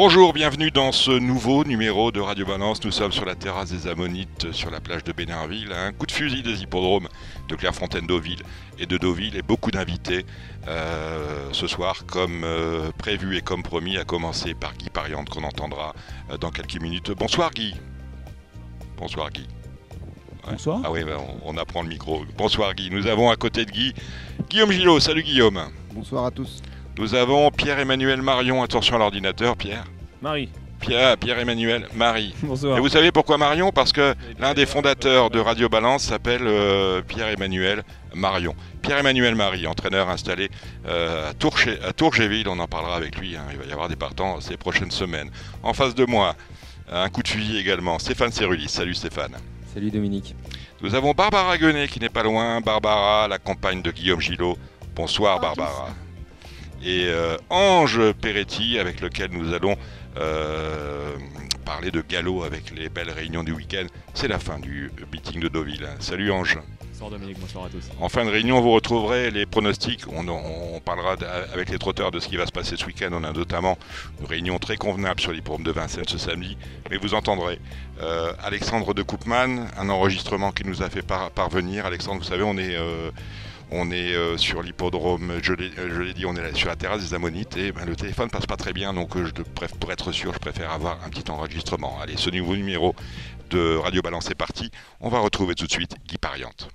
Bonjour, 0.00 0.32
bienvenue 0.32 0.70
dans 0.70 0.92
ce 0.92 1.10
nouveau 1.10 1.64
numéro 1.64 2.12
de 2.12 2.20
Radio 2.20 2.46
Balance. 2.46 2.84
Nous 2.84 2.92
sommes 2.92 3.10
sur 3.10 3.24
la 3.24 3.34
terrasse 3.34 3.72
des 3.72 3.88
Ammonites, 3.88 4.52
sur 4.52 4.70
la 4.70 4.78
plage 4.78 5.02
de 5.02 5.10
Bénerville. 5.10 5.72
Un 5.72 5.92
coup 5.92 6.06
de 6.06 6.12
fusil 6.12 6.44
des 6.44 6.62
hippodromes 6.62 7.08
de 7.48 7.56
Clairefontaine-Deauville 7.56 8.44
et 8.78 8.86
de 8.86 8.96
Deauville 8.96 9.34
et 9.36 9.42
beaucoup 9.42 9.72
d'invités 9.72 10.24
euh, 10.68 11.48
ce 11.50 11.66
soir, 11.66 12.06
comme 12.06 12.44
euh, 12.44 12.92
prévu 12.96 13.36
et 13.36 13.40
comme 13.40 13.64
promis, 13.64 13.96
à 13.96 14.04
commencer 14.04 14.54
par 14.54 14.76
Guy 14.76 14.88
Pariante 14.88 15.30
qu'on 15.30 15.42
entendra 15.42 15.96
euh, 16.30 16.36
dans 16.38 16.52
quelques 16.52 16.80
minutes. 16.80 17.10
Bonsoir 17.10 17.50
Guy. 17.50 17.74
Bonsoir 18.96 19.30
Guy. 19.30 19.48
Bonsoir. 20.48 20.80
Ah 20.84 20.92
oui, 20.92 21.02
ben, 21.02 21.16
on, 21.44 21.54
on 21.54 21.58
apprend 21.58 21.82
le 21.82 21.88
micro. 21.88 22.24
Bonsoir 22.36 22.72
Guy. 22.74 22.90
Nous 22.92 23.08
avons 23.08 23.30
à 23.30 23.36
côté 23.36 23.64
de 23.64 23.72
Guy 23.72 23.94
Guillaume 24.48 24.70
Gillot. 24.70 25.00
Salut 25.00 25.24
Guillaume. 25.24 25.60
Bonsoir 25.92 26.26
à 26.26 26.30
tous. 26.30 26.62
Nous 26.98 27.14
avons 27.14 27.50
Pierre-Emmanuel 27.50 28.22
Marion. 28.22 28.62
Attention 28.62 28.96
à 28.96 28.98
l'ordinateur, 28.98 29.56
Pierre. 29.56 29.84
Marie. 30.20 30.48
Pierre, 30.80 31.16
Pierre-Emmanuel 31.16 31.88
Marie. 31.94 32.34
Bonsoir. 32.42 32.78
Et 32.78 32.80
vous 32.80 32.88
savez 32.88 33.10
pourquoi 33.10 33.36
Marion? 33.36 33.72
Parce 33.72 33.92
que 33.92 34.14
l'un 34.38 34.54
des 34.54 34.64
fondateurs 34.66 35.28
de 35.30 35.40
Radio 35.40 35.68
Balance 35.68 36.04
s'appelle 36.04 36.42
euh, 36.44 37.02
Pierre-Emmanuel 37.02 37.82
Marion. 38.14 38.54
Pierre-Emmanuel 38.82 39.34
Marie, 39.34 39.66
entraîneur 39.66 40.08
installé 40.08 40.50
euh, 40.86 41.30
à, 41.30 41.34
Tourché- 41.34 41.80
à 41.84 41.92
Tourgéville, 41.92 42.48
on 42.48 42.58
en 42.60 42.68
parlera 42.68 42.96
avec 42.96 43.16
lui, 43.18 43.36
hein. 43.36 43.42
il 43.50 43.58
va 43.58 43.64
y 43.64 43.72
avoir 43.72 43.88
des 43.88 43.96
partants 43.96 44.40
ces 44.40 44.56
prochaines 44.56 44.92
semaines. 44.92 45.30
En 45.64 45.72
face 45.74 45.96
de 45.96 46.04
moi, 46.04 46.36
un 46.90 47.08
coup 47.08 47.22
de 47.24 47.28
fusil 47.28 47.58
également, 47.58 47.98
Stéphane 47.98 48.30
Cerulis. 48.30 48.68
Salut 48.68 48.94
Stéphane. 48.94 49.36
Salut 49.74 49.90
Dominique. 49.90 50.34
Nous 50.80 50.94
avons 50.94 51.10
Barbara 51.12 51.58
Guenet 51.58 51.88
qui 51.88 51.98
n'est 51.98 52.08
pas 52.08 52.22
loin. 52.22 52.60
Barbara, 52.60 53.26
la 53.28 53.38
compagne 53.38 53.82
de 53.82 53.90
Guillaume 53.90 54.20
Gillot. 54.20 54.56
Bonsoir 54.94 55.40
Barbara. 55.40 55.88
Et 56.82 57.06
euh, 57.08 57.36
Ange 57.50 58.12
Peretti 58.20 58.78
avec 58.78 59.00
lequel 59.00 59.30
nous 59.32 59.52
allons 59.52 59.76
euh, 60.16 61.16
parler 61.64 61.90
de 61.90 62.00
galop 62.08 62.44
avec 62.44 62.70
les 62.76 62.88
belles 62.88 63.10
réunions 63.10 63.42
du 63.42 63.52
week-end. 63.52 63.86
C'est 64.14 64.28
la 64.28 64.38
fin 64.38 64.58
du 64.58 64.90
meeting 65.12 65.40
de 65.40 65.48
Deauville. 65.48 65.88
Salut 65.98 66.30
Ange. 66.30 66.58
Bonsoir 66.92 67.10
Dominique, 67.10 67.38
bonsoir 67.38 67.66
à 67.66 67.68
tous. 67.68 67.88
En 68.00 68.08
fin 68.08 68.24
de 68.24 68.30
réunion, 68.30 68.60
vous 68.60 68.72
retrouverez 68.72 69.30
les 69.30 69.46
pronostics. 69.46 70.02
On, 70.08 70.26
on 70.28 70.80
parlera 70.80 71.16
avec 71.52 71.68
les 71.70 71.78
trotteurs 71.78 72.10
de 72.10 72.18
ce 72.20 72.26
qui 72.28 72.36
va 72.36 72.46
se 72.46 72.50
passer 72.52 72.76
ce 72.76 72.84
week-end. 72.86 73.10
On 73.12 73.22
a 73.22 73.32
notamment 73.32 73.78
une 74.20 74.26
réunion 74.26 74.58
très 74.58 74.76
convenable 74.76 75.20
sur 75.20 75.32
l'hippodrome 75.32 75.62
de 75.62 75.70
Vincennes 75.72 76.08
ce 76.08 76.18
samedi. 76.18 76.56
Mais 76.90 76.96
vous 76.96 77.14
entendrez 77.14 77.60
euh, 78.02 78.32
Alexandre 78.42 78.94
de 78.94 79.02
Koopman, 79.02 79.66
un 79.76 79.88
enregistrement 79.90 80.50
qui 80.52 80.64
nous 80.64 80.82
a 80.82 80.90
fait 80.90 81.02
par- 81.02 81.30
parvenir. 81.30 81.86
Alexandre, 81.86 82.18
vous 82.18 82.28
savez, 82.28 82.42
on 82.42 82.56
est, 82.58 82.74
euh, 82.74 83.10
on 83.70 83.90
est 83.90 84.14
euh, 84.14 84.36
sur 84.38 84.62
l'hippodrome, 84.62 85.40
je 85.42 85.52
l'ai 85.52 85.70
euh, 85.78 85.94
je 85.94 86.00
l'ai 86.00 86.14
dit, 86.14 86.24
on 86.24 86.34
est 86.36 86.56
sur 86.56 86.68
la 86.68 86.76
terrasse 86.76 87.02
des 87.06 87.14
Ammonites 87.14 87.56
et 87.56 87.72
ben, 87.72 87.84
le 87.84 87.96
téléphone 87.96 88.30
passe 88.30 88.46
pas 88.46 88.56
très 88.56 88.72
bien. 88.72 88.94
Donc, 88.94 89.16
euh, 89.16 89.30
pour 89.80 89.92
être 89.92 90.12
sûr, 90.12 90.32
je 90.32 90.38
préfère 90.38 90.70
avoir 90.70 91.04
un 91.04 91.08
petit 91.10 91.30
enregistrement. 91.30 91.98
Allez, 92.00 92.16
ce 92.16 92.30
nouveau 92.30 92.56
numéro 92.56 92.94
de 93.50 93.76
Radio 93.76 94.00
Balance 94.02 94.30
est 94.30 94.34
parti. 94.34 94.70
On 95.00 95.08
va 95.08 95.18
retrouver 95.18 95.54
tout 95.54 95.66
de 95.66 95.70
suite 95.70 95.96
Guy 96.06 96.18
Pariante. 96.18 96.68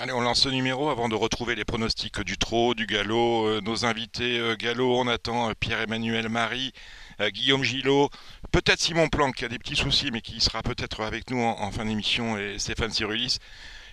Allez, 0.00 0.12
on 0.12 0.20
lance 0.20 0.42
ce 0.42 0.48
numéro 0.48 0.90
avant 0.90 1.08
de 1.08 1.16
retrouver 1.16 1.56
les 1.56 1.64
pronostics 1.64 2.20
du 2.20 2.38
trot, 2.38 2.74
du 2.74 2.86
galop. 2.86 3.60
Nos 3.62 3.84
invités 3.84 4.40
galop, 4.56 4.96
on 4.96 5.08
attend 5.08 5.50
Pierre-Emmanuel 5.58 6.28
Marie, 6.28 6.72
Guillaume 7.20 7.64
Gillot, 7.64 8.10
peut-être 8.52 8.80
Simon 8.80 9.08
Planck 9.08 9.36
qui 9.36 9.44
a 9.44 9.48
des 9.48 9.58
petits 9.58 9.76
soucis 9.76 10.10
mais 10.12 10.20
qui 10.20 10.40
sera 10.40 10.62
peut-être 10.62 11.00
avec 11.02 11.30
nous 11.30 11.40
en, 11.40 11.60
en 11.60 11.70
fin 11.70 11.84
d'émission 11.84 12.38
et 12.38 12.58
Stéphane 12.58 12.90
Cyrulis. 12.90 13.38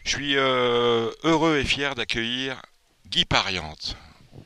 Je 0.04 0.10
suis 0.10 0.38
euh, 0.38 1.10
heureux 1.24 1.58
et 1.58 1.64
fier 1.64 1.96
d'accueillir 1.96 2.62
Guy 3.10 3.26
Pariante. 3.26 3.98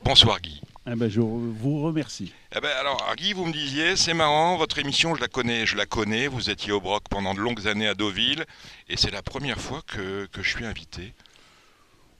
Bonsoir 0.04 0.40
Guy. 0.40 0.60
Eh 0.90 0.94
ben, 0.94 1.10
je 1.10 1.20
vous 1.20 1.82
remercie. 1.82 2.32
Eh 2.56 2.60
ben 2.60 2.70
alors, 2.80 3.12
Guy, 3.16 3.34
vous 3.34 3.44
me 3.44 3.52
disiez, 3.52 3.96
c'est 3.96 4.14
marrant, 4.14 4.56
votre 4.56 4.78
émission, 4.78 5.14
je 5.14 5.20
la 5.20 5.28
connais, 5.28 5.66
je 5.66 5.76
la 5.76 5.84
connais. 5.84 6.26
Vous 6.26 6.48
étiez 6.48 6.72
au 6.72 6.80
Broc 6.80 7.02
pendant 7.10 7.34
de 7.34 7.40
longues 7.40 7.68
années 7.68 7.86
à 7.86 7.94
Deauville, 7.94 8.44
et 8.88 8.96
c'est 8.96 9.10
la 9.10 9.22
première 9.22 9.60
fois 9.60 9.82
que, 9.86 10.26
que 10.32 10.42
je 10.42 10.48
suis 10.48 10.64
invité. 10.64 11.12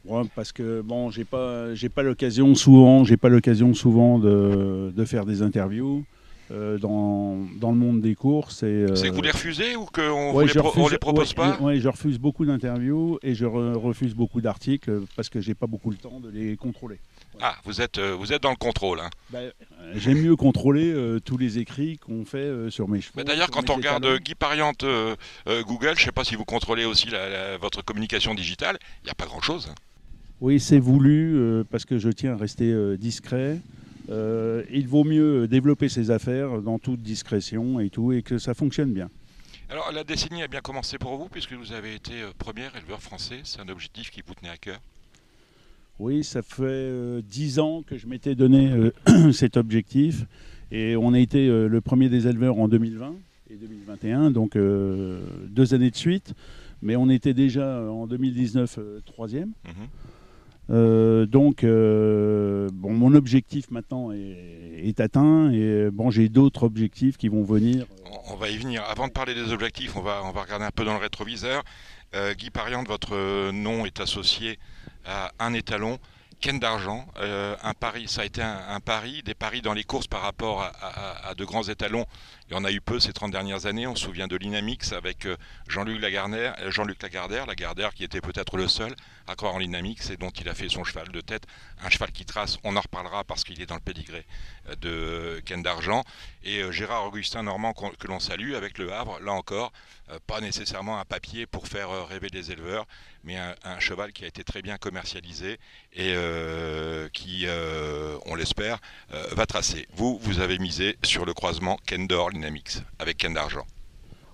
Ouais, 0.04 0.22
parce 0.34 0.52
que 0.52 0.82
bon, 0.82 1.10
j'ai 1.10 1.24
pas, 1.24 1.74
j'ai 1.74 1.88
pas 1.88 2.02
l'occasion 2.02 2.54
souvent, 2.54 3.04
j'ai 3.04 3.16
pas 3.16 3.30
l'occasion 3.30 3.72
souvent 3.72 4.18
de, 4.18 4.92
de 4.94 5.04
faire 5.06 5.24
des 5.24 5.40
interviews 5.40 6.04
euh, 6.50 6.78
dans, 6.78 7.36
dans 7.60 7.70
le 7.70 7.78
monde 7.78 8.00
des 8.00 8.14
courses. 8.14 8.62
Euh, 8.64 8.94
C'est 8.96 9.10
que 9.10 9.14
vous 9.14 9.22
les 9.22 9.30
refusez 9.30 9.76
ou 9.76 9.84
qu'on 9.86 10.32
ouais, 10.34 10.46
les, 10.46 10.52
pro- 10.54 10.70
propose 10.98 11.28
ouais, 11.30 11.34
pas 11.34 11.58
ouais, 11.60 11.78
je 11.80 11.88
refuse 11.88 12.18
beaucoup 12.18 12.44
d'interviews 12.44 13.18
et 13.22 13.34
je 13.34 13.44
re- 13.46 13.74
refuse 13.74 14.14
beaucoup 14.14 14.40
d'articles 14.40 15.02
parce 15.16 15.28
que 15.28 15.40
j'ai 15.40 15.54
pas 15.54 15.66
beaucoup 15.66 15.90
le 15.90 15.96
temps 15.96 16.20
de 16.20 16.28
les 16.28 16.56
contrôler. 16.56 16.98
Ah, 17.40 17.54
vous 17.64 17.80
êtes, 17.80 17.98
euh, 17.98 18.14
vous 18.18 18.32
êtes 18.32 18.42
dans 18.42 18.50
le 18.50 18.56
contrôle. 18.56 19.00
hein. 19.00 19.10
Ben, 19.30 19.50
J'aime 19.94 20.20
mieux 20.20 20.36
contrôler 20.36 20.92
euh, 20.92 21.20
tous 21.20 21.38
les 21.38 21.58
écrits 21.58 21.98
qu'on 21.98 22.24
fait 22.24 22.70
sur 22.70 22.88
mes 22.88 23.00
chevaux. 23.00 23.22
D'ailleurs, 23.22 23.50
quand 23.50 23.70
on 23.70 23.74
regarde 23.76 24.06
Guy 24.18 24.34
Pariante 24.34 24.84
Google, 25.46 25.94
je 25.96 26.00
ne 26.02 26.04
sais 26.06 26.12
pas 26.12 26.24
si 26.24 26.34
vous 26.36 26.44
contrôlez 26.44 26.84
aussi 26.84 27.08
la- 27.10 27.28
la- 27.28 27.58
votre 27.58 27.82
communication 27.84 28.34
digitale, 28.34 28.78
il 29.02 29.06
n'y 29.06 29.10
a 29.10 29.14
pas 29.14 29.26
grand-chose. 29.26 29.72
Oui, 30.40 30.58
c'est 30.58 30.78
voulu 30.78 31.64
parce 31.70 31.84
que 31.84 31.98
je 31.98 32.08
tiens 32.10 32.32
à 32.32 32.36
rester 32.36 32.96
discret. 32.98 33.58
Euh, 34.10 34.64
il 34.70 34.88
vaut 34.88 35.04
mieux 35.04 35.46
développer 35.46 35.88
ses 35.88 36.10
affaires 36.10 36.62
dans 36.62 36.78
toute 36.78 37.02
discrétion 37.02 37.80
et 37.80 37.90
tout, 37.90 38.12
et 38.12 38.22
que 38.22 38.38
ça 38.38 38.54
fonctionne 38.54 38.92
bien. 38.92 39.08
Alors, 39.68 39.92
la 39.92 40.02
décennie 40.02 40.42
a 40.42 40.48
bien 40.48 40.60
commencé 40.60 40.98
pour 40.98 41.16
vous, 41.16 41.28
puisque 41.28 41.52
vous 41.52 41.72
avez 41.72 41.94
été 41.94 42.22
euh, 42.22 42.30
premier 42.36 42.66
éleveur 42.76 43.00
français. 43.00 43.40
C'est 43.44 43.60
un 43.60 43.68
objectif 43.68 44.10
qui 44.10 44.22
vous 44.26 44.34
tenait 44.34 44.50
à 44.50 44.56
cœur. 44.56 44.80
Oui, 46.00 46.24
ça 46.24 46.42
fait 46.42 46.62
euh, 46.64 47.22
dix 47.22 47.58
ans 47.58 47.82
que 47.86 47.96
je 47.96 48.06
m'étais 48.06 48.34
donné 48.34 48.70
euh, 48.72 49.32
cet 49.32 49.56
objectif, 49.56 50.24
et 50.72 50.96
on 50.96 51.12
a 51.12 51.18
été 51.18 51.48
euh, 51.48 51.68
le 51.68 51.80
premier 51.80 52.08
des 52.08 52.26
éleveurs 52.26 52.58
en 52.58 52.68
2020 52.68 53.14
et 53.50 53.56
2021, 53.56 54.30
donc 54.30 54.56
euh, 54.56 55.20
deux 55.48 55.74
années 55.74 55.90
de 55.90 55.96
suite. 55.96 56.34
Mais 56.82 56.96
on 56.96 57.10
était 57.10 57.34
déjà 57.34 57.62
euh, 57.62 57.88
en 57.88 58.06
2019 58.06 58.78
euh, 58.78 59.00
troisième. 59.04 59.52
Mhm. 59.66 59.88
Euh, 60.70 61.26
donc, 61.26 61.64
euh, 61.64 62.68
bon, 62.72 62.92
mon 62.92 63.14
objectif 63.14 63.70
maintenant 63.70 64.12
est, 64.12 65.00
atteint 65.00 65.50
et 65.52 65.90
bon, 65.90 66.10
j'ai 66.10 66.28
d'autres 66.28 66.64
objectifs 66.64 67.16
qui 67.16 67.28
vont 67.28 67.42
venir. 67.42 67.86
On- 68.28 68.36
va 68.36 68.48
y 68.48 68.56
venir. 68.56 68.82
Avant 68.88 69.06
de 69.08 69.12
parler 69.12 69.34
des 69.34 69.52
objectifs, 69.52 69.96
on 69.96 70.00
va, 70.00 70.20
regarder 70.20 70.64
un 70.64 70.70
peu 70.70 70.84
dans 70.84 70.94
le 70.94 71.00
rétroviseur. 71.00 71.62
Euh, 72.14 72.34
Guy 72.34 72.50
Pariante, 72.50 72.88
votre 72.88 73.50
nom 73.50 73.84
est 73.84 74.00
associé 74.00 74.58
à 75.04 75.32
un 75.38 75.52
étalon, 75.52 75.98
Ken 76.40 76.58
d'argent. 76.58 77.06
Un 77.16 77.74
pari, 77.74 78.08
ça 78.08 78.22
a 78.22 78.24
été 78.24 78.40
un, 78.42 78.80
pari, 78.80 79.22
des 79.22 79.34
paris 79.34 79.60
dans 79.60 79.74
les 79.74 79.84
courses 79.84 80.06
par 80.06 80.22
rapport 80.22 80.62
à 80.62 81.34
de 81.34 81.44
grands 81.44 81.64
étalons. 81.64 82.06
Il 82.50 82.54
y 82.54 82.56
en 82.56 82.64
a 82.64 82.72
eu 82.72 82.80
peu 82.80 82.98
ces 82.98 83.12
30 83.12 83.30
dernières 83.30 83.66
années. 83.66 83.86
On 83.86 83.94
se 83.94 84.06
souvient 84.06 84.26
de 84.26 84.34
l'Inamix 84.34 84.92
avec 84.92 85.24
euh, 85.24 85.36
Jean-Luc 85.68 86.00
Lagardère, 86.00 86.56
euh, 86.58 86.72
Jean-Luc 86.72 87.00
Lagardère, 87.00 87.46
Lagardère 87.46 87.94
qui 87.94 88.02
était 88.02 88.20
peut-être 88.20 88.56
le 88.56 88.66
seul 88.66 88.92
à 89.28 89.36
croire 89.36 89.54
en 89.54 89.58
l'Inamix 89.58 90.10
et 90.10 90.16
dont 90.16 90.30
il 90.30 90.48
a 90.48 90.54
fait 90.54 90.68
son 90.68 90.82
cheval 90.82 91.10
de 91.12 91.20
tête. 91.20 91.44
Un 91.80 91.90
cheval 91.90 92.10
qui 92.10 92.24
trace, 92.24 92.58
on 92.64 92.74
en 92.74 92.80
reparlera 92.80 93.22
parce 93.22 93.44
qu'il 93.44 93.62
est 93.62 93.66
dans 93.66 93.76
le 93.76 93.80
pédigré 93.80 94.26
euh, 94.68 94.74
de 94.74 95.40
Ken 95.46 95.62
d'argent. 95.62 96.02
Et 96.42 96.60
Gérard 96.72 97.04
Augustin 97.04 97.44
Normand 97.44 97.72
que 97.72 98.06
l'on 98.08 98.18
salue 98.18 98.54
avec 98.54 98.78
le 98.78 98.92
Havre, 98.92 99.20
là 99.20 99.32
encore, 99.32 99.72
pas 100.26 100.40
nécessairement 100.40 100.98
un 100.98 101.04
papier 101.04 101.46
pour 101.46 101.68
faire 101.68 102.06
rêver 102.08 102.28
les 102.32 102.50
éleveurs, 102.50 102.86
mais 103.24 103.36
un, 103.36 103.78
cheval 103.78 104.12
qui 104.12 104.24
a 104.24 104.26
été 104.26 104.42
très 104.42 104.62
bien 104.62 104.78
commercialisé 104.78 105.60
et 105.92 106.14
qui, 107.12 107.46
on 108.24 108.34
l'espère, 108.34 108.78
va 109.10 109.44
tracer. 109.44 109.86
Vous, 109.92 110.18
vous 110.22 110.40
avez 110.40 110.58
misé 110.58 110.96
sur 111.02 111.26
le 111.26 111.34
croisement 111.34 111.78
Ken 111.86 112.06
avec 112.98 113.16
Ken 113.18 113.34
d'argent. 113.34 113.66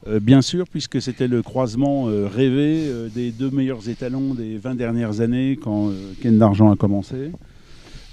Euh, 0.08 0.20
bien 0.20 0.43
sûr, 0.43 0.67
puisque 0.69 1.03
c'était 1.03 1.26
le 1.26 1.43
croisement 1.43 2.08
euh, 2.08 2.29
rêvé 2.29 2.87
euh, 2.87 3.08
des 3.08 3.32
deux 3.32 3.50
meilleurs 3.50 3.88
étalons 3.88 4.35
des 4.35 4.56
20 4.56 4.76
dernières 4.76 5.20
années 5.20 5.58
quand 5.61 5.91
Ken 6.23 6.38
d'Argent 6.38 6.70
a 6.70 6.76
commencé. 6.76 7.32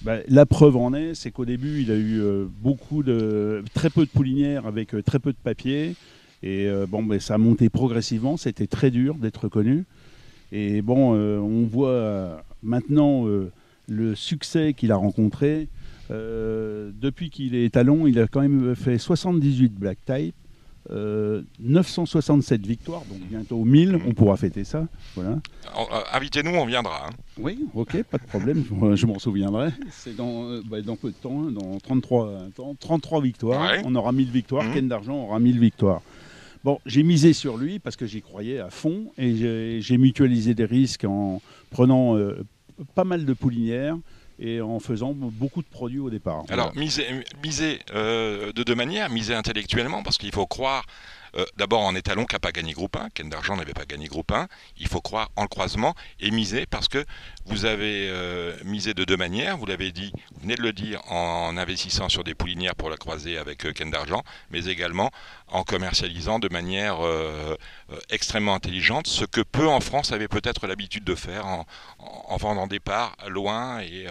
Bah, 0.01 0.17
la 0.27 0.45
preuve 0.45 0.75
en 0.75 0.93
est, 0.93 1.13
c'est 1.13 1.31
qu'au 1.31 1.45
début, 1.45 1.81
il 1.81 1.91
a 1.91 1.95
eu 1.95 2.21
beaucoup 2.61 3.03
de, 3.03 3.63
très 3.73 3.89
peu 3.89 4.05
de 4.05 4.09
poulinières 4.09 4.65
avec 4.65 4.93
très 5.05 5.19
peu 5.19 5.31
de 5.31 5.37
papier. 5.41 5.95
Et 6.41 6.67
bon, 6.89 7.03
ben, 7.03 7.21
ça 7.21 7.35
a 7.35 7.37
monté 7.37 7.69
progressivement. 7.69 8.35
C'était 8.35 8.67
très 8.67 8.91
dur 8.91 9.15
d'être 9.15 9.47
connu. 9.47 9.85
Et 10.51 10.81
bon, 10.81 11.13
on 11.13 11.65
voit 11.67 12.43
maintenant 12.63 13.25
le 13.87 14.15
succès 14.15 14.73
qu'il 14.73 14.91
a 14.91 14.97
rencontré. 14.97 15.69
Euh, 16.11 16.91
depuis 16.93 17.29
qu'il 17.29 17.55
est 17.55 17.65
étalon, 17.65 18.07
il 18.07 18.19
a 18.19 18.27
quand 18.27 18.41
même 18.41 18.75
fait 18.75 18.97
78 18.97 19.73
black 19.73 19.99
type, 20.05 20.35
967 20.89 22.65
victoires, 22.65 23.03
donc 23.09 23.19
bientôt 23.29 23.63
1000, 23.63 24.01
on 24.05 24.13
pourra 24.13 24.35
fêter 24.35 24.65
ça. 24.65 24.85
Voilà. 25.15 25.39
Invitez-nous, 26.13 26.51
on 26.51 26.65
viendra. 26.65 27.07
Hein. 27.07 27.13
Oui, 27.39 27.65
ok, 27.73 28.03
pas 28.03 28.17
de 28.17 28.25
problème, 28.25 28.63
je 28.95 29.05
m'en 29.05 29.17
souviendrai. 29.17 29.69
C'est 29.91 30.15
dans, 30.15 30.59
bah, 30.61 30.81
dans, 30.81 30.97
peu 30.97 31.09
de 31.09 31.15
temps, 31.15 31.45
hein, 31.47 31.51
dans 31.51 31.77
33, 31.77 32.49
33 32.79 33.21
victoires. 33.21 33.71
On 33.85 33.95
aura 33.95 34.11
1000 34.11 34.29
victoires, 34.29 34.65
mmh. 34.65 34.73
Ken 34.73 34.87
d'Argent 34.89 35.15
aura 35.15 35.39
1000 35.39 35.59
victoires. 35.59 36.01
Bon, 36.65 36.79
j'ai 36.85 37.03
misé 37.03 37.33
sur 37.33 37.57
lui 37.57 37.79
parce 37.79 37.95
que 37.95 38.05
j'y 38.05 38.21
croyais 38.21 38.59
à 38.59 38.69
fond 38.69 39.11
et 39.17 39.79
j'ai 39.81 39.97
mutualisé 39.97 40.53
des 40.53 40.65
risques 40.65 41.05
en 41.05 41.41
prenant 41.71 42.17
pas 42.95 43.03
mal 43.03 43.25
de 43.25 43.33
poulinières 43.33 43.97
et 44.39 44.61
en 44.61 44.79
faisant 44.79 45.13
beaucoup 45.13 45.61
de 45.61 45.67
produits 45.67 45.99
au 45.99 46.09
départ. 46.09 46.43
Alors, 46.49 46.73
miser, 46.75 47.05
euh, 47.93 48.51
de 48.53 48.63
deux 48.63 48.75
manières, 48.75 49.09
miser 49.09 49.35
intellectuellement, 49.35 50.03
parce 50.03 50.17
qu'il 50.17 50.33
faut 50.33 50.47
croire 50.47 50.85
euh, 51.35 51.45
d'abord 51.57 51.81
en 51.81 51.95
étalon 51.95 52.25
qui 52.25 52.35
n'a 52.35 52.39
pas 52.39 52.51
gagné 52.51 52.73
groupe 52.73 52.95
1, 52.95 53.09
Ken 53.13 53.29
d'Argent 53.29 53.55
n'avait 53.55 53.73
pas 53.73 53.85
gagné 53.85 54.07
groupe 54.07 54.31
1, 54.31 54.47
il 54.77 54.87
faut 54.87 55.01
croire 55.01 55.29
en 55.35 55.43
le 55.43 55.47
croisement 55.47 55.95
et 56.19 56.31
miser 56.31 56.65
parce 56.65 56.87
que 56.87 57.03
vous 57.45 57.65
avez 57.65 58.07
euh, 58.09 58.55
misé 58.63 58.93
de 58.93 59.03
deux 59.03 59.17
manières, 59.17 59.57
vous 59.57 59.65
l'avez 59.65 59.91
dit, 59.91 60.11
vous 60.33 60.41
venez 60.41 60.55
de 60.55 60.61
le 60.61 60.73
dire, 60.73 61.01
en 61.11 61.57
investissant 61.57 62.07
sur 62.07 62.23
des 62.23 62.35
poulinières 62.35 62.75
pour 62.75 62.89
la 62.89 62.97
croiser 62.97 63.37
avec 63.37 63.71
Ken 63.73 63.89
d'Argent, 63.89 64.23
mais 64.51 64.65
également 64.65 65.11
en 65.47 65.63
commercialisant 65.63 66.39
de 66.39 66.49
manière 66.49 66.97
extrêmement 68.09 68.55
intelligente, 68.55 69.07
ce 69.07 69.25
que 69.25 69.41
peu 69.41 69.67
en 69.67 69.79
France 69.79 70.11
avaient 70.11 70.27
peut-être 70.27 70.65
l'habitude 70.67 71.03
de 71.03 71.15
faire 71.15 71.45
en, 71.45 71.65
en, 71.99 72.37
vendant 72.37 72.67
des 72.67 72.79
parts 72.79 73.15
loin 73.27 73.79
et 73.81 74.07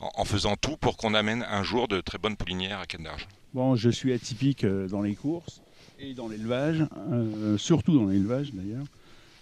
en, 0.00 0.24
faisant 0.24 0.56
tout 0.56 0.76
pour 0.76 0.96
qu'on 0.96 1.14
amène 1.14 1.46
un 1.48 1.62
jour 1.62 1.88
de 1.88 2.00
très 2.00 2.18
bonnes 2.18 2.36
poulinières 2.36 2.80
à 2.80 2.86
Ken 2.86 3.02
d'Argent. 3.02 3.28
Bon, 3.54 3.76
je 3.76 3.88
suis 3.88 4.12
atypique 4.12 4.66
dans 4.66 5.02
les 5.02 5.14
courses 5.14 5.62
et 5.98 6.14
dans 6.14 6.28
l'élevage, 6.28 6.84
euh, 7.12 7.56
surtout 7.58 7.98
dans 7.98 8.06
l'élevage 8.06 8.52
d'ailleurs. 8.52 8.84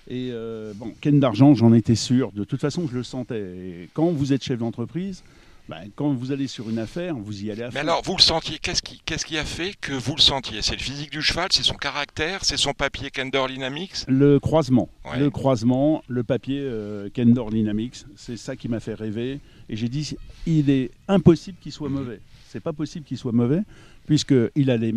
Et 0.08 0.30
euh, 0.32 0.72
bon, 0.74 0.92
Ken 1.00 1.18
d'argent, 1.18 1.54
j'en 1.54 1.72
étais 1.72 1.94
sûr. 1.94 2.30
De 2.32 2.44
toute 2.44 2.60
façon, 2.60 2.86
je 2.86 2.94
le 2.94 3.02
sentais. 3.02 3.40
Et 3.40 3.88
quand 3.94 4.08
vous 4.08 4.32
êtes 4.32 4.44
chef 4.44 4.58
d'entreprise, 4.58 5.24
ben, 5.66 5.78
quand 5.96 6.12
vous 6.12 6.30
allez 6.30 6.46
sur 6.46 6.68
une 6.68 6.78
affaire, 6.78 7.16
vous 7.16 7.42
y 7.42 7.50
allez 7.50 7.62
à 7.62 7.70
fond. 7.70 7.74
Mais 7.74 7.80
alors, 7.80 8.02
vous 8.04 8.14
le 8.14 8.20
sentiez, 8.20 8.58
qu'est-ce 8.58 8.82
qui, 8.82 9.00
qu'est-ce 9.06 9.24
qui 9.24 9.38
a 9.38 9.44
fait 9.46 9.72
que 9.80 9.94
vous 9.94 10.14
le 10.14 10.20
sentiez? 10.20 10.60
C'est 10.60 10.74
le 10.74 10.82
physique 10.82 11.10
du 11.10 11.22
cheval, 11.22 11.48
c'est 11.52 11.62
son 11.62 11.76
caractère, 11.76 12.44
c'est 12.44 12.58
son 12.58 12.74
papier 12.74 13.10
Kendor 13.10 13.48
Dynamics? 13.48 14.04
Le 14.06 14.38
croisement. 14.38 14.90
Le 15.16 15.30
croisement, 15.30 16.02
le 16.06 16.22
papier 16.22 16.60
euh, 16.60 17.08
Kendor 17.08 17.50
Dynamics, 17.50 18.04
c'est 18.14 18.36
ça 18.36 18.56
qui 18.56 18.68
m'a 18.68 18.80
fait 18.80 18.94
rêver. 18.94 19.40
Et 19.70 19.76
j'ai 19.76 19.88
dit, 19.88 20.14
il 20.46 20.68
est 20.68 20.90
impossible 21.08 21.56
qu'il 21.62 21.72
soit 21.72 21.88
mauvais. 21.88 22.20
C'est 22.50 22.60
pas 22.60 22.74
possible 22.74 23.06
qu'il 23.06 23.16
soit 23.16 23.32
mauvais 23.32 23.62
puisqu'il 24.06 24.70
a 24.70 24.76
les, 24.76 24.94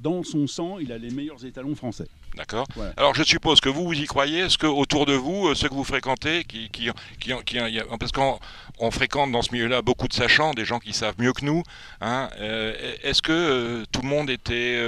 dans 0.00 0.22
son 0.22 0.46
sang, 0.46 0.78
il 0.78 0.92
a 0.92 0.98
les 0.98 1.10
meilleurs 1.10 1.44
étalons 1.44 1.74
français. 1.74 2.06
D'accord. 2.36 2.66
Alors 2.96 3.14
je 3.14 3.22
suppose 3.22 3.60
que 3.60 3.68
vous, 3.68 3.84
vous 3.84 3.94
y 3.94 4.06
croyez. 4.06 4.40
Est-ce 4.40 4.58
que 4.58 4.66
autour 4.66 5.06
de 5.06 5.14
vous, 5.14 5.48
euh, 5.48 5.54
ceux 5.54 5.68
que 5.68 5.74
vous 5.74 5.84
fréquentez, 5.84 6.44
qui, 6.44 6.68
qui, 6.68 6.88
qui, 7.18 7.32
qui 7.44 7.58
parce 7.98 8.12
qu'on 8.12 8.90
fréquente 8.90 9.32
dans 9.32 9.42
ce 9.42 9.52
milieu-là 9.52 9.82
beaucoup 9.82 10.06
de 10.06 10.12
sachants, 10.12 10.52
des 10.54 10.64
gens 10.64 10.78
qui 10.78 10.92
savent 10.92 11.16
mieux 11.18 11.32
que 11.32 11.44
nous, 11.44 11.62
hein, 12.00 12.28
euh, 12.38 12.74
est-ce 13.02 13.22
que 13.22 13.32
euh, 13.32 13.84
tout 13.90 14.02
le 14.02 14.08
monde 14.08 14.30
était, 14.30 14.78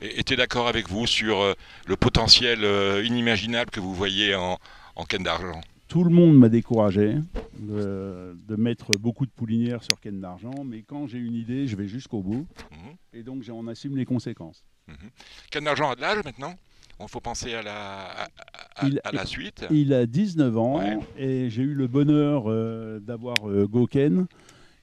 était 0.00 0.36
d'accord 0.36 0.68
avec 0.68 0.88
vous 0.88 1.06
sur 1.06 1.54
le 1.86 1.96
potentiel 1.96 2.60
inimaginable 3.04 3.70
que 3.70 3.80
vous 3.80 3.94
voyez 3.94 4.34
en, 4.34 4.58
en 4.94 5.04
canne 5.04 5.24
d'argent? 5.24 5.60
Tout 5.88 6.04
le 6.04 6.10
monde 6.10 6.36
m'a 6.36 6.48
découragé 6.48 7.16
de, 7.58 8.56
mettre 8.56 8.96
beaucoup 8.96 9.26
de 9.26 9.30
poulinières 9.30 9.82
sur 9.82 10.00
Ken 10.00 10.20
d'argent, 10.20 10.64
mais 10.64 10.82
quand 10.82 11.06
j'ai 11.06 11.18
une 11.18 11.34
idée, 11.34 11.66
je 11.66 11.76
vais 11.76 11.86
jusqu'au 11.86 12.22
bout. 12.22 12.46
Mhm. 12.70 12.96
Et 13.12 13.22
donc 13.22 13.42
j'en 13.42 13.66
assume 13.66 13.96
les 13.96 14.04
conséquences. 14.04 14.64
Mmh. 14.88 15.64
d'argent 15.64 15.90
a 15.90 15.96
de 15.96 16.00
l'âge 16.00 16.24
maintenant? 16.24 16.54
Il 17.00 17.08
faut 17.08 17.20
penser 17.20 17.52
à 17.52 17.62
la, 17.62 18.28
à, 18.76 19.12
la 19.12 19.26
suite. 19.26 19.66
Il 19.70 19.92
a 19.92 20.06
19 20.06 20.56
ans 20.56 20.80
et 21.18 21.50
j'ai 21.50 21.62
eu 21.62 21.74
le 21.74 21.86
bonheur 21.86 22.44
euh, 22.46 23.00
d'avoir 23.00 23.36
euh, 23.44 23.66
Goken 23.66 24.26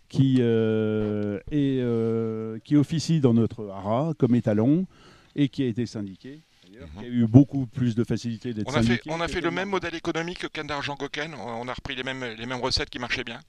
qui, 0.09 0.38
euh, 0.39 1.39
est, 1.50 2.63
qui 2.63 2.75
officie 2.75 3.19
dans 3.19 3.33
notre 3.33 3.67
hara 3.69 4.13
comme 4.19 4.35
étalon 4.35 4.85
et 5.35 5.50
qui 5.50 5.63
a 5.63 5.65
été 5.65 5.88
syndiqué. 5.88 6.41
Mhm. 6.81 7.01
qui 7.01 7.05
a 7.05 7.09
eu 7.09 7.27
beaucoup 7.27 7.65
plus 7.67 7.95
de 7.95 8.03
facilité 8.03 8.53
d'être 8.53 8.69
on 8.69 8.73
a 8.75 8.83
fait, 8.83 9.01
on 9.07 9.21
a 9.21 9.27
fait 9.27 9.41
le 9.41 9.51
même 9.51 9.69
modèle 9.69 9.95
économique 9.95 10.39
que 10.39 10.47
Ken 10.47 10.65
d'Argent 10.65 10.95
Goken 10.95 11.33
On 11.35 11.67
a 11.67 11.73
repris 11.73 11.95
les 11.95 12.03
mêmes, 12.03 12.23
les 12.37 12.45
mêmes 12.45 12.61
recettes 12.61 12.89
qui 12.89 12.99
marchaient 12.99 13.23
bien 13.23 13.39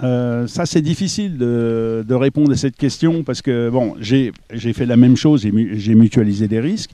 euh, 0.00 0.46
ça, 0.46 0.64
c'est 0.64 0.80
difficile 0.80 1.38
de, 1.38 2.04
de, 2.06 2.14
répondre 2.14 2.52
à 2.52 2.56
cette 2.56 2.76
question 2.76 3.24
parce 3.24 3.42
que 3.42 3.68
bon, 3.68 3.96
j'ai 3.98 4.32
fait 4.72 4.86
la 4.86 4.96
même 4.96 5.16
chose, 5.16 5.42
j'ai 5.42 5.94
mutualisé 5.96 6.46
des 6.46 6.60
risques. 6.60 6.92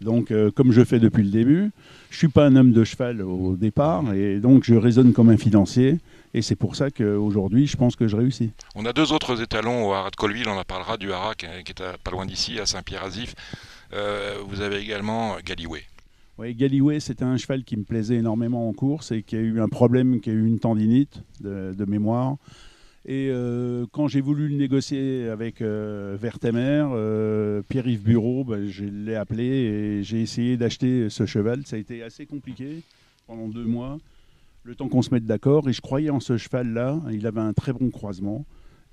Donc, 0.00 0.30
euh, 0.30 0.50
comme 0.50 0.70
je 0.70 0.84
fais 0.84 1.00
depuis 1.00 1.24
le 1.24 1.30
début, 1.30 1.70
je 2.10 2.16
suis 2.18 2.28
pas 2.28 2.46
un 2.46 2.54
homme 2.54 2.72
de 2.72 2.84
cheval 2.84 3.22
au 3.22 3.56
départ 3.56 4.12
et 4.14 4.38
donc 4.38 4.64
je 4.64 4.74
raisonne 4.74 5.12
comme 5.12 5.30
un 5.30 5.36
financier. 5.36 5.98
Et 6.32 6.42
c'est 6.42 6.56
pour 6.56 6.74
ça 6.74 6.90
qu'aujourd'hui, 6.90 7.66
je 7.66 7.76
pense 7.76 7.94
que 7.96 8.08
je 8.08 8.16
réussis. 8.16 8.50
On 8.74 8.84
a 8.86 8.92
deux 8.92 9.12
autres 9.12 9.40
étalons 9.40 9.88
au 9.88 9.92
Haras 9.92 10.10
de 10.10 10.16
Colville. 10.16 10.48
On 10.48 10.58
en 10.58 10.64
parlera 10.64 10.96
du 10.96 11.12
Haras 11.12 11.34
qui 11.34 11.46
est 11.46 11.82
pas 12.02 12.10
loin 12.10 12.26
d'ici, 12.26 12.58
à 12.58 12.66
Saint-Pierre-Azif. 12.66 13.34
Euh, 13.94 14.38
vous 14.46 14.60
avez 14.60 14.78
également 14.78 15.36
Galiway. 15.44 15.82
Oui, 16.36 16.52
Galiway, 16.54 16.98
c'était 16.98 17.24
un 17.24 17.36
cheval 17.36 17.62
qui 17.62 17.76
me 17.76 17.84
plaisait 17.84 18.16
énormément 18.16 18.68
en 18.68 18.72
course 18.72 19.12
et 19.12 19.22
qui 19.22 19.36
a 19.36 19.38
eu 19.38 19.60
un 19.60 19.68
problème, 19.68 20.20
qui 20.20 20.30
a 20.30 20.32
eu 20.32 20.44
une 20.44 20.58
tendinite 20.58 21.22
de, 21.40 21.84
mémoire. 21.84 22.36
Et 23.06 23.28
euh, 23.30 23.86
quand 23.92 24.08
j'ai 24.08 24.20
voulu 24.20 24.48
le 24.48 24.56
négocier 24.56 25.28
avec 25.28 25.62
euh, 25.62 26.16
Vertemer, 26.20 26.88
euh, 26.92 27.62
Pierre-Yves 27.68 28.02
Bureau, 28.02 28.42
ben, 28.42 28.66
je 28.66 28.84
l'ai 28.84 29.14
appelé 29.14 29.44
et 29.44 30.02
j'ai 30.02 30.22
essayé 30.22 30.56
d'acheter 30.56 31.08
ce 31.08 31.24
cheval. 31.24 31.64
Ça 31.66 31.76
a 31.76 31.78
été 31.78 32.02
assez 32.02 32.26
compliqué 32.26 32.82
pendant 33.28 33.46
deux 33.46 33.64
mois, 33.64 33.98
le 34.64 34.74
temps 34.74 34.88
qu'on 34.88 35.02
se 35.02 35.14
mette 35.14 35.26
d'accord. 35.26 35.68
Et 35.68 35.72
je 35.72 35.82
croyais 35.82 36.10
en 36.10 36.18
ce 36.18 36.36
cheval-là. 36.36 37.00
Il 37.12 37.28
avait 37.28 37.42
un 37.42 37.52
très 37.52 37.72
bon 37.72 37.90
croisement. 37.90 38.44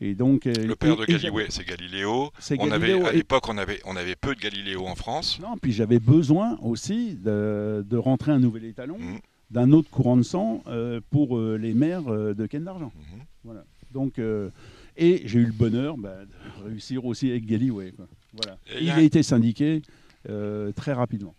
Et 0.03 0.15
donc, 0.15 0.47
euh, 0.47 0.53
le 0.65 0.75
père 0.75 0.97
de 0.97 1.05
Galilée, 1.05 1.45
c'est 1.49 1.63
Galiléo. 1.63 2.31
On 2.57 2.71
avait, 2.71 2.99
à 3.05 3.11
l'époque, 3.11 3.47
on 3.47 3.57
avait, 3.57 3.79
on 3.85 3.95
avait 3.95 4.15
peu 4.15 4.33
de 4.33 4.39
Galiléo 4.39 4.87
en 4.87 4.95
France. 4.95 5.39
Non, 5.39 5.57
puis 5.61 5.71
j'avais 5.71 5.99
besoin 5.99 6.57
aussi 6.63 7.13
de, 7.13 7.85
de, 7.87 7.97
rentrer 7.97 8.31
un 8.31 8.39
nouvel 8.39 8.65
étalon 8.65 8.97
mmh. 8.97 9.19
d'un 9.51 9.71
autre 9.71 9.91
courant 9.91 10.17
de 10.17 10.23
sang 10.23 10.63
euh, 10.67 11.01
pour 11.11 11.37
euh, 11.37 11.55
les 11.55 11.75
mères 11.75 12.03
de 12.03 12.45
Ken 12.47 12.63
d'Argent. 12.63 12.91
Mmh. 12.95 13.19
Voilà. 13.43 13.63
Donc, 13.91 14.19
et 14.97 15.21
j'ai 15.25 15.39
eu 15.39 15.45
le 15.45 15.51
bonheur 15.51 15.97
bah, 15.97 16.15
de 16.25 16.63
réussir 16.63 17.05
aussi 17.05 17.29
avec 17.29 17.45
Galiway. 17.45 17.93
Voilà. 18.33 18.57
Il 18.79 18.89
a 18.89 19.01
été 19.01 19.21
syndiqué 19.21 19.83
très 20.25 20.93
rapidement. 20.93 21.35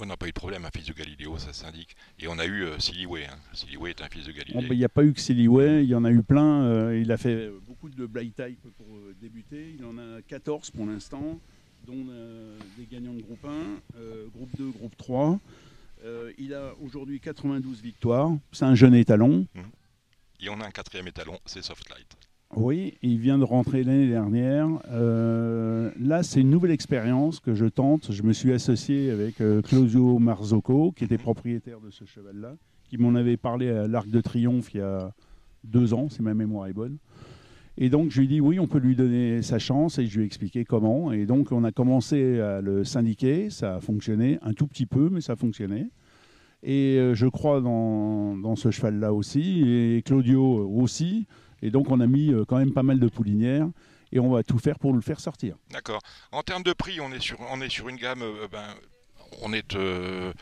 On 0.00 0.06
n'a 0.06 0.16
pas 0.16 0.26
eu 0.26 0.30
de 0.30 0.34
problème, 0.34 0.64
un 0.64 0.70
fils 0.70 0.86
de 0.86 0.92
Galiléo, 0.92 1.38
ça 1.38 1.52
s'indique. 1.52 1.96
Et 2.18 2.26
on 2.26 2.38
a 2.38 2.46
eu 2.46 2.64
euh, 2.64 2.78
Siliway. 2.78 3.26
Hein. 3.26 3.36
Siliway 3.52 3.90
est 3.90 4.02
un 4.02 4.08
fils 4.08 4.26
de 4.26 4.32
Galilée. 4.32 4.66
Il 4.70 4.78
n'y 4.78 4.84
a 4.84 4.88
pas 4.88 5.04
eu 5.04 5.12
que 5.12 5.20
Siliway, 5.20 5.84
il 5.84 5.90
y 5.90 5.94
en 5.94 6.04
a 6.04 6.10
eu 6.10 6.22
plein. 6.22 6.64
Euh, 6.64 6.98
il 6.98 7.12
a 7.12 7.16
fait 7.16 7.50
beaucoup 7.66 7.88
de 7.88 8.06
blind 8.06 8.34
type 8.34 8.62
pour 8.76 8.86
euh, 8.96 9.14
débuter. 9.20 9.76
Il 9.78 9.84
en 9.84 9.98
a 9.98 10.22
14 10.22 10.70
pour 10.70 10.86
l'instant, 10.86 11.38
dont 11.86 12.06
des 12.76 12.86
gagnants 12.86 13.14
de 13.14 13.22
groupe 13.22 13.44
1, 13.44 13.98
groupe 14.34 14.50
2, 14.56 14.70
groupe 14.70 14.96
3. 14.96 15.38
il 16.38 16.54
a 16.54 16.74
aujourd'hui 16.80 17.20
92 17.20 17.82
victoires. 17.82 18.30
C'est 18.52 18.64
un 18.64 18.74
jeune 18.74 18.94
étalon. 18.94 19.46
Mmh. 19.54 19.60
Et 20.40 20.48
on 20.48 20.60
a 20.60 20.66
un 20.66 20.70
quatrième 20.70 21.08
étalon, 21.08 21.38
c'est 21.44 21.62
Softlight. 21.62 22.16
Oui, 22.54 22.98
il 23.02 23.18
vient 23.18 23.38
de 23.38 23.44
rentrer 23.44 23.82
l'année 23.82 24.08
dernière. 24.08 24.68
Euh, 24.90 25.90
là, 25.98 26.22
c'est 26.22 26.42
une 26.42 26.50
nouvelle 26.50 26.70
expérience 26.70 27.40
que 27.40 27.54
je 27.54 27.64
tente. 27.64 28.12
Je 28.12 28.22
me 28.22 28.34
suis 28.34 28.52
associé 28.52 29.10
avec 29.10 29.40
euh, 29.40 29.62
Claudio 29.62 30.18
Marzocco, 30.18 30.92
qui 30.92 31.04
était 31.04 31.16
propriétaire 31.16 31.80
de 31.80 31.90
ce 31.90 32.04
cheval-là, 32.04 32.56
qui 32.84 32.98
m'en 32.98 33.14
avait 33.14 33.38
parlé 33.38 33.70
à 33.70 33.88
l'Arc 33.88 34.10
de 34.10 34.20
Triomphe 34.20 34.74
il 34.74 34.78
y 34.78 34.80
a 34.80 35.12
deux 35.64 35.94
ans, 35.94 36.10
si 36.10 36.20
ma 36.20 36.34
mémoire 36.34 36.66
est 36.66 36.74
bonne. 36.74 36.98
Et 37.78 37.88
donc, 37.88 38.10
je 38.10 38.18
lui 38.18 38.26
ai 38.26 38.28
dit 38.28 38.40
oui, 38.42 38.60
on 38.60 38.66
peut 38.66 38.80
lui 38.80 38.96
donner 38.96 39.40
sa 39.40 39.58
chance 39.58 39.98
et 39.98 40.04
je 40.04 40.18
lui 40.18 40.24
ai 40.24 40.26
expliqué 40.26 40.66
comment. 40.66 41.10
Et 41.10 41.24
donc, 41.24 41.52
on 41.52 41.64
a 41.64 41.72
commencé 41.72 42.38
à 42.38 42.60
le 42.60 42.84
syndiquer. 42.84 43.48
Ça 43.48 43.76
a 43.76 43.80
fonctionné 43.80 44.38
un 44.42 44.52
tout 44.52 44.66
petit 44.66 44.84
peu, 44.84 45.08
mais 45.10 45.22
ça 45.22 45.32
a 45.32 45.36
fonctionné. 45.36 45.86
Et 46.62 46.98
euh, 46.98 47.14
je 47.14 47.26
crois 47.26 47.62
dans, 47.62 48.36
dans 48.36 48.56
ce 48.56 48.70
cheval-là 48.70 49.14
aussi, 49.14 49.62
et 49.66 50.02
Claudio 50.04 50.68
aussi. 50.68 51.26
Et 51.62 51.70
donc, 51.70 51.90
on 51.90 52.00
a 52.00 52.06
mis 52.06 52.32
euh, 52.32 52.44
quand 52.44 52.58
même 52.58 52.72
pas 52.72 52.82
mal 52.82 52.98
de 52.98 53.08
poulinières 53.08 53.68
et 54.10 54.18
on 54.18 54.30
va 54.30 54.42
tout 54.42 54.58
faire 54.58 54.78
pour 54.78 54.92
le 54.92 55.00
faire 55.00 55.20
sortir. 55.20 55.56
D'accord. 55.70 56.00
En 56.32 56.42
termes 56.42 56.64
de 56.64 56.72
prix, 56.72 57.00
on 57.00 57.12
est 57.12 57.20
sur, 57.20 57.38
on 57.50 57.60
est 57.60 57.70
sur 57.70 57.88
une 57.88 57.96
gamme. 57.96 58.22
Euh, 58.22 58.48
ben, 58.50 58.66
on 59.40 59.52
est. 59.52 59.74
Euh, 59.74 60.32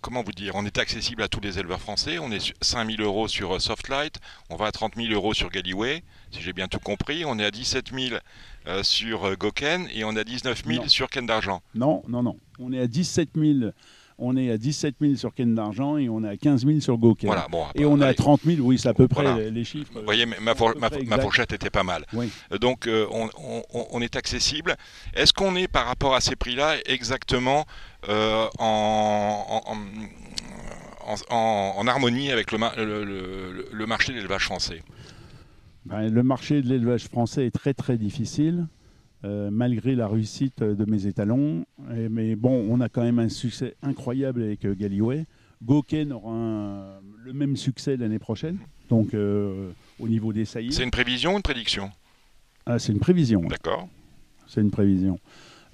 comment 0.00 0.22
vous 0.22 0.32
dire 0.32 0.54
On 0.54 0.64
est 0.66 0.78
accessible 0.78 1.22
à 1.22 1.28
tous 1.28 1.40
les 1.40 1.58
éleveurs 1.58 1.80
français. 1.80 2.18
On 2.18 2.30
est 2.30 2.40
sur 2.40 2.54
5 2.60 2.90
000 2.90 3.02
euros 3.02 3.28
sur 3.28 3.60
Softlight. 3.60 4.20
On 4.50 4.56
va 4.56 4.66
à 4.66 4.72
30 4.72 4.94
000 4.96 5.12
euros 5.12 5.32
sur 5.32 5.50
Gallyway, 5.50 6.04
si 6.30 6.40
j'ai 6.40 6.52
bien 6.52 6.68
tout 6.68 6.78
compris. 6.78 7.24
On 7.24 7.38
est 7.38 7.44
à 7.44 7.50
17 7.50 7.92
000 7.92 8.20
sur 8.82 9.36
Goken 9.36 9.88
et 9.92 10.04
on 10.04 10.14
est 10.14 10.20
à 10.20 10.24
19 10.24 10.62
000 10.64 10.88
sur 10.88 11.10
Ken 11.10 11.26
d'Argent. 11.26 11.62
Non, 11.74 12.02
non, 12.06 12.22
non. 12.22 12.36
On 12.60 12.72
est 12.72 12.78
à 12.78 12.86
17 12.86 13.30
000 13.34 13.72
on 14.24 14.36
est 14.36 14.50
à 14.50 14.56
17 14.58 14.94
000 15.00 15.14
sur 15.16 15.34
Ken 15.34 15.54
d'Argent 15.54 15.96
et 15.98 16.08
on 16.08 16.22
est 16.24 16.28
à 16.28 16.36
15 16.36 16.64
000 16.64 16.80
sur 16.80 16.96
Goken. 16.96 17.26
Voilà, 17.26 17.46
bon, 17.50 17.64
Et 17.74 17.84
on 17.84 17.98
est 18.00 18.04
à 18.04 18.06
allez. 18.08 18.14
30 18.14 18.40
000, 18.44 18.58
oui, 18.66 18.78
c'est 18.78 18.88
à 18.88 18.94
peu 18.94 19.08
près 19.08 19.22
Voilà. 19.24 19.50
les, 19.50 19.64
chiffres. 19.64 19.90
Vous 19.94 20.02
voyez, 20.04 20.24
ma, 20.26 20.52
exact. 20.52 21.20
fourchette 21.20 21.52
était 21.52 21.70
pas 21.70 21.82
mal. 21.82 22.04
Oui. 22.12 22.30
Euh, 22.52 22.58
Donc, 22.58 22.86
euh, 22.86 23.06
on, 23.10 23.28
on- 23.38 23.62
on- 23.74 23.86
on 23.90 24.00
est 24.00 24.14
accessible. 24.16 24.76
Est-ce 25.14 25.32
qu'on 25.32 25.56
est, 25.56 25.66
par 25.68 25.86
rapport 25.86 26.14
à 26.14 26.20
ces 26.20 26.36
prix-là, 26.36 26.76
exactement 26.86 27.64
euh, 28.08 28.46
en, 28.58 29.62
en- 29.66 29.72
en- 29.72 31.34
en- 31.34 31.74
en 31.78 31.86
harmonie 31.88 32.30
avec 32.30 32.52
le, 32.52 32.58
ma- 32.58 32.74
le- 32.76 33.04
le- 33.04 33.68
le 33.72 33.86
marché 33.86 34.12
de 34.12 34.18
l'élevage 34.18 34.44
français? 34.44 34.82
Ben, 35.84 36.08
le 36.08 36.22
marché 36.22 36.62
de 36.62 36.68
l'élevage 36.68 37.04
français 37.08 37.46
est 37.46 37.50
très 37.50 37.74
très 37.74 37.96
difficile, 37.96 38.66
euh, 39.24 39.50
malgré 39.50 39.94
la 39.94 40.08
réussite 40.08 40.62
de 40.62 40.90
mes 40.90 41.06
étalons. 41.06 41.64
Et- 41.96 42.08
mais 42.08 42.34
bon, 42.36 42.66
on 42.68 42.80
a 42.80 42.88
quand 42.88 43.02
même 43.02 43.18
un 43.18 43.28
succès 43.28 43.74
incroyable 43.82 44.42
avec 44.42 44.64
euh, 44.64 44.74
Galloway. 44.74 45.26
Goken 45.64 46.12
aura 46.12 46.32
un- 46.34 47.00
le 47.24 47.32
même 47.32 47.56
succès 47.56 47.96
l'année 47.96 48.18
prochaine, 48.18 48.58
donc 48.88 49.14
euh, 49.14 49.70
au 50.00 50.08
niveau 50.08 50.32
des 50.32 50.44
saillies. 50.44 50.72
C'est 50.72 50.82
une 50.82 50.90
prévision 50.90 51.34
ou 51.34 51.36
une 51.36 51.42
prédiction? 51.42 51.90
Ah, 52.66 52.78
c'est 52.78 52.92
une 52.92 52.98
prévision. 52.98 53.42
D'accord. 53.42 53.88
C'est 54.48 54.60
une 54.60 54.70
prévision. 54.72 55.18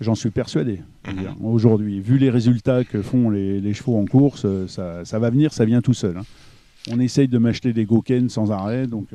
J'en 0.01 0.15
suis 0.15 0.31
persuadé. 0.31 0.81
Mhm. 1.07 1.45
Aujourd'hui, 1.45 2.01
vu 2.01 2.19
les 2.19 2.31
résultats 2.31 2.85
que 2.85 3.03
font 3.03 3.31
les, 3.31 3.61
les 3.61 3.75
chevaux 3.75 3.97
en 3.99 4.05
course, 4.05 4.43
euh, 4.45 4.67
ça, 4.69 5.05
ça 5.05 5.19
va 5.19 5.31
venir, 5.31 5.53
ça 5.53 5.65
vient 5.65 5.81
tout 5.81 5.95
seul. 5.95 6.19
hein. 6.19 6.25
On 6.91 7.01
essaye 7.01 7.29
de 7.29 7.39
m'acheter 7.39 7.73
des 7.73 7.85
Goken 7.85 8.29
sans 8.29 8.51
arrêt, 8.53 8.87
donc 8.87 9.09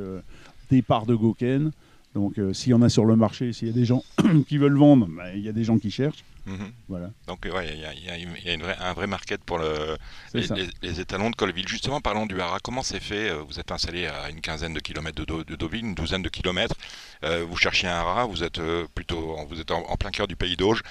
parts 0.81 1.05
de 1.05 1.13
Goken. 1.15 1.71
Donc 2.15 2.37
euh, 2.37 2.53
s'il 2.53 2.69
y 2.71 2.73
en 2.73 2.81
a 2.81 2.89
sur 2.89 3.05
le 3.05 3.15
marché, 3.15 3.53
s'il 3.53 3.67
y 3.67 3.71
a 3.71 3.73
des 3.73 3.85
gens 3.85 4.03
qui 4.47 4.57
veulent 4.57 4.77
vendre, 4.77 5.07
ben, 5.07 5.31
il 5.35 5.41
y 5.41 5.49
a 5.49 5.51
des 5.51 5.63
gens 5.63 5.77
qui 5.79 5.89
cherchent. 5.91 6.23
Mhm. 6.45 6.71
Voilà, 6.89 7.09
Donc, 7.27 7.45
ouais, 7.45 7.69
il 7.73 7.79
y 7.79 7.85
a, 7.85 7.93
il 7.93 8.03
y 8.03 8.09
a- 8.09 8.17
y 8.17 8.49
a 8.49 8.53
une 8.53 8.63
vraie- 8.63 8.75
un 8.77 8.91
vrai 8.91 9.07
market 9.07 9.41
pour 9.45 9.59
le, 9.59 9.95
les, 10.33 10.43
ça. 10.43 10.55
les- 10.55 10.67
les 10.81 10.99
étalons 10.99 11.29
de 11.29 11.35
Colville. 11.37 11.65
Justement, 11.69 12.01
parlons 12.01 12.25
du 12.25 12.39
Haras. 12.41 12.59
Comment 12.61 12.83
c'est 12.83 12.99
fait 12.99 13.29
Euh, 13.29 13.37
Vous 13.47 13.61
êtes 13.61 13.71
installé 13.71 14.07
à 14.07 14.29
une 14.29 14.41
quinzaine 14.41 14.73
de 14.73 14.81
kilomètres 14.81 15.15
de, 15.15 15.23
Do- 15.23 15.45
de 15.45 15.55
Deauville, 15.55 15.85
une 15.85 15.95
douzaine 15.95 16.21
de 16.21 16.27
kilomètres. 16.27 16.75
Euh, 17.23 17.45
vous 17.49 17.55
cherchez 17.55 17.87
un 17.87 17.95
Haras. 17.95 18.25
Vous 18.25 18.43
êtes 18.43 18.59
euh, 18.59 18.85
plutôt, 18.93 19.37
en- 19.37 19.45
vous 19.45 19.61
êtes 19.61 19.71
en, 19.71 19.83
en 19.89 19.95
plein 19.95 20.11
cœur 20.11 20.27
du 20.27 20.35
pays 20.35 20.57
d'Auge. 20.57 20.81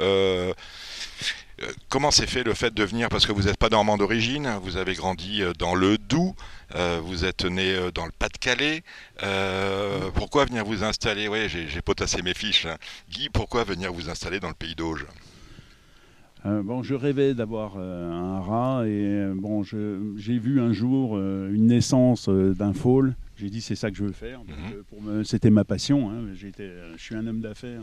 Euh, 0.00 0.50
euh, 0.50 0.52
comment 1.88 2.10
s'est 2.10 2.26
fait 2.26 2.42
le 2.44 2.54
fait 2.54 2.72
de 2.74 2.84
venir 2.84 3.08
Parce 3.08 3.26
que 3.26 3.32
vous 3.32 3.42
n'êtes 3.44 3.56
pas 3.56 3.68
normand 3.68 3.96
d'origine. 3.96 4.48
Vous 4.62 4.76
avez 4.76 4.94
grandi 4.94 5.42
euh, 5.42 5.52
dans 5.58 5.74
le 5.74 5.96
Doubs. 5.98 6.34
euh, 6.74 7.00
vous 7.02 7.24
êtes 7.24 7.44
né 7.44 7.74
euh, 7.74 7.90
dans 7.90 8.04
le 8.06 8.12
Pas-de-Calais. 8.18 8.82
Euh, 9.22 10.10
pourquoi 10.14 10.44
venir 10.44 10.64
vous 10.64 10.84
installer 10.84 11.28
Oui, 11.28 11.48
j'ai 11.48 11.82
potassé 11.82 12.22
mes 12.22 12.34
fiches. 12.34 12.66
hein. 12.66 12.76
Guy, 13.10 13.28
pourquoi 13.30 13.64
venir 13.64 13.92
vous 13.92 14.10
installer 14.10 14.40
dans 14.40 14.48
le 14.48 14.54
pays 14.54 14.74
d'Auge 14.74 15.06
Euh, 16.44 16.62
bon, 16.62 16.82
je 16.82 16.94
rêvais 16.94 17.34
d'avoir 17.34 17.74
euh, 17.76 18.10
un 18.12 18.40
rat 18.40 18.82
et 18.86 18.90
euh, 18.90 19.34
bon, 19.34 19.62
je- 19.64 20.12
j'ai 20.16 20.38
vu 20.38 20.60
un 20.60 20.72
jour 20.72 21.16
euh, 21.16 21.50
une 21.52 21.66
naissance 21.66 22.28
euh, 22.28 22.54
d'un 22.54 22.72
foal. 22.72 23.16
J'ai 23.36 23.50
dit 23.50 23.60
c'est 23.60 23.74
ça 23.74 23.90
que 23.90 23.96
je 23.96 24.04
veux 24.04 24.12
faire. 24.12 24.40
Mhm. 24.44 25.08
euh, 25.08 25.24
C'était 25.24 25.50
ma 25.50 25.64
passion. 25.64 26.10
hein. 26.10 26.20
J'étais, 26.34 26.62
euh, 26.64 26.92
je 26.96 27.02
suis 27.02 27.14
un 27.16 27.26
homme 27.26 27.40
d'affaires 27.40 27.82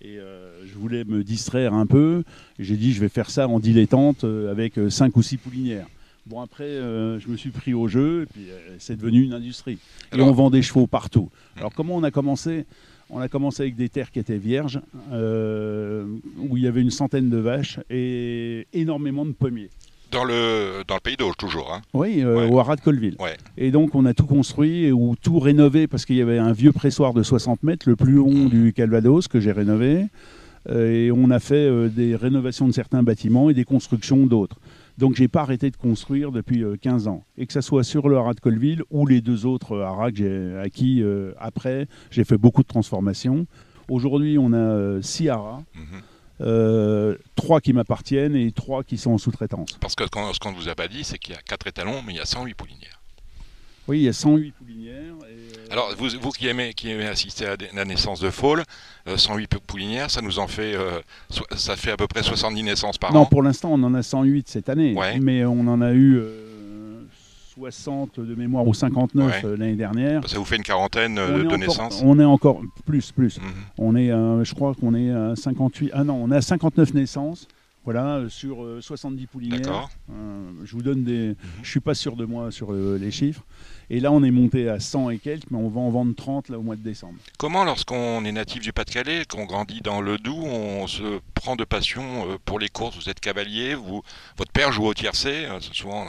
et 0.00 0.18
euh, 0.18 0.64
je 0.66 0.74
voulais 0.74 1.04
me 1.04 1.24
distraire 1.24 1.74
un 1.74 1.86
peu. 1.86 2.22
Et 2.58 2.64
J'ai 2.64 2.76
dit 2.76 2.92
je 2.92 3.00
vais 3.00 3.08
faire 3.08 3.30
ça 3.30 3.48
en 3.48 3.58
dilettante 3.60 4.24
euh, 4.24 4.50
avec 4.50 4.78
euh, 4.78 4.90
cinq 4.90 5.16
ou 5.16 5.22
six 5.22 5.36
poulinières. 5.36 5.86
Bon 6.26 6.40
après, 6.40 6.64
euh, 6.64 7.20
je 7.20 7.28
me 7.28 7.36
suis 7.36 7.50
pris 7.50 7.72
au 7.72 7.86
jeu 7.86 8.22
et 8.22 8.26
puis 8.26 8.50
euh, 8.50 8.76
c'est 8.78 8.96
devenu 8.96 9.22
une 9.22 9.32
industrie. 9.32 9.78
Alors- 10.10 10.26
et 10.26 10.30
on 10.30 10.32
vend 10.32 10.50
des 10.50 10.62
chevaux 10.62 10.86
partout. 10.86 11.30
Alors 11.56 11.72
comment 11.72 11.94
on 11.96 12.02
a 12.02 12.10
commencé? 12.10 12.64
On 13.08 13.20
a 13.20 13.28
commencé 13.28 13.62
avec 13.62 13.76
des 13.76 13.88
terres 13.88 14.10
qui 14.10 14.18
étaient 14.18 14.36
vierges, 14.36 14.80
euh, 15.12 16.04
où 16.38 16.56
il 16.56 16.64
y 16.64 16.66
avait 16.66 16.80
une 16.80 16.90
centaine 16.90 17.30
de 17.30 17.36
vaches 17.36 17.78
et 17.88 18.66
énormément 18.72 19.24
de 19.24 19.30
pommiers. 19.30 19.70
Dans 20.12 20.24
le, 20.24 20.82
dans 20.86 20.94
le 20.94 21.00
pays 21.00 21.16
d'Auge, 21.16 21.34
toujours. 21.38 21.72
Hein 21.72 21.82
Oui, 21.94 22.22
euh, 22.22 22.36
Ouais. 22.46 22.50
au 22.50 22.58
haras 22.60 22.76
de 22.76 22.80
Colville. 22.80 23.16
Ouais. 23.18 23.36
Et 23.56 23.70
donc 23.70 23.94
on 23.94 24.04
a 24.06 24.14
tout 24.14 24.26
construit 24.26 24.90
ou 24.92 25.14
tout 25.20 25.38
rénové 25.38 25.86
parce 25.86 26.04
qu'il 26.04 26.16
y 26.16 26.22
avait 26.22 26.38
un 26.38 26.52
vieux 26.52 26.72
pressoir 26.72 27.12
de 27.14 27.22
60 27.22 27.62
mètres, 27.62 27.88
le 27.88 27.96
plus 27.96 28.12
long 28.12 28.30
Mhm. 28.30 28.48
du 28.48 28.72
Calvados 28.72 29.28
que 29.28 29.40
j'ai 29.40 29.52
rénové. 29.52 30.06
Euh, 30.68 30.90
et 31.06 31.12
on 31.12 31.30
a 31.30 31.38
fait 31.38 31.54
euh, 31.54 31.88
des 31.88 32.16
rénovations 32.16 32.66
de 32.66 32.72
certains 32.72 33.02
bâtiments 33.02 33.50
et 33.50 33.54
des 33.54 33.64
constructions 33.64 34.26
d'autres. 34.26 34.56
Donc 34.98 35.14
j'ai 35.14 35.28
pas 35.28 35.42
arrêté 35.42 35.70
de 35.70 35.76
construire 35.76 36.32
depuis 36.32 36.64
euh, 36.64 36.76
15 36.80 37.06
ans. 37.06 37.24
Et 37.38 37.46
que 37.46 37.52
ça 37.52 37.62
soit 37.62 37.84
sur 37.84 38.08
le 38.08 38.16
haras 38.16 38.34
de 38.34 38.40
Colville 38.40 38.82
ou 38.90 39.06
les 39.06 39.20
deux 39.20 39.46
autres 39.46 39.78
haras 39.80 40.10
que 40.10 40.16
j'ai 40.16 40.56
acquis 40.58 41.04
après, 41.38 41.86
j'ai 42.10 42.24
fait 42.24 42.38
beaucoup 42.38 42.62
de 42.62 42.68
transformations. 42.68 43.46
Aujourd'hui 43.88 44.38
on 44.38 44.52
a 44.52 44.56
euh, 44.56 45.02
six 45.02 45.28
haras. 45.28 45.60
Mhm. 45.76 46.00
Euh, 46.40 47.16
trois 47.34 47.60
qui 47.60 47.72
m'appartiennent 47.72 48.36
et 48.36 48.52
trois 48.52 48.84
qui 48.84 48.98
sont 48.98 49.12
en 49.12 49.18
sous-traitance. 49.18 49.70
Parce 49.80 49.94
que 49.94 50.04
ce 50.04 50.10
qu'on- 50.10 50.32
ce 50.34 50.38
qu'on 50.38 50.52
ne 50.52 50.56
vous 50.56 50.68
a 50.68 50.74
pas 50.74 50.86
dit, 50.88 51.02
c'est 51.02 51.18
qu'il 51.18 51.34
y 51.34 51.36
a 51.38 51.40
4 51.40 51.66
étalons, 51.66 52.02
mais 52.06 52.12
il 52.12 52.16
y 52.16 52.20
a 52.20 52.26
108 52.26 52.54
poulinières. 52.54 53.00
Oui, 53.88 54.00
il 54.00 54.02
y 54.02 54.08
a 54.08 54.12
108 54.12 54.52
poulinières. 54.52 55.14
et, 55.28 55.32
euh, 55.32 55.66
Alors, 55.72 55.94
vous, 55.96 56.08
vous 56.20 56.30
qui, 56.32 56.46
aimez, 56.48 56.74
qui 56.74 56.90
aimez 56.90 57.06
assister 57.06 57.46
à 57.46 57.56
la 57.72 57.84
naissance 57.84 58.20
de 58.20 58.30
Fall, 58.30 58.64
euh, 59.08 59.16
108 59.16 59.46
pou- 59.46 59.60
poulinières, 59.66 60.10
ça 60.10 60.20
nous 60.20 60.38
en 60.40 60.48
fait, 60.48 60.74
euh, 60.74 61.00
ça 61.56 61.76
fait 61.76 61.92
à 61.92 61.96
peu 61.96 62.06
près 62.08 62.22
70 62.22 62.62
naissances 62.64 62.98
par 62.98 63.12
non, 63.14 63.20
an. 63.20 63.26
pour 63.26 63.42
l'instant, 63.42 63.70
on 63.72 63.82
en 63.84 63.94
a 63.94 64.02
108 64.02 64.48
cette 64.48 64.68
année, 64.68 64.92
Ouais. 64.94 65.18
mais 65.20 65.44
on 65.44 65.60
en 65.68 65.80
a 65.80 65.92
eu 65.92 66.16
euh, 66.16 66.55
60 67.56 68.20
de 68.20 68.34
mémoire 68.34 68.66
ou 68.66 68.74
59 68.74 69.26
Ouais. 69.26 69.48
euh, 69.48 69.56
l'année 69.56 69.76
dernière. 69.76 70.28
Ça 70.28 70.38
vous 70.38 70.44
fait 70.44 70.56
une 70.56 70.62
quarantaine 70.62 71.18
euh, 71.18 71.36
on, 71.36 71.38
de, 71.38 71.46
encore, 71.46 71.58
naissances 71.58 72.02
on 72.04 72.20
est 72.20 72.24
encore 72.24 72.60
plus, 72.84 73.12
plus. 73.12 73.40
Mhm. 73.40 73.46
On 73.78 73.96
est, 73.96 74.10
euh, 74.10 74.44
je 74.44 74.54
crois 74.54 74.74
qu'on 74.74 74.94
est 74.94 75.10
à 75.10 75.34
58. 75.36 75.90
Ah 75.94 76.04
non, 76.04 76.22
on 76.22 76.30
a 76.30 76.40
59 76.42 76.92
naissances. 76.94 77.48
Voilà, 77.84 78.22
sur 78.28 78.64
euh, 78.64 78.80
70 78.80 79.26
poulinières. 79.28 79.60
D'accord. 79.60 79.88
Euh, 80.10 80.50
je 80.64 80.72
vous 80.72 80.82
donne 80.82 81.04
des. 81.04 81.36
Je 81.62 81.70
suis 81.70 81.78
pas 81.80 81.94
sûr 81.94 82.16
de 82.16 82.24
moi 82.24 82.50
sur 82.50 82.72
les 82.72 83.10
chiffres. 83.12 83.42
Et 83.88 84.00
là, 84.00 84.10
on 84.10 84.24
est 84.24 84.32
monté 84.32 84.68
à 84.68 84.80
100 84.80 85.10
et 85.10 85.18
quelques, 85.18 85.48
mais 85.52 85.58
on 85.58 85.68
va 85.68 85.80
en 85.80 85.90
vendre 85.90 86.12
30 86.16 86.48
là 86.48 86.58
au 86.58 86.62
mois 86.62 86.74
de 86.74 86.80
décembre. 86.80 87.14
Comment, 87.38 87.62
lorsqu'on 87.62 88.24
est 88.24 88.32
natif 88.32 88.60
du 88.60 88.72
Pas-de-Calais, 88.72 89.22
qu'on 89.28 89.44
grandit 89.44 89.80
dans 89.82 90.00
le 90.00 90.18
Doubs, 90.18 90.42
on 90.42 90.88
se 90.88 91.20
prend 91.34 91.54
de 91.54 91.62
passion 91.62 92.26
pour 92.44 92.58
les 92.58 92.68
courses? 92.68 92.96
Vous 92.96 93.08
êtes 93.08 93.20
cavalier, 93.20 93.76
vous, 93.76 94.02
votre 94.36 94.50
père 94.50 94.72
joue 94.72 94.86
au 94.86 94.92
tiercé. 94.94 95.46
c'est 95.60 95.72
souvent 95.72 96.04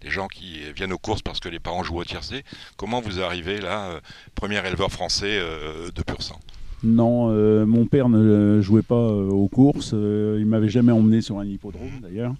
des 0.00 0.10
gens 0.10 0.28
qui 0.28 0.60
viennent 0.74 0.92
aux 0.92 0.98
courses 0.98 1.22
parce 1.22 1.40
que 1.40 1.48
les 1.48 1.58
parents 1.58 1.82
jouent 1.82 1.98
au 1.98 2.04
tiercé. 2.04 2.44
Comment 2.76 3.00
vous 3.00 3.20
arrivez 3.20 3.60
là, 3.60 3.90
euh, 3.90 4.00
premier 4.34 4.64
éleveur 4.66 4.90
français 4.90 5.38
euh, 5.38 5.90
de 5.94 6.02
pur 6.02 6.22
sang? 6.22 6.38
Non, 6.82 7.28
euh, 7.30 7.66
mon 7.66 7.84
père 7.84 8.08
ne 8.08 8.60
jouait 8.62 8.82
pas 8.82 9.08
aux 9.10 9.48
courses. 9.48 9.92
il 9.92 10.46
m'avait 10.46 10.70
jamais 10.70 10.92
emmené 10.92 11.20
sur 11.20 11.38
un 11.38 11.44
hippodrome 11.44 12.00
d'ailleurs. 12.02 12.34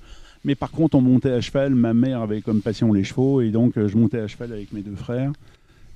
Mais 0.45 0.55
par 0.55 0.71
contre, 0.71 0.97
on 0.97 1.03
montait 1.03 1.33
à 1.33 1.43
cheval. 1.43 1.75
Ma 1.75 1.93
mère 1.93 2.23
avait 2.23 2.41
comme 2.41 2.63
passion 2.63 2.93
les 2.95 3.05
chevaux 3.05 3.43
et 3.43 3.51
donc 3.51 3.75
je 3.77 3.97
montais 3.97 4.19
à 4.19 4.27
cheval 4.27 4.53
avec 4.53 4.73
mes 4.73 4.81
deux 4.81 4.97
frères. 4.97 5.33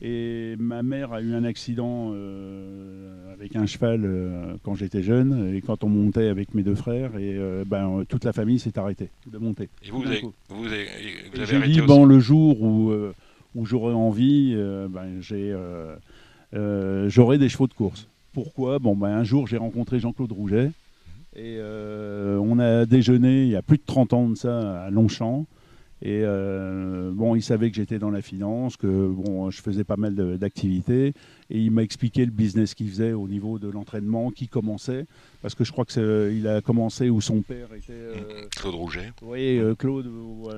Et 0.07 0.55
ma 0.59 0.83
mère 0.83 1.15
a 1.15 1.23
eu 1.23 1.33
un 1.33 1.45
accident 1.45 2.11
euh, 2.13 3.33
avec 3.33 3.57
un 3.57 3.65
cheval 3.65 4.03
euh, 4.05 4.55
quand 4.63 4.75
j'étais 4.75 5.03
jeune 5.03 5.55
et 5.55 5.63
quand 5.63 5.83
on 5.83 5.89
montait 5.89 6.29
avec 6.29 6.53
mes 6.55 6.63
deux 6.63 6.75
frères 6.75 7.17
et 7.17 7.35
euh, 7.39 7.65
ben, 7.67 8.05
toute 8.07 8.25
la 8.25 8.35
famille 8.35 8.59
s'est 8.59 8.79
arrêtée 8.79 9.09
de 9.27 9.39
monter. 9.39 9.71
Et 9.83 9.91
vous, 9.91 10.03
avez, 10.05 10.21
vous 10.21 10.67
avez- 10.67 10.87
vous 11.33 11.41
avez 11.41 11.57
arrêté 11.57 11.73
dit, 11.73 11.81
aussi 11.81 11.87
bon, 11.89 12.05
le 12.05 12.19
jour 12.21 12.61
où, 12.63 12.93
où 13.55 13.65
j'aurai 13.65 13.95
envie, 13.95 14.55
ben, 14.91 15.21
j'ai, 15.23 15.57
j'aurai 16.53 17.39
des 17.39 17.49
chevaux 17.49 17.67
de 17.67 17.73
course. 17.75 18.07
Pourquoi? 18.35 18.79
Bon, 18.79 18.95
ben, 18.95 19.09
Un 19.09 19.25
jour, 19.25 19.47
j'ai 19.47 19.57
rencontré 19.57 20.01
Jean-Claude 20.01 20.33
Rouget 20.33 20.71
et 21.35 21.59
on 21.63 22.59
a 22.59 22.85
déjeuné 22.85 23.45
il 23.45 23.51
y 23.51 23.57
a 23.57 23.63
plus 23.63 23.79
de 23.79 23.85
30 23.87 24.13
ans 24.13 24.29
de 24.29 24.35
ça 24.35 24.83
à 24.85 24.91
Longchamp. 24.91 25.47
Et 26.07 26.21
euh, 26.23 27.13
bon, 27.15 27.35
il 27.35 27.41
savait 27.43 27.71
que 27.71 27.77
j'étais 27.77 27.99
dans 27.99 28.11
la 28.11 28.21
finance, 28.21 28.77
que 28.77 29.09
bon, 29.09 29.51
je 29.51 29.63
faisais 29.63 29.85
pas 29.85 29.97
mal 29.97 30.15
d'activités. 30.39 31.15
Et 31.49 31.59
il 31.59 31.71
m'a 31.71 31.83
expliqué 31.83 32.27
le 32.27 32.31
business 32.31 32.75
qu'il 32.75 32.91
faisait 32.91 33.13
au 33.13 33.27
niveau 33.27 33.59
de 33.59 33.69
l'entraînement, 33.71 34.31
qui 34.31 34.47
commençait. 34.47 35.07
Parce 35.41 35.55
que 35.55 35.65
je 35.65 35.73
crois 35.73 35.87
qu'il 35.87 36.47
a 36.47 36.61
commencé 36.61 37.09
où 37.09 37.23
son 37.23 37.41
père 37.41 37.69
était. 37.75 37.93
euh, 37.95 38.47
Claude 38.55 38.75
Rouget, 38.75 39.13
oui, 39.23 39.59
euh, 39.59 39.75
Claude 39.75 40.07
à, 40.53 40.57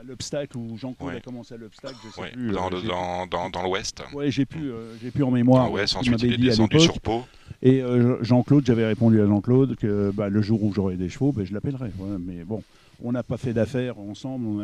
à 0.00 0.02
l'obstacle 0.04 0.56
ou 0.56 0.76
Jean-Claude 0.76 1.10
Ouais. 1.10 1.16
a 1.16 1.20
commencé 1.20 1.54
à 1.54 1.56
l'obstacle, 1.56 1.96
je 2.06 2.12
sais 2.12 2.20
ouais, 2.20 2.30
plus. 2.30 2.52
dans, 2.52 2.68
euh, 2.72 2.80
dans, 2.86 3.26
dans, 3.26 3.50
dans 3.50 3.62
l'Ouest. 3.64 4.04
Ouais, 4.14 4.30
j'ai 4.30 4.46
plus, 4.46 4.70
euh, 4.70 4.94
j'ai 5.02 5.10
plus 5.10 5.24
en 5.24 5.32
mémoire. 5.32 5.64
Dans 5.66 5.72
l'Ouest, 5.72 5.96
ensuite 5.96 6.22
il 6.22 6.34
est 6.34 6.38
descendu 6.38 6.78
sur 6.78 7.00
Pau. 7.00 7.22
Et 7.62 7.82
euh, 7.82 8.22
Jean-Claude, 8.22 8.64
j'avais 8.66 8.86
répondu 8.86 9.20
à 9.20 9.26
Jean-Claude 9.26 9.74
que 9.76 10.12
bah, 10.14 10.28
le 10.28 10.42
jour 10.42 10.62
où 10.62 10.72
j'aurai 10.72 10.96
des 10.96 11.08
chevaux, 11.08 11.32
bah, 11.32 11.42
je 11.44 11.52
l'appellerai. 11.54 11.90
Mais 12.20 12.44
bon, 12.44 12.62
on 13.02 13.12
n'a 13.12 13.22
pas 13.22 13.36
fait 13.36 13.52
d'affaires 13.52 13.98
ensemble. 13.98 14.62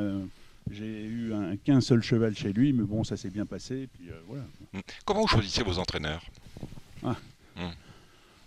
J'ai 0.70 1.04
eu 1.04 1.32
un- 1.34 1.56
qu'un 1.56 1.80
seul 1.80 2.02
cheval 2.02 2.36
chez 2.36 2.52
lui, 2.52 2.72
mais 2.72 2.84
bon, 2.84 3.02
ça 3.02 3.16
s'est 3.16 3.30
bien 3.30 3.44
passé. 3.46 3.88
Puis 3.98 4.10
euh, 4.10 4.14
voilà. 4.28 4.44
Comment 5.04 5.22
vous 5.22 5.26
choisissez 5.28 5.62
vos 5.64 5.78
entraîneurs 5.78 6.22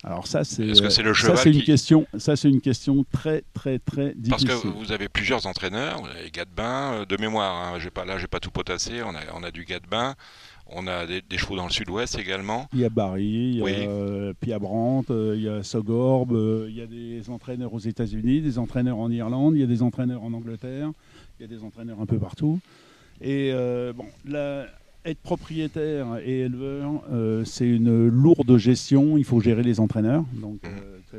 Alors 0.04 0.28
ça, 0.28 0.44
c'est 0.44 0.64
que 0.64 1.02
le 1.02 1.14
ça, 1.16 1.36
c'est 1.36 1.52
une 1.52 1.60
qui- 1.60 1.66
question. 1.66 2.06
Ça, 2.20 2.36
c'est 2.36 2.50
une 2.50 2.62
question 2.62 3.04
très, 3.12 3.44
très, 3.56 3.80
très 3.80 4.14
Parce 4.30 4.44
difficile. 4.44 4.62
que 4.72 4.78
vous 4.78 4.92
avez 4.92 5.10
plusieurs 5.10 5.48
entraîneurs, 5.48 6.00
vous 6.02 6.08
avez 6.08 6.30
Gadebin, 6.30 6.94
euh, 6.94 7.06
de 7.06 7.18
mémoire, 7.18 7.74
hein, 7.74 7.80
j'ai 7.80 7.90
pas, 7.90 8.06
là 8.06 8.18
j'ai 8.20 8.28
pas 8.28 8.40
tout 8.40 8.52
potassé, 8.52 9.02
on 9.02 9.16
a, 9.16 9.20
on 9.34 9.42
a 9.42 9.50
du 9.50 9.66
Gadebin, 9.66 10.14
on 10.68 10.88
a 10.88 11.06
des, 11.06 11.22
des 11.22 11.38
chevaux 11.38 11.56
dans 11.56 11.66
le 11.66 11.72
sud-ouest 11.72 12.18
également. 12.18 12.68
Il 12.74 12.80
y 12.80 12.86
a 12.86 12.90
Barry, 12.90 13.24
il 13.24 13.56
y 13.58 13.62
a 13.62 13.64
Oui. 13.64 13.72
euh, 13.76 14.34
Pia 14.40 14.60
Brandt, 14.60 15.12
euh, 15.14 15.34
il 15.38 15.44
y 15.44 15.50
a 15.50 15.62
Sogorb, 15.64 16.32
euh, 16.34 16.66
il 16.70 16.76
y 16.76 16.82
a 16.82 16.88
des 16.88 17.30
entraîneurs 17.30 17.74
aux 17.74 17.80
États-Unis, 17.80 18.42
des 18.42 18.58
entraîneurs 18.58 18.98
en 18.98 19.10
Irlande, 19.12 19.54
il 19.56 19.62
y 19.62 19.64
a 19.64 19.68
des 19.68 19.82
entraîneurs 19.82 20.24
en 20.24 20.34
Angleterre, 20.34 20.92
il 21.40 21.44
y 21.44 21.46
a 21.46 21.48
des 21.48 21.64
entraîneurs 21.64 22.02
un 22.02 22.06
peu 22.06 22.18
partout. 22.18 22.60
Et 23.22 23.52
euh, 23.54 23.94
bon, 23.94 24.06
la- 24.26 24.66
être 25.06 25.20
propriétaire 25.22 26.18
et 26.26 26.40
éleveur, 26.42 27.04
euh, 27.14 27.46
c'est 27.46 27.68
une 27.68 28.08
lourde 28.08 28.58
gestion. 28.58 29.18
Il 29.18 29.24
faut 29.24 29.40
gérer 29.40 29.62
les 29.62 29.80
entraîneurs, 29.80 30.24
donc 30.34 30.60
Mhm. 30.64 30.72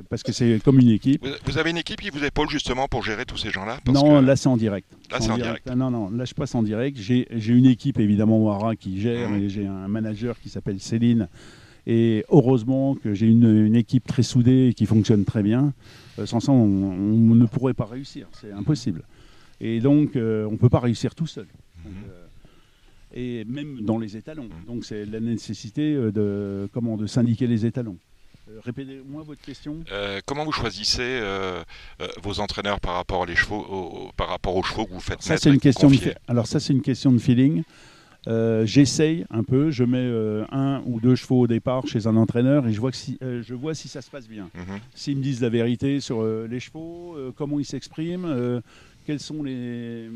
Parce 0.09 0.23
que 0.23 0.33
c'est 0.33 0.61
comme 0.65 0.79
une 0.81 0.89
équipe. 0.91 1.25
Vous, 1.45 1.59
avez 1.59 1.71
une 1.71 1.77
équipe 1.79 2.01
qui 2.01 2.11
vous 2.11 2.25
épaule 2.25 2.49
justement 2.49 2.89
pour 2.89 3.03
gérer 3.05 3.25
tous 3.25 3.37
ces 3.37 3.51
gens-là 3.51 3.79
Non, 3.87 4.21
que- 4.21 4.25
là 4.25 4.37
c'est 4.37 4.49
en 4.49 4.57
direct. 4.57 4.87
Là, 5.11 5.19
c'est 5.21 5.31
en 5.31 5.37
direct. 5.37 5.67
Ah, 5.71 5.75
non, 5.77 5.91
non, 5.91 6.11
là 6.11 6.25
je 6.25 6.35
passe 6.35 6.55
en 6.55 6.63
direct. 6.63 6.97
J'ai 6.99 7.27
une 7.53 7.67
équipe 7.67 7.99
évidemment 7.99 8.39
Wara 8.43 8.77
qui 8.77 9.01
gère 9.01 9.31
Mhm. 9.31 9.43
et 9.43 9.49
j'ai 9.49 9.67
un 9.67 9.89
manager 9.89 10.39
qui 10.41 10.49
s'appelle 10.49 10.81
Céline. 10.81 11.29
Et 11.89 12.25
heureusement 12.31 12.97
que 12.97 13.15
j'ai 13.15 13.27
une, 13.29 13.65
une 13.67 13.77
équipe 13.77 14.07
très 14.07 14.25
soudée 14.25 14.69
et 14.71 14.75
qui 14.75 14.87
fonctionne 14.87 15.25
très 15.25 15.43
bien. 15.45 15.73
Euh, 16.19 16.27
sans 16.27 16.41
ça, 16.41 16.51
on, 16.51 16.57
on 16.57 17.35
ne 17.35 17.47
pourrait 17.47 17.75
pas 17.75 17.85
réussir. 17.85 18.27
C'est 18.33 18.51
impossible. 18.51 19.05
Et 19.61 19.79
donc, 19.81 20.17
euh, 20.17 20.47
on 20.49 20.53
ne 20.53 20.57
peut 20.57 20.69
pas 20.69 20.81
réussir 20.81 21.15
tout 21.15 21.29
seul. 21.29 21.47
Donc, 21.85 21.93
Mhm. 21.95 21.99
euh, 22.11 22.27
et 23.15 23.45
même 23.45 23.83
dans 23.83 23.99
les 23.99 24.17
étalons. 24.17 24.49
Donc, 24.67 24.85
c'est 24.85 25.05
la 25.07 25.21
nécessité 25.21 25.95
de, 25.95 26.69
comment, 26.73 26.97
de 26.97 27.07
syndiquer 27.07 27.47
les 27.47 27.65
étalons. 27.65 27.99
Euh, 28.49 28.61
Répétez-moi 28.65 29.23
votre 29.25 29.41
question. 29.41 29.79
Euh, 29.91 30.21
comment 30.25 30.45
vous 30.45 30.53
choisissez 30.53 31.03
euh, 31.03 31.63
euh, 32.01 32.07
vos 32.23 32.41
entraîneurs 32.41 32.81
par 32.81 32.95
rapport, 32.95 33.27
les 33.27 33.35
chevaux, 33.35 33.59
au- 33.69 34.07
au- 34.07 34.13
par 34.17 34.29
rapport 34.29 34.55
aux 34.57 34.63
chevaux 34.63 34.87
que 34.87 34.93
vous 34.93 35.01
faites 35.01 35.23
Ça, 35.23 35.37
c'est 35.37 35.51
une 35.51 35.59
question 35.61 35.91
de 35.91 35.97
Alors 36.29 36.47
ça, 36.47 36.61
c'est 36.61 36.73
une 36.73 36.83
question 36.83 37.11
de 37.13 37.19
feeling. 37.19 37.63
J'essaye 38.65 39.25
un 39.31 39.43
peu. 39.45 39.71
Je 39.71 39.85
mets 39.85 40.11
un 40.53 40.83
ou 40.87 41.01
deux 41.01 41.15
chevaux 41.15 41.41
au 41.43 41.47
départ 41.47 41.87
chez 41.87 42.07
un 42.07 42.17
entraîneur 42.17 42.67
et 42.67 42.73
je 42.73 42.81
vois, 42.81 42.91
que 42.91 42.97
si, 42.97 43.19
je 43.21 43.55
vois 43.55 43.75
si 43.75 43.89
ça 43.89 44.03
se 44.03 44.11
passe 44.11 44.29
bien. 44.29 44.49
Mhm. 44.55 44.79
S'ils 44.95 45.17
me 45.17 45.23
disent 45.23 45.41
la 45.41 45.49
vérité 45.49 46.01
sur 46.01 46.25
les 46.25 46.61
chevaux, 46.61 47.17
comment 47.37 47.59
ils 47.61 47.65
s'expriment, 47.65 48.61
quels 49.07 49.21
sont 49.21 49.43
les, 49.43 50.11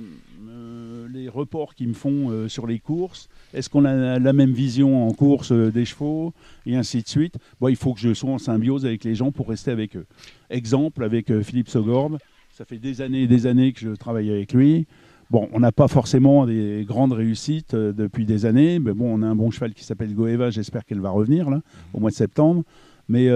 euh, 0.48 1.06
les 1.12 1.28
reports 1.28 1.74
qu'ils 1.74 1.88
me 1.88 1.94
font 1.94 2.30
euh, 2.30 2.48
sur 2.48 2.66
les 2.66 2.80
courses, 2.80 3.28
est-ce 3.54 3.70
qu'on 3.70 3.84
a 3.84 4.18
la 4.18 4.32
même 4.32 4.50
vision 4.50 5.06
en 5.06 5.12
course 5.12 5.52
euh, 5.52 5.70
des 5.70 5.84
chevaux, 5.84 6.34
et 6.66 6.76
ainsi 6.76 7.00
de 7.00 7.08
suite. 7.08 7.36
Il 7.66 7.76
faut 7.76 7.94
que 7.94 8.00
je 8.00 8.12
sois 8.12 8.30
en 8.30 8.38
symbiose 8.38 8.84
avec 8.84 9.04
les 9.04 9.14
gens 9.14 9.30
pour 9.30 9.48
rester 9.48 9.70
avec 9.70 9.96
eux. 9.96 10.06
Exemple 10.50 11.04
avec 11.04 11.32
Philippe 11.42 11.68
Sogorbe, 11.68 12.18
ça 12.50 12.64
fait 12.64 12.78
des 12.78 13.00
années 13.00 13.22
et 13.22 13.26
des 13.28 13.46
années 13.46 13.72
que 13.72 13.80
je 13.80 13.90
travaille 13.90 14.30
avec 14.30 14.52
lui. 14.52 14.86
Bon, 15.30 15.48
on 15.52 15.60
n'a 15.60 15.70
pas 15.70 15.86
forcément 15.86 16.44
des 16.44 16.84
grandes 16.86 17.12
réussites 17.12 17.76
depuis 17.76 18.24
des 18.24 18.44
années, 18.44 18.80
mais 18.80 18.92
bon, 18.92 19.14
on 19.14 19.22
a 19.22 19.26
un 19.26 19.36
bon 19.36 19.52
cheval 19.52 19.72
qui 19.72 19.84
s'appelle 19.84 20.12
Goeva, 20.12 20.50
j'espère 20.50 20.84
qu'elle 20.84 21.00
va 21.00 21.10
revenir 21.10 21.48
là, 21.48 21.60
au 21.94 22.00
mois 22.00 22.10
de 22.10 22.16
septembre. 22.16 22.64
Mais 23.08 23.28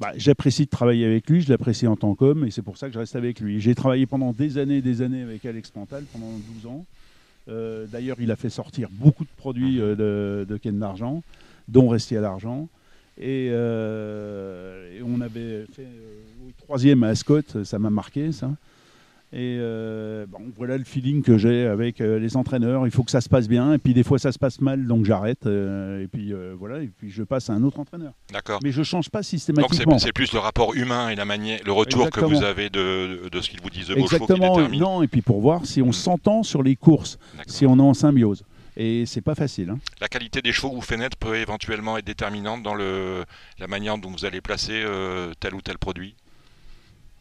bah, 0.00 0.12
j'apprécie 0.16 0.64
de 0.64 0.70
travailler 0.70 1.04
avec 1.04 1.28
lui, 1.28 1.42
je 1.42 1.50
l'apprécie 1.50 1.86
en 1.86 1.94
tant 1.94 2.14
qu'homme, 2.14 2.46
et 2.46 2.50
c'est 2.50 2.62
pour 2.62 2.78
ça 2.78 2.88
que 2.88 2.94
je 2.94 2.98
reste 2.98 3.16
avec 3.16 3.38
lui. 3.38 3.60
J'ai 3.60 3.74
travaillé 3.74 4.06
pendant 4.06 4.32
des 4.32 4.56
années 4.56 4.78
et 4.78 4.82
des 4.82 5.02
années 5.02 5.22
avec 5.22 5.44
Alex 5.44 5.70
Pantal, 5.70 6.04
pendant 6.10 6.32
12 6.54 6.66
ans. 6.66 6.86
Euh, 7.50 7.86
D'ailleurs, 7.86 8.16
il 8.18 8.30
a 8.30 8.36
fait 8.36 8.48
sortir 8.48 8.88
beaucoup 8.90 9.24
de 9.24 9.30
produits 9.36 9.78
euh, 9.78 9.94
de, 9.94 10.46
de 10.48 10.56
Ken 10.56 10.78
d'Argent, 10.78 11.22
dont 11.68 11.88
Restier 11.88 12.16
à 12.16 12.22
l'argent. 12.22 12.68
Et, 13.18 13.50
euh, 13.50 14.98
et 14.98 15.02
on 15.02 15.20
avait 15.20 15.66
fait 15.70 15.86
troisième 16.56 17.02
à 17.02 17.08
Ascot, 17.08 17.42
ça 17.62 17.78
m'a 17.78 17.90
marqué 17.90 18.32
ça. 18.32 18.50
Et 19.32 19.58
euh, 19.60 20.26
bon, 20.26 20.40
voilà 20.56 20.76
le 20.76 20.82
feeling 20.82 21.22
que 21.22 21.38
j'ai 21.38 21.64
avec 21.66 22.00
euh, 22.00 22.18
les 22.18 22.36
entraîneurs. 22.36 22.84
Il 22.86 22.90
faut 22.90 23.04
que 23.04 23.12
ça 23.12 23.20
se 23.20 23.28
passe 23.28 23.46
bien. 23.46 23.74
Et 23.74 23.78
puis 23.78 23.94
des 23.94 24.02
fois 24.02 24.18
ça 24.18 24.32
se 24.32 24.38
passe 24.40 24.60
mal, 24.60 24.86
donc 24.88 25.04
j'arrête. 25.04 25.46
euh, 25.46 26.02
et 26.02 26.08
puis 26.08 26.32
voilà. 26.58 26.82
Et 26.82 26.88
puis 26.88 27.10
je 27.10 27.22
passe 27.22 27.48
à 27.48 27.52
un 27.52 27.62
autre 27.62 27.78
entraîneur. 27.78 28.12
D'accord. 28.32 28.58
Mais 28.64 28.72
je 28.72 28.82
change 28.82 29.08
pas 29.08 29.18
Donc 29.20 29.24
c'est 29.24 29.30
systématiquement. 29.36 29.98
c'est 30.00 30.12
plus 30.12 30.32
le 30.32 30.40
rapport 30.40 30.74
humain 30.74 31.10
et 31.10 31.14
la 31.14 31.24
manière, 31.24 31.60
le 31.64 31.72
retour 31.72 32.10
que 32.10 32.24
vous 32.24 32.42
avez 32.42 32.70
de, 32.70 33.28
de 33.30 33.40
ce 33.40 33.50
qu'ils 33.50 33.60
vous 33.60 33.70
disent 33.70 33.88
de 33.88 33.94
qui 33.94 34.00
Exactement. 34.00 34.68
Non. 34.68 35.02
Et 35.02 35.08
puis 35.08 35.22
pour 35.22 35.40
voir 35.40 35.64
si 35.64 35.80
on 35.80 35.92
s'entend 35.92 36.42
sur 36.42 36.62
les 36.64 36.74
courses, 36.74 37.18
si 37.46 37.66
on 37.66 37.76
est 37.78 37.82
en 37.82 37.94
symbiose. 37.94 38.42
Et 38.76 39.04
c'est 39.04 39.20
pas 39.20 39.34
facile. 39.34 39.70
hein. 39.70 39.78
La 40.00 40.08
qualité 40.08 40.40
des 40.42 40.52
chevaux 40.52 40.70
que 40.70 40.76
vous 40.76 40.80
faites 40.80 40.98
naître 40.98 41.16
peut 41.16 41.36
éventuellement 41.36 41.98
être 41.98 42.06
déterminante 42.06 42.62
dans 42.62 42.74
le, 42.74 43.24
la 43.58 43.66
manière 43.66 43.98
dont 43.98 44.10
vous 44.10 44.24
allez 44.24 44.40
placer 44.40 44.84
tel 45.38 45.54
ou 45.54 45.60
tel 45.60 45.76
produit. 45.78 46.14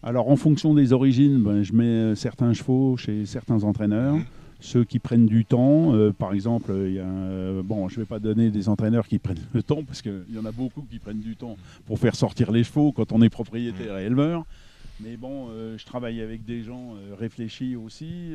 Alors 0.02 0.30
en 0.30 0.36
fonction 0.36 0.74
des 0.74 0.94
origines, 0.94 1.42
ben, 1.44 1.62
je 1.64 1.74
mets 1.74 1.84
euh, 1.84 2.16
certains 2.16 2.54
chevaux 2.54 2.96
chez 2.98 3.26
certains 3.26 3.64
entraîneurs. 3.64 4.16
Mhm. 4.16 4.26
Ceux 4.62 4.84
qui 4.84 5.00
prennent 5.00 5.26
du 5.26 5.46
temps, 5.46 5.94
euh, 5.96 6.12
par 6.12 6.34
exemple, 6.34 6.74
il 6.86 6.94
y 6.94 7.00
a, 7.00 7.04
euh, 7.06 7.62
bon, 7.64 7.88
je 7.88 7.96
ne 7.96 8.02
vais 8.04 8.06
pas 8.06 8.20
donner 8.20 8.50
des 8.50 8.68
entraîneurs 8.68 9.08
qui 9.08 9.18
prennent 9.20 9.38
le 9.54 9.64
temps, 9.64 9.84
parce 9.84 10.02
qu'il 10.02 10.24
y 10.34 10.38
en 10.38 10.46
a 10.46 10.52
beaucoup 10.52 10.82
qui 10.90 11.00
prennent 11.00 11.20
du 11.22 11.36
temps 11.36 11.56
pour 11.86 11.98
faire 12.00 12.16
sortir 12.16 12.52
les 12.52 12.64
chevaux 12.66 12.92
quand 12.92 13.12
on 13.14 13.22
est 13.22 13.30
propriétaire 13.30 13.98
et 13.98 14.06
éleveur. 14.06 14.44
Mais 15.02 15.16
bon, 15.16 15.48
euh, 15.50 15.78
je 15.78 15.86
travaille 15.86 16.20
avec 16.22 16.44
des 16.44 16.64
gens 16.64 16.94
réfléchis 17.18 17.78
aussi, 17.78 18.34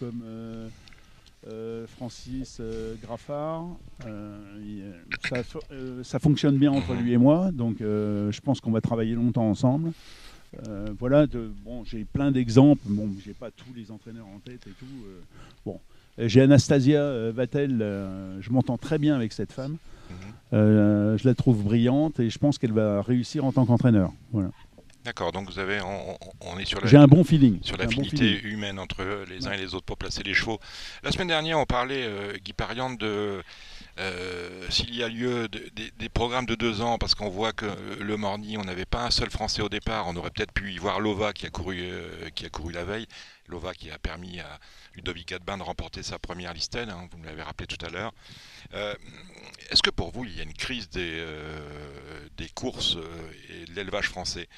comme 0.00 0.22
euh, 0.26 1.86
Francis 1.86 2.58
euh, 2.60 2.94
Graffard. 3.00 3.66
Euh, 4.06 4.36
il, 4.60 4.82
ça, 5.28 5.42
fo- 5.42 6.02
ça 6.02 6.18
fonctionne 6.18 6.56
bien 6.58 6.72
entre 6.72 6.94
lui 6.94 7.12
et 7.12 7.16
moi, 7.18 7.50
donc 7.52 7.76
je 7.78 8.40
pense 8.40 8.60
qu'on 8.60 8.72
va 8.72 8.80
travailler 8.80 9.14
longtemps 9.14 9.48
ensemble. 9.48 9.92
Euh, 10.68 10.88
voilà, 10.98 11.26
de- 11.26 11.50
bon, 11.64 11.84
j'ai 11.84 12.04
plein 12.04 12.30
d'exemples. 12.32 12.82
Bon, 12.86 13.08
j'ai 13.24 13.34
pas 13.34 13.50
tous 13.50 13.72
les 13.74 13.90
entraîneurs 13.90 14.26
en 14.26 14.38
tête 14.40 14.66
et 14.66 14.72
tout. 14.78 14.86
euh, 15.06 15.20
bon, 15.64 15.80
Euh, 16.18 16.26
j'ai 16.28 16.40
Anastasia 16.42 17.30
Vatel. 17.30 17.78
je 18.40 18.50
m'entends 18.50 18.76
très 18.78 18.98
bien 18.98 19.14
avec 19.14 19.32
cette 19.32 19.52
femme. 19.52 19.76
Mhm. 20.10 20.16
Je 21.18 21.26
la 21.28 21.34
trouve 21.34 21.62
brillante 21.62 22.18
et 22.20 22.30
je 22.30 22.38
pense 22.38 22.58
qu'elle 22.58 22.72
va 22.72 23.00
réussir 23.02 23.44
en 23.44 23.52
tant 23.52 23.64
qu'entraîneur. 23.64 24.12
Voilà. 24.32 24.50
D'accord, 25.04 25.32
donc 25.32 25.48
vous 25.50 25.58
avez, 25.58 25.78
on, 25.80 26.58
est 26.58 26.66
sur 26.66 26.78
la, 26.80 26.86
J'ai 26.86 26.98
un 26.98 27.06
bon 27.06 27.24
feeling. 27.24 27.58
sur 27.62 27.76
bon 27.78 27.84
l'affinité 27.84 28.16
feeling. 28.36 28.52
humaine 28.52 28.78
entre 28.78 29.02
les 29.30 29.46
uns 29.46 29.52
et 29.52 29.56
les 29.56 29.74
autres 29.74 29.86
pour 29.86 29.96
placer 29.96 30.22
les 30.22 30.34
chevaux. 30.34 30.58
La 31.02 31.10
semaine 31.10 31.28
dernière, 31.28 31.58
on 31.58 31.64
parlait, 31.64 32.02
euh, 32.04 32.32
Guy 32.44 32.52
Pariante, 32.52 33.00
de 33.00 33.40
euh, 34.00 34.68
s'il 34.70 34.94
y 34.94 35.02
a 35.02 35.08
lieu 35.08 35.46
de- 35.48 35.70
des- 35.98 36.08
programmes 36.08 36.46
de 36.46 36.54
deux 36.54 36.80
ans, 36.80 36.98
parce 36.98 37.14
qu'on 37.14 37.28
voit 37.28 37.52
que 37.52 37.66
le 38.00 38.16
Morny, 38.16 38.56
on 38.58 38.64
n'avait 38.64 38.84
pas 38.86 39.04
un 39.04 39.10
seul 39.10 39.30
Français 39.30 39.62
au 39.62 39.68
départ, 39.68 40.06
on 40.08 40.16
aurait 40.16 40.30
peut-être 40.30 40.52
pu 40.52 40.72
y 40.72 40.78
voir 40.78 41.00
Lova 41.00 41.32
qui 41.32 41.46
a 41.46 41.50
couru, 41.50 41.78
euh, 41.82 42.28
la 42.72 42.84
veille, 42.84 43.06
Lova 43.46 43.74
qui 43.74 43.90
a 43.90 43.98
permis 43.98 44.40
à 44.40 44.58
Ludovic 44.94 45.28
Gadebin 45.28 45.58
de 45.58 45.62
remporter 45.62 46.02
sa 46.02 46.18
première 46.18 46.52
listelle, 46.52 46.90
hein, 46.90 47.08
vous 47.10 47.18
me 47.18 47.26
l'avez 47.26 47.42
rappelé 47.42 47.66
tout 47.66 47.84
à 47.84 47.90
l'heure. 47.90 48.12
Euh, 48.74 48.94
Est-ce 49.70 49.82
que 49.82 49.90
pour 49.90 50.10
vous, 50.10 50.24
il 50.24 50.36
y 50.36 50.40
a 50.40 50.44
une 50.44 50.52
crise 50.54 50.88
des, 50.90 51.24
courses 52.54 52.96
et 53.50 53.66
de 53.66 53.72
l'élevage 53.74 54.08
français? 54.08 54.48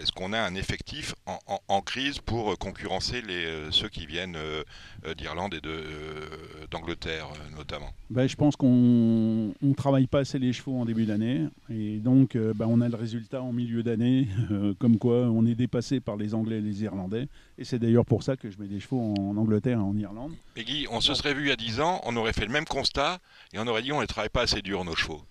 Est-ce 0.00 0.12
qu'on 0.12 0.32
a 0.32 0.40
un 0.40 0.54
effectif 0.54 1.14
en, 1.26 1.38
en- 1.46 1.60
en 1.68 1.80
crise 1.82 2.18
pour 2.18 2.52
euh, 2.52 2.56
concurrencer 2.56 3.20
les, 3.20 3.44
euh, 3.44 3.70
ceux 3.70 3.88
qui 3.88 4.06
viennent 4.06 4.36
euh, 4.36 4.62
euh, 5.06 5.14
d'Irlande 5.14 5.54
et 5.54 5.60
euh, 5.66 6.24
d'Angleterre 6.70 7.26
euh, 7.34 7.56
notamment? 7.56 7.90
Ben, 8.08 8.26
je 8.26 8.36
pense 8.36 8.56
qu'on 8.56 9.52
ne 9.60 9.74
travaille 9.74 10.06
pas 10.06 10.20
assez 10.20 10.38
les 10.38 10.52
chevaux 10.52 10.78
en 10.80 10.84
début 10.84 11.04
d'année. 11.04 11.46
Et 11.68 11.98
donc, 11.98 12.36
euh, 12.36 12.52
ben, 12.54 12.66
on 12.68 12.80
a 12.80 12.88
le 12.88 12.96
résultat 12.96 13.42
en 13.42 13.52
milieu 13.52 13.82
d'année, 13.82 14.28
euh, 14.50 14.74
comme 14.78 14.98
quoi 14.98 15.16
on 15.28 15.44
est 15.46 15.54
dépassé 15.54 16.00
par 16.00 16.16
les 16.16 16.34
Anglais 16.34 16.58
et 16.58 16.62
les 16.62 16.82
Irlandais. 16.84 17.28
Et 17.58 17.64
c'est 17.64 17.78
d'ailleurs 17.78 18.06
pour 18.06 18.22
ça 18.22 18.36
que 18.36 18.50
je 18.50 18.58
mets 18.58 18.68
des 18.68 18.80
chevaux 18.80 19.00
en 19.18 19.36
Angleterre 19.36 19.78
et 19.78 19.82
en 19.82 19.96
Irlande. 19.96 20.32
Mais 20.56 20.64
Guy, 20.64 20.86
on 20.90 21.00
se 21.00 21.12
serait 21.14 21.34
vu 21.34 21.42
il 21.42 21.48
y 21.48 21.52
a 21.52 21.56
10 21.56 21.80
ans, 21.80 22.00
on 22.04 22.16
aurait 22.16 22.32
fait 22.32 22.46
le 22.46 22.52
même 22.52 22.64
constat 22.64 23.18
et 23.52 23.58
on 23.58 23.66
aurait 23.66 23.82
dit 23.82 23.92
on 23.92 24.00
ne 24.00 24.06
travaille 24.06 24.30
pas 24.30 24.42
assez 24.42 24.62
dur 24.62 24.84
nos 24.84 24.96
chevaux. 24.96 25.22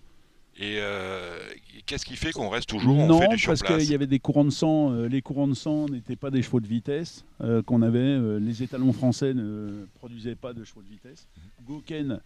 Et 0.62 0.76
euh, 0.80 1.38
qu'est-ce 1.86 2.06
qui 2.06 2.18
fait 2.18 2.34
qu'on 2.34 2.50
reste 2.50 2.68
toujours, 2.68 2.98
on 2.98 3.08
non, 3.08 3.22
fait 3.22 3.36
du 3.38 3.46
parce 3.46 3.64
qu'il 3.64 3.90
y 3.90 3.94
avait 3.96 4.08
des 4.08 4.20
courants 4.20 4.44
de 4.44 4.50
sang. 4.50 4.92
euh, 4.92 5.08
les 5.08 5.22
courants 5.22 5.48
de 5.48 5.54
sang 5.54 5.86
n'étaient 5.88 6.18
pas 6.18 6.32
des 6.32 6.42
chevaux 6.42 6.60
de 6.60 6.68
vitesse 6.68 7.24
euh, 7.40 7.62
qu'on 7.62 7.82
avait. 7.82 8.40
les 8.42 8.62
étalons 8.62 8.92
français 8.92 9.34
ne 9.34 9.86
produisaient 9.96 10.36
pas 10.36 10.52
de 10.54 10.66
chevaux 10.66 10.82
de 10.82 10.90
vitesse. 10.90 11.30
Gauken 11.66 12.20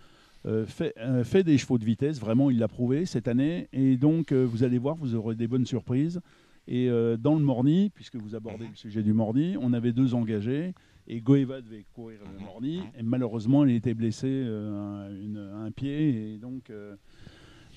euh, 0.47 0.65
fait, 0.65 0.95
fait 1.23 1.43
des 1.43 1.59
chevaux 1.59 1.77
de 1.77 1.85
vitesse. 1.85 2.19
Vraiment, 2.19 2.49
il 2.49 2.57
l'a 2.57 2.67
prouvé 2.67 3.05
cette 3.05 3.27
année. 3.27 3.67
Et 3.71 3.97
donc, 3.97 4.33
vous 4.33 4.63
allez 4.63 4.79
voir, 4.79 4.95
vous 4.95 5.13
aurez 5.13 5.35
des 5.35 5.47
bonnes 5.47 5.67
surprises. 5.67 6.19
Et 6.67 6.87
dans 7.19 7.35
le 7.35 7.41
Morny, 7.43 7.91
puisque 7.93 8.15
vous 8.15 8.33
abordez 8.35 8.65
le 8.67 8.75
sujet 8.75 9.03
du 9.03 9.13
Morny, 9.13 9.57
on 9.61 9.73
avait 9.73 9.93
deux 9.93 10.15
engagés. 10.15 10.73
Et 11.07 11.19
Goeva 11.21 11.61
devait 11.61 11.85
courir 11.93 12.19
le 12.25 12.39
Mhm. 12.39 12.45
Morny. 12.45 12.79
Et 12.97 13.03
malheureusement, 13.03 13.63
elle 13.63 13.71
était 13.71 13.91
à, 13.91 13.93
une- 15.11 15.49
à 15.53 15.57
un 15.59 15.71
pied. 15.71 16.33
Et 16.33 16.37
donc. 16.39 16.71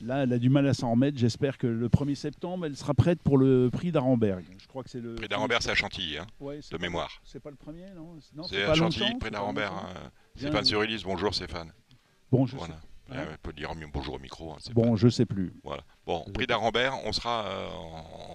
Là, 0.02 0.22
elle 0.24 0.32
a 0.32 0.38
du 0.38 0.48
mal 0.50 0.66
à 0.68 0.74
s'en 0.74 0.90
remettre. 0.90 1.16
J'espère 1.18 1.58
que 1.58 1.66
le 1.66 1.88
1er 1.88 2.14
septembre, 2.14 2.66
elle 2.66 2.76
sera 2.76 2.94
prête 2.94 3.22
pour 3.22 3.38
le 3.38 3.70
prix 3.72 3.92
d'Arenberg. 3.92 4.44
Je 4.60 4.66
crois 4.66 4.82
que 4.82 4.90
c'est 4.90 5.00
le. 5.00 5.14
Près 5.14 5.28
d'Arambert, 5.28 5.62
c'est 5.62 5.70
à 5.70 5.74
Chantilly, 5.74 6.18
hein, 6.18 6.26
Ouais, 6.40 6.58
c'est 6.62 6.72
de 6.72 6.76
pas- 6.78 6.82
mémoire. 6.82 7.10
C'est 7.24 7.40
pas 7.40 7.50
le 7.50 7.56
premier, 7.56 7.86
non? 7.94 8.16
Non, 8.34 8.44
C'est 8.44 8.64
à 8.64 8.74
Chantilly, 8.74 9.06
c'est 9.12 9.18
pas 9.18 9.30
d'Arambert. 9.30 9.70
longtemps. 9.72 9.86
hein. 10.04 10.10
Stéphane. 10.36 10.64
Surillis, 10.64 11.02
bonjour 11.04 11.34
Stéphane. 11.34 11.72
Bon, 12.30 12.44
je 12.46 12.56
Voilà. 12.56 12.74
sais. 12.74 12.80
Ah, 13.08 13.18
on 13.32 13.36
peut 13.40 13.52
dire 13.52 13.70
bonjour 13.94 14.14
au 14.14 14.18
micro. 14.18 14.50
hein, 14.52 14.56
c'est 14.58 14.74
Bon, 14.74 14.90
pas- 14.90 14.96
je 14.96 15.08
sais 15.08 15.26
plus. 15.26 15.54
Voilà. 15.62 15.84
Bon, 16.04 16.24
prix 16.34 16.48
d'Arambert, 16.48 16.94
on 17.04 17.12
sera, 17.12 17.46
euh, 17.46 17.68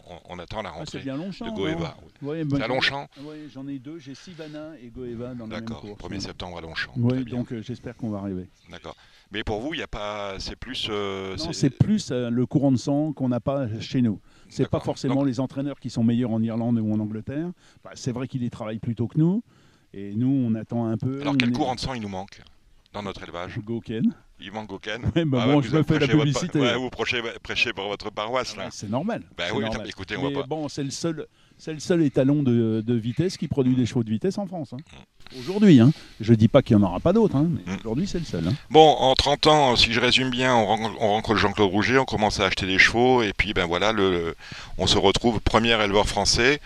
on, 0.09 0.19
on 0.35 0.39
attend 0.39 0.61
la 0.61 0.69
Ah, 0.69 0.71
c'est 0.75 0.79
rentrée 0.79 0.99
bien 0.99 1.17
Longchamp. 1.17 1.45
de 1.45 1.51
Goeva. 1.51 1.97
oui. 2.21 2.27
Ouais, 2.29 2.45
C'est 2.49 2.57
bah, 2.57 2.63
à 2.63 2.67
Longchamp 2.69 3.09
Oui, 3.19 3.49
j'en 3.53 3.67
ai 3.67 3.79
deux. 3.79 3.99
J'ai 3.99 4.15
Sivana 4.15 4.71
et 4.81 4.87
Goeva 4.87 5.33
dans 5.35 5.45
la 5.47 5.57
même 5.57 5.65
D'accord, 5.65 5.81
course. 5.81 5.99
1er 5.99 6.21
septembre 6.21 6.57
à 6.57 6.61
Longchamp. 6.61 6.93
Oui, 6.95 7.25
donc 7.25 7.51
euh, 7.51 7.61
j'espère 7.61 7.97
qu'on 7.97 8.11
va 8.11 8.19
arriver. 8.19 8.47
D'accord. 8.69 8.95
Mais 9.31 9.43
pour 9.43 9.61
vous, 9.61 9.73
il 9.73 9.77
n'y 9.77 9.83
a 9.83 9.87
pas. 9.87 10.35
C'est 10.39 10.55
plus. 10.57 10.87
euh, 10.89 11.35
Non, 11.37 11.53
c'est 11.53 11.69
plus 11.69 12.09
euh, 12.11 12.29
le 12.29 12.45
courant 12.45 12.71
de 12.71 12.77
sang 12.77 13.13
qu'on 13.13 13.29
n'a 13.29 13.39
pas 13.39 13.67
chez 13.79 14.01
nous. 14.01 14.19
C'est 14.49 14.67
pas 14.69 14.79
forcément 14.81 15.15
Donc- 15.15 15.27
les 15.27 15.39
entraîneurs 15.39 15.79
qui 15.79 15.89
sont 15.89 16.03
meilleurs 16.03 16.31
en 16.31 16.41
Irlande 16.41 16.77
ou 16.79 16.93
en 16.93 16.99
Angleterre. 16.99 17.49
Bah, 17.83 17.91
c'est 17.93 18.11
vrai 18.11 18.27
qu'ils 18.27 18.43
y 18.43 18.49
travaillent 18.49 18.79
plutôt 18.79 19.07
que 19.07 19.17
nous. 19.17 19.41
Et 19.93 20.13
nous, 20.15 20.27
on 20.47 20.53
attend 20.55 20.85
un 20.85 20.97
peu. 20.97 21.21
Alors, 21.21 21.35
quel 21.37 21.49
est- 21.49 21.53
courant 21.53 21.75
de 21.75 21.79
sang 21.79 21.93
il 21.93 22.01
nous 22.01 22.09
manque 22.09 22.41
dans 22.93 23.03
notre 23.03 23.23
élevage? 23.23 23.57
Goken. 23.59 24.13
Il 24.43 24.51
manque 24.51 24.69
Goken 24.69 25.11
Ouais, 25.15 25.23
bah 25.23 25.39
Ah 25.43 25.45
bon, 25.47 25.57
ouais, 25.57 25.63
je 25.63 25.75
me 25.77 25.83
fais 25.83 25.99
la 25.99 26.07
votre- 26.07 26.17
publicité. 26.17 26.59
Ouais, 26.59 26.75
vous 26.75 26.89
prêchez, 26.89 27.21
prêchez 27.43 27.71
pour 27.73 27.87
votre 27.87 28.09
paroisse, 28.11 28.57
là. 28.57 28.67
C'est 28.71 28.89
normal. 28.89 29.23
Bah 29.37 29.45
oui, 29.53 29.63
normal. 29.63 29.87
écoutez, 29.87 30.17
on 30.17 30.23
va 30.29 30.41
pas- 30.41 30.47
bon, 30.47 30.67
c'est 30.67 30.83
le 30.83 30.89
seul, 30.91 31.27
c'est 31.63 31.73
le 31.73 31.79
seul 31.79 32.01
étalon 32.01 32.41
de, 32.41 32.81
de 32.83 32.93
vitesse 32.95 33.37
qui 33.37 33.47
produit 33.47 33.75
des 33.75 33.85
chevaux 33.85 34.03
de 34.03 34.09
vitesse 34.09 34.39
en 34.39 34.47
France. 34.47 34.73
hein. 34.73 34.77
Aujourd'hui, 35.39 35.79
hein. 35.79 35.91
je 36.19 36.33
dis 36.33 36.47
pas 36.47 36.61
qu'il 36.63 36.75
n'y 36.75 36.83
en 36.83 36.87
aura 36.87 36.99
pas 36.99 37.13
d'autres, 37.13 37.35
hein, 37.35 37.47
mais 37.49 37.71
Mm. 37.71 37.77
aujourd'hui 37.81 38.07
c'est 38.07 38.17
le 38.17 38.25
seul. 38.25 38.43
Bon, 38.71 38.89
en 38.89 39.13
30 39.13 39.45
ans, 39.47 39.75
si 39.75 39.93
je 39.93 39.99
résume 39.99 40.31
bien, 40.31 40.55
on 40.55 40.65
rencontre, 40.65 40.95
on 40.99 41.07
rencontre 41.09 41.37
Jean-Claude 41.39 41.69
Rouget, 41.69 41.97
on 41.99 42.05
commence 42.05 42.39
à 42.39 42.45
acheter 42.47 42.65
des 42.65 42.79
chevaux, 42.79 43.21
et 43.21 43.31
puis 43.37 43.53
ben 43.53 43.65
voilà, 43.67 43.91
le, 43.91 44.33
on 44.79 44.87
se 44.87 44.97
retrouve 44.97 45.39
premier 45.39 45.79
éleveur 45.83 46.07
français. 46.07 46.59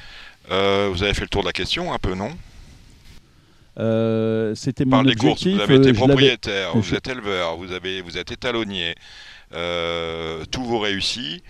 Euh, 0.51 0.89
vous 0.91 1.03
avez 1.03 1.13
fait 1.13 1.23
le 1.23 1.27
tour 1.27 1.41
de 1.41 1.47
la 1.47 1.53
question 1.53 1.91
un 1.93 1.97
peu, 1.99 2.15
non? 2.15 2.29
Euh, 3.77 4.55
C'était 4.55 4.85
mon 4.85 4.91
Par 4.91 5.03
les 5.03 5.15
courses, 5.15 5.45
vous 5.45 5.59
avez 5.59 5.73
euh, 5.75 5.77
été 5.79 5.87
l'avais- 5.91 5.93
propriétaire, 5.93 6.77
vous 6.77 6.95
êtes 6.95 7.07
éleveur, 7.07 7.57
vous, 7.57 7.71
avez, 7.73 8.01
vous 8.01 8.17
êtes 8.17 8.31
étalonnier, 8.31 8.95
euh, 9.53 10.45
tout 10.49 10.63
vous 10.63 10.79
réussit. 10.79 11.43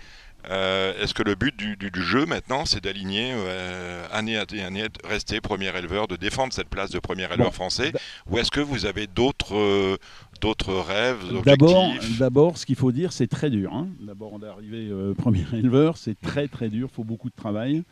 Euh, 0.48 0.92
Est-ce 1.02 1.12
que 1.14 1.22
le 1.22 1.34
but 1.34 1.56
du, 1.56 1.76
du- 1.76 1.90
du 1.90 2.02
jeu 2.02 2.24
maintenant, 2.26 2.64
c'est 2.66 2.82
d'aligner 2.84 3.32
euh, 3.34 4.06
année 4.12 4.36
après 4.36 4.60
année, 4.62 4.84
rester 5.04 5.40
premier 5.40 5.76
éleveur, 5.76 6.06
de 6.08 6.16
défendre 6.16 6.52
cette 6.52 6.68
place 6.68 6.90
de 6.90 6.98
premier 6.98 7.24
éleveur 7.24 7.46
Bon, 7.46 7.50
français 7.52 7.92
Ou 8.30 8.38
est-ce 8.38 8.50
que 8.50 8.60
vous 8.60 8.86
avez 8.86 9.06
d'autres 9.06 9.56
euh, 9.56 9.96
d'autres 10.40 10.74
rêves, 10.74 11.18
D'abord, 11.44 11.86
objectifs? 11.88 12.18
d'abord, 12.18 12.58
ce 12.58 12.66
qu'il 12.66 12.76
faut 12.76 12.92
dire, 12.92 13.12
c'est 13.12 13.26
très 13.26 13.50
dur. 13.50 13.72
hein. 13.74 13.88
D'abord, 14.00 14.38
d'arriver 14.38 14.88
euh, 14.90 15.14
premier 15.14 15.44
éleveur, 15.52 15.96
c'est 15.96 16.20
très 16.20 16.46
très 16.48 16.68
dur. 16.68 16.88
Il 16.92 16.94
faut 16.94 17.04
beaucoup 17.04 17.28
de 17.30 17.34
travail. 17.36 17.82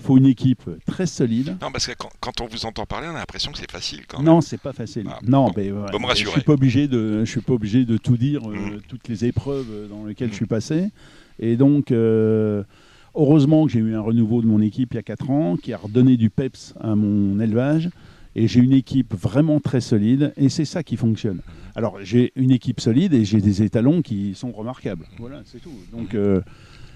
Il 0.00 0.06
faut 0.06 0.16
une 0.18 0.26
équipe 0.26 0.62
très 0.86 1.06
solide. 1.06 1.56
Non, 1.60 1.70
parce 1.70 1.86
que 1.86 1.92
quand, 1.96 2.08
quand 2.20 2.40
on 2.40 2.46
vous 2.46 2.64
entend 2.64 2.86
parler, 2.86 3.06
on 3.08 3.14
a 3.14 3.18
l'impression 3.18 3.52
que 3.52 3.58
c'est 3.58 3.70
facile 3.70 4.00
quand 4.08 4.18
même. 4.18 4.26
Non, 4.26 4.40
c'est 4.40 4.60
pas 4.60 4.72
facile. 4.72 5.04
Ah, 5.10 5.18
non, 5.26 5.46
bon. 5.48 5.52
mais, 5.56 5.70
voilà, 5.70 5.90
Bon, 5.92 6.00
me 6.00 6.14
je 6.14 6.26
suis 6.26 6.40
pas 6.40 6.52
obligé 6.54 6.88
de, 6.88 7.24
je 7.24 7.30
suis 7.30 7.40
pas 7.42 7.52
obligé 7.52 7.84
de 7.84 7.96
tout 7.98 8.16
dire, 8.16 8.48
euh, 8.50 8.54
Mm. 8.54 8.80
toutes 8.88 9.08
les 9.08 9.24
épreuves 9.26 9.88
dans 9.90 10.04
lesquelles 10.06 10.28
Mm. 10.28 10.32
je 10.32 10.36
suis 10.36 10.46
passé. 10.46 10.88
Et 11.38 11.56
donc, 11.56 11.90
euh, 11.92 12.62
heureusement 13.14 13.66
que 13.66 13.72
j'ai 13.72 13.80
eu 13.80 13.94
un 13.94 14.00
renouveau 14.00 14.40
de 14.42 14.46
mon 14.46 14.60
équipe 14.60 14.92
il 14.92 14.96
y 14.96 14.98
a 14.98 15.02
4 15.02 15.30
ans, 15.30 15.56
qui 15.56 15.72
a 15.72 15.76
redonné 15.76 16.16
du 16.16 16.30
peps 16.30 16.74
à 16.80 16.94
mon 16.96 17.38
élevage. 17.40 17.90
Et 18.36 18.46
j'ai 18.46 18.60
une 18.60 18.72
équipe 18.72 19.12
vraiment 19.14 19.58
très 19.58 19.80
solide, 19.80 20.32
et 20.36 20.48
c'est 20.48 20.64
ça 20.64 20.84
qui 20.84 20.96
fonctionne. 20.96 21.40
Alors, 21.74 21.96
j'ai 22.02 22.30
une 22.36 22.52
équipe 22.52 22.80
solide 22.80 23.12
et 23.12 23.24
j'ai 23.24 23.40
des 23.40 23.62
étalons 23.64 24.02
qui 24.02 24.34
sont 24.36 24.52
remarquables. 24.52 25.06
Voilà, 25.18 25.42
c'est 25.44 25.58
tout. 25.60 25.72
Donc, 25.92 26.14
euh, 26.14 26.40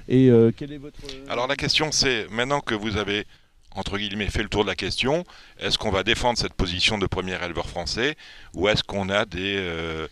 et 0.09 0.31
euh, 0.31 0.51
quel 0.57 0.73
est 0.73 0.79
votre. 0.79 0.99
Alors 1.29 1.47
la 1.47 1.57
question 1.57 1.91
c'est, 1.93 2.27
maintenant 2.31 2.61
que 2.61 2.75
vous 2.75 2.97
avez, 2.97 3.25
entre 3.75 3.99
guillemets, 3.99 4.29
fait 4.29 4.43
le 4.43 4.49
tour 4.49 4.63
de 4.65 4.69
la 4.69 4.77
question, 4.77 5.25
est-ce 5.59 5.79
qu'on 5.79 5.91
va 5.91 6.03
défendre 6.03 6.39
cette 6.39 6.55
position 6.55 6.99
de 6.99 7.07
premier 7.07 7.37
éleveur 7.45 7.69
français 7.69 8.17
ou 8.55 8.69
est-ce 8.69 8.83
qu'on 8.83 9.09
a 9.09 9.25
des, 9.25 9.57
euh, 9.59 10.07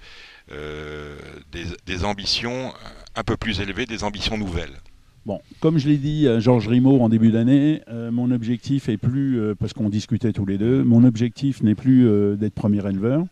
euh, 0.53 1.17
des, 1.51 1.65
des 1.87 2.05
ambitions 2.05 2.73
un 3.15 3.23
peu 3.23 3.37
plus 3.37 3.61
élevées, 3.61 3.87
des 3.87 4.05
ambitions 4.05 4.37
nouvelles? 4.39 4.79
Bon, 5.25 5.41
comme 5.61 5.79
je 5.79 5.89
l'ai 5.89 5.99
dit 5.99 6.27
à 6.27 6.41
Georges 6.41 6.67
Rimaud 6.67 7.01
en 7.01 7.09
début 7.09 7.31
d'année, 7.31 7.83
euh, 7.89 8.11
mon 8.11 8.33
objectif 8.33 8.89
est 8.89 8.97
plus, 8.97 9.39
euh, 9.39 9.55
parce 9.55 9.73
qu'on 9.73 9.89
discutait 9.89 10.33
tous 10.33 10.47
les 10.47 10.59
deux, 10.59 10.83
mon 10.83 11.05
objectif 11.05 11.63
n'est 11.63 11.77
plus 11.77 12.09
euh, 12.09 12.35
d'être 12.35 12.55
premier 12.55 12.85
éleveur. 12.85 13.25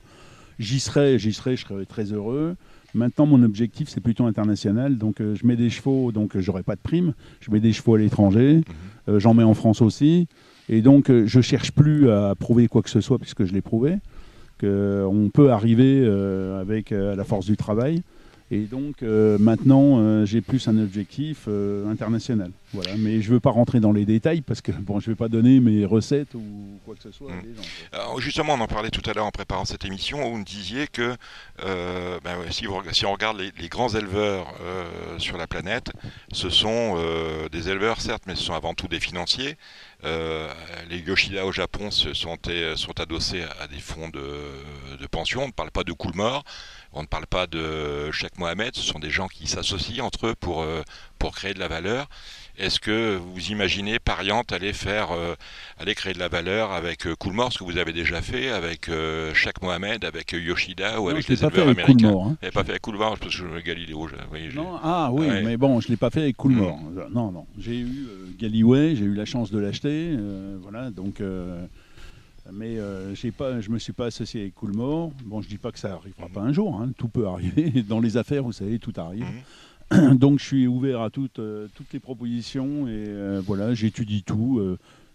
J'y 0.60 0.78
serai, 0.78 1.18
j'y 1.18 1.32
serai, 1.32 1.56
je 1.56 1.66
serai 1.66 1.86
très 1.86 2.12
heureux. 2.12 2.54
Maintenant, 2.94 3.26
mon 3.26 3.42
objectif, 3.42 3.88
c'est 3.88 4.00
plutôt 4.00 4.24
international. 4.24 4.98
Donc, 4.98 5.20
euh, 5.20 5.34
je 5.34 5.46
mets 5.46 5.56
des 5.56 5.70
chevaux, 5.70 6.12
donc 6.12 6.36
euh, 6.36 6.40
j'aurai 6.40 6.62
pas 6.62 6.74
de 6.74 6.80
prime. 6.80 7.14
Je 7.40 7.50
mets 7.50 7.60
des 7.60 7.72
chevaux 7.72 7.94
à 7.94 7.98
l'étranger. 7.98 8.62
Euh, 9.08 9.18
J'en 9.20 9.34
mets 9.34 9.44
en 9.44 9.54
France 9.54 9.80
aussi. 9.82 10.26
Et 10.68 10.82
donc, 10.82 11.10
je 11.10 11.40
cherche 11.40 11.72
plus 11.72 12.10
à 12.10 12.34
prouver 12.38 12.68
quoi 12.68 12.82
que 12.82 12.90
ce 12.90 13.00
soit, 13.00 13.18
puisque 13.18 13.44
je 13.44 13.52
l'ai 13.52 13.60
prouvé. 13.60 13.96
qu'on 14.60 15.30
peut 15.34 15.50
arriver 15.50 16.06
avec 16.60 16.90
la 16.90 17.24
force 17.24 17.46
du 17.46 17.56
travail. 17.56 18.02
Et 18.52 18.60
donc 18.60 19.02
euh, 19.02 19.38
maintenant, 19.38 19.98
euh, 20.00 20.26
j'ai 20.26 20.40
plus 20.40 20.66
un 20.66 20.76
objectif 20.78 21.44
euh, 21.46 21.88
international. 21.90 22.50
Voilà. 22.72 22.90
Mais 22.98 23.20
je 23.22 23.28
ne 23.28 23.34
veux 23.34 23.40
pas 23.40 23.50
rentrer 23.50 23.78
dans 23.80 23.92
les 23.92 24.04
détails 24.04 24.40
parce 24.40 24.60
que 24.60 24.72
bon, 24.72 24.98
je 25.00 25.08
ne 25.10 25.14
vais 25.14 25.18
pas 25.18 25.28
donner 25.28 25.60
mes 25.60 25.84
recettes 25.84 26.34
ou 26.34 26.42
quoi 26.84 26.94
que 26.96 27.02
ce 27.02 27.10
soit 27.12 27.30
à 27.32 27.36
Mm. 27.36 27.42
des 27.42 27.54
gens. 27.56 27.68
Alors, 27.92 28.20
justement, 28.20 28.54
on 28.54 28.60
en 28.60 28.66
parlait 28.66 28.90
tout 28.90 29.08
à 29.08 29.12
l'heure 29.12 29.26
en 29.26 29.30
préparant 29.30 29.64
cette 29.64 29.84
émission, 29.84 30.26
où 30.26 30.32
vous 30.32 30.38
me 30.38 30.44
disiez 30.44 30.86
que 30.88 31.14
ben 31.62 32.36
si, 32.50 32.66
vous 32.66 32.74
reg- 32.74 32.92
si 32.92 33.06
on 33.06 33.12
regarde 33.12 33.38
les, 33.38 33.50
les 33.60 33.68
grands 33.68 33.88
éleveurs 33.90 34.52
sur 35.18 35.36
la 35.36 35.46
planète, 35.46 35.92
ce 36.32 36.48
sont 36.50 36.96
des 37.52 37.68
éleveurs, 37.68 38.00
certes, 38.00 38.22
mais 38.26 38.34
ce 38.34 38.42
sont 38.44 38.54
avant 38.54 38.74
tout 38.74 38.88
des 38.88 39.00
financiers. 39.00 39.56
Euh, 40.04 40.48
les 40.88 40.98
Yoshida 41.00 41.44
au 41.44 41.52
Japon 41.52 41.90
se 41.90 42.14
sont, 42.14 42.36
sont 42.76 43.00
adossés 43.00 43.42
à 43.60 43.66
des 43.66 43.78
fonds 43.80 44.08
de, 44.08 44.22
de 44.98 45.06
pension. 45.06 45.42
On 45.42 45.46
ne 45.48 45.52
parle 45.52 45.70
pas 45.70 45.84
de 45.84 45.92
Coolmore, 45.92 46.42
on 46.92 47.02
ne 47.02 47.06
parle 47.06 47.26
pas 47.26 47.46
de 47.46 48.10
Sheikh 48.10 48.38
Mohamed. 48.38 48.74
Ce 48.74 48.82
sont 48.82 48.98
des 48.98 49.10
gens 49.10 49.28
qui 49.28 49.46
s'associent 49.46 50.04
entre 50.04 50.28
eux 50.28 50.34
pour, 50.38 50.62
euh, 50.62 50.82
pour 51.18 51.32
créer 51.34 51.54
de 51.54 51.58
la 51.60 51.68
valeur. 51.68 52.08
Est-ce 52.58 52.78
que 52.80 53.16
vous 53.16 53.40
imaginez 53.52 53.98
Pariante 53.98 54.52
aller 54.52 54.72
faire, 54.74 55.12
euh, 55.12 55.34
aller 55.78 55.94
créer 55.94 56.12
de 56.12 56.18
la 56.18 56.28
valeur 56.28 56.72
avec 56.72 57.06
euh, 57.06 57.14
Coolmore, 57.14 57.52
ce 57.52 57.58
que 57.58 57.64
vous 57.64 57.78
avez 57.78 57.92
déjà 57.92 58.20
fait 58.20 58.50
avec 58.50 58.88
euh, 58.90 59.32
Sheikh 59.32 59.62
Mohamed, 59.62 60.04
avec 60.04 60.34
euh, 60.34 60.40
Yoshida 60.40 61.00
ou 61.00 61.04
Non, 61.04 61.10
avec 61.12 61.22
je 61.24 61.28
l'ai 61.28 61.34
les 61.36 61.40
pas 61.40 61.48
fait 61.50 61.56
éleveurs 61.62 61.68
avec 61.70 61.78
américains 61.84 62.08
Coolmore, 62.08 62.26
hein. 62.26 62.50
Pas 62.52 62.64
fait 62.64 62.70
avec 62.70 62.82
Coolmore 62.82 63.18
parce 63.18 63.34
que 63.36 63.38
je- 63.44 63.60
Galiléo, 63.60 64.08
oui, 64.32 64.50
Non, 64.54 64.78
ah 64.82 65.10
oui, 65.12 65.26
Ouais. 65.28 65.42
mais 65.42 65.56
bon, 65.56 65.80
je 65.80 65.86
ne 65.88 65.92
l'ai 65.92 65.96
pas 65.96 66.10
fait 66.10 66.20
avec 66.22 66.36
Coolmore. 66.36 66.78
Non, 67.10 67.30
non. 67.32 67.46
J'ai 67.58 67.76
eu 67.78 68.06
euh, 68.10 68.26
Galloway, 68.38 68.94
j'ai 68.96 69.04
eu 69.04 69.14
la 69.14 69.24
chance 69.24 69.50
de 69.50 69.58
l'acheter. 69.58 70.14
euh, 70.18 70.58
voilà, 70.60 70.90
donc. 70.90 71.20
Mais 72.52 72.78
euh, 72.78 73.14
j'ai 73.14 73.30
pas, 73.30 73.60
je 73.60 73.70
me 73.70 73.78
suis 73.78 73.92
pas 73.92 74.06
associé 74.06 74.42
avec 74.42 74.54
Coolmore. 74.54 75.12
Bon, 75.24 75.40
je 75.42 75.48
dis 75.48 75.58
pas 75.58 75.72
que 75.72 75.78
ça 75.78 75.94
arrivera 75.94 76.28
pas 76.28 76.40
un 76.40 76.52
jour. 76.52 76.80
hein, 76.80 76.90
tout 76.96 77.08
peut 77.08 77.26
arriver. 77.26 77.82
Dans 77.88 78.00
les 78.00 78.16
affaires, 78.16 78.42
vous 78.42 78.52
savez, 78.52 78.78
tout 78.78 78.92
arrive. 78.96 79.24
Mhm. 79.92 80.16
Donc 80.18 80.38
je 80.38 80.44
suis 80.44 80.66
ouvert 80.66 81.00
à 81.00 81.10
toutes, 81.10 81.38
euh, 81.38 81.66
toutes 81.74 81.92
les 81.92 81.98
propositions 82.00 82.86
et 82.86 82.92
euh, 83.08 83.42
voilà, 83.44 83.74
j'étudie 83.74 84.22
tout 84.22 84.60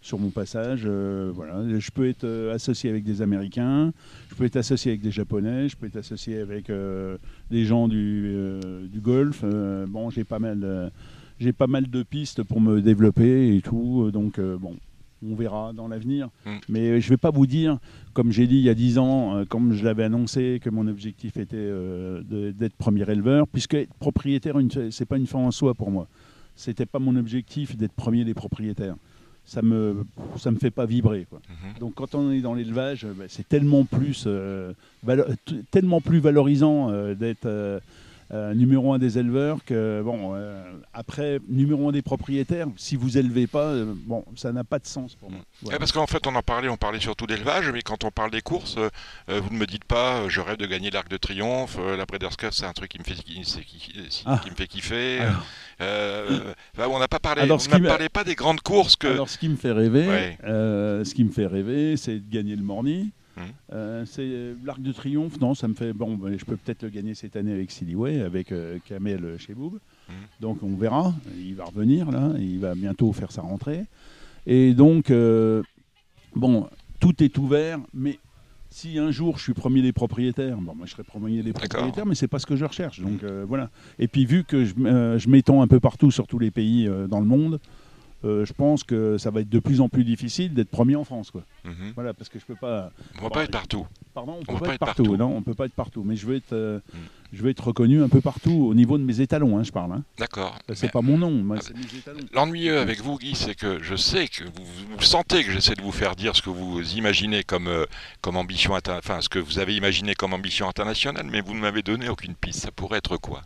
sur 0.02 0.20
mon 0.20 0.30
passage. 0.30 0.86
voilà, 0.86 1.64
je 1.80 1.90
peux 1.92 2.08
être 2.08 2.52
associé 2.54 2.90
avec 2.92 3.04
des 3.04 3.22
Américains, 3.24 3.92
je 4.30 4.36
peux 4.36 4.44
être 4.46 4.58
associé 4.58 4.92
avec 4.92 5.02
des 5.02 5.12
Japonais, 5.12 5.68
je 5.68 5.76
peux 5.76 5.88
être 5.88 5.96
associé 5.96 6.38
avec 6.40 6.70
des 7.50 7.66
gens 7.66 7.88
du, 7.88 8.36
du 8.92 9.00
Golfe. 9.00 9.44
bon, 9.88 10.12
j'ai 10.12 10.24
pas 10.24 10.38
mal, 10.38 10.92
j'ai 11.40 11.54
pas 11.54 11.68
mal 11.68 11.90
de 11.90 12.04
pistes 12.04 12.44
pour 12.44 12.62
me 12.62 12.82
développer 12.82 13.56
et 13.56 13.62
tout. 13.62 14.10
donc 14.12 14.40
euh, 14.40 14.58
bon, 14.58 14.76
on 15.24 15.36
verra 15.36 15.74
dans 15.74 15.88
l'avenir. 15.88 16.30
Mm. 16.46 16.50
Mais 16.70 17.02
je 17.02 17.10
vais 17.10 17.18
pas 17.18 17.32
vous 17.32 17.48
dire, 17.48 17.78
comme 18.14 18.32
j'ai 18.32 18.48
dit 18.48 18.56
il 18.58 18.62
y 18.64 18.70
a 18.70 18.74
10 18.74 18.98
ans, 18.98 19.36
euh, 19.38 19.46
comme 19.46 19.74
je 19.74 19.84
l'avais 19.84 20.04
annoncé, 20.04 20.60
que 20.64 20.70
mon 20.70 20.88
objectif 20.88 21.38
était 21.38 21.56
euh, 21.58 22.22
d'être 22.52 22.76
premier 22.76 23.10
éleveur, 23.10 23.48
puisque 23.48 23.74
être 23.76 23.94
propriétaire, 23.96 24.60
une- 24.60 24.92
c'est 24.92 25.06
pas 25.06 25.18
une 25.18 25.28
fin 25.28 25.40
en 25.40 25.52
soi 25.52 25.74
pour 25.74 25.92
moi. 25.92 26.08
C'était 26.56 26.86
pas 26.86 27.00
mon 27.00 27.16
objectif 27.16 27.76
d'être 27.76 27.94
premier 27.94 28.24
des 28.24 28.34
propriétaires. 28.34 28.96
Ça 29.48 29.62
me, 29.62 30.06
ça 30.38 30.50
me 30.50 30.58
fait 30.58 30.72
pas 30.72 30.86
vibrer. 30.88 31.28
Quoi. 31.30 31.40
Mhm. 31.50 31.80
Donc 31.80 31.94
quand 31.96 32.16
on 32.16 32.32
est 32.32 32.42
dans 32.42 32.54
l'élevage, 32.56 33.06
euh, 33.06 33.14
bah, 33.16 33.26
c'est 33.28 33.48
tellement 33.48 33.84
plus, 33.86 34.24
euh, 34.26 34.74
tellement 35.72 36.02
plus 36.02 36.20
valorisant 36.20 36.90
euh, 36.90 37.14
d'être 37.14 37.46
euh, 37.46 37.80
euh, 37.80 37.80
numéro 38.32 38.94
un 38.94 38.98
des 39.00 39.18
éleveurs 39.20 39.64
que 39.66 40.02
bon. 40.04 40.34
euh, 40.36 40.64
après 40.94 41.40
numéro 41.48 41.90
un 41.90 41.92
des 41.92 42.02
propriétaires, 42.02 42.68
si 42.78 42.96
vous 42.96 43.18
élevez 43.18 43.48
pas, 43.48 43.66
euh, 43.68 43.94
bon, 43.96 44.24
ça 44.36 44.52
n'a 44.52 44.64
pas 44.64 44.80
de 44.80 44.86
sens 44.88 45.16
pour 45.16 45.30
moi. 45.30 45.42
Voilà. 45.62 45.78
Parce 45.80 45.92
qu'en 45.92 46.08
fait, 46.08 46.26
on 46.28 46.36
en 46.36 46.42
parlait, 46.42 46.70
on 46.70 46.78
parlait 46.78 47.00
surtout 47.00 47.28
d'élevage, 47.28 47.70
mais 47.72 47.82
quand 47.82 48.04
on 48.04 48.12
parle 48.12 48.32
des 48.32 48.42
courses, 48.42 48.76
euh, 48.78 48.90
euh, 49.30 49.40
vous 49.42 49.54
ne 49.54 49.60
me 49.60 49.66
dites 49.66 49.84
pas, 49.86 50.22
euh, 50.22 50.30
je 50.30 50.42
rêve 50.42 50.58
de 50.58 50.66
gagner 50.66 50.90
l'Arc 50.90 51.08
de 51.10 51.18
Triomphe, 51.18 51.78
euh, 51.80 51.96
la 51.98 52.06
Breeders' 52.06 52.38
Cup, 52.38 52.50
c'est 52.54 52.66
un 52.66 52.74
truc 52.74 52.90
qui 52.92 53.00
me 53.00 53.04
fait, 53.04 53.14
qui, 53.14 53.42
Ah. 54.26 54.40
qui 54.44 54.50
me 54.50 54.56
fait 54.56 54.68
kiffer. 54.68 55.20
Euh, 55.82 56.54
bah, 56.78 56.88
on 56.90 57.00
n'a 57.00 57.08
pas 57.08 57.20
parlé, 57.20 57.42
Alors, 57.42 57.60
on 57.74 57.80
parlé 57.82 58.10
pas 58.10 58.24
des 58.24 58.36
grandes 58.36 58.62
courses 58.62 58.96
que. 58.96 59.08
Alors, 59.08 59.30
ce 59.30 59.38
qui 59.38 59.50
me 59.50 59.56
fait 59.56 59.72
rêver, 59.72 60.08
Ouais. 60.08 60.38
euh, 60.46 61.04
ce 61.04 61.14
qui 61.14 61.24
me 61.24 61.32
fait 61.32 61.46
rêver, 61.48 61.98
c'est 61.98 62.20
de 62.20 62.32
gagner 62.32 62.56
le 62.56 62.64
Morny. 62.64 63.12
Mhm. 63.38 63.44
Euh, 63.74 64.06
c'est 64.06 64.22
euh, 64.24 64.56
l'Arc 64.64 64.82
de 64.82 64.92
Triomphe. 64.92 65.40
Non, 65.40 65.54
ça 65.56 65.68
me 65.68 65.74
fait 65.74 65.94
bon. 65.94 66.16
ben, 66.16 66.38
je 66.38 66.46
peux 66.46 66.58
peut-être 66.58 66.84
le 66.84 66.90
gagner 66.90 67.14
cette 67.16 67.36
année 67.36 67.52
avec 67.52 67.72
Silly 67.72 67.96
avec 68.22 68.52
euh, 68.52 68.78
Kamel 68.86 69.36
chez 69.40 69.54
Boub. 69.54 69.74
Mhm. 70.10 70.16
Donc 70.42 70.64
on 70.64 70.76
verra. 70.76 71.14
Il 71.38 71.56
va 71.56 71.66
revenir 71.66 72.12
là. 72.12 72.32
Il 72.38 72.60
va 72.60 72.76
bientôt 72.76 73.12
faire 73.14 73.32
sa 73.32 73.42
rentrée. 73.42 73.86
Et 74.48 74.74
donc 74.74 75.10
euh, 75.10 75.64
bon, 76.36 76.68
tout 77.00 77.24
est 77.24 77.38
ouvert, 77.38 77.80
mais 77.94 78.20
Si 78.70 79.00
un 79.00 79.12
jour 79.12 79.38
je 79.38 79.44
suis 79.44 79.54
premier 79.54 79.82
des 79.82 79.94
propriétaires, 79.94 80.58
bon, 80.58 80.76
moi 80.76 80.86
je 80.86 80.92
serai 80.92 81.04
premier 81.04 81.42
des 81.44 81.54
propriétaires, 81.54 82.06
mais 82.06 82.16
c'est 82.16 82.28
pas 82.28 82.40
ce 82.40 82.46
que 82.46 82.56
je 82.56 82.66
recherche. 82.66 83.00
Donc 83.00 83.24
euh, 83.24 83.46
voilà. 83.48 83.70
Et 84.00 84.08
puis 84.08 84.26
vu 84.26 84.44
que 84.44 84.66
je, 84.66 84.74
euh, 84.80 85.18
m'étends 85.28 85.62
un 85.62 85.68
peu 85.68 85.80
partout 85.80 86.12
sur 86.12 86.28
tous 86.28 86.40
les 86.40 86.52
pays 86.52 86.88
euh, 86.88 87.08
dans 87.08 87.20
le 87.20 87.26
monde, 87.26 87.60
je 88.26 88.54
pense 88.54 88.84
que 88.84 89.18
ça 89.18 89.30
va 89.32 89.42
être 89.42 89.50
de 89.50 89.60
plus 89.60 89.82
en 89.82 89.90
plus 89.90 90.04
difficile 90.04 90.54
d'être 90.54 90.70
premier 90.70 90.96
en 90.96 91.04
France, 91.04 91.32
quoi. 91.32 91.44
Mhm. 91.64 91.92
Voilà, 91.96 92.14
parce 92.14 92.30
que 92.30 92.40
je 92.40 92.46
peux 92.46 92.56
pas. 92.56 92.92
On 93.20 93.24
va 93.24 93.30
pas 93.30 93.44
être 93.44 93.52
partout. 93.52 93.86
Pardon, 94.14 94.34
on, 94.40 94.42
On 94.42 94.54
peut 94.54 94.60
pas, 94.60 94.66
pas 94.68 94.74
être 94.74 94.80
partout. 94.80 95.04
partout. 95.04 95.18
Non, 95.18 95.36
on 95.38 95.42
peut 95.42 95.54
pas 95.54 95.66
être 95.66 95.74
partout. 95.74 96.04
Mais 96.04 96.16
je 96.16 96.26
veux 96.26 96.36
être, 96.36 96.54
euh, 96.54 96.80
Mm. 96.94 96.98
je 97.34 97.44
veux 97.44 97.50
être 97.50 97.68
reconnu 97.68 98.02
un 98.02 98.08
peu 98.10 98.22
partout 98.22 98.52
au 98.70 98.74
niveau 98.74 98.98
de 98.98 99.04
mes 99.04 99.20
étalons, 99.22 99.58
hein, 99.58 99.64
je 99.64 99.72
parle. 99.72 99.92
Hein. 99.94 100.04
D'accord. 100.18 100.58
C'est 100.74 100.92
pas 100.92 101.02
mon 101.02 101.18
nom, 101.18 101.44
Ah. 101.56 101.60
L'ennuyeux 102.34 102.80
avec 102.80 103.02
vous, 103.02 103.18
Guy, 103.18 103.36
c'est 103.36 103.56
que 103.56 103.82
je 103.84 103.96
sais 103.96 104.28
que 104.28 104.44
vous, 104.46 104.66
vous 104.98 105.02
sentez 105.04 105.44
que 105.44 105.52
j'essaie 105.52 105.76
de 105.76 105.82
vous 105.82 105.92
faire 105.92 106.16
dire 106.16 106.36
ce 106.36 106.42
que 106.42 106.50
vous 106.50 106.82
imaginez 106.96 107.44
comme, 107.44 107.68
euh, 107.68 107.86
comme 108.22 108.38
ambition, 108.38 108.74
enfin 108.88 109.22
ce 109.22 109.30
que 109.30 109.40
vous 109.40 109.60
avez 109.60 109.76
imaginé 109.76 110.16
comme 110.16 110.34
ambition 110.34 110.68
internationale, 110.70 111.28
mais 111.30 111.42
vous 111.42 111.54
ne 111.54 111.60
m'avez 111.60 111.82
donné 111.82 112.08
aucune 112.10 112.36
piste. 112.36 112.62
Ça 112.62 112.72
pourrait 112.72 113.00
être 113.00 113.18
quoi? 113.18 113.42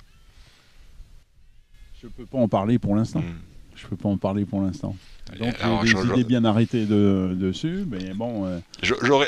Je 2.02 2.08
peux 2.08 2.26
pas 2.26 2.38
en 2.38 2.48
parler 2.48 2.80
pour 2.80 2.96
l'instant. 2.96 3.20
Hmm. 3.20 3.49
Je 3.82 3.88
peux 3.88 3.96
pas 3.96 4.10
en 4.10 4.18
parler 4.18 4.46
pour 4.46 4.62
l'instant. 4.62 4.96
Donc 5.40 5.54
Alors, 5.62 5.84
des 5.84 5.92
idées 5.92 6.24
bien 6.24 6.44
arrêtées 6.44 6.86
de- 6.86 7.36
dessus, 7.40 7.86
mais 7.90 8.14
bon. 8.16 8.46
euh, 8.48 8.60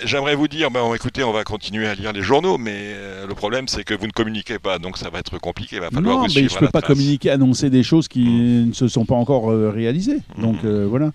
J'aimerais 0.04 0.36
vous 0.36 0.48
dire, 0.48 0.72
ben, 0.72 0.82
écoutez, 0.96 1.24
on 1.24 1.32
va 1.32 1.44
continuer 1.44 1.86
à 1.88 1.94
lire 1.94 2.12
les 2.12 2.24
journaux, 2.24 2.58
mais 2.58 2.74
euh, 2.76 3.28
le 3.28 3.36
problème 3.36 3.68
c'est 3.68 3.84
que 3.84 3.94
vous 3.94 4.08
ne 4.08 4.12
communiquez 4.12 4.58
pas, 4.58 4.80
donc 4.80 4.98
ça 4.98 5.10
va 5.12 5.20
être 5.20 5.38
compliqué. 5.38 5.76
Il 5.76 5.82
va 5.82 5.92
falloir 5.92 6.16
non, 6.18 6.28
vous 6.28 6.34
mais 6.36 6.50
je 6.50 6.56
à 6.56 6.60
peux 6.60 6.68
pas 6.70 6.82
trace. 6.82 6.96
communiquer, 6.98 7.30
annoncer 7.30 7.70
des 7.70 7.84
choses 7.84 8.08
qui 8.08 8.24
ne 8.66 8.74
se 8.74 8.88
sont 8.88 9.06
pas 9.06 9.14
encore 9.16 9.52
euh, 9.52 9.70
réalisées. 9.70 10.22
Donc 10.40 10.64
Mhm. 10.64 10.70
euh, 10.70 10.88
voilà. 10.90 11.12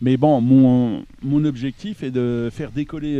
Mais 0.00 0.16
bon, 0.16 0.40
mon, 0.40 1.04
mon 1.22 1.44
objectif 1.44 2.02
est 2.02 2.10
de 2.10 2.50
faire 2.52 2.72
décoller 2.72 3.14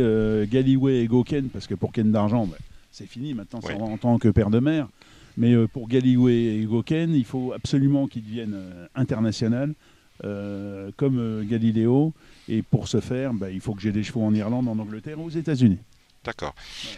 Galloway 0.51 0.97
et 1.01 1.07
Goken, 1.07 1.47
parce 1.47 1.65
que 1.65 1.75
pour 1.75 1.93
Ken 1.93 2.11
d'Argent, 2.11 2.45
bah, 2.45 2.57
c'est 2.91 3.07
fini 3.07 3.33
maintenant, 3.33 3.59
c'est 3.63 3.73
Oui. 3.73 3.81
en 3.81 3.97
tant 3.97 4.17
que 4.19 4.27
père 4.27 4.49
de 4.49 4.59
mère. 4.59 4.87
Mais 5.37 5.53
euh, 5.53 5.67
pour 5.67 5.87
Galloway 5.87 6.57
et 6.57 6.63
Goken, 6.63 7.13
il 7.13 7.25
faut 7.25 7.51
absolument 7.53 8.07
qu'ils 8.07 8.23
deviennent 8.23 8.53
euh, 8.53 8.87
international, 8.95 9.73
euh, 10.23 10.91
comme 10.95 11.45
Galileo. 11.45 12.13
Et 12.47 12.61
pour 12.61 12.87
ce 12.87 13.01
faire, 13.01 13.33
bah, 13.33 13.51
il 13.51 13.59
faut 13.59 13.73
que 13.73 13.81
j'ai 13.81 13.91
des 13.91 14.03
chevaux 14.03 14.23
en 14.23 14.33
Irlande, 14.33 14.67
en 14.67 14.79
Angleterre, 14.79 15.19
aux 15.19 15.29
États-Unis. 15.29 15.79
D'accord. 16.23 16.55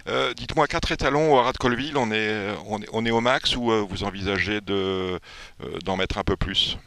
Euh, 0.08 0.34
Dites-moi, 0.34 0.67
quatre 0.67 0.91
étalons 0.91 1.34
au 1.34 1.38
Haras 1.38 1.54
de 1.54 1.58
Colville, 1.58 1.97
on 1.97 2.12
est, 2.12 2.50
on 2.67 2.80
est, 2.80 2.89
on 2.93 3.06
est 3.06 3.12
au 3.12 3.21
max 3.21 3.58
ou 3.58 3.71
vous 3.89 4.04
envisagez 4.04 4.62
de, 4.62 5.19
d'en 5.84 5.97
mettre 5.97 6.17
un 6.17 6.23
peu 6.23 6.36
plus? 6.36 6.78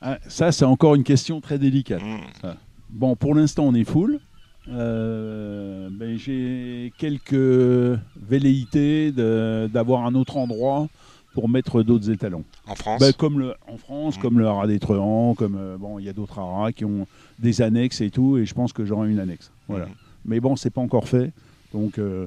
Ah, 0.00 0.18
ça, 0.28 0.52
c'est 0.52 0.64
encore 0.64 0.94
une 0.94 1.04
question 1.04 1.40
très 1.40 1.58
délicate. 1.58 2.02
Hmm. 2.02 2.54
Bon, 2.90 3.14
pour 3.14 3.34
l'instant, 3.34 3.64
on 3.64 3.74
est 3.74 3.84
full. 3.84 4.20
Euh, 4.70 5.88
ben, 5.90 6.16
J'ai 6.18 6.92
quelques 6.98 7.98
velléités 8.20 9.12
d'avoir 9.12 10.06
un 10.06 10.14
autre 10.14 10.36
endroit 10.36 10.88
pour 11.34 11.48
mettre 11.48 11.82
d'autres 11.82 12.10
étalons. 12.10 12.44
En 12.66 12.74
France 12.74 13.00
Ben, 13.00 13.12
comme 13.12 13.38
le, 13.38 13.54
en 13.68 13.76
France, 13.76 14.16
Mhm. 14.16 14.22
comme 14.22 14.38
le 14.40 14.46
haras 14.46 14.66
des 14.66 14.78
Truands, 14.80 15.34
comme 15.34 15.56
euh, 15.58 15.76
bon, 15.78 15.98
il 15.98 16.04
y 16.04 16.08
a 16.08 16.12
d'autres 16.12 16.38
haras 16.38 16.72
qui 16.72 16.84
ont 16.84 17.06
des 17.38 17.62
annexes 17.62 18.00
et 18.00 18.10
tout, 18.10 18.38
et 18.38 18.44
je 18.46 18.54
pense 18.54 18.72
que 18.72 18.84
j'aurai 18.84 19.10
une 19.10 19.20
annexe. 19.20 19.52
Voilà. 19.68 19.86
Mhm. 19.86 19.92
Mais 20.24 20.40
bon, 20.40 20.56
c'est 20.56 20.70
pas 20.70 20.80
encore 20.80 21.06
fait, 21.06 21.32
donc 21.72 21.98
euh, 21.98 22.26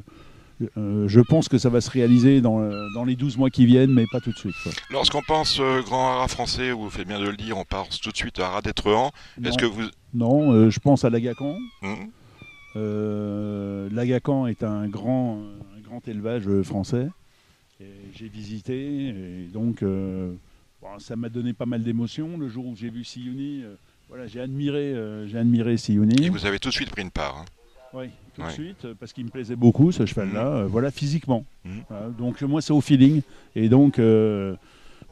euh, 0.78 1.08
je 1.08 1.20
pense 1.20 1.50
que 1.50 1.58
ça 1.58 1.70
va 1.70 1.82
se 1.82 1.90
réaliser 1.90 2.40
dans, 2.40 2.62
dans 2.94 3.04
les 3.04 3.16
12 3.16 3.38
mois 3.38 3.50
qui 3.50 3.66
viennent, 3.66 3.92
mais 3.92 4.06
pas 4.12 4.20
tout 4.22 4.32
de 4.32 4.38
suite. 4.38 4.56
Lorsqu'on 4.92 5.22
pense 5.28 5.60
euh, 5.60 5.82
grand 5.82 6.14
haras 6.14 6.28
français, 6.30 6.72
vous 6.72 6.90
faites 6.90 7.08
bien 7.08 7.20
de 7.20 7.28
le 7.28 7.36
dire, 7.36 7.58
on 7.58 7.66
pense 7.66 8.00
tout 8.00 8.12
de 8.12 8.18
suite 8.18 8.40
à 8.40 8.48
haras 8.48 8.62
des 8.62 8.72
Truands. 8.74 9.12
Est-ce 9.44 9.50
Non, 9.52 9.56
que 9.58 9.66
vous... 9.66 9.82
non, 10.14 10.52
euh, 10.54 10.70
je 10.70 10.80
pense 10.80 11.04
à 11.04 11.10
l'Agacan. 11.10 11.58
Euh, 11.84 11.96
L'Agacan 12.76 14.48
est 14.48 14.64
un 14.64 14.88
grand, 14.88 15.40
un 15.78 15.82
grand 15.82 16.08
élevage 16.08 16.48
euh, 16.48 16.64
français. 16.64 17.08
J'ai 18.14 18.28
visité 18.28 19.08
et 19.08 19.48
donc 19.52 19.82
euh, 19.82 20.34
bon, 20.82 21.00
ça 21.00 21.16
m'a 21.16 21.30
donné 21.30 21.54
pas 21.54 21.66
mal 21.66 21.82
d'émotions. 21.84 22.38
Le 22.38 22.48
jour 22.48 22.68
où 22.68 22.76
j'ai 22.76 22.92
vu 22.92 23.04
Siouni, 23.04 23.64
euh, 23.64 23.74
voilà, 24.08 24.28
j'ai 24.28 24.40
admiré, 24.40 24.94
euh, 24.94 25.26
j'ai 25.28 25.40
admiré 25.40 25.78
Siouni. 25.78 26.26
Et 26.26 26.30
vous 26.30 26.46
avez 26.46 26.60
tout 26.60 26.70
de 26.70 26.74
suite 26.76 26.92
pris 26.92 27.02
une 27.02 27.10
part. 27.10 27.38
hein. 27.40 27.46
Oui, 27.94 28.06
tout 28.36 28.42
Ouais. 28.42 28.48
de 28.50 28.54
suite, 28.54 28.86
euh, 28.86 28.94
parce 29.00 29.12
qu'il 29.14 29.26
me 29.26 29.30
plaisait 29.32 29.56
beaucoup 29.56 29.92
ce 29.92 30.06
cheval-là, 30.06 30.48
euh, 30.48 30.66
voilà, 30.68 30.92
physiquement. 30.92 31.44
Mhm. 31.66 31.82
Voilà, 31.90 32.10
donc 32.10 32.44
euh, 32.44 32.48
moi 32.48 32.62
c'est 32.62 32.72
au 32.72 32.82
feeling. 32.82 33.22
Et 33.56 33.68
donc 33.68 33.98
euh, 33.98 34.56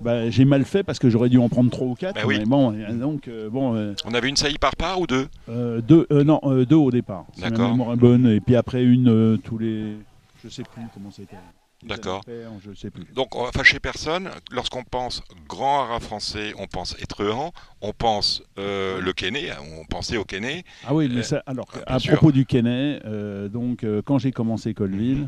bah, 0.02 0.30
j'ai 0.30 0.46
mal 0.46 0.66
fait 0.66 0.84
parce 0.84 1.00
que 1.00 1.10
j'aurais 1.10 1.30
dû 1.30 1.38
en 1.38 1.50
prendre 1.50 1.70
trois 1.70 1.88
ou 1.88 1.96
quatre. 1.96 2.16
Bah 2.16 2.22
oui. 2.26 2.40
mais 2.40 2.46
bon, 2.46 2.72
donc 2.94 3.28
euh, 3.28 3.50
bon, 3.50 3.76
euh, 3.76 3.94
On 4.06 4.14
avait 4.14 4.30
une 4.30 4.36
saillie 4.38 4.58
par 4.58 4.76
part 4.76 5.00
ou 5.00 5.08
deux 5.08 5.28
euh, 5.50 5.82
deux, 5.82 6.08
euh, 6.12 6.24
non, 6.24 6.40
deux 6.68 6.76
au 6.76 6.92
départ. 6.92 7.26
D'accord. 7.38 7.76
bonne. 7.98 8.28
Et 8.28 8.40
puis 8.40 8.56
après 8.56 8.84
une 8.84 9.40
tous 9.44 9.58
les, 9.58 9.96
je 10.44 10.50
sais 10.50 10.64
plus 10.64 10.82
comment 10.94 11.12
c'était. 11.12 11.38
D'accord. 11.82 12.22
années 12.28 12.40
paires, 12.40 12.52
Je 12.62 12.74
sais 12.74 12.90
plus. 12.90 13.06
Donc 13.16 13.38
on 13.38 13.44
va 13.46 13.52
fâcher 13.54 13.80
personne. 13.80 14.30
Lorsqu'on 14.52 14.84
pense 14.84 15.24
grand 15.48 15.84
haras 15.84 16.02
français, 16.02 16.54
on 16.58 16.68
pense 16.68 16.94
étrehan, 17.02 17.54
on 17.82 17.94
pense 17.94 18.44
euh, 18.58 19.00
le 19.00 19.14
Kenney, 19.14 19.50
on 19.80 19.86
pensait 19.86 20.18
au 20.18 20.26
Kenney. 20.26 20.66
Ah 20.86 20.94
oui, 20.94 21.10
mais 21.10 21.24
ça, 21.24 21.42
alors 21.46 21.68
bien 21.72 21.82
à 21.86 22.00
sûr. 22.00 22.18
propos 22.18 22.34
du 22.34 22.46
Kenney, 22.46 23.00
euh, 23.06 23.48
donc 23.48 23.86
quand 24.04 24.18
j'ai 24.20 24.34
commencé 24.34 24.74
Colville, 24.74 25.28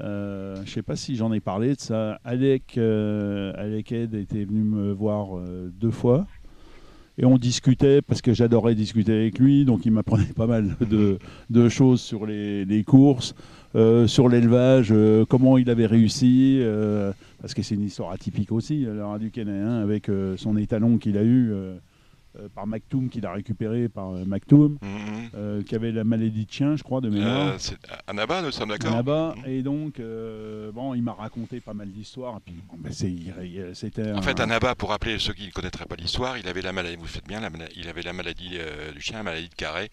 euh, 0.00 0.56
je 0.64 0.70
sais 0.70 0.82
pas 0.82 0.96
si 0.96 1.16
j'en 1.16 1.32
ai 1.32 1.40
parlé 1.40 1.74
de 1.74 1.80
ça. 1.80 2.20
Alec, 2.24 2.76
euh, 2.76 3.52
Alec 3.56 3.92
Ed 3.92 4.14
était 4.14 4.44
venu 4.44 4.60
me 4.60 4.92
voir 4.92 5.36
euh, 5.36 5.70
deux 5.72 5.90
fois. 5.90 6.26
Et 7.18 7.24
on 7.24 7.38
discutait 7.38 8.02
parce 8.02 8.20
que 8.20 8.34
j'adorais 8.34 8.74
discuter 8.74 9.12
avec 9.12 9.38
lui, 9.38 9.64
donc 9.64 9.86
il 9.86 9.92
m'apprenait 9.92 10.24
pas 10.36 10.46
mal 10.46 10.76
de, 10.80 11.68
choses 11.70 12.02
sur 12.02 12.26
les, 12.26 12.84
courses, 12.86 13.34
euh, 13.74 14.06
sur 14.06 14.28
l'élevage, 14.28 14.92
comment 15.26 15.56
il 15.56 15.70
avait 15.70 15.86
réussi, 15.86 16.60
parce 17.40 17.54
que 17.54 17.62
c'est 17.62 17.74
une 17.74 17.84
histoire 17.84 18.10
atypique 18.10 18.52
aussi, 18.52 18.84
Laura 18.84 19.18
du 19.18 19.30
Kenney, 19.30 19.60
hein, 19.60 19.80
avec 19.82 20.10
son 20.36 20.58
étalon 20.58 20.98
qu'il 20.98 21.16
a 21.16 21.24
eu 21.24 21.54
par 22.54 22.66
Mactoum, 22.66 23.08
qu'il 23.08 23.24
a 23.26 23.32
récupéré 23.32 23.88
par 23.88 24.10
euh, 24.10 24.24
Mactoum 24.24 24.78
Mhm. 24.82 25.30
euh, 25.34 25.62
qui 25.62 25.74
avait 25.74 25.92
la 25.92 26.04
maladie 26.04 26.44
de 26.46 26.50
chien, 26.50 26.76
je 26.76 26.82
crois, 26.82 27.00
de 27.00 27.08
mémoire. 27.08 27.48
Euh, 27.48 27.56
c'est 27.58 27.76
Annaba, 28.06 28.42
nous 28.42 28.50
sommes 28.50 28.68
d'accord 28.70 28.94
Là-bas, 28.94 29.34
Mhm. 29.38 29.42
et 29.50 29.62
donc, 29.62 30.00
euh, 30.00 30.70
bon, 30.72 30.94
il 30.94 31.02
m'a 31.02 31.12
raconté 31.12 31.60
pas 31.60 31.74
mal 31.74 31.88
d'histoires. 31.90 32.36
et 32.36 32.40
Puis, 32.44 32.54
bon, 32.70 32.76
ben, 32.78 32.92
c'était. 33.74 34.12
En 34.12 34.18
un- 34.18 34.22
fait, 34.22 34.38
Annaba, 34.40 34.74
pour 34.74 34.90
rappeler 34.90 35.18
ceux 35.18 35.32
qui 35.32 35.46
ne 35.46 35.50
connaîtraient 35.52 35.86
pas 35.86 35.96
l'histoire, 35.96 36.38
il 36.38 36.46
avait 36.48 36.62
la 36.62 36.72
maladie, 36.72 36.96
vous 36.96 37.06
faites 37.06 37.26
bien, 37.26 37.40
la 37.40 37.50
il 37.76 37.88
avait 37.88 38.02
la 38.02 38.12
maladie 38.12 38.50
euh, 38.54 38.92
du 38.92 39.00
chien, 39.00 39.16
la 39.18 39.22
maladie 39.22 39.48
de 39.48 39.54
Carré, 39.54 39.90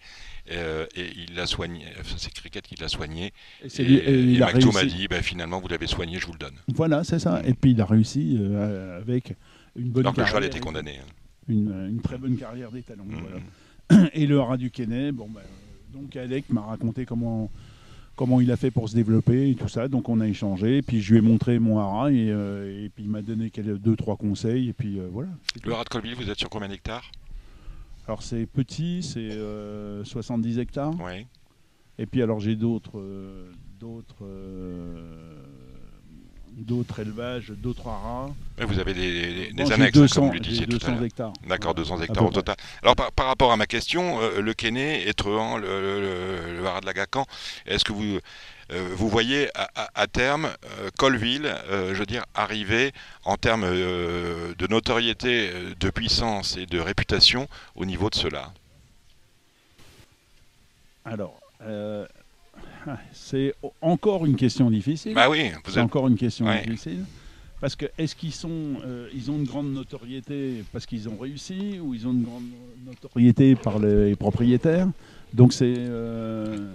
euh, 0.52 0.86
et 0.94 1.06
il 1.16 1.34
l'a 1.36 1.46
soigné, 1.46 1.84
enfin, 2.00 2.14
c'est 2.18 2.32
Cricket 2.32 2.62
qui 2.66 2.74
l'a 2.80 2.88
soigné, 2.88 3.26
et 3.62 3.66
et, 3.66 3.68
c'est 3.68 3.84
lui- 3.84 3.96
et 3.96 4.20
il 4.20 4.38
et 4.38 4.42
a 4.42 4.52
dit, 4.84 5.08
bah, 5.08 5.22
finalement, 5.22 5.60
vous 5.60 5.68
l'avez 5.68 5.86
soigné, 5.86 6.18
je 6.18 6.26
vous 6.26 6.32
le 6.32 6.38
donne. 6.38 6.56
Voilà, 6.74 7.04
c'est 7.04 7.18
ça. 7.18 7.40
Et 7.44 7.54
puis, 7.54 7.70
il 7.72 7.80
a 7.80 7.84
réussi 7.86 8.36
euh, 8.40 9.00
avec 9.00 9.34
une 9.76 9.90
bonne 9.90 10.04
Alors 10.04 10.14
que 10.14 10.20
le 10.20 10.26
cheval 10.26 10.44
était 10.44 10.60
condamné. 10.60 10.98
hein. 10.98 11.06
Une, 11.48 11.88
une 11.90 12.00
très 12.00 12.18
bonne 12.18 12.36
carrière 12.36 12.70
d'étalon. 12.70 13.04
Mhm. 13.04 13.16
voilà. 13.88 14.08
Et 14.14 14.26
le 14.26 14.38
haras 14.40 14.56
du 14.56 14.70
Kenney, 14.70 15.12
bon, 15.12 15.28
ben, 15.28 15.40
euh, 15.40 15.98
donc 15.98 16.16
Alec 16.16 16.44
m'a 16.50 16.62
raconté 16.62 17.04
comment. 17.06 17.50
Comment 18.16 18.40
il 18.40 18.52
a 18.52 18.56
fait 18.56 18.70
pour 18.70 18.88
se 18.88 18.94
développer 18.94 19.50
et 19.50 19.56
tout 19.56 19.66
ça. 19.66 19.88
Donc 19.88 20.08
on 20.08 20.20
a 20.20 20.28
échangé. 20.28 20.82
Puis 20.82 21.00
je 21.00 21.10
lui 21.14 21.18
ai 21.18 21.20
montré 21.20 21.58
mon 21.58 21.80
haras 21.80 22.12
et, 22.12 22.30
euh, 22.30 22.84
et 22.84 22.88
puis 22.88 23.02
il 23.02 23.10
m'a 23.10 23.22
donné 23.22 23.50
deux 23.58 23.96
trois 23.96 24.16
conseils. 24.16 24.68
Et 24.68 24.72
puis 24.72 25.00
euh, 25.00 25.08
voilà. 25.10 25.30
Le 25.64 25.72
rat 25.72 25.82
de 25.82 25.88
Colville, 25.88 26.14
vous 26.14 26.30
êtes 26.30 26.38
sur 26.38 26.48
combien 26.48 26.68
d'hectares? 26.68 27.10
Alors 28.06 28.22
c'est 28.22 28.46
petit, 28.46 29.02
c'est 29.02 29.32
euh, 29.32 30.04
70 30.04 30.60
hectares. 30.60 30.94
Oui. 31.00 31.26
Et 31.98 32.06
puis 32.06 32.22
alors 32.22 32.38
j'ai 32.38 32.54
d'autres 32.54 33.00
euh, 33.00 33.50
d'autres 33.80 34.24
euh, 34.24 35.42
d'autres 36.56 37.00
élevages, 37.00 37.50
d'autres 37.56 37.88
haras. 37.88 38.30
Vous 38.58 38.78
avez 38.78 38.94
des, 38.94 39.72
annexes, 39.72 39.92
200 39.98 40.14
comme 40.14 40.26
vous 40.28 40.34
le 40.34 40.40
disiez 40.40 40.66
tout 40.66 40.76
à 40.76 40.78
200 40.78 40.92
l'heure. 40.94 41.04
hectares. 41.04 41.32
D'accord, 41.48 41.74
Voilà, 41.74 41.88
200 41.88 42.00
à 42.00 42.04
hectares 42.04 42.24
au 42.24 42.30
total. 42.30 42.56
Alors 42.82 42.94
par, 42.96 43.12
par 43.12 43.26
rapport 43.26 43.52
à 43.52 43.56
ma 43.56 43.66
question, 43.66 44.20
euh, 44.22 44.40
le 44.40 44.54
Kenney, 44.54 45.02
Étrehan, 45.08 45.56
le, 45.58 45.66
le, 45.66 46.56
le, 46.60 46.66
haras 46.66 46.80
de 46.80 46.86
la 46.86 46.92
Gacan, 46.92 47.26
est-ce 47.66 47.84
que 47.84 47.92
vous, 47.92 48.18
euh, 48.72 48.88
vous 48.92 49.08
voyez 49.08 49.48
à, 49.56 49.68
à- 49.74 49.90
à 49.94 50.06
terme 50.06 50.46
euh, 50.78 50.90
Colville, 50.96 51.52
je 51.70 51.94
veux 51.94 52.06
dire, 52.06 52.24
arriver 52.34 52.92
en 53.24 53.36
termes 53.36 53.68
de 53.68 54.66
notoriété, 54.70 55.50
de 55.78 55.90
puissance 55.90 56.56
et 56.56 56.66
de 56.66 56.78
réputation 56.78 57.48
au 57.74 57.84
niveau 57.84 58.08
de 58.10 58.14
cela? 58.14 58.52
Alors, 61.04 61.38
euh, 61.62 62.06
c'est 63.12 63.54
encore 63.80 64.26
une 64.26 64.36
question 64.36 64.70
difficile. 64.70 65.14
Bah 65.14 65.28
oui, 65.30 65.50
c'est 65.66 65.72
êtes... 65.72 65.78
encore 65.78 66.08
une 66.08 66.16
question 66.16 66.46
Ouais. 66.46 66.62
difficile. 66.64 67.04
Parce 67.60 67.76
que 67.76 67.86
est-ce 67.96 68.14
qu'ils 68.14 68.32
sont, 68.32 68.74
euh, 68.84 69.08
ils 69.14 69.30
ont 69.30 69.36
une 69.38 69.44
grande 69.46 69.72
notoriété 69.72 70.64
parce 70.72 70.84
qu'ils 70.84 71.08
ont 71.08 71.16
réussi 71.16 71.78
ou 71.80 71.94
ils 71.94 72.06
ont 72.06 72.12
une 72.12 72.22
grande 72.24 72.44
notoriété 72.84 73.54
par 73.56 73.78
les 73.78 74.16
propriétaires? 74.16 74.88
Donc 75.32 75.52
c'est 75.54 75.74
euh, 75.78 76.74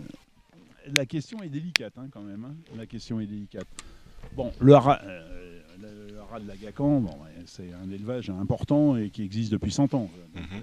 la 0.92 1.06
question 1.06 1.44
est 1.44 1.50
délicate 1.50 1.94
hein, 1.98 2.08
quand 2.12 2.22
même. 2.22 2.44
hein. 2.46 2.56
La 2.76 2.86
question 2.88 3.20
est 3.20 3.28
délicate. 3.28 3.68
Bon, 4.36 4.52
le 4.60 4.74
euh, 4.74 5.62
le, 5.82 6.14
le 6.14 6.20
haras 6.22 6.40
de 6.40 6.48
la 6.48 6.56
Gacan, 6.58 7.02
bon, 7.02 7.16
c'est 7.46 7.72
un 7.74 7.92
élevage 7.92 8.30
important 8.32 8.98
et 8.98 9.10
qui 9.10 9.24
existe 9.24 9.52
depuis 9.52 9.72
100 9.72 9.94
ans. 9.94 10.10
Donc, 10.36 10.44
Mhm. 10.44 10.62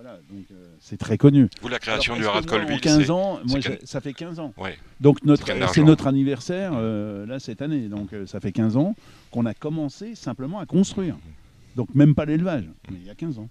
Voilà, 0.00 0.16
donc 0.30 0.44
euh, 0.52 0.68
c'est 0.78 0.96
très 0.96 1.18
connu. 1.18 1.48
Vous, 1.60 1.66
la 1.66 1.80
création 1.80 2.14
Alors, 2.14 2.34
du 2.34 2.38
haras 2.38 2.46
Colville, 2.46 2.80
15 2.80 3.02
c'est- 3.06 3.10
ans, 3.10 3.40
moi, 3.44 3.58
c'est 3.60 3.80
j'ai- 3.80 3.84
ça 3.86 4.00
fait 4.00 4.12
15 4.12 4.38
ans. 4.38 4.54
Ouais. 4.56 4.78
Donc 5.00 5.24
notre, 5.24 5.44
c'est 5.74 5.82
notre 5.82 6.06
anniversaire 6.06 6.70
euh, 6.76 7.26
là 7.26 7.40
cette 7.40 7.62
année. 7.62 7.88
Donc 7.88 8.12
euh, 8.12 8.24
ça 8.24 8.38
fait 8.38 8.52
15 8.52 8.76
ans 8.76 8.94
qu'on 9.32 9.44
a 9.44 9.54
commencé 9.54 10.14
simplement 10.14 10.60
à 10.60 10.66
construire. 10.66 11.16
Donc 11.74 11.92
même 11.96 12.14
pas 12.14 12.26
l'élevage, 12.26 12.62
mais 12.92 12.98
il 13.00 13.06
y 13.06 13.10
a 13.10 13.16
15 13.16 13.40
ans. 13.40 13.48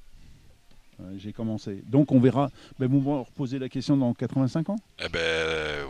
J'ai 1.18 1.34
commencé. 1.34 1.84
Donc 1.86 2.14
on 2.14 2.20
verra. 2.22 2.50
Ben, 2.80 2.88
vous 2.90 3.02
me 3.02 3.20
reposez 3.20 3.60
la 3.60 3.68
question 3.68 3.98
dans 3.98 4.14
85 4.14 4.70
ans? 4.70 4.78
Eh 5.04 5.10
ben, 5.10 5.20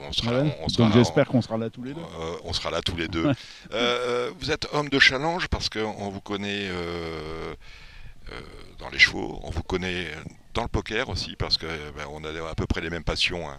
on 0.09 0.11
sera, 0.11 0.41
Ouais. 0.41 0.57
on, 0.61 0.65
on 0.65 0.69
sera 0.69 0.85
Donc 0.85 0.93
j'espère 0.97 1.27
qu'on 1.27 1.41
sera 1.43 1.57
là 1.59 1.69
tous 1.69 1.83
les 1.83 1.93
deux. 1.93 2.01
Euh, 2.01 2.33
on 2.45 2.51
sera 2.51 2.71
là 2.71 2.81
tous 2.81 2.95
les 2.95 3.07
deux. 3.07 3.27
Euh, 3.73 4.31
vous 4.39 4.49
êtes 4.49 4.67
homme 4.73 4.89
de 4.89 4.97
challenge 4.97 5.47
parce 5.49 5.69
qu'on 5.69 6.09
vous 6.09 6.19
connaît 6.19 6.67
euh, 6.67 7.53
euh, 8.33 8.41
dans 8.79 8.89
les 8.89 8.99
chevaux, 8.99 9.39
on 9.43 9.49
vous 9.51 9.63
connaît 9.63 10.07
dans 10.57 10.63
le 10.63 10.69
poker 10.69 11.07
aussi 11.09 11.35
parce 11.37 11.57
que 11.57 11.67
ben, 11.95 12.05
on 12.11 12.23
a 12.23 12.29
à 12.49 12.55
peu 12.55 12.65
près 12.65 12.81
les 12.81 12.89
mêmes 12.89 13.03
passions. 13.03 13.47
hein. 13.47 13.57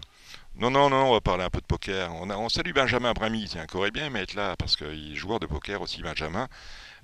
Non, 0.59 0.69
non, 0.69 0.89
non, 0.89 1.05
on 1.09 1.13
va 1.13 1.21
parler 1.21 1.43
un 1.45 1.49
peu 1.49 1.61
de 1.61 1.65
poker. 1.65 2.11
On, 2.21 2.29
a, 2.29 2.35
on 2.35 2.49
salue 2.49 2.73
Benjamin 2.75 3.13
Bramy, 3.13 3.45
tiens, 3.47 3.65
qui 3.65 3.77
aurait 3.77 3.91
bien 3.91 4.07
aimé 4.07 4.19
être 4.19 4.33
là 4.35 4.55
parce 4.57 4.75
qu'il 4.75 5.13
est 5.13 5.15
joueur 5.15 5.39
de 5.39 5.45
poker 5.45 5.81
aussi, 5.81 6.01
Benjamin. 6.01 6.47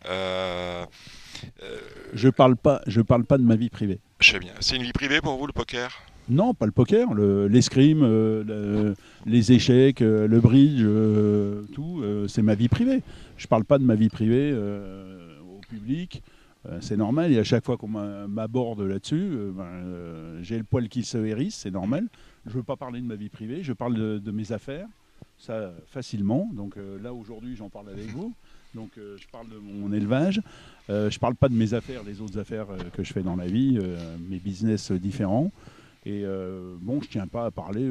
Euh, 0.08 0.86
euh, 1.64 1.78
Je 2.14 2.28
parle 2.28 2.58
pas, 2.58 2.82
je 2.88 3.00
parle 3.02 3.24
pas 3.24 3.38
de 3.38 3.44
ma 3.44 3.56
vie 3.56 3.70
privée. 3.70 4.00
je 4.20 4.32
sais 4.32 4.40
bien. 4.40 4.52
C'est 4.60 4.76
une 4.76 4.84
vie 4.84 4.92
privée 4.92 5.22
pour 5.22 5.38
vous 5.38 5.48
le 5.48 5.54
poker? 5.54 5.90
Non, 6.28 6.54
pas 6.54 6.66
le 6.66 6.72
poker, 6.74 7.14
le- 7.14 7.48
l'escrime, 7.48 8.02
euh, 8.04 8.44
le- 8.44 8.96
les 9.26 9.52
échecs, 9.54 10.02
euh, 10.02 10.28
le 10.28 10.40
bridge, 10.42 10.82
euh, 10.82 11.64
tout, 11.74 12.02
euh, 12.04 12.28
c'est 12.28 12.42
ma 12.42 12.56
vie 12.56 12.68
privée. 12.68 13.02
Je 13.38 13.48
parle 13.48 13.64
pas 13.64 13.78
de 13.78 13.84
ma 13.86 13.96
vie 13.96 14.10
privée 14.10 14.52
euh, 14.54 15.38
au 15.56 15.62
public. 15.70 16.22
Euh, 16.68 16.80
c'est 16.82 16.98
normal, 16.98 17.32
et 17.32 17.40
à 17.40 17.44
chaque 17.44 17.64
fois 17.66 17.78
qu'on 17.78 17.88
m'a- 17.88 18.28
m'aborde 18.28 18.82
là-dessus, 18.82 19.30
euh, 19.34 19.52
ben, 19.52 19.64
euh, 19.64 20.40
j'ai 20.42 20.58
le 20.58 20.64
poil 20.64 20.90
qui 20.90 21.04
se 21.04 21.18
hérisse, 21.18 21.56
c'est 21.56 21.72
normal. 21.72 22.08
Je 22.46 22.52
veux 22.52 22.64
pas 22.64 22.76
parler 22.76 23.02
de 23.02 23.06
ma 23.06 23.16
vie 23.16 23.30
privée, 23.30 23.62
je 23.64 23.74
parle 23.74 23.94
de, 24.20 24.32
mes 24.32 24.52
affaires, 24.52 24.88
ça 25.38 25.72
facilement. 25.88 26.50
Donc 26.54 26.76
là, 27.02 27.14
aujourd'hui, 27.14 27.56
j'en 27.56 27.70
parle 27.70 27.90
avec 27.90 28.08
vous. 28.08 28.34
Donc 28.74 28.92
je 28.98 29.28
parle 29.32 29.50
de 29.50 29.58
mon 29.58 29.92
élevage. 29.94 30.42
Euh, 30.90 31.10
je 31.10 31.18
parle 31.18 31.36
pas 31.36 31.50
de 31.50 31.56
mes 31.56 31.74
affaires, 31.74 32.04
les 32.04 32.22
autres 32.22 32.38
affaires 32.38 32.68
que 32.94 33.04
je 33.04 33.14
fais 33.14 33.24
dans 33.24 33.36
la 33.36 33.48
vie, 33.48 33.80
mes 34.30 34.38
business 34.38 34.92
différents. 34.92 35.52
Et 36.06 36.24
bon, 36.82 37.02
je 37.02 37.10
tiens 37.10 37.26
pas 37.28 37.46
à 37.46 37.52
parler, 37.52 37.90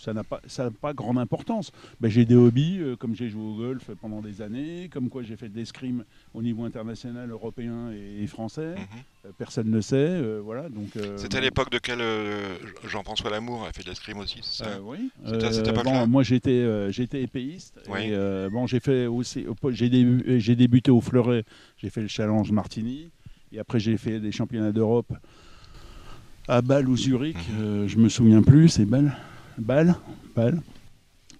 ça 0.00 0.12
n'a 0.12 0.24
pas, 0.24 0.40
ça 0.46 0.64
n'a 0.64 0.70
pas 0.70 0.92
grande 0.92 1.18
importance. 1.18 1.70
Ben, 2.00 2.10
j'ai 2.10 2.24
des 2.24 2.34
hobbies, 2.34 2.78
euh, 2.80 2.96
comme 2.96 3.14
j'ai 3.14 3.28
joué 3.28 3.42
au 3.42 3.54
golf 3.54 3.90
pendant 4.00 4.20
des 4.20 4.42
années, 4.42 4.88
comme 4.92 5.08
quoi 5.08 5.22
j'ai 5.22 5.36
fait 5.36 5.48
de 5.48 5.56
l'escrime 5.56 6.04
au 6.34 6.42
niveau 6.42 6.64
international, 6.64 7.30
européen 7.30 7.90
et, 7.92 8.22
et 8.22 8.26
français. 8.26 8.74
Mhm. 8.74 8.86
Euh, 9.26 9.30
personne 9.36 9.70
ne 9.70 9.80
sait, 9.80 9.96
euh, 9.96 10.40
voilà. 10.42 10.68
Donc. 10.68 10.88
C'était 11.16 11.38
à 11.38 11.40
l'époque 11.40 11.70
de 11.70 11.78
quel 11.78 12.00
Jean-François 12.88 13.30
Lamour 13.30 13.66
a 13.66 13.72
fait 13.72 13.82
de 13.82 13.88
l'escrime 13.88 14.18
aussi, 14.18 14.38
c'est 14.42 14.64
ça 14.64 14.80
oui. 14.82 15.10
C'était 15.24 15.44
à 15.44 15.52
cette 15.52 15.68
époque-là 15.68 16.04
bon, 16.04 16.06
moi 16.06 16.22
j'étais 16.22 16.90
j'étais 16.92 17.22
épéiste. 17.22 17.78
Oui. 17.88 18.10
Et, 18.10 18.48
bon, 18.50 18.66
j'ai 18.66 18.80
fait 18.80 19.06
aussi 19.06 19.46
j'ai 19.70 20.56
débuté 20.56 20.90
au 20.90 21.00
fleuret. 21.00 21.44
J'ai 21.76 21.90
fait 21.90 22.00
le 22.00 22.08
challenge 22.08 22.50
Martini. 22.52 23.10
Et 23.52 23.58
après 23.58 23.80
j'ai 23.80 23.96
fait 23.96 24.20
des 24.20 24.32
championnats 24.32 24.72
d'Europe 24.72 25.12
à 26.50 26.62
Bâle 26.62 26.88
ou 26.88 26.96
Zurich. 26.96 27.36
Mhm. 27.36 27.64
euh, 27.64 27.88
je 27.88 27.96
me 27.98 28.08
souviens 28.08 28.42
plus. 28.42 28.68
C'est 28.68 28.84
Bâle, 28.84 29.16
Bâle, 29.60 29.94
Bâle. 30.34 30.60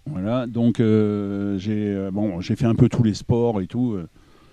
Voilà. 0.06 0.46
Donc 0.46 0.80
euh, 0.80 1.58
j'ai 1.58 1.88
euh, 1.94 2.10
bon 2.10 2.40
j'ai 2.40 2.56
fait 2.56 2.66
un 2.66 2.74
peu 2.74 2.88
tous 2.88 3.02
les 3.02 3.14
sports 3.14 3.60
et 3.60 3.66
tout. 3.66 3.92
euh. 3.94 4.08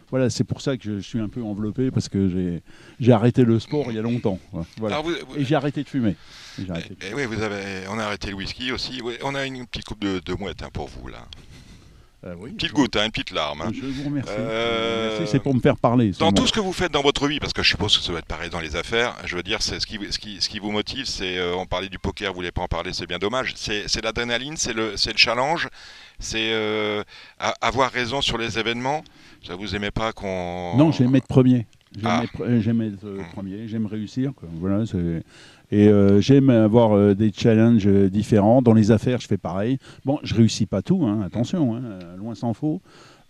voilà, 0.10 0.30
c'est 0.30 0.43
pour 0.43 0.62
ça 0.62 0.77
que 0.77 0.84
je 0.84 0.99
suis 0.99 1.19
un 1.19 1.30
peu 1.30 1.41
enveloppé 1.41 1.89
parce 1.91 2.10
que 2.10 2.30
j'ai 2.30 2.62
j'ai 2.99 3.12
arrêté 3.12 3.43
le 3.43 3.60
sport 3.60 3.86
il 3.89 3.95
y 3.95 3.99
a 3.99 4.01
longtemps. 4.01 4.39
Voilà. 4.77 4.95
Alors, 4.97 5.06
vous- 5.08 5.15
vous- 5.30 5.38
Et 5.38 5.45
j'ai 5.45 5.56
arrêté 5.56 5.84
de 5.84 5.89
fumer. 5.89 6.15
Et 6.60 6.63
de 6.63 6.73
Eh 7.10 7.13
oui, 7.15 7.25
vous 7.25 7.41
avez, 7.41 7.88
on 7.89 7.97
a 7.99 8.03
arrêté 8.03 8.30
le 8.30 8.36
whisky 8.36 8.71
aussi. 8.71 9.01
Oui, 9.03 9.13
on 9.23 9.36
a 9.36 9.45
une 9.45 9.65
petite 9.65 9.86
coupe 9.86 10.01
de, 10.01 10.19
de 10.19 10.34
mouette 10.34 10.63
hein, 10.63 10.69
pour 10.73 10.88
vous 10.88 11.08
là. 11.08 11.19
Euh, 12.27 12.35
oui, 12.39 12.49
Une 12.49 12.55
petite 12.57 12.73
goutte, 12.73 12.95
hein, 12.97 13.05
une 13.05 13.11
petite 13.11 13.31
larme. 13.31 13.61
hein. 13.61 13.71
Je 13.73 13.85
vous 13.85 14.03
remercie. 14.03 14.29
Euh, 14.37 15.17
Merci, 15.19 15.31
C'est 15.31 15.39
pour 15.39 15.53
me 15.55 15.59
faire 15.59 15.77
parler. 15.77 16.11
Dans 16.19 16.31
tout 16.31 16.45
ce 16.45 16.51
que 16.51 16.59
vous 16.59 16.73
faites 16.73 16.91
dans 16.91 17.01
votre 17.01 17.27
vie, 17.27 17.39
parce 17.39 17.53
que 17.53 17.63
je 17.63 17.69
suppose 17.69 17.97
que 17.97 18.03
ça 18.03 18.09
doit 18.11 18.19
être 18.19 18.25
pareil 18.25 18.49
dans 18.49 18.59
les 18.59 18.75
affaires, 18.75 19.15
je 19.25 19.35
veux 19.35 19.43
dire, 19.43 19.61
c'est 19.61 19.79
ce 19.79 19.87
qui, 19.87 19.97
ce 20.09 20.19
qui, 20.19 20.41
ce 20.41 20.49
qui 20.49 20.59
vous 20.59 20.71
motive, 20.71 21.05
c'est, 21.05 21.37
euh, 21.37 21.55
on 21.55 21.65
parlait 21.65 21.89
du 21.89 21.99
poker, 21.99 22.31
vous 22.31 22.35
voulez 22.37 22.51
pas 22.51 22.61
en 22.63 22.67
parler, 22.67 22.91
c'est 22.93 23.07
bien 23.07 23.19
dommage. 23.19 23.53
C'est, 23.55 24.03
l'adrénaline, 24.03 24.57
c'est 24.57 24.73
le, 24.73 24.97
c'est 24.97 25.11
le 25.11 25.17
challenge, 25.17 25.69
c'est 26.19 26.51
euh, 26.51 27.03
avoir 27.61 27.91
raison 27.91 28.21
sur 28.21 28.37
les 28.37 28.59
événements. 28.59 29.03
Ça 29.45 29.55
vous 29.55 29.75
aimez 29.75 29.91
pas 29.91 30.11
qu'on. 30.11 30.75
Non, 30.77 30.91
j'aime 30.91 31.15
être 31.15 31.27
premier. 31.27 31.67
J'aime 31.95 32.03
Ah. 32.05 32.23
être, 32.23 32.59
j'aime 32.59 32.81
être, 32.81 33.05
euh, 33.05 33.21
Hmm. 33.21 33.31
premier, 33.33 33.67
j'aime 33.67 33.85
réussir. 33.85 34.31
quoi. 34.35 34.49
Voilà, 34.59 34.85
c'est- 34.85 35.23
et 35.71 35.88
euh, 35.88 36.21
j'aime 36.21 36.49
avoir 36.49 36.95
euh, 36.95 37.13
des 37.13 37.32
challenges 37.36 37.88
euh, 37.88 38.10
différents. 38.10 38.62
Dans 38.62 38.73
les 38.73 38.91
affaires, 38.91 39.19
je 39.19 39.27
fais 39.27 39.38
pareil. 39.38 39.77
Bon, 40.06 40.19
je 40.23 40.34
réussis 40.36 40.65
pas 40.65 40.82
tout, 40.82 41.03
hein, 41.06 41.21
attention, 41.25 41.75
hein, 41.75 41.82
loin 42.17 42.36
s'en 42.36 42.53
faut. 42.53 42.82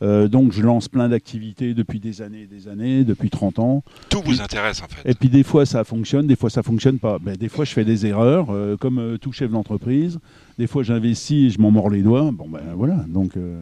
Euh, 0.04 0.28
donc 0.28 0.52
je 0.52 0.62
lance 0.62 0.88
plein 0.88 1.10
d'activités 1.10 1.73
depuis 1.73 2.00
des 2.00 2.21
années 2.21 2.41
et 2.41 2.47
des 2.47 2.67
années, 2.67 3.04
depuis 3.04 3.30
30 3.30 3.60
ans. 3.60 3.84
Tout 4.10 4.21
vous 4.23 4.41
intéresse 4.41 4.82
en 4.84 4.88
fait. 4.88 5.10
Et 5.10 5.15
puis 5.15 5.30
des 5.30 5.43
fois 5.43 5.65
ça 5.65 5.84
fonctionne, 5.84 6.28
des 6.28 6.36
fois 6.36 6.50
ça 6.50 6.62
fonctionne 6.62 7.00
pas. 7.00 7.17
Ben, 7.19 7.36
des 7.36 7.50
fois 7.50 7.65
je 7.65 7.73
fais 7.73 7.86
des 7.86 8.06
erreurs, 8.06 8.47
euh, 8.52 8.78
comme 8.78 9.00
euh, 9.00 9.17
tout 9.17 9.32
chef 9.32 9.50
d'entreprise. 9.50 10.19
Des 10.60 10.67
fois 10.67 10.84
j'investis 10.84 11.47
et 11.47 11.50
je 11.50 11.60
m'en 11.60 11.71
mords 11.71 11.89
les 11.89 12.04
doigts. 12.04 12.30
Bon 12.32 12.47
ben 12.47 12.62
voilà, 12.76 13.06
donc 13.08 13.38
euh, 13.38 13.60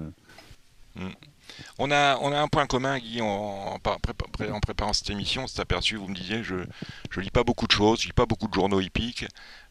On 1.80 1.92
a, 1.92 2.18
on 2.22 2.32
a 2.32 2.40
un 2.40 2.48
point 2.48 2.66
commun, 2.66 2.98
Guy, 3.00 3.22
en, 3.22 3.26
en 3.26 3.80
par- 3.80 3.98
prépa- 4.00 4.30
pré- 4.32 4.52
en 4.52 4.60
préparant 4.60 4.94
cette 4.94 5.10
émission, 5.10 5.44
on 5.44 5.48
s'est 5.48 5.62
aperçu, 5.62 5.96
vous 5.98 6.08
me 6.08 6.16
disiez, 6.16 6.44
je 6.44 6.56
ne 6.56 7.22
lis 7.22 7.32
pas 7.32 7.44
beaucoup 7.44 7.68
de 7.68 7.72
choses, 7.72 8.02
je 8.02 8.08
lis 8.08 8.14
pas 8.14 8.26
beaucoup 8.26 8.48
de 8.48 8.54
journaux 8.54 8.80
hippiques, 8.82 9.26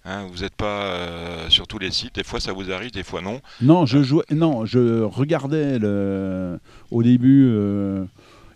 hein, 0.05 0.27
vous 0.33 0.40
n'êtes 0.42 0.55
pas 0.55 0.83
euh, 0.85 1.49
sur 1.49 1.66
tous 1.66 1.79
les 1.79 1.90
sites, 1.90 2.14
des 2.14 2.25
fois 2.25 2.40
ça 2.40 2.53
vous 2.53 2.70
arrive, 2.73 2.90
des 2.92 3.03
fois 3.03 3.20
non. 3.20 3.40
Non, 3.62 3.87
je 3.87 4.03
jouais, 4.03 4.25
non, 4.31 4.64
je 4.66 5.03
regardais 5.03 5.79
le, 5.79 6.59
au 6.90 7.03
début, 7.03 7.47
euh, 7.49 8.05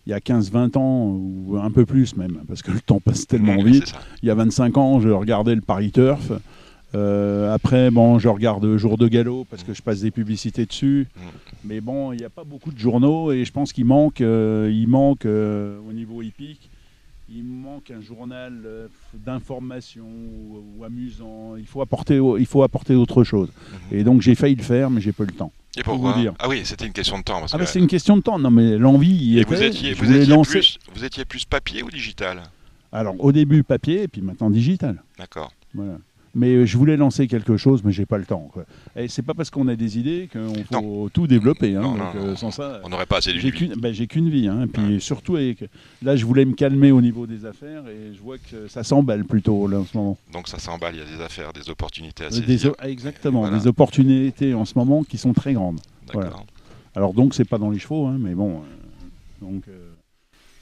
il 0.06 0.10
y 0.10 0.14
a 0.14 0.20
15-20 0.20 0.78
ans, 0.78 1.04
ou 1.10 1.58
un 1.62 1.70
peu 1.70 1.84
plus 1.84 2.16
même, 2.16 2.42
parce 2.48 2.62
que 2.62 2.70
le 2.70 2.80
temps 2.80 3.00
passe 3.00 3.26
tellement 3.26 3.56
Oui, 3.56 3.72
vite. 3.72 3.94
Il 4.22 4.28
y 4.28 4.30
a 4.30 4.34
25 4.34 4.76
ans, 4.78 5.00
je 5.00 5.08
regardais 5.10 5.54
le 5.54 5.60
Paris 5.60 5.90
Turf. 5.92 6.32
Euh, 6.94 7.52
après, 7.52 7.90
bon, 7.90 8.18
je 8.18 8.28
regarde 8.28 8.76
Jour 8.76 8.96
de 8.96 9.08
Galop 9.08 9.46
parce 9.50 9.62
que 9.62 9.74
je 9.74 9.82
passe 9.82 10.00
des 10.00 10.10
publicités 10.10 10.64
dessus. 10.66 11.06
Mm. 11.16 11.20
Mais 11.64 11.80
bon, 11.80 12.12
il 12.12 12.18
n'y 12.18 12.24
a 12.24 12.30
pas 12.30 12.44
beaucoup 12.44 12.72
de 12.72 12.78
journaux 12.78 13.32
et 13.32 13.44
je 13.44 13.52
pense 13.52 13.72
qu'il 13.72 13.84
manque, 13.84 14.20
euh, 14.20 14.70
il 14.72 14.88
manque 14.88 15.26
euh, 15.26 15.78
au 15.88 15.92
niveau 15.92 16.22
hippique, 16.22 16.70
il 17.28 17.44
manque 17.44 17.90
un 17.90 18.00
journal 18.00 18.54
d'information 19.14 20.04
ou, 20.04 20.62
ou 20.78 20.84
amusant. 20.84 21.56
Il 21.56 21.66
faut 21.66 21.82
apporter, 21.82 22.20
il 22.38 22.46
faut 22.46 22.62
apporter 22.62 22.94
autre 22.94 23.22
chose. 23.22 23.48
Mhm. 23.92 23.98
Et 23.98 24.04
donc 24.04 24.22
j'ai 24.22 24.34
failli 24.34 24.54
le 24.54 24.62
faire, 24.62 24.88
mais 24.88 25.00
j'ai 25.00 25.12
pas 25.12 25.24
eu 25.24 25.28
le 25.28 25.32
temps. 25.32 25.52
Et 25.76 25.82
pour 25.82 25.94
pourquoi 25.94 26.12
vous 26.12 26.20
dire. 26.20 26.32
Ah 26.38 26.48
oui, 26.48 26.62
c'était 26.64 26.86
une 26.86 26.92
question 26.92 27.18
de 27.18 27.22
temps. 27.24 27.40
Parce 27.40 27.52
Ah 27.54 27.58
que- 27.58 27.62
bah, 27.62 27.66
c'est 27.66 27.78
une 27.78 27.86
question 27.86 28.16
de 28.16 28.22
temps. 28.22 28.38
Non 28.38 28.50
mais 28.50 28.78
l'envie 28.78 29.42
vous 29.44 29.62
étiez, 29.62 29.92
vous, 29.92 30.10
étiez 30.10 30.42
plus, 30.42 30.78
vous 30.94 31.04
étiez 31.04 31.24
plus 31.26 31.44
papier 31.44 31.82
ou 31.82 31.90
digital? 31.90 32.42
Alors 32.90 33.14
au 33.18 33.32
début 33.32 33.62
papier 33.62 34.04
et 34.04 34.08
puis 34.08 34.22
maintenant 34.22 34.48
digital. 34.48 35.02
D'accord. 35.18 35.52
Voilà. 35.74 35.98
Mais 36.34 36.48
euh, 36.54 36.66
je 36.66 36.76
voulais 36.76 36.96
lancer 36.96 37.26
quelque 37.26 37.56
chose, 37.56 37.82
mais 37.84 37.92
j'ai 37.92 38.06
pas 38.06 38.18
le 38.18 38.24
temps. 38.26 38.48
Quoi. 38.52 38.64
Et 38.96 39.08
c'est 39.08 39.22
pas 39.22 39.34
parce 39.34 39.50
qu'on 39.50 39.66
a 39.68 39.74
des 39.76 39.98
idées 39.98 40.28
qu'on 40.32 40.52
faut 40.70 41.08
tout 41.12 41.26
développer. 41.26 41.74
hein. 41.74 41.80
Non, 41.80 41.92
Donc, 41.96 42.14
non, 42.14 42.20
euh, 42.22 42.26
non. 42.30 42.36
sans 42.36 42.50
ça, 42.50 42.80
On 42.84 42.88
n'aurait 42.90 43.06
pas 43.06 43.18
assez 43.18 43.32
de 43.32 43.38
j'ai 43.38 43.50
qu'une 43.50 43.74
ben, 43.74 43.92
j'ai 43.94 44.06
qu'une 44.06 44.28
vie. 44.28 44.46
hein. 44.48 44.66
Puis 44.72 45.00
surtout, 45.00 45.36
avec... 45.36 45.64
là, 46.02 46.16
je 46.16 46.24
voulais 46.26 46.44
me 46.44 46.52
calmer 46.54 46.90
au 46.92 47.00
niveau 47.00 47.26
des 47.26 47.44
affaires 47.46 47.82
et 47.88 48.14
je 48.14 48.20
vois 48.20 48.36
que 48.38 48.68
ça 48.68 48.84
s'emballe 48.84 49.24
plutôt 49.24 49.66
là, 49.68 49.78
en 49.78 49.84
ce 49.86 49.96
moment. 49.96 50.18
Donc 50.32 50.48
ça 50.48 50.58
s'emballe, 50.58 50.94
il 50.94 50.98
y 50.98 51.02
a 51.14 51.16
des 51.16 51.22
affaires, 51.24 51.52
des 51.52 51.68
opportunités 51.70 52.24
à 52.24 52.30
saisir. 52.30 52.72
Des 52.82 52.88
exactement, 52.90 53.40
Voilà. 53.40 53.58
des 53.58 53.66
opportunités 53.66 54.52
en 54.54 54.64
ce 54.64 54.74
moment 54.76 55.02
qui 55.04 55.18
sont 55.18 55.32
très 55.32 55.54
grandes. 55.54 55.80
D'accord. 56.06 56.22
voilà. 56.22 56.36
Alors 56.94 57.14
donc, 57.14 57.34
c'est 57.34 57.44
pas 57.44 57.58
dans 57.58 57.70
les 57.70 57.78
chevaux, 57.78 58.06
hein, 58.06 58.16
mais 58.18 58.34
bon. 58.34 58.56
euh, 58.56 58.60
donc, 59.40 59.62
euh, 59.68 59.90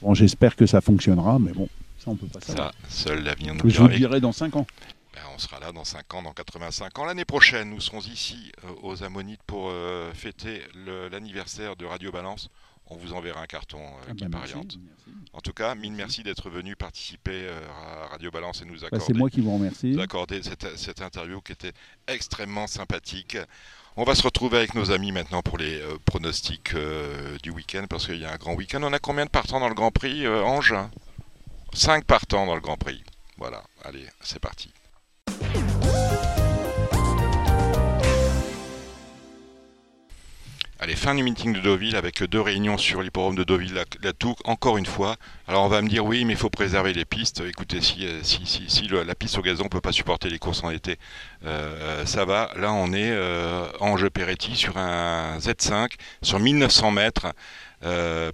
bon, 0.01 0.13
j'espère 0.13 0.55
que 0.55 0.65
ça 0.65 0.81
fonctionnera, 0.81 1.39
mais 1.39 1.51
bon, 1.51 1.67
ça 1.99 2.11
on 2.11 2.15
peut 2.15 2.27
pas 2.27 2.39
savoir. 2.41 2.71
Ça, 2.87 3.09
seul 3.09 3.23
l'avenir 3.23 3.53
nous 3.55 3.69
je 3.69 3.79
vous 3.81 3.87
le 3.87 3.95
dirai 3.95 4.19
dans 4.21 4.31
5 4.31 4.55
ans. 4.55 4.67
Ben, 5.17 5.23
on 5.33 5.39
sera 5.39 5.59
là 5.59 5.71
dans 5.71 5.83
5 5.83 6.13
ans, 6.13 6.21
dans 6.21 6.33
85 6.33 6.99
ans. 6.99 7.05
L'année 7.05 7.25
prochaine, 7.25 7.69
nous 7.71 7.81
serons 7.81 8.01
ici 8.01 8.51
euh, 8.65 8.69
aux 8.83 9.03
Ammonites 9.03 9.41
pour 9.47 9.69
euh, 9.71 10.13
fêter 10.13 10.61
l'anniversaire 11.11 11.75
de 11.75 11.85
Radio 11.85 12.11
Balance. 12.11 12.49
On 12.89 12.95
vous 12.97 13.13
enverra 13.13 13.41
un 13.41 13.47
carton 13.47 13.79
euh, 13.79 14.05
Ah 14.09 14.13
qui 14.13 14.23
ben, 14.25 14.29
pariante. 14.29 14.77
merci, 14.77 14.79
merci. 14.85 15.31
En 15.33 15.39
tout 15.41 15.53
cas, 15.53 15.73
mille 15.75 15.93
merci 15.93 16.21
d'être 16.23 16.49
venu 16.49 16.75
participer 16.75 17.49
à 17.49 18.07
Radio 18.07 18.29
Balance 18.31 18.61
et 18.61 18.65
nous 18.65 18.79
Bah, 18.79 18.87
accorder, 18.87 19.05
c'est 19.07 19.13
moi 19.13 19.29
qui 19.29 19.41
vous 19.41 19.53
remercie. 19.53 19.87
nous 19.87 19.99
accorder 20.01 20.43
cette, 20.43 20.77
cette 20.77 21.01
interview 21.01 21.41
qui 21.41 21.51
était 21.53 21.73
extrêmement 22.07 22.67
sympathique. 22.67 23.37
On 23.97 24.03
va 24.03 24.13
se 24.13 24.21
retrouver 24.21 24.57
avec 24.57 24.75
nos 24.75 24.91
amis 24.91 25.11
maintenant 25.11 25.41
pour 25.41 25.57
les 25.57 25.81
euh, 25.81 25.97
pronostics 26.05 26.75
euh, 26.75 27.37
du 27.41 27.49
week-end 27.49 27.85
parce 27.89 28.05
qu'il 28.05 28.19
y 28.19 28.25
a 28.25 28.31
un 28.31 28.37
grand 28.37 28.53
week-end. 28.53 28.83
On 28.83 28.93
a 28.93 28.99
combien 28.99 29.25
de 29.25 29.31
partants 29.31 29.59
dans 29.59 29.69
le 29.69 29.73
Grand 29.75 29.91
Prix, 29.91 30.25
euh, 30.27 30.43
Ange? 30.43 30.75
5 31.73 32.05
partants 32.05 32.45
dans 32.45 32.53
le 32.55 32.61
Grand 32.61 32.77
Prix. 32.77 33.03
Voilà, 33.37 33.63
allez, 33.83 34.05
c'est 34.21 34.39
parti. 34.39 34.69
Allez, 40.79 40.95
fin 40.95 41.15
du 41.15 41.23
meeting 41.23 41.53
de 41.53 41.59
Deauville 41.59 41.95
avec 41.95 42.21
deux 42.23 42.39
réunions 42.39 42.77
sur 42.77 43.01
l'hippodrome 43.01 43.33
de 43.33 43.43
Deauville, 43.43 43.73
la, 43.73 44.11
encore 44.45 44.77
une 44.77 44.85
fois. 44.85 45.15
Alors 45.47 45.63
on 45.63 45.69
va 45.69 45.81
me 45.81 45.89
dire 45.89 46.05
oui, 46.05 46.23
mais 46.23 46.33
il 46.33 46.37
faut 46.37 46.51
préserver 46.51 46.93
les 46.93 47.03
pistes. 47.03 47.41
Écoutez, 47.41 47.81
si, 47.81 48.05
euh, 48.05 48.19
si, 48.21 48.45
si, 48.45 48.87
la 48.87 49.15
piste 49.15 49.39
au 49.39 49.41
gazon 49.41 49.63
ne 49.63 49.69
peut 49.69 49.81
pas 49.81 49.91
supporter 49.91 50.29
les 50.29 50.37
courses 50.37 50.63
en 50.63 50.69
été, 50.69 50.99
euh, 51.45 52.05
ça 52.05 52.25
va. 52.25 52.51
Là, 52.57 52.73
on 52.73 52.93
est 52.93 53.09
euh, 53.09 53.65
en 53.79 53.97
jeu 53.97 54.11
Peretti 54.11 54.55
sur 54.55 54.77
un 54.77 55.39
Z5 55.39 55.93
sur 56.21 56.39
1900 56.39 56.91
mètres. 56.91 57.33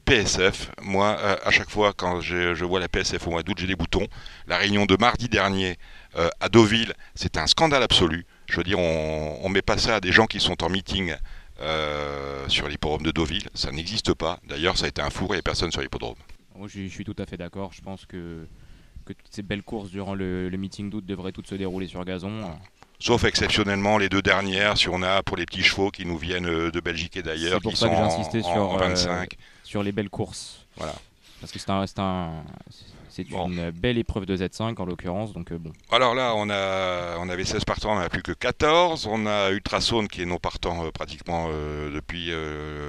PSF, 0.06 0.72
moi 0.82 1.18
à 1.46 1.52
chaque 1.52 1.70
fois 1.70 1.92
quand 1.92 2.22
je, 2.22 2.64
vois 2.64 2.80
la 2.80 2.88
PSF 2.88 3.28
au 3.28 3.32
mois 3.32 3.44
d'août 3.44 3.58
j'ai 3.60 3.68
des 3.68 3.76
boutons. 3.76 4.08
La 4.48 4.56
réunion 4.56 4.86
de 4.86 4.96
mardi 4.98 5.28
dernier 5.28 5.78
à 6.16 6.48
Deauville, 6.48 6.94
c'est 7.14 7.36
un 7.36 7.46
scandale 7.46 7.84
absolu. 7.84 8.26
Je 8.50 8.56
veux 8.56 8.64
dire, 8.64 8.80
on, 8.80 9.40
on 9.42 9.50
met 9.50 9.62
pas 9.62 9.78
ça 9.78 9.98
à 9.98 10.00
des 10.00 10.14
gens 10.14 10.28
qui 10.28 10.40
sont 10.40 10.64
en 10.64 10.70
meeting 10.70 11.14
euh, 11.64 12.48
sur 12.50 12.68
l'hippodrome 12.68 13.04
de 13.04 13.12
Deauville. 13.12 13.50
Ça 13.54 13.72
n'existe 13.72 14.14
pas. 14.14 14.40
D'ailleurs, 14.48 14.78
ça 14.78 14.86
a 14.86 14.88
été 14.90 15.02
un 15.02 15.10
four 15.10 15.34
et 15.36 15.42
personne 15.42 15.72
sur 15.72 15.82
l'hippodrome. 15.82 16.16
Moi, 16.56 16.68
je, 16.68 16.74
suis- 16.74 16.90
je 16.90 16.94
suis 16.94 17.04
tout 17.06 17.16
à 17.18 17.26
fait 17.26 17.38
d'accord. 17.38 17.72
Je 17.74 17.82
pense 17.82 18.06
que, 18.06 18.46
que 19.06 19.14
toutes 19.14 19.32
ces 19.32 19.42
belles 19.42 19.64
courses 19.64 19.90
durant 19.90 20.14
le, 20.14 20.50
le 20.50 20.58
meeting 20.58 20.90
d'août 20.90 21.06
devraient 21.06 21.32
toutes 21.32 21.48
se 21.48 21.56
dérouler 21.56 21.88
sur 21.88 22.04
gazon. 22.06 22.42
Sauf 23.00 23.24
exceptionnellement 23.26 23.98
les 23.98 24.08
deux 24.08 24.22
dernières, 24.22 24.78
si 24.78 24.88
on 24.88 25.02
a 25.02 25.24
pour 25.24 25.36
les 25.36 25.46
petits 25.46 25.64
chevaux 25.64 25.90
qui 25.92 26.06
nous 26.06 26.18
viennent 26.18 26.46
euh, 26.46 26.72
de 26.72 26.80
Belgique 26.80 27.18
et 27.18 27.24
d'ailleurs, 27.24 27.56
C'est 27.56 27.64
pour 27.64 27.72
qui 27.74 27.78
ça 27.78 27.88
sont 27.88 27.92
que 27.92 27.98
j'ai 27.98 28.02
en, 28.04 28.06
insisté 28.20 28.40
en- 28.40 28.54
sur, 28.54 28.70
en 28.70 28.76
euh, 28.76 28.88
25. 28.88 29.34
Sur 29.64 29.84
les 29.84 29.92
belles 29.92 30.10
courses. 30.10 30.66
Voilà. 30.78 30.94
Parce 31.42 31.52
que 31.52 31.60
c'est 31.60 31.70
un, 31.70 32.44
c'est 33.16 33.30
Bon. 33.30 33.48
une 33.48 33.70
belle 33.70 34.00
épreuve 34.00 34.26
de 34.26 34.36
Z5 34.36 34.76
en 34.82 34.86
l'occurrence. 34.86 35.34
Donc 35.34 35.52
euh, 35.52 35.58
bon. 35.60 35.72
Alors 35.92 36.16
là, 36.16 36.34
on, 36.36 36.50
a, 36.50 37.18
on 37.20 37.30
avait 37.30 37.46
16 37.46 37.64
partants, 37.64 37.92
on 37.92 37.96
n'en 37.96 38.02
a 38.02 38.10
plus 38.10 38.24
que 38.24 38.32
14. 38.32 39.08
On 39.10 39.28
a 39.28 39.52
Ultrasaune 39.52 40.08
qui 40.08 40.24
est 40.24 40.26
non 40.26 40.38
partant 40.38 40.84
euh, 40.86 40.92
pratiquement 40.92 41.48
euh, 41.52 41.92
depuis 41.94 42.32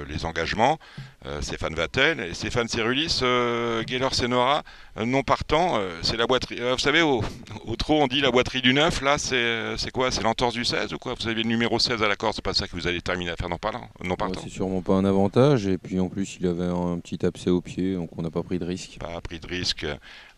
les 0.09 0.25
engagements. 0.25 0.79
Euh, 1.25 1.41
Stéphane 1.41 1.73
Vatel 1.73 2.19
et 2.19 2.33
Stéphane 2.33 2.67
Cerulis, 2.67 3.19
euh, 3.23 3.83
Gaylor 3.83 4.13
Senora, 4.13 4.61
euh, 4.97 5.05
non 5.05 5.23
partant. 5.23 5.79
c'est 6.03 6.17
la 6.17 6.27
boîterie. 6.27 6.57
euh, 6.59 6.73
vous 6.73 6.79
savez, 6.79 7.01
au, 7.01 7.23
au 7.65 7.75
trot, 7.75 7.99
on 8.01 8.07
dit 8.07 8.21
la 8.21 8.29
boîterie 8.31 8.61
du 8.61 8.73
9. 8.73 9.01
Là, 9.01 9.17
c'est 9.17 9.75
c'est 9.77 9.91
quoi 9.91 10.11
C'est 10.11 10.21
l'entorse 10.23 10.53
du 10.53 10.63
16 10.65 10.93
ou 10.93 10.97
quoi? 10.97 11.15
Vous 11.19 11.27
avez 11.27 11.41
le 11.41 11.49
numéro 11.49 11.79
16 11.79 12.03
à 12.03 12.07
la 12.07 12.15
corde, 12.15 12.33
c'est 12.35 12.43
pas 12.43 12.53
ça 12.53 12.67
que 12.67 12.73
vous 12.73 12.85
allez 12.87 13.01
terminer 13.01 13.31
à 13.31 13.35
faire 13.35 13.49
non 13.49 13.57
partant, 13.57 13.89
non 14.03 14.15
partant. 14.15 14.41
c'est 14.43 14.49
sûrement 14.49 14.81
pas 14.81 14.93
un 14.93 15.05
avantage. 15.05 15.65
Et 15.67 15.77
puis 15.77 15.99
en 15.99 16.09
plus, 16.09 16.37
il 16.39 16.47
avait 16.47 16.65
un 16.65 16.99
petit 16.99 17.25
abcès 17.25 17.49
au 17.49 17.61
pied, 17.61 17.95
donc 17.95 18.09
on 18.17 18.21
n'a 18.21 18.29
pas 18.31 18.43
pris 18.43 18.59
de 18.59 18.65
risque. 18.65 18.97
pas 18.99 19.19
pris 19.21 19.39
de 19.39 19.47
risque. 19.47 19.85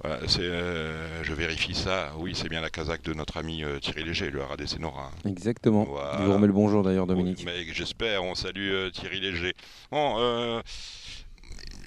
Voilà, 0.04 0.20
euh, 0.40 1.24
je 1.24 1.34
vérifie 1.34 1.74
ça. 1.74 2.12
Oui, 2.18 2.34
c'est 2.36 2.50
bien 2.50 2.62
la 2.62 2.70
casaque 2.70 3.02
de 3.02 3.14
notre 3.14 3.38
ami 3.38 3.64
euh, 3.64 3.80
Thierry 3.80 4.04
Léger, 4.04 4.30
le 4.30 4.42
Haras 4.44 4.56
des 4.56 4.68
Sénora. 4.68 5.12
Exactement. 5.26 5.86
Voilà. 5.90 6.20
Je 6.20 6.26
vous 6.26 6.34
remets 6.34 6.48
le 6.48 6.54
bonjour 6.54 6.84
d'ailleurs, 6.84 7.08
Dominique. 7.08 7.44
Mais 7.46 7.66
j'espère, 7.74 8.24
on 8.24 8.36
salue 8.36 8.70
euh, 8.72 8.90
Thierry 8.92 9.20
Léger. 9.20 9.56
Bon, 9.92 10.16
euh, 10.20 10.62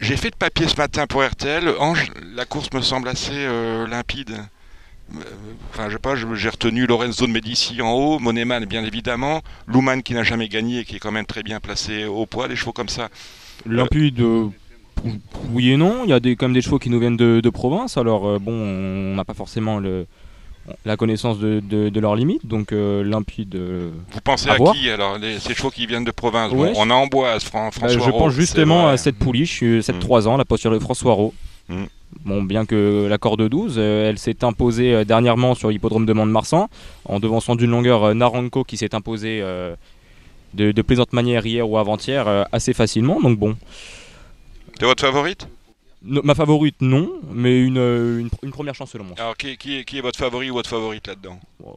j'ai 0.00 0.16
fait 0.16 0.30
de 0.30 0.36
papier 0.36 0.66
ce 0.66 0.76
matin 0.76 1.06
pour 1.06 1.22
RTL. 1.22 1.68
Ange, 1.78 2.10
la 2.34 2.46
course 2.46 2.72
me 2.72 2.80
semble 2.80 3.08
assez 3.08 3.32
euh, 3.34 3.86
limpide. 3.86 4.30
Euh, 5.14 5.22
Enfin, 5.70 5.88
je 5.88 5.94
sais 5.94 5.98
pas, 5.98 6.14
j'ai 6.14 6.48
retenu 6.48 6.86
Lorenzo 6.86 7.26
de 7.26 7.32
Medici 7.32 7.82
en 7.82 7.90
haut, 7.90 8.20
Moneman 8.20 8.64
bien 8.64 8.84
évidemment, 8.84 9.42
Luman 9.66 10.02
qui 10.02 10.14
n'a 10.14 10.22
jamais 10.22 10.48
gagné 10.48 10.80
et 10.80 10.84
qui 10.84 10.96
est 10.96 10.98
quand 11.00 11.10
même 11.10 11.26
très 11.26 11.42
bien 11.42 11.58
placé 11.58 12.04
au 12.04 12.26
poids, 12.26 12.46
des 12.46 12.54
chevaux 12.54 12.72
comme 12.72 12.88
ça. 12.88 13.08
Limpide, 13.66 14.20
euh, 14.20 14.46
oui 15.50 15.72
et 15.72 15.76
non. 15.76 16.04
Il 16.04 16.10
y 16.10 16.12
a 16.12 16.20
des, 16.20 16.36
quand 16.36 16.46
même 16.46 16.54
des 16.54 16.62
chevaux 16.62 16.78
qui 16.78 16.90
nous 16.90 17.00
viennent 17.00 17.16
de, 17.16 17.40
de 17.40 17.50
province. 17.50 17.96
Alors 17.96 18.38
bon, 18.38 18.52
on 18.52 19.16
n'a 19.16 19.24
pas 19.24 19.34
forcément 19.34 19.80
le, 19.80 20.06
la 20.84 20.96
connaissance 20.96 21.38
de, 21.38 21.60
de- 21.60 21.88
de 21.88 22.00
leurs 22.00 22.14
limites. 22.16 22.46
Donc 22.46 22.72
euh, 22.72 23.02
limpide. 23.02 23.54
euh, 23.56 23.90
Vous 24.12 24.20
pensez 24.20 24.48
À 24.50 24.56
qui 24.56 24.88
alors 24.90 25.18
les- 25.18 25.38
Ces 25.38 25.54
chevaux 25.54 25.70
qui 25.70 25.86
viennent 25.86 26.04
de 26.04 26.10
province? 26.10 26.52
Ouais, 26.52 26.72
Bon, 26.72 26.82
On 26.86 26.90
a 26.90 26.94
Amboise, 26.94 27.42
Fran- 27.44 27.66
bah, 27.66 27.70
François 27.72 27.98
je 28.04 28.10
Rowe, 28.10 28.18
pense 28.18 28.32
justement 28.34 28.88
à 28.88 28.96
cette 28.96 29.16
pouliche, 29.16 29.64
cette 29.82 29.96
Mm. 29.96 30.00
3 30.00 30.28
ans, 30.28 30.36
la 30.36 30.44
posture 30.44 30.70
de 30.70 30.78
François 30.78 31.14
Rowe. 31.14 31.32
Mm. 31.68 31.84
Bon, 32.24 32.42
bien 32.42 32.66
que 32.66 33.06
la 33.08 33.18
corde 33.18 33.48
12, 33.48 33.76
euh, 33.78 34.08
elle 34.10 34.18
s'est 34.18 34.42
imposée 34.44 34.92
euh, 34.94 35.04
dernièrement 35.04 35.54
sur 35.54 35.70
l'hippodrome 35.70 36.06
de 36.06 36.12
Mont-de-Marsan, 36.12 36.68
en 37.04 37.20
devançant 37.20 37.54
d'une 37.54 37.70
longueur 37.70 38.14
Naranco 38.14 38.64
qui 38.64 38.76
s'est 38.76 38.94
imposé 38.96 39.40
euh, 39.42 39.74
de, 40.54 40.72
de 40.72 40.82
plaisante 40.82 41.12
manière 41.12 41.46
hier 41.46 41.68
ou 41.68 41.78
avant-hier 41.78 42.46
assez 42.50 42.72
facilement. 42.74 43.20
Donc 43.20 43.38
bon, 43.38 43.56
C'est 44.78 44.86
votre 44.86 45.04
favorite? 45.04 45.46
No- 46.02 46.22
ma 46.24 46.34
favorite 46.34 46.76
non, 46.80 47.20
mais 47.30 47.60
une, 47.60 47.76
euh, 47.78 48.20
une, 48.20 48.30
une 48.42 48.50
première 48.52 48.74
chance 48.74 48.90
selon 48.90 49.04
moi. 49.04 49.14
Alors 49.18 49.36
qui, 49.36 49.56
qui 49.58 49.78
est, 49.78 49.84
qui 49.84 49.98
est 49.98 50.00
votre 50.00 50.18
favori 50.18 50.50
ou 50.50 50.54
votre 50.54 50.70
favorite 50.70 51.06
là-dedans 51.06 51.38
Euh, 51.64 51.70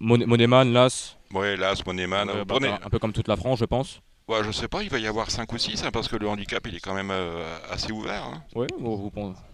Mon- 0.00 0.26
Moneman, 0.26 0.72
Las, 0.72 1.16
Ouais, 1.32 1.56
Las, 1.56 1.84
Moneman. 1.86 2.28
euh, 2.28 2.44
bah, 2.44 2.56
un, 2.60 2.86
un 2.86 2.90
peu 2.90 2.98
comme 2.98 3.12
toute 3.12 3.28
la 3.28 3.36
France, 3.36 3.60
je 3.60 3.64
pense. 3.66 4.00
Ouais, 4.28 4.44
je 4.44 4.50
sais 4.52 4.68
pas, 4.68 4.82
il 4.82 4.88
va 4.90 4.98
y 4.98 5.06
avoir 5.06 5.30
5 5.30 5.52
ou 5.52 5.58
6, 5.58 5.82
parce 5.92 6.06
que 6.08 6.16
le 6.16 6.28
handicap, 6.28 6.64
il 6.68 6.76
est 6.76 6.80
quand 6.80 6.94
même 6.94 7.10
euh, 7.10 7.42
assez 7.70 7.90
ouvert. 7.92 8.24
hein. 8.24 8.42
Pen- 8.54 8.66
on 8.80 9.10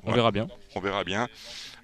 Ouais. 0.06 0.14
verra 0.14 0.30
bien. 0.32 0.48
On 0.74 0.80
verra 0.80 1.02
bien. 1.04 1.28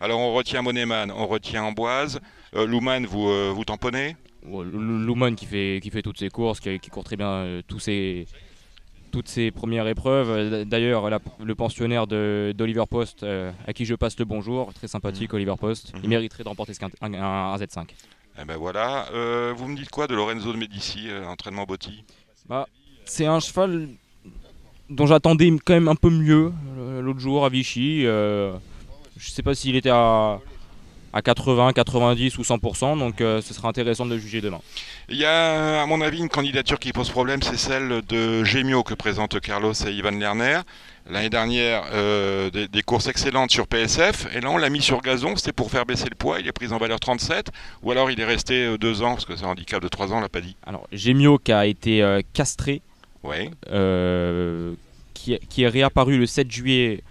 Alors, 0.01 0.20
on 0.20 0.35
retient 0.35 0.62
Moneman, 0.62 1.11
on 1.11 1.26
retient 1.26 1.62
Amboise. 1.64 2.20
Euh, 2.55 2.66
Luman, 2.66 3.07
vous, 3.07 3.28
euh, 3.28 3.51
vous 3.55 3.64
tamponnez 3.64 4.16
Ouais, 4.47 4.64
Luman 4.64 5.35
qui 5.37 5.47
fait, 5.47 5.80
qui 5.83 5.91
fait 5.91 6.03
toutes 6.03 6.18
ses 6.18 6.28
courses, 6.28 6.61
qui, 6.61 6.78
qui 6.80 6.91
court 6.91 7.05
très 7.05 7.16
bien 7.16 7.28
euh, 7.28 7.62
tous 7.66 7.78
ses, 7.78 8.26
toutes 9.12 9.28
ses 9.28 9.50
premières 9.52 9.86
épreuves. 9.86 10.30
Euh, 10.30 10.64
D'ailleurs, 10.64 11.08
le 11.44 11.54
pensionnaire 11.54 12.06
d'Oliver 12.08 12.84
Post, 12.90 13.22
euh, 13.22 13.52
à 13.66 13.72
qui 13.72 13.84
je 13.84 13.94
passe 13.94 14.18
le 14.18 14.24
bonjour, 14.24 14.72
très 14.74 14.88
sympathique 14.88 15.32
Oliver 15.34 15.54
Post, 15.60 15.92
Mhm. 15.94 16.00
il 16.02 16.08
mériterait 16.08 16.42
de 16.42 16.48
remporter 16.48 16.72
un, 17.02 17.12
un- 17.14 17.52
un 17.52 17.56
Z5. 17.58 17.86
Eh 18.40 18.44
ben 18.44 18.56
voilà. 18.56 19.06
Euh, 19.12 19.52
vous 19.56 19.68
me 19.68 19.76
dites 19.76 19.90
quoi 19.90 20.06
de 20.06 20.14
Lorenzo 20.14 20.52
de 20.52 20.58
Medici, 20.58 21.08
euh, 21.10 21.26
entraînement 21.26 21.64
Botti? 21.64 22.02
C'est 23.04 23.26
un 23.26 23.40
cheval 23.40 23.88
dont 24.88 25.06
j'attendais 25.06 25.50
quand 25.64 25.74
même 25.74 25.88
un 25.88 25.94
peu 25.94 26.10
mieux 26.10 26.52
l'autre 27.00 27.20
jour 27.20 27.44
à 27.44 27.48
Vichy. 27.48 28.02
je 28.04 28.50
sais 29.30 29.42
pas 29.42 29.54
s'il 29.54 29.76
était 29.76 29.90
à, 29.90 30.40
à 31.12 31.22
80, 31.22 31.72
90 31.72 32.38
ou 32.38 32.42
100%, 32.42 32.98
donc 32.98 33.20
euh, 33.20 33.40
ce 33.42 33.52
sera 33.54 33.68
intéressant 33.68 34.06
de 34.06 34.14
le 34.14 34.18
juger 34.20 34.40
demain. 34.40 34.60
Il 35.08 35.16
y 35.16 35.24
a, 35.24 35.82
à 35.82 35.86
mon 35.86 36.00
avis, 36.00 36.18
une 36.18 36.28
candidature 36.28 36.78
qui 36.78 36.92
pose 36.92 37.10
problème, 37.10 37.42
c'est 37.42 37.56
celle 37.58 38.02
de 38.08 38.44
Gemio 38.44 38.82
que 38.82 38.94
présentent 38.94 39.38
Carlos 39.40 39.72
et 39.74 39.90
Ivan 39.92 40.10
Lerner. 40.12 40.60
L'année 41.10 41.30
dernière, 41.30 41.82
euh, 41.92 42.48
des, 42.50 42.68
des 42.68 42.82
courses 42.82 43.08
excellentes 43.08 43.50
sur 43.50 43.66
PSF, 43.66 44.28
et 44.36 44.40
là 44.40 44.50
on 44.50 44.56
l'a 44.56 44.70
mis 44.70 44.80
sur 44.80 45.00
gazon, 45.02 45.34
c'était 45.34 45.50
pour 45.52 45.68
faire 45.70 45.84
baisser 45.84 46.04
le 46.08 46.14
poids, 46.14 46.38
il 46.38 46.46
est 46.46 46.52
pris 46.52 46.72
en 46.72 46.78
valeur 46.78 47.00
37, 47.00 47.50
ou 47.82 47.90
alors 47.90 48.10
il 48.12 48.20
est 48.20 48.24
resté 48.24 48.64
euh, 48.64 48.78
deux 48.78 49.02
ans, 49.02 49.14
parce 49.14 49.24
que 49.24 49.34
c'est 49.34 49.44
un 49.44 49.48
handicap 49.48 49.82
de 49.82 49.88
trois 49.88 50.12
ans, 50.12 50.18
on 50.18 50.20
l'a 50.20 50.28
pas 50.28 50.40
dit. 50.40 50.54
Alors, 50.64 50.86
Gemio 50.92 51.38
qui 51.38 51.50
a 51.52 51.66
été 51.66 52.02
euh, 52.02 52.20
castré, 52.32 52.82
Ouais. 53.24 53.50
euh, 53.72 54.74
qui, 55.14 55.36
qui 55.48 55.62
est 55.64 55.68
réapparu 55.68 56.18
le 56.18 56.26
7 56.26 56.50
juillet, 56.50 57.02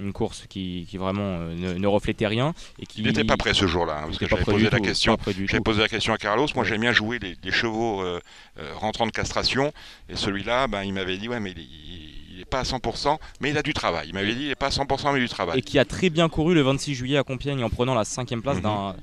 Une 0.00 0.12
course 0.12 0.46
qui, 0.48 0.86
qui 0.88 0.96
vraiment 0.96 1.22
euh, 1.40 1.54
ne, 1.54 1.74
ne 1.74 1.86
reflétait 1.86 2.26
rien. 2.26 2.54
Et 2.78 2.86
qui, 2.86 3.00
Il 3.00 3.06
n'était 3.06 3.24
pas 3.24 3.36
prêt 3.36 3.52
ce 3.54 3.66
jour-là, 3.66 3.98
hein, 3.98 4.02
parce 4.06 4.18
que 4.18 4.26
j'avais 4.26 4.44
posé 4.44 4.64
la 4.70 4.78
tout, 4.78 4.82
question. 4.82 5.16
posé 5.16 5.80
la 5.80 5.88
question 5.88 6.12
à 6.14 6.18
Carlos. 6.18 6.46
Moi, 6.54 6.62
Ouais. 6.64 6.68
j'aime 6.70 6.80
bien 6.80 6.92
jouer 6.92 7.18
les, 7.18 7.36
les 7.42 7.52
chevaux 7.52 8.00
euh, 8.02 8.20
euh, 8.58 8.72
rentrant 8.76 9.06
de 9.06 9.12
castration. 9.12 9.72
Et 10.08 10.16
celui-là, 10.16 10.66
ben, 10.68 10.82
il 10.84 10.92
m'avait 10.92 11.18
dit, 11.18 11.28
ouais, 11.28 11.40
mais 11.40 11.52
il 11.52 12.38
n'est 12.38 12.44
pas 12.44 12.60
à 12.60 12.62
100%, 12.64 13.18
mais 13.40 13.50
il 13.50 13.58
a 13.58 13.62
du 13.62 13.72
travail. 13.74 14.08
Il 14.08 14.14
m'avait 14.14 14.34
dit, 14.34 14.42
il 14.44 14.48
n'est 14.48 14.54
pas 14.54 14.66
à 14.66 14.70
100%, 14.70 15.12
mais 15.12 15.20
du 15.20 15.28
travail. 15.28 15.58
Et 15.58 15.62
qui 15.62 15.78
a 15.78 15.84
très 15.84 16.08
bien 16.10 16.28
couru 16.28 16.54
le 16.54 16.62
26 16.62 16.94
juillet 16.94 17.18
à 17.18 17.22
Compiègne 17.24 17.62
en 17.62 17.70
prenant 17.70 17.94
la 17.94 18.04
cinquième 18.04 18.42
place 18.42 18.56
Mhm. 18.56 18.62
d'un- 18.62 18.96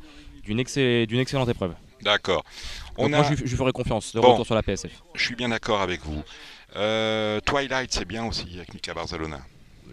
d'une 0.43 0.59
excell- 0.59 1.05
d'une 1.05 1.19
excellente 1.19 1.49
épreuve. 1.49 1.73
D'accord. 2.01 2.43
On 2.97 3.03
Donc 3.09 3.13
a... 3.13 3.17
Moi, 3.21 3.35
je, 3.37 3.45
je 3.45 3.55
ferai 3.55 3.71
confiance 3.71 4.15
de 4.15 4.19
Bon. 4.21 4.31
retour 4.31 4.45
sur 4.45 4.55
la 4.55 4.63
PSF. 4.63 4.91
Je 5.13 5.23
suis 5.23 5.35
bien 5.35 5.49
d'accord 5.49 5.81
avec 5.81 6.01
vous. 6.03 6.23
Euh, 6.75 7.39
Twilight, 7.41 7.91
c'est 7.93 8.05
bien 8.05 8.25
aussi 8.25 8.47
avec 8.55 8.73
Mika 8.73 8.93
Barzalona. 8.93 9.39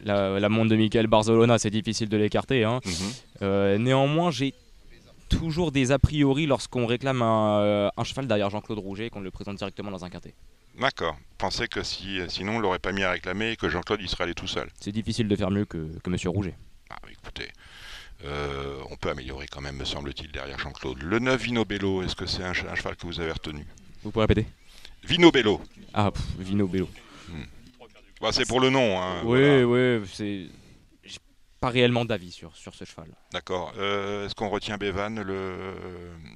La, 0.06 0.38
la 0.40 0.48
montre 0.48 0.70
de 0.70 0.76
Michael 0.76 1.06
Barzolona, 1.08 1.58
c'est 1.58 1.70
difficile 1.70 2.08
de 2.08 2.16
l'écarter. 2.16 2.64
hein. 2.64 2.80
Mhm. 2.84 2.92
Euh, 3.42 3.76
néanmoins, 3.78 4.30
j'ai 4.30 4.54
toujours 5.28 5.72
des 5.72 5.90
a 5.90 5.98
priori 5.98 6.46
lorsqu'on 6.46 6.86
réclame 6.86 7.20
un, 7.22 7.58
euh, 7.60 7.88
un 7.96 8.04
cheval 8.04 8.26
derrière 8.28 8.48
Jean-Claude 8.48 8.78
Rouget 8.78 9.06
et 9.06 9.10
qu'on 9.10 9.20
le 9.20 9.30
présente 9.32 9.56
directement 9.56 9.90
dans 9.90 10.04
un 10.04 10.08
quintet. 10.10 10.32
D'accord. 10.80 11.16
Pensez 11.38 11.66
que 11.68 11.82
si, 11.82 12.20
sinon 12.28 12.56
on 12.56 12.58
l'aurait 12.60 12.78
pas 12.78 12.92
mis 12.92 13.02
à 13.02 13.10
réclamer 13.10 13.50
et 13.52 13.56
que 13.56 13.68
Jean-Claude 13.68 14.00
il 14.00 14.08
serait 14.08 14.24
allé 14.24 14.34
tout 14.34 14.46
seul. 14.46 14.68
C'est 14.80 14.92
difficile 14.92 15.26
de 15.26 15.34
faire 15.34 15.50
mieux 15.50 15.64
que, 15.64 15.88
que 16.02 16.10
Monsieur 16.10 16.30
Rouget. 16.30 16.54
Ah, 16.90 16.96
écoutez, 17.10 17.48
euh, 18.24 18.78
on 18.90 18.96
peut 18.96 19.10
améliorer 19.10 19.46
quand 19.50 19.60
même, 19.60 19.76
me 19.76 19.84
semble-t-il, 19.84 20.30
derrière 20.30 20.58
Jean-Claude. 20.60 21.02
Le 21.02 21.18
9 21.18 21.42
Vino 21.42 21.64
Bello, 21.64 22.02
est-ce 22.02 22.14
que 22.14 22.26
c'est 22.26 22.44
un, 22.44 22.52
che- 22.52 22.66
un 22.70 22.74
cheval 22.76 22.94
que 22.94 23.06
vous 23.06 23.18
avez 23.20 23.32
retenu? 23.32 23.66
Vous 24.04 24.10
pouvez 24.12 24.24
répéter? 24.26 24.46
Vino 25.02 25.32
Bello. 25.32 25.60
Ah, 25.92 26.10
pff, 26.12 26.22
Vino 26.38 26.68
Bello. 26.68 26.88
Bah, 28.20 28.30
c'est 28.32 28.46
pour 28.46 28.60
le 28.60 28.70
nom. 28.70 29.00
Hein, 29.00 29.22
oui, 29.24 29.40
voilà. 29.40 29.66
oui, 30.00 30.06
c'est. 30.12 30.46
Pas 31.60 31.70
réellement 31.70 32.04
d'avis 32.04 32.32
sur, 32.32 32.54
sur 32.54 32.74
ce 32.74 32.84
cheval. 32.84 33.08
D'accord. 33.32 33.72
Euh, 33.78 34.26
est-ce 34.26 34.34
qu'on 34.34 34.50
retient 34.50 34.76
Bevan, 34.76 35.22
le, 35.22 35.54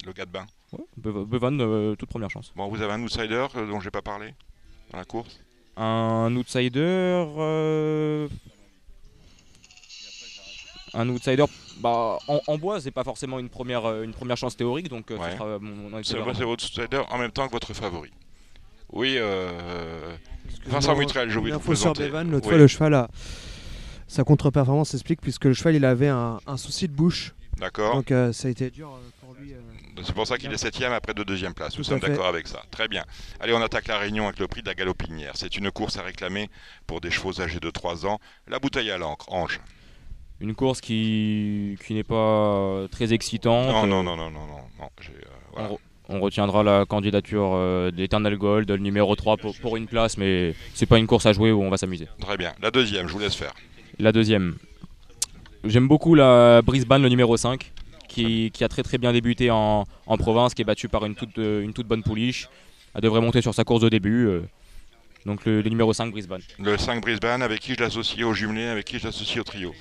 le 0.07 0.13
gars 0.15 0.25
de 0.25 0.31
bain? 0.31 0.47
Ouais, 0.73 0.85
Bevan, 0.97 1.61
euh, 1.61 1.95
toute 1.95 2.09
première 2.09 2.31
chance. 2.31 2.53
Bon, 2.57 2.69
vous 2.69 2.81
avez 2.81 2.95
un 2.95 3.03
outsider 3.03 3.47
euh, 3.55 3.67
dont 3.67 3.81
j'ai 3.81 3.91
pas 3.91 4.01
parlé 4.01 4.35
dans 4.91 4.97
la 4.99 5.05
course? 5.05 5.39
Un 5.77 6.35
outsider. 6.37 6.81
euh, 7.37 8.29
Un 10.95 11.09
outsider. 11.11 11.45
Bah, 11.81 12.19
en, 12.27 12.41
en 12.47 12.59
bois, 12.59 12.81
c'est 12.81 12.91
pas 12.91 13.05
forcément 13.05 13.39
une 13.39 13.51
première, 13.51 14.03
une 14.03 14.13
première 14.15 14.37
chance 14.39 14.57
théorique, 14.57 14.89
donc 14.89 15.11
Ouais. 15.11 15.33
sera 15.37 15.59
mon, 15.59 15.91
mon 15.91 16.03
C'est 16.03 16.19
votre 16.19 16.45
outsider 16.45 17.03
en 17.11 17.19
même 17.19 17.31
temps 17.31 17.47
que 17.47 17.53
votre 17.53 17.75
favori. 17.75 18.11
Oui, 18.93 19.17
euh, 19.19 20.17
Vincent 20.67 20.97
Mutrel, 20.97 21.31
je 21.31 21.39
vous 21.39 21.49
sur 21.49 21.61
présenter. 21.61 22.05
Bevan, 22.05 22.31
l'autre 22.31 22.47
Oui. 22.47 22.51
fois 22.51 22.59
le 22.59 22.67
cheval 22.67 22.95
a 22.95 23.09
sa 24.07 24.25
contre-performance 24.25 24.91
s'explique 24.91 25.21
puisque 25.21 25.45
le 25.45 25.53
cheval 25.55 25.77
il 25.77 25.85
avait 25.85 26.09
un, 26.09 26.41
un 26.47 26.57
souci 26.57 26.89
de 26.89 26.93
bouche. 26.93 27.33
D'accord. 27.59 27.95
Donc 27.95 28.11
euh, 28.11 28.33
ça 28.33 28.49
a 28.49 28.51
été 28.51 28.71
dur 28.71 28.89
euh, 28.93 29.11
pour 29.21 29.35
lui. 29.41 29.53
euh. 29.53 29.59
C'est 30.03 30.15
pour 30.15 30.27
ça 30.27 30.39
qu'il 30.39 30.51
est 30.53 30.57
septième 30.57 30.93
après 30.93 31.15
de 31.15 31.23
deuxième 31.23 31.53
place. 31.55 31.77
Nous 31.79 31.85
sommes 31.85 32.01
d'accord 32.01 32.27
avec 32.27 32.49
ça. 32.49 32.63
Très 32.71 32.89
bien. 32.89 33.05
Allez, 33.39 33.53
on 33.53 33.61
attaque 33.63 33.87
la 33.87 33.99
réunion 33.99 34.25
avec 34.25 34.39
le 34.41 34.49
prix 34.49 34.63
de 34.63 34.67
la 34.67 34.75
galopinière. 34.75 35.33
C'est 35.35 35.57
une 35.57 35.71
course 35.71 35.99
à 35.99 36.03
réclamer 36.03 36.49
pour 36.87 37.01
des 37.01 37.11
chevaux 37.11 37.41
âgés 37.41 37.61
de 37.61 37.71
3 37.71 38.07
ans. 38.07 38.19
La 38.49 38.59
bouteille 38.59 38.91
à 38.91 38.97
l'encre, 38.99 39.27
Ange. 39.31 39.61
Une 40.41 40.55
course 40.55 40.81
qui, 40.81 41.77
qui 41.87 41.93
n'est 41.93 42.03
pas 42.03 42.87
très 42.91 43.13
excitante. 43.13 43.67
Non, 43.69 43.87
non, 43.87 44.03
non, 44.03 44.17
non, 44.17 44.31
non, 44.31 44.47
non. 44.47 44.61
non, 44.81 44.89
j'ai, 45.03 45.11
euh, 45.11 45.29
voilà. 45.53 45.69
On, 46.11 46.17
re- 46.17 46.19
on 46.19 46.21
retiendra 46.21 46.63
la 46.63 46.85
candidature 46.87 47.53
euh, 47.55 47.91
d'Eternal 47.91 48.37
Gold, 48.37 48.71
le 48.71 48.77
numéro 48.79 49.15
3 49.17 49.37
pour, 49.37 49.57
pour 49.59 49.77
une 49.77 49.87
place, 49.87 50.17
mais 50.17 50.55
c'est 50.75 50.87
pas 50.87 50.99
une 50.99 51.07
course 51.07 51.27
à 51.27 51.33
jouer 51.33 51.53
où 51.53 51.63
on 51.63 51.71
va 51.71 51.77
s'amuser. 51.77 52.09
Très 52.21 52.37
bien. 52.37 52.53
La 52.63 52.71
deuxième, 52.71 53.09
je 53.09 53.13
vous 53.13 53.19
laisse 53.19 53.35
faire. 53.35 53.53
La 53.99 54.13
deuxième. 54.13 54.57
J'aime 55.65 55.89
beaucoup 55.89 56.15
la 56.15 56.63
Brisbane, 56.63 57.03
le 57.03 57.09
numéro 57.09 57.37
5, 57.37 57.71
qui, 58.09 58.51
qui 58.53 58.65
a 58.65 58.69
très 58.69 58.83
très 58.83 58.99
bien 58.99 59.13
débuté 59.13 59.51
en, 59.51 59.87
en 60.07 60.17
province, 60.17 60.55
qui 60.55 60.63
est 60.63 60.65
battu 60.65 60.89
par 60.89 61.05
une 61.05 61.15
toute, 61.15 61.39
euh, 61.39 61.63
une 61.63 61.73
toute 61.73 61.87
bonne 61.87 62.03
pouliche. 62.03 62.49
Elle 62.95 63.03
devrait 63.03 63.21
monter 63.21 63.43
sur 63.43 63.55
sa 63.55 63.65
course 63.65 63.83
de 63.83 63.89
début. 63.89 64.27
euh. 64.27 64.41
donc 65.27 65.45
le, 65.45 65.61
le 65.63 65.69
numéro 65.71 65.93
5, 65.93 66.11
Brisbane. 66.11 66.41
Le 66.59 66.77
5 66.79 67.03
Brisbane, 67.03 67.43
avec 67.43 67.61
qui 67.61 67.75
je 67.75 67.81
l'associe 67.81 68.25
au 68.27 68.33
jumelé, 68.33 68.65
avec 68.65 68.85
qui 68.87 68.99
je 68.99 69.05
l'associe 69.05 69.39
au 69.39 69.45
trio. 69.45 69.73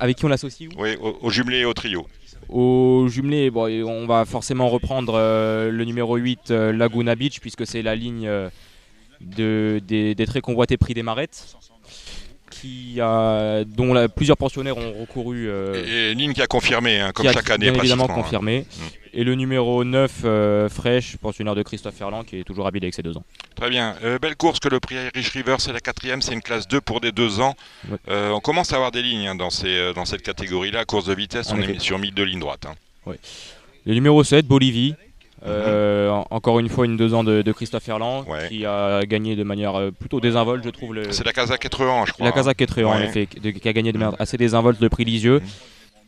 Avec 0.00 0.16
qui 0.16 0.24
on 0.24 0.28
l'associe 0.28 0.68
Oui, 0.76 0.96
au, 1.00 1.16
au 1.22 1.30
jumelé 1.30 1.58
et 1.58 1.64
au 1.64 1.74
trio. 1.74 2.06
Au 2.48 3.06
jumelé, 3.08 3.50
on 3.54 4.06
va 4.06 4.24
forcément 4.24 4.68
reprendre 4.68 5.14
euh, 5.16 5.70
le 5.70 5.84
numéro 5.84 6.16
8, 6.16 6.50
euh, 6.50 6.72
Laguna 6.72 7.14
Beach, 7.14 7.40
puisque 7.40 7.66
c'est 7.66 7.82
la 7.82 7.94
ligne 7.94 8.26
euh, 8.26 8.48
de, 9.20 9.82
des, 9.86 10.14
des 10.14 10.26
très 10.26 10.40
convoités 10.40 10.76
prix 10.76 10.94
des 10.94 11.02
Marettes, 11.02 11.56
qui 12.60 13.00
a, 13.00 13.64
dont 13.64 13.92
la- 13.94 14.08
plusieurs 14.08 14.36
pensionnaires 14.36 14.76
ont 14.78 14.92
recouru. 15.00 15.48
euh, 15.48 15.84
Et, 15.86 16.10
et 16.10 16.14
ligne 16.14 16.32
qui 16.32 16.42
a 16.42 16.46
confirmé, 16.46 17.00
hein, 17.00 17.12
comme 17.12 17.24
qui 17.24 17.28
a 17.28 17.32
chaque 17.32 17.50
année. 17.50 17.70
bien 17.70 17.78
évidemment 17.80 18.06
hein. 18.10 18.14
confirmé. 18.14 18.64
Et 19.14 19.24
le 19.24 19.34
numéro 19.34 19.84
9, 19.84 20.12
euh, 20.24 20.68
Fresh, 20.68 21.16
pensionnaire 21.16 21.54
de 21.54 21.62
Christophe 21.62 21.94
Ferland, 21.96 22.24
qui 22.24 22.38
est 22.40 22.44
toujours 22.44 22.66
habile 22.66 22.84
avec 22.84 22.94
ses 22.94 23.02
deux 23.02 23.16
ans. 23.16 23.24
Très 23.56 23.70
bien. 23.70 23.96
Euh, 24.04 24.18
belle 24.18 24.36
course 24.36 24.60
que 24.60 24.68
le 24.68 24.80
prix 24.80 24.96
Irish 25.14 25.30
River, 25.30 25.56
c'est 25.58 25.72
la 25.72 25.80
quatrième, 25.80 26.20
c'est 26.22 26.34
une 26.34 26.42
classe 26.42 26.68
2 26.68 26.80
pour 26.80 27.00
des 27.00 27.10
2 27.12 27.40
ans. 27.40 27.54
Ouais. 27.90 27.96
On 28.08 28.40
commence 28.40 28.72
à 28.72 28.76
avoir 28.76 28.90
des 28.90 29.02
lignes 29.02 29.26
hein, 29.28 29.34
dans, 29.34 29.50
ces, 29.50 29.92
dans 29.94 30.04
cette 30.04 30.22
catégorie-là. 30.22 30.84
Course 30.84 31.06
de 31.06 31.14
vitesse, 31.14 31.50
on 31.52 31.60
est 31.60 31.78
sur 31.80 31.98
1002 31.98 32.22
lignes 32.24 32.40
droites. 32.40 32.66
hein. 32.66 32.74
Le 33.86 33.94
numéro 33.94 34.22
7, 34.22 34.46
Bolivie. 34.46 34.94
Euh, 35.46 36.10
en- 36.10 36.26
encore 36.30 36.58
une 36.58 36.68
fois, 36.68 36.84
une 36.86 36.96
deux 36.96 37.14
ans 37.14 37.24
de, 37.24 37.42
de 37.42 37.52
Christophe. 37.52 37.88
Ouais. 37.88 38.48
qui 38.48 38.66
a 38.66 39.02
gagné 39.06 39.36
de 39.36 39.44
manière 39.44 39.74
euh, 39.76 39.90
plutôt 39.90 40.20
désinvolte, 40.20 40.64
je 40.64 40.70
trouve. 40.70 40.94
Le, 40.94 41.12
C'est 41.12 41.24
la 41.24 41.32
Casa 41.32 41.56
80, 41.56 42.04
je 42.06 42.12
crois. 42.12 42.26
la 42.26 42.32
Kazakh 42.32 42.60
est 42.60 42.66
très 42.66 42.82
haut, 42.82 42.88
en 42.88 42.96
Ouais. 42.98 43.04
effet, 43.06 43.28
de- 43.40 43.50
qui 43.50 43.68
a 43.68 43.72
gagné 43.72 43.92
de 43.92 43.98
manière 43.98 44.16
assez 44.20 44.36
désinvolte 44.36 44.80
le 44.80 44.88
prix 44.88 45.04
Lisieux. 45.04 45.40
Mhm. 45.40 45.46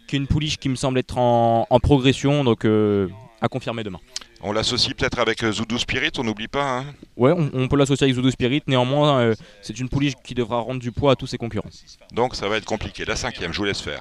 Qui 0.09 0.17
est 0.17 0.19
une 0.19 0.27
pouliche 0.27 0.57
qui 0.57 0.69
me 0.69 0.75
semble 0.75 0.99
être 0.99 1.17
en, 1.19 1.67
en 1.71 1.79
progression, 1.81 2.43
donc 2.43 2.65
euh, 2.65 3.09
à 3.41 3.47
confirmer 3.49 3.85
demain. 3.85 4.01
On 4.43 4.53
l'associe 4.53 4.95
peut-être 4.97 5.19
avec 5.21 5.45
Zoudou 5.45 5.79
Spirit, 5.79 6.11
on 6.19 6.25
n'oublie 6.25 6.49
pas. 6.49 6.79
hein. 6.79 6.85
Ouais, 7.17 7.33
on, 7.37 7.49
on 7.55 7.69
peut 7.69 7.77
l'associer 7.77 8.05
avec 8.05 8.17
Zoudou 8.17 8.31
Spirit, 8.33 8.63
néanmoins, 8.67 9.21
euh, 9.21 9.35
c'est 9.63 9.79
une 9.79 9.89
pouliche 9.89 10.15
qui 10.25 10.35
devra 10.35 10.59
rendre 10.61 10.81
du 10.81 10.91
poids 10.91 11.13
à 11.13 11.17
tous 11.17 11.27
ses 11.29 11.39
concurrents. 11.39 11.69
Donc 12.13 12.35
ça 12.35 12.49
va 12.49 12.57
être 12.57 12.65
compliqué. 12.65 13.05
La 13.05 13.15
cinquième, 13.17 13.53
je 13.53 13.59
vous 13.59 13.65
laisse 13.65 13.81
faire. 13.81 14.01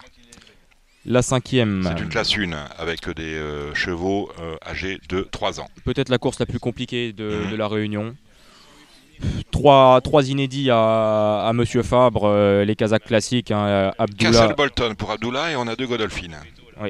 La 1.06 1.22
cinquième. 1.22 1.84
C'est 1.96 2.02
une 2.04 2.10
classe 2.10 2.38
1 2.38 2.52
avec 2.78 3.08
des 3.10 3.34
euh, 3.36 3.74
chevaux 3.74 4.30
euh, 4.40 4.56
âgés 4.68 5.00
de 5.10 5.22
3 5.32 5.60
ans. 5.60 5.68
peut-être 5.86 6.10
la 6.10 6.18
course 6.18 6.40
la 6.40 6.46
plus 6.46 6.60
compliquée 6.60 7.14
de, 7.14 7.44
Mhm. 7.46 7.52
de 7.52 7.56
la 7.56 7.68
Réunion. 7.68 8.16
Trois, 9.52 10.00
trois 10.02 10.30
inédits 10.30 10.70
à, 10.72 11.46
à 11.46 11.52
Monsieur 11.54 11.84
Fabre, 11.84 12.24
euh, 12.26 12.64
les 12.64 12.76
Kazakhs 12.76 13.04
classiques, 13.04 13.52
hein, 13.52 13.92
Abdullah, 13.98 14.32
Castle 14.32 14.56
Bolton 14.56 14.96
pour 14.96 15.12
Abdullah 15.12 15.52
et 15.52 15.56
on 15.58 15.68
a 15.68 15.76
deux 15.76 15.88
Godolphin. 15.88 16.30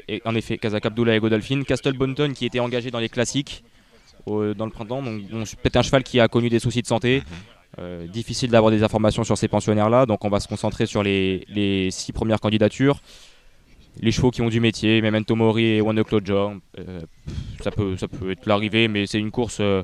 et 0.08 0.22
en 0.26 0.36
effet, 0.36 0.60
Kazakh 0.60 0.86
Abdullah 0.86 1.16
et 1.16 1.20
Godolphin, 1.20 1.64
Castle 1.64 1.94
Bonton 1.94 2.32
qui 2.36 2.46
était 2.46 2.60
engagé 2.60 2.92
dans 2.92 3.00
les 3.00 3.10
classiques 3.10 3.64
au- 4.28 4.54
dans 4.54 4.66
le 4.66 4.72
printemps, 4.72 5.02
donc 5.02 5.22
c'est 5.46 5.58
peut-être 5.60 5.78
un 5.78 5.82
cheval 5.82 6.04
qui 6.04 6.20
a 6.20 6.28
connu 6.28 6.50
des 6.50 6.60
soucis 6.60 6.84
de 6.84 6.88
santé. 6.88 7.24
Euh, 7.80 8.06
difficile 8.08 8.52
d'avoir 8.52 8.72
des 8.72 8.84
informations 8.84 9.24
sur 9.24 9.38
ces 9.38 9.48
pensionnaires-là, 9.48 10.06
donc 10.06 10.24
on 10.26 10.30
va 10.30 10.40
se 10.40 10.48
concentrer 10.48 10.86
sur 10.86 11.02
les, 11.02 11.46
les 11.48 11.90
six 11.92 12.12
premières 12.12 12.40
candidatures. 12.40 13.00
Les 14.02 14.12
chevaux 14.12 14.32
qui 14.32 14.42
ont 14.42 14.50
du 14.50 14.60
métier, 14.60 15.02
Memento 15.02 15.36
Mori 15.36 15.66
et 15.66 15.82
One 15.82 16.00
O'Clock 16.00 16.26
Jaw, 16.26 16.54
euh, 16.78 17.02
ça 17.62 17.72
peut, 17.72 17.98
ça 17.98 18.08
peut 18.08 18.32
être 18.32 18.46
l'arrivée, 18.46 18.88
mais 18.88 19.06
c'est 19.08 19.20
une 19.20 19.32
course. 19.32 19.58
euh, 19.60 19.84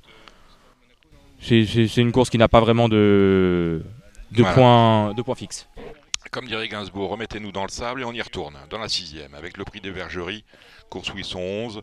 c'est- 1.41 1.97
une 1.97 2.11
course 2.11 2.29
qui 2.29 2.37
n'a 2.37 2.47
pas 2.47 2.59
vraiment 2.61 2.87
de, 2.89 3.83
de, 4.31 4.41
Voilà. 4.41 4.53
points, 4.55 5.13
de 5.13 5.21
points 5.21 5.35
fixes. 5.35 5.67
Comme 6.31 6.47
dirait 6.47 6.67
Gainsbourg, 6.67 7.11
remettez-nous 7.11 7.51
dans 7.51 7.63
le 7.63 7.69
sable 7.69 8.01
et 8.01 8.03
on 8.03 8.11
y 8.11 8.21
retourne, 8.21 8.55
dans 8.69 8.79
la 8.79 8.89
sixième, 8.89 9.33
avec 9.35 9.57
le 9.57 9.63
prix 9.63 9.79
des 9.79 9.91
vergeries, 9.91 10.43
course 10.89 11.13
où 11.13 11.17
ils 11.17 11.23
sont 11.25 11.39
11. 11.39 11.81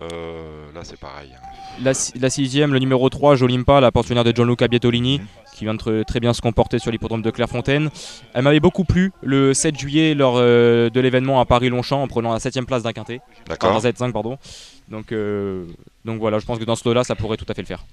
Euh, 0.00 0.72
là 0.74 0.80
c'est 0.84 0.98
pareil. 0.98 1.28
hein. 1.36 1.46
La, 1.82 1.92
si- 1.92 2.18
la 2.18 2.30
sixième, 2.30 2.72
le 2.72 2.78
numéro 2.78 3.10
3, 3.10 3.36
Jolimpa, 3.36 3.78
la 3.80 3.92
pensionnaire 3.92 4.24
de 4.24 4.32
Gianluca 4.34 4.66
Bietolini, 4.66 5.18
Mhm. 5.18 5.26
Qui 5.62 5.66
vient 5.66 5.74
de 5.74 5.80
tr- 5.80 6.04
très 6.04 6.18
bien 6.18 6.32
se 6.34 6.40
comporter 6.40 6.80
sur 6.80 6.90
l'hippodrome 6.90 7.22
de 7.22 7.30
Clairefontaine. 7.30 7.88
Elle 8.34 8.42
m'avait 8.42 8.58
beaucoup 8.58 8.82
plu 8.82 9.12
le 9.22 9.54
7 9.54 9.78
juillet 9.78 10.14
lors 10.14 10.34
euh, 10.38 10.90
de 10.90 10.98
l'événement 11.00 11.40
à 11.40 11.44
Paris-Longchamp 11.44 12.02
en 12.02 12.08
prenant 12.08 12.32
la 12.32 12.40
7 12.40 12.60
place 12.66 12.82
d'un 12.82 12.92
quintet. 12.92 13.20
D'accord 13.48 13.80
d'un 13.80 13.88
Z5, 13.90 14.10
pardon. 14.10 14.38
Donc, 14.88 15.12
euh, 15.12 15.66
donc 16.04 16.18
voilà, 16.18 16.40
je 16.40 16.46
pense 16.46 16.58
que 16.58 16.64
dans 16.64 16.74
ce 16.74 16.86
lot-là, 16.88 17.04
ça 17.04 17.14
pourrait 17.14 17.36
tout 17.36 17.46
à 17.48 17.54
fait 17.54 17.62
le 17.62 17.66
faire. 17.68 17.84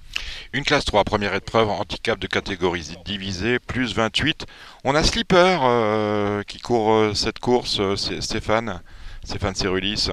Une 0.52 0.64
classe 0.64 0.84
3, 0.84 1.04
première 1.04 1.32
épreuve, 1.32 1.68
handicap 1.68 2.18
de 2.18 2.26
catégorie 2.26 2.96
divisée, 3.04 3.60
plus 3.60 3.94
28. 3.94 4.46
On 4.84 4.96
a 4.96 5.04
Slipper 5.04 5.58
euh, 5.62 6.42
qui 6.42 6.58
court 6.58 6.92
euh, 6.92 7.14
cette 7.14 7.38
course, 7.38 7.78
euh, 7.78 7.94
c'est 7.94 8.20
Stéphane, 8.20 8.80
Stéphane 9.22 9.54
Cerulis. 9.54 10.08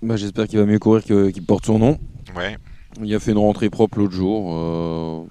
Bah, 0.00 0.14
J'espère 0.16 0.46
qu'il 0.46 0.60
va 0.60 0.64
mieux 0.64 0.78
courir 0.78 1.02
qu'il 1.02 1.44
porte 1.44 1.66
son 1.66 1.80
nom. 1.80 1.98
Ouais. 2.36 2.56
Il 3.02 3.12
a 3.14 3.18
fait 3.18 3.32
une 3.32 3.38
rentrée 3.38 3.68
propre 3.68 3.98
l'autre 3.98 4.14
jour. 4.14 5.26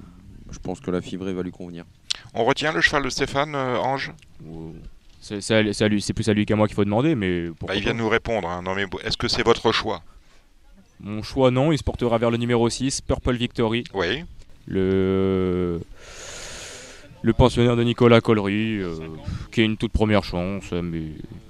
Je 0.62 0.68
pense 0.68 0.80
que 0.80 0.92
la 0.92 1.02
fibrée 1.02 1.34
va 1.34 1.42
lui 1.42 1.50
convenir. 1.52 1.86
On 2.36 2.46
retient 2.46 2.72
le 2.72 2.82
cheval 2.82 3.02
de 3.04 3.10
Stéphane, 3.10 3.56
euh, 3.56 3.78
Ange 3.80 4.12
C'est 5.20 6.14
plus 6.14 6.30
à 6.30 6.34
lui 6.34 6.46
qu'à 6.46 6.56
moi 6.56 6.68
qu'il 6.68 6.76
faut 6.76 6.86
demander, 6.86 7.16
mais 7.16 7.48
Bah, 7.66 7.76
Il 7.76 7.82
vient 7.82 7.94
nous 7.96 8.10
répondre. 8.10 8.48
hein. 8.48 8.62
Non, 8.62 8.76
mais 8.76 8.86
est-ce 9.04 9.18
que 9.18 9.28
c'est 9.28 9.44
votre 9.44 9.72
choix? 9.72 10.04
Mon 11.00 11.24
choix, 11.24 11.50
non, 11.50 11.72
il 11.72 11.80
se 11.80 11.84
portera 11.84 12.20
vers 12.20 12.30
le 12.30 12.38
numéro 12.38 12.70
6, 12.70 13.02
Purple 13.02 13.36
Victory. 13.36 13.84
Oui. 13.96 14.24
le 14.68 15.82
le 17.24 17.34
pensionnaire 17.34 17.76
de 17.76 17.84
Nicolas 17.84 18.20
Collery, 18.22 18.80
euh, 18.82 18.96
qui 19.52 19.62
est 19.62 19.66
une 19.66 19.78
toute 19.78 19.92
première 19.92 20.24
chance, 20.24 20.72
mais 20.72 21.04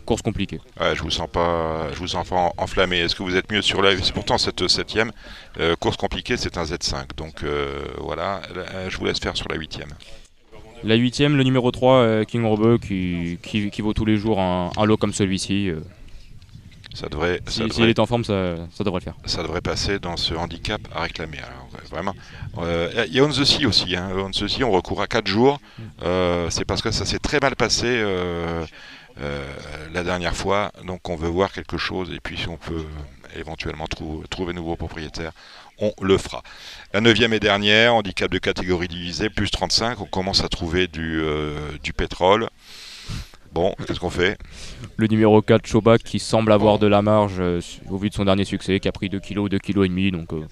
course 0.05 0.21
compliquée. 0.21 0.59
Ouais, 0.79 0.95
je 0.95 1.01
vous 1.01 1.09
sens 1.11 1.29
pas, 1.31 1.87
je 1.93 1.97
vous 1.99 2.07
sens 2.07 2.27
pas 2.27 2.35
en- 2.35 2.53
enflammé. 2.57 2.97
Est-ce 2.99 3.15
que 3.15 3.23
vous 3.23 3.35
êtes 3.35 3.51
mieux 3.51 3.61
sur 3.61 3.81
la 3.81 3.95
C'est 3.97 4.13
pourtant 4.13 4.37
cette 4.37 4.67
septième 4.67 5.11
euh, 5.59 5.75
course 5.75 5.95
compliquée, 5.97 6.35
c'est 6.37 6.57
un 6.57 6.63
Z5. 6.63 7.15
Donc 7.17 7.43
euh, 7.43 7.79
voilà, 7.99 8.41
euh, 8.55 8.89
je 8.89 8.97
vous 8.97 9.05
laisse 9.05 9.19
faire 9.19 9.37
sur 9.37 9.47
la 9.49 9.55
huitième. 9.55 9.89
La 10.83 10.95
huitième, 10.95 11.37
le 11.37 11.43
numéro 11.43 11.69
3, 11.71 11.93
euh, 11.95 12.23
King 12.25 12.43
Robeux, 12.43 12.77
qui, 12.79 13.37
qui, 13.43 13.69
qui 13.69 13.81
vaut 13.81 13.93
tous 13.93 14.05
les 14.05 14.17
jours 14.17 14.39
un, 14.41 14.71
un 14.75 14.85
lot 14.85 14.97
comme 14.97 15.13
celui-ci. 15.13 15.69
Ça 16.93 17.07
devrait, 17.07 17.39
ça 17.45 17.51
Si- 17.51 17.59
devrait, 17.61 17.89
est 17.89 17.99
en 17.99 18.05
forme, 18.05 18.23
ça, 18.25 18.55
ça 18.75 18.83
devrait 18.83 18.99
le 18.99 19.03
faire. 19.05 19.15
ça 19.25 19.41
devrait 19.43 19.61
passer 19.61 19.97
dans 19.99 20.17
ce 20.17 20.33
handicap 20.33 20.81
à 20.93 21.01
réclamer. 21.03 21.37
Alors, 21.39 21.67
ouais, 21.73 21.87
vraiment. 21.89 22.13
Euh, 22.57 23.05
Il 23.07 23.13
y 23.15 23.19
a 23.19 23.23
On 23.23 23.29
the 23.29 23.43
Sea 23.45 23.65
aussi. 23.65 23.95
Hein. 23.95 24.09
On 24.15 24.29
the 24.31 24.47
Sea, 24.47 24.63
on 24.63 24.71
recourt 24.71 25.01
à 25.01 25.07
4 25.07 25.27
jours. 25.27 25.59
Euh, 26.03 26.49
c'est 26.49 26.65
parce 26.65 26.81
que 26.81 26.91
ça 26.91 27.05
s'est 27.05 27.19
très 27.19 27.39
mal 27.39 27.55
passé 27.55 27.85
euh, 27.87 28.65
la 29.93 30.03
dernière 30.03 30.35
fois. 30.35 30.71
Donc 30.85 31.07
on 31.09 31.15
veut 31.15 31.29
voir 31.29 31.51
quelque 31.51 31.77
chose. 31.77 32.11
Et 32.13 32.19
puis 32.19 32.37
si 32.37 32.47
on 32.49 32.57
peut 32.57 32.85
éventuellement 33.37 33.87
trou- 33.87 34.23
trouver 34.29 34.53
nouveau 34.53 34.75
propriétaire, 34.75 35.31
on 35.79 35.93
le 36.01 36.17
fera. 36.17 36.43
La 36.93 36.99
neuvième 37.01 37.33
et 37.33 37.39
dernière, 37.39 37.95
handicap 37.95 38.29
de 38.29 38.37
catégorie 38.37 38.87
divisée, 38.89 39.29
plus 39.29 39.49
35. 39.49 40.01
On 40.01 40.05
commence 40.05 40.43
à 40.43 40.49
trouver 40.49 40.87
du, 40.87 41.23
du 41.83 41.93
pétrole. 41.93 42.49
Bon, 43.51 43.75
qu'est-ce 43.85 43.99
qu'on 43.99 44.09
fait? 44.09 44.37
Le 44.97 45.07
numéro 45.07 45.41
4, 45.41 45.65
Chobak, 45.67 46.03
qui 46.03 46.19
semble 46.19 46.51
avoir 46.51 46.79
de 46.79 46.87
la 46.87 47.01
marge 47.01 47.35
euh, 47.39 47.59
au 47.89 47.97
vu 47.97 48.09
de 48.09 48.13
son 48.13 48.25
dernier 48.25 48.45
succès, 48.45 48.79
qui 48.79 48.87
a 48.87 48.91
pris 48.91 49.09
2 49.09 49.19
kg, 49.19 49.49
2 49.49 49.59
kg 49.59 49.83
et 49.83 49.89
demi, 49.89 50.11
donc 50.11 50.31
euh, 50.33 50.45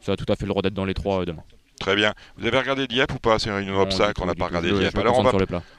ça 0.00 0.12
a 0.12 0.16
tout 0.16 0.30
à 0.32 0.36
fait 0.36 0.44
le 0.44 0.50
droit 0.50 0.62
d'être 0.62 0.74
dans 0.74 0.84
les 0.84 0.94
3 0.94 1.24
demain. 1.24 1.42
Très 1.80 1.94
bien. 1.94 2.14
Vous 2.38 2.46
avez 2.46 2.58
regardé 2.58 2.86
Dieppe 2.86 3.12
ou 3.12 3.18
pas? 3.18 3.38
C'est 3.38 3.50
une 3.50 3.70
Non, 3.70 3.80
obstacle, 3.80 4.14
du 4.14 4.22
on 4.22 4.26
n'a 4.26 4.34
pas 4.34 4.46
regardé 4.46 4.72
Dieppe. 4.72 4.96
Alors 4.96 5.18
on 5.18 5.22
va. 5.22 5.32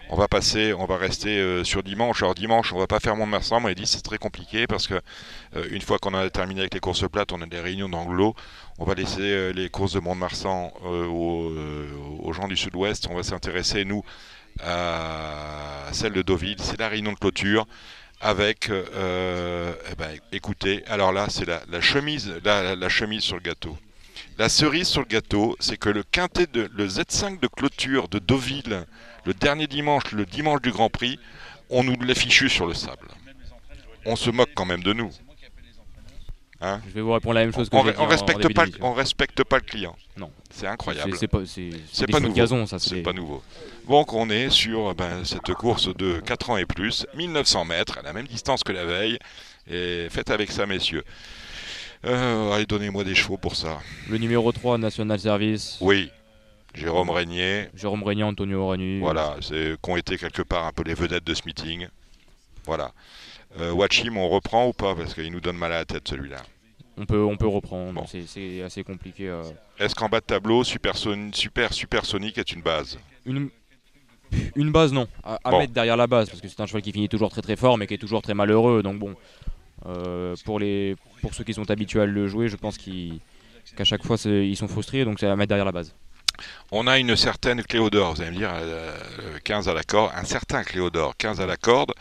On 0.09 0.15
va 0.15 0.27
passer, 0.27 0.73
on 0.73 0.85
va 0.85 0.95
rester 0.95 1.39
euh, 1.39 1.63
sur 1.63 1.83
dimanche. 1.83 2.21
Alors 2.21 2.35
dimanche, 2.35 2.71
on 2.71 2.77
va 2.77 2.87
pas 2.87 2.99
faire 2.99 3.15
Mont-de-Marsan. 3.15 3.59
On 3.63 3.65
a 3.67 3.73
dit 3.73 3.85
c'est 3.87 4.01
très 4.01 4.17
compliqué 4.17 4.67
parce 4.67 4.87
que 4.87 4.93
euh, 5.55 5.65
une 5.71 5.81
fois 5.81 5.97
qu'on 5.97 6.13
a 6.13 6.29
terminé 6.29 6.61
avec 6.61 6.73
les 6.73 6.79
courses 6.79 7.09
plates, 7.09 7.33
on 7.33 7.41
a 7.41 7.45
des 7.45 7.59
réunions 7.59 7.89
d'anglo. 7.89 8.35
On 8.77 8.85
va 8.85 8.93
laisser 8.93 9.21
euh, 9.21 9.51
les 9.51 9.69
courses 9.69 9.93
de 9.93 9.99
Mont-de-Marsan 9.99 10.71
euh, 10.85 11.07
aux, 11.07 11.49
euh, 11.49 11.87
aux 12.19 12.31
gens 12.31 12.47
du 12.47 12.55
Sud-Ouest. 12.55 13.07
On 13.09 13.15
va 13.15 13.23
s'intéresser 13.23 13.83
nous 13.83 14.03
à 14.63 15.89
celle 15.91 16.13
de 16.13 16.21
Deauville. 16.21 16.57
C'est 16.59 16.79
la 16.79 16.89
réunion 16.89 17.13
de 17.13 17.17
clôture 17.17 17.67
avec, 18.19 18.69
euh, 18.69 19.73
eh 19.91 19.95
ben, 19.95 20.17
écoutez, 20.31 20.83
alors 20.87 21.11
là 21.11 21.27
c'est 21.29 21.45
la, 21.45 21.81
chemise, 21.81 22.33
la 22.43 22.89
chemise 22.89 23.21
sur 23.21 23.35
le 23.35 23.41
gâteau. 23.41 23.77
La 24.37 24.49
cerise 24.49 24.87
sur 24.87 25.01
le 25.01 25.07
gâteau, 25.07 25.55
c'est 25.59 25.77
que 25.77 25.89
le 25.89 26.03
quintet 26.03 26.45
de 26.45 26.69
le 26.73 26.87
Z5 26.87 27.39
de 27.39 27.47
clôture 27.47 28.07
de 28.07 28.19
Deauville, 28.19 28.85
le 29.25 29.33
dernier 29.33 29.65
dimanche, 29.65 30.11
le 30.11 30.27
dimanche 30.27 30.61
du 30.61 30.71
Grand 30.71 30.89
Prix, 30.89 31.19
on 31.71 31.83
nous 31.83 31.99
l'a 31.99 32.13
fichu 32.13 32.47
sur 32.47 32.67
le 32.67 32.75
sable. 32.75 33.07
On 34.05 34.15
se 34.15 34.29
moque 34.29 34.51
quand 34.53 34.65
même 34.65 34.83
de 34.83 34.93
nous. 34.93 35.11
Hein 36.59 36.81
Je 36.87 36.93
vais 36.93 37.01
vous 37.01 37.11
répondre 37.13 37.35
la 37.35 37.41
même 37.41 37.53
chose 37.53 37.69
que 37.69 37.75
on, 37.75 37.81
on 37.81 37.83
dit 37.83 37.91
en- 37.97 38.01
en 38.03 38.07
respecte 38.07 38.53
pas, 38.53 38.65
le- 38.65 38.71
on 38.81 38.93
respecte 38.93 39.43
pas 39.43 39.57
le 39.57 39.63
client. 39.63 39.95
Non. 40.17 40.31
C'est 40.49 40.65
incroyable. 40.65 41.15
C'est- 41.15 41.27
pas, 41.27 41.39
nouveau. 42.19 42.33
gazon, 42.33 42.65
ça. 42.65 42.79
C'est 42.79 43.01
pas 43.03 43.13
nouveau. 43.13 43.43
Donc 43.87 44.13
on 44.13 44.29
est 44.29 44.49
sur 44.49 44.95
ben, 44.95 45.23
cette 45.23 45.53
course 45.53 45.95
de 45.95 46.19
4 46.19 46.49
ans 46.49 46.57
et 46.57 46.65
plus, 46.65 47.05
1900 47.15 47.63
mètres, 47.65 47.99
à 47.99 48.01
la 48.01 48.11
même 48.13 48.25
distance 48.27 48.63
que 48.63 48.71
la 48.71 48.85
veille. 48.85 49.19
Et 49.69 50.07
faites 50.09 50.31
avec 50.31 50.51
ça, 50.51 50.65
messieurs. 50.65 51.03
Euh, 52.05 52.51
allez, 52.53 52.65
donnez-moi 52.65 53.03
des 53.03 53.15
chevaux 53.15 53.37
pour 53.37 53.55
ça. 53.55 53.79
le 54.09 54.17
numéro 54.17 54.51
3, 54.51 54.77
National 54.77 55.19
Service. 55.19 55.77
Oui, 55.81 56.09
Jérôme 56.73 57.09
Régnier, 57.09 57.69
Jérôme 57.75 58.03
Régnier, 58.03 58.23
Antonio 58.23 58.61
Oranu. 58.61 58.99
voilà, 58.99 59.35
c'est 59.41 59.75
qui 59.81 59.89
ont 59.89 59.97
été 59.97 60.17
quelque 60.17 60.41
part 60.43 60.65
un 60.65 60.71
peu 60.71 60.83
les 60.83 60.93
vedettes 60.93 61.23
de 61.25 61.33
ce 61.33 61.41
meeting. 61.45 61.87
Voilà. 62.65 62.91
Euh, 63.59 63.71
Watchim, 63.71 64.15
on 64.17 64.29
reprend 64.29 64.67
ou 64.67 64.73
pas 64.73 64.93
Parce 64.95 65.13
qu'il 65.13 65.31
nous 65.31 65.39
donne 65.41 65.57
mal 65.57 65.71
à 65.73 65.77
la 65.79 65.85
tête 65.85 66.07
celui-là. 66.07 66.37
On 66.97 67.05
peut, 67.05 67.23
on 67.23 67.37
peut 67.37 67.47
reprendre. 67.47 67.93
Bon. 67.93 68.05
C'est- 68.07 68.61
assez 68.61 68.83
compliqué. 68.83 69.27
euh. 69.29 69.43
Est-ce 69.79 69.93
qu'en 69.95 70.09
bas 70.09 70.19
de 70.19 70.25
tableau, 70.25 70.63
Super, 70.63 70.97
Son- 70.97 71.31
Super 71.33 71.73
Supersonic 71.73 72.37
est 72.37 72.51
une 72.51 72.61
base? 72.61 72.97
Une, 73.25 73.49
une 74.55 74.71
base, 74.71 74.91
non. 74.93 75.07
À, 75.23 75.37
à 75.43 75.51
Bon. 75.51 75.59
mettre 75.59 75.73
derrière 75.73 75.97
la 75.97 76.07
base, 76.07 76.27
parce 76.29 76.41
que 76.41 76.47
c'est 76.47 76.59
un 76.59 76.65
cheval 76.65 76.81
qui 76.81 76.91
finit 76.91 77.07
toujours 77.09 77.29
très 77.29 77.41
très 77.41 77.55
fort, 77.55 77.77
mais 77.77 77.85
qui 77.87 77.93
est 77.93 77.97
toujours 77.99 78.21
très 78.23 78.33
malheureux. 78.33 78.81
Donc 78.81 78.97
bon, 78.97 79.15
euh, 79.85 80.35
pour, 80.43 80.59
les, 80.59 80.95
pour 81.21 81.33
ceux 81.35 81.43
qui 81.43 81.53
sont 81.53 81.69
habitués 81.69 82.01
à 82.01 82.05
le 82.05 82.27
jouer, 82.27 82.47
je 82.49 82.55
pense 82.55 82.77
qu'à 82.79 83.83
chaque 83.83 84.03
fois 84.03 84.17
ils 84.25 84.57
sont 84.57 84.67
frustrés, 84.67 85.05
donc 85.05 85.19
c'est 85.19 85.27
à 85.27 85.35
mettre 85.35 85.49
derrière 85.49 85.65
la 85.65 85.71
base. 85.71 85.93
On 86.71 86.85
a 86.87 86.97
une 86.99 87.15
certaine 87.15 87.63
Cléodore, 87.63 88.13
vous 88.15 88.21
allez 88.21 88.31
me 88.31 88.37
dire, 88.37 88.51
euh, 88.53 88.95
15 89.43 89.67
à 89.69 89.73
la 89.73 89.83
corde, 89.83 90.11
un 90.15 90.23
certain 90.23 90.63
Cléodore, 90.63 91.15
15 91.17 91.41
à 91.41 91.45
la 91.45 91.57
corde. 91.57 91.93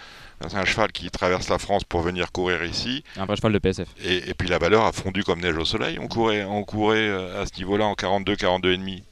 C'est 0.48 0.56
un 0.56 0.64
cheval 0.64 0.92
qui 0.92 1.10
traverse 1.10 1.48
la 1.48 1.58
France 1.58 1.84
pour 1.84 2.02
venir 2.02 2.30
courir 2.30 2.62
ici. 2.64 3.02
Un 3.16 3.24
vrai 3.24 3.36
cheval 3.36 3.52
de 3.52 3.58
PSF. 3.58 3.88
Et, 4.04 4.28
et 4.30 4.34
puis 4.34 4.48
la 4.48 4.58
valeur 4.58 4.84
a 4.84 4.92
fondu 4.92 5.24
comme 5.24 5.40
neige 5.40 5.56
au 5.56 5.64
soleil. 5.64 5.98
On 5.98 6.08
courait, 6.08 6.44
on 6.44 6.62
courait 6.62 7.08
euh, 7.08 7.42
à 7.42 7.46
ce 7.46 7.56
niveau-là 7.56 7.86
en 7.86 7.94
42, 7.94 8.36
42 8.36 8.72
et 8.72 8.76
demi. 8.76 9.02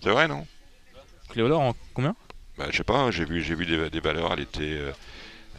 C'est 0.00 0.10
vrai, 0.10 0.28
non? 0.28 0.46
Cléodore, 1.30 1.60
en 1.60 1.74
combien? 1.92 2.14
Bah, 2.56 2.66
Je 2.70 2.76
sais 2.76 2.84
pas, 2.84 3.10
j'ai 3.10 3.24
vu, 3.24 3.42
j'ai 3.42 3.54
vu 3.56 3.66
des, 3.66 3.90
des 3.90 4.00
valeurs. 4.00 4.32
Elle 4.32 4.40
était, 4.40 4.62
euh, 4.62 4.92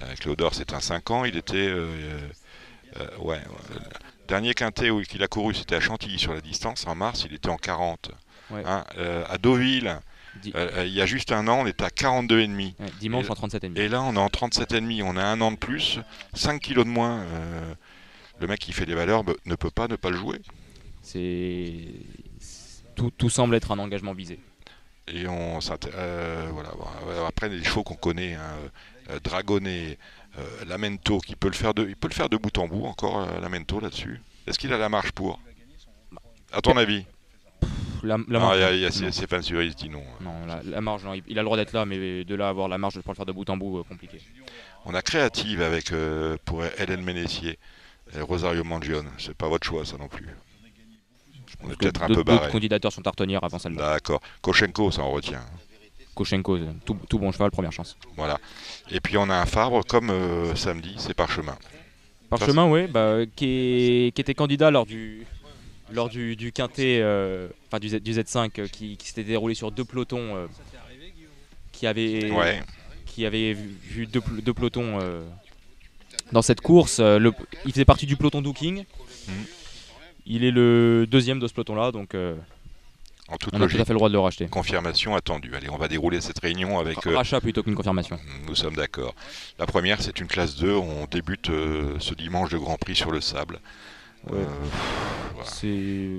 euh, 0.01 0.13
Cléodore, 0.19 0.53
c'est 0.55 0.71
un 0.73 0.79
5 0.79 1.11
ans. 1.11 1.25
Il 1.25 1.35
était, 1.35 1.55
euh, 1.67 1.87
euh, 1.89 2.19
euh, 3.01 3.17
ouais. 3.19 3.41
dernier 4.29 4.53
quintet 4.53 4.89
qu'il 5.09 5.21
a 5.23 5.27
couru, 5.27 5.53
c'était 5.53 5.75
à 5.75 5.81
Chantilly 5.81 6.17
sur 6.17 6.33
la 6.33 6.41
distance. 6.41 6.87
En 6.87 6.95
mars, 6.95 7.25
il 7.29 7.33
était 7.35 7.49
en 7.49 7.57
40. 7.57 8.11
Ouais. 8.51 8.61
Hein, 8.65 8.85
à 9.29 9.37
Deauville, 9.37 9.99
il 10.43 10.87
y 10.93 11.01
a 11.01 11.05
juste 11.05 11.31
un 11.31 11.47
an, 11.47 11.61
on 11.61 11.67
était 11.67 11.83
à 11.83 11.89
42 11.89 12.39
et 12.41 12.47
demi. 12.47 12.75
ouais, 12.79 12.85
Dimanche 12.99 13.25
et- 13.27 13.31
en 13.31 13.35
37,5. 13.35 13.77
Et 13.79 13.87
là, 13.87 14.01
on 14.03 14.15
est 14.15 14.19
en 14.19 14.29
37,5. 14.29 15.01
On 15.03 15.17
a 15.17 15.23
un 15.23 15.39
an 15.41 15.51
de 15.51 15.57
plus, 15.57 15.99
5 16.33 16.61
kilos 16.61 16.85
de 16.85 16.89
moins. 16.91 17.19
euh, 17.21 17.73
le 18.39 18.47
mec 18.47 18.59
qui 18.59 18.73
fait 18.73 18.85
des 18.85 18.95
valeurs 18.95 19.23
be- 19.23 19.37
ne 19.45 19.55
peut 19.55 19.69
pas 19.71 19.87
ne 19.87 19.95
pas 19.95 20.09
le 20.09 20.17
jouer. 20.17 20.41
C'est 21.01 21.73
tout, 22.95 23.11
tout 23.11 23.29
semble 23.29 23.55
être 23.55 23.71
un 23.71 23.79
engagement 23.79 24.13
visé. 24.13 24.39
Et 25.07 25.27
on 25.27 25.59
euh, 25.93 26.49
voilà. 26.51 26.69
euh, 27.07 27.27
Après, 27.27 27.47
les 27.47 27.63
chevaux 27.63 27.83
qu'on 27.83 27.95
connaît, 27.95 28.33
hein, 28.33 28.41
euh, 29.11 29.19
Dragonnet, 29.23 29.97
euh, 30.39 30.65
Lamento, 30.67 31.19
qui 31.19 31.35
peut 31.35 31.47
le 31.47 31.53
faire 31.53 31.73
de, 31.73 31.87
il 31.87 31.95
peut 31.95 32.07
le 32.09 32.13
faire 32.13 32.27
de 32.27 32.37
bout 32.37 32.57
en 32.57 32.67
bout 32.67 32.85
encore, 32.85 33.21
euh, 33.21 33.39
Lamento 33.39 33.79
là-dessus. 33.79 34.19
Est-ce 34.47 34.57
qu'il 34.59 34.73
a 34.73 34.77
la 34.77 34.89
marche 34.89 35.11
pour? 35.11 35.39
À 36.51 36.61
ton 36.61 36.75
avis? 36.75 37.05
La, 38.03 38.17
la 38.17 38.39
Non, 38.39 38.39
marge, 38.39 38.57
il 38.57 38.79
y 38.81 38.85
a, 38.85 38.89
il 38.89 39.13
Stéphane 39.13 39.41
Suris 39.41 39.73
qui 39.75 39.85
dit 39.85 39.89
non. 39.89 40.03
Non, 40.21 40.45
la, 40.45 40.61
la 40.63 40.81
marge, 40.81 41.03
non, 41.05 41.13
il, 41.13 41.23
il 41.27 41.39
a 41.39 41.41
le 41.41 41.45
droit 41.45 41.57
d'être 41.57 41.73
là, 41.73 41.85
mais 41.85 42.23
de 42.23 42.35
là 42.35 42.47
à 42.47 42.49
avoir 42.49 42.67
la 42.67 42.77
marge 42.77 42.99
pour 43.01 43.11
le 43.11 43.15
faire 43.15 43.25
de 43.25 43.31
bout 43.31 43.49
en 43.49 43.57
bout, 43.57 43.79
euh, 43.79 43.83
compliqué. 43.83 44.19
On 44.85 44.93
a 44.93 45.01
Créative 45.01 45.61
avec 45.61 45.91
euh, 45.91 46.37
pour 46.45 46.63
Hélène 46.77 47.01
Ménessier, 47.03 47.57
et 48.15 48.21
Rosario 48.21 48.63
Mangione. 48.63 49.07
C'est 49.17 49.35
pas 49.35 49.47
votre 49.47 49.65
choix, 49.65 49.85
ça 49.85 49.97
non 49.97 50.07
plus. 50.07 50.27
On 51.63 51.71
est 51.71 51.75
peut-être 51.77 52.03
un 52.03 52.07
peu 52.07 52.23
barré. 52.23 52.39
D'autres 52.39 52.51
candidatures 52.51 52.91
sont 52.91 53.05
à 53.07 53.09
retenir 53.09 53.43
avant 53.43 53.57
celle-là. 53.57 53.93
D'accord. 53.93 54.21
Koshenko, 54.41 54.91
ça 54.91 55.01
en 55.01 55.11
retient. 55.11 55.41
Koshenko, 56.13 56.57
euh, 56.57 56.71
tout, 56.85 56.97
tout 57.09 57.17
bon 57.17 57.31
cheval, 57.31 57.49
première 57.51 57.71
chance. 57.71 57.97
Voilà. 58.15 58.37
Et 58.91 58.99
puis 58.99 59.17
on 59.17 59.29
a 59.29 59.35
un 59.35 59.45
Fabre 59.45 59.83
comme 59.85 60.09
euh, 60.11 60.53
samedi, 60.55 60.93
c'est 60.97 61.13
parchemin. 61.13 61.57
Parchemin, 62.29 62.65
oui, 62.69 62.87
bah, 62.87 63.19
qui, 63.35 63.45
est- 64.07 64.11
qui 64.15 64.21
était 64.21 64.33
candidat 64.33 64.69
lors 64.71 64.85
du, 64.85 65.25
lors 65.91 66.09
du, 66.09 66.35
du 66.35 66.51
quintet, 66.51 66.99
euh, 67.01 67.47
enfin 67.67 67.79
du, 67.79 67.89
Z, 67.89 67.95
du 68.01 68.13
Z5, 68.13 68.49
euh, 68.59 68.67
qui, 68.67 68.97
qui 68.97 69.07
s'était 69.07 69.23
déroulé 69.23 69.53
sur 69.55 69.71
deux 69.71 69.85
pelotons, 69.85 70.35
euh, 70.35 70.47
qui 71.71 71.87
avait, 71.87 72.31
Ouais. 72.31 72.61
qui 73.05 73.25
avait 73.25 73.53
vu, 73.53 73.75
vu 73.83 74.07
deux, 74.07 74.21
pelotons 74.21 74.99
dans 76.31 76.41
cette 76.41 76.61
course. 76.61 76.99
Le- 76.99 77.33
il 77.65 77.71
faisait 77.71 77.85
partie 77.85 78.05
du 78.05 78.15
peloton 78.15 78.41
Dooking. 78.41 78.83
Mhm. 79.27 79.33
Il 80.27 80.43
est 80.43 80.51
le 80.51 81.05
deuxième 81.07 81.39
de 81.39 81.47
ce 81.47 81.53
peloton-là, 81.53 81.91
donc 81.91 82.15
euh, 82.15 82.35
En 83.27 83.37
toute 83.37 83.53
on 83.53 83.57
a 83.57 83.59
tout 83.59 83.63
logique. 83.65 83.79
à 83.81 83.85
fait 83.85 83.93
le 83.93 83.97
droit 83.99 84.09
de 84.09 84.13
le 84.13 84.19
racheter. 84.19 84.47
Confirmation 84.47 85.15
attendue. 85.15 85.53
Allez, 85.55 85.69
on 85.69 85.77
va 85.77 85.87
dérouler 85.87 86.19
cette 86.19 86.39
réunion 86.39 86.79
avec. 86.79 87.05
euh, 87.05 87.15
Rachat 87.15 87.41
plutôt 87.41 87.61
qu'une 87.61 87.75
confirmation. 87.75 88.19
nous 88.47 88.55
sommes 88.55 88.75
d'accord. 88.75 89.13
La 89.59 89.67
première, 89.67 90.01
c'est 90.01 90.19
une 90.19 90.25
classe 90.27 90.55
2. 90.55 90.71
On 90.73 91.05
débute 91.05 91.49
euh, 91.51 91.95
ce 91.99 92.15
dimanche 92.15 92.49
de 92.49 92.57
Grand 92.57 92.77
Prix 92.77 92.95
sur 92.95 93.11
le 93.11 93.21
sable. 93.21 93.59
Ouais. 94.31 94.39
Euh, 94.39 94.45
voilà. 95.33 95.49
C'est 95.49 96.09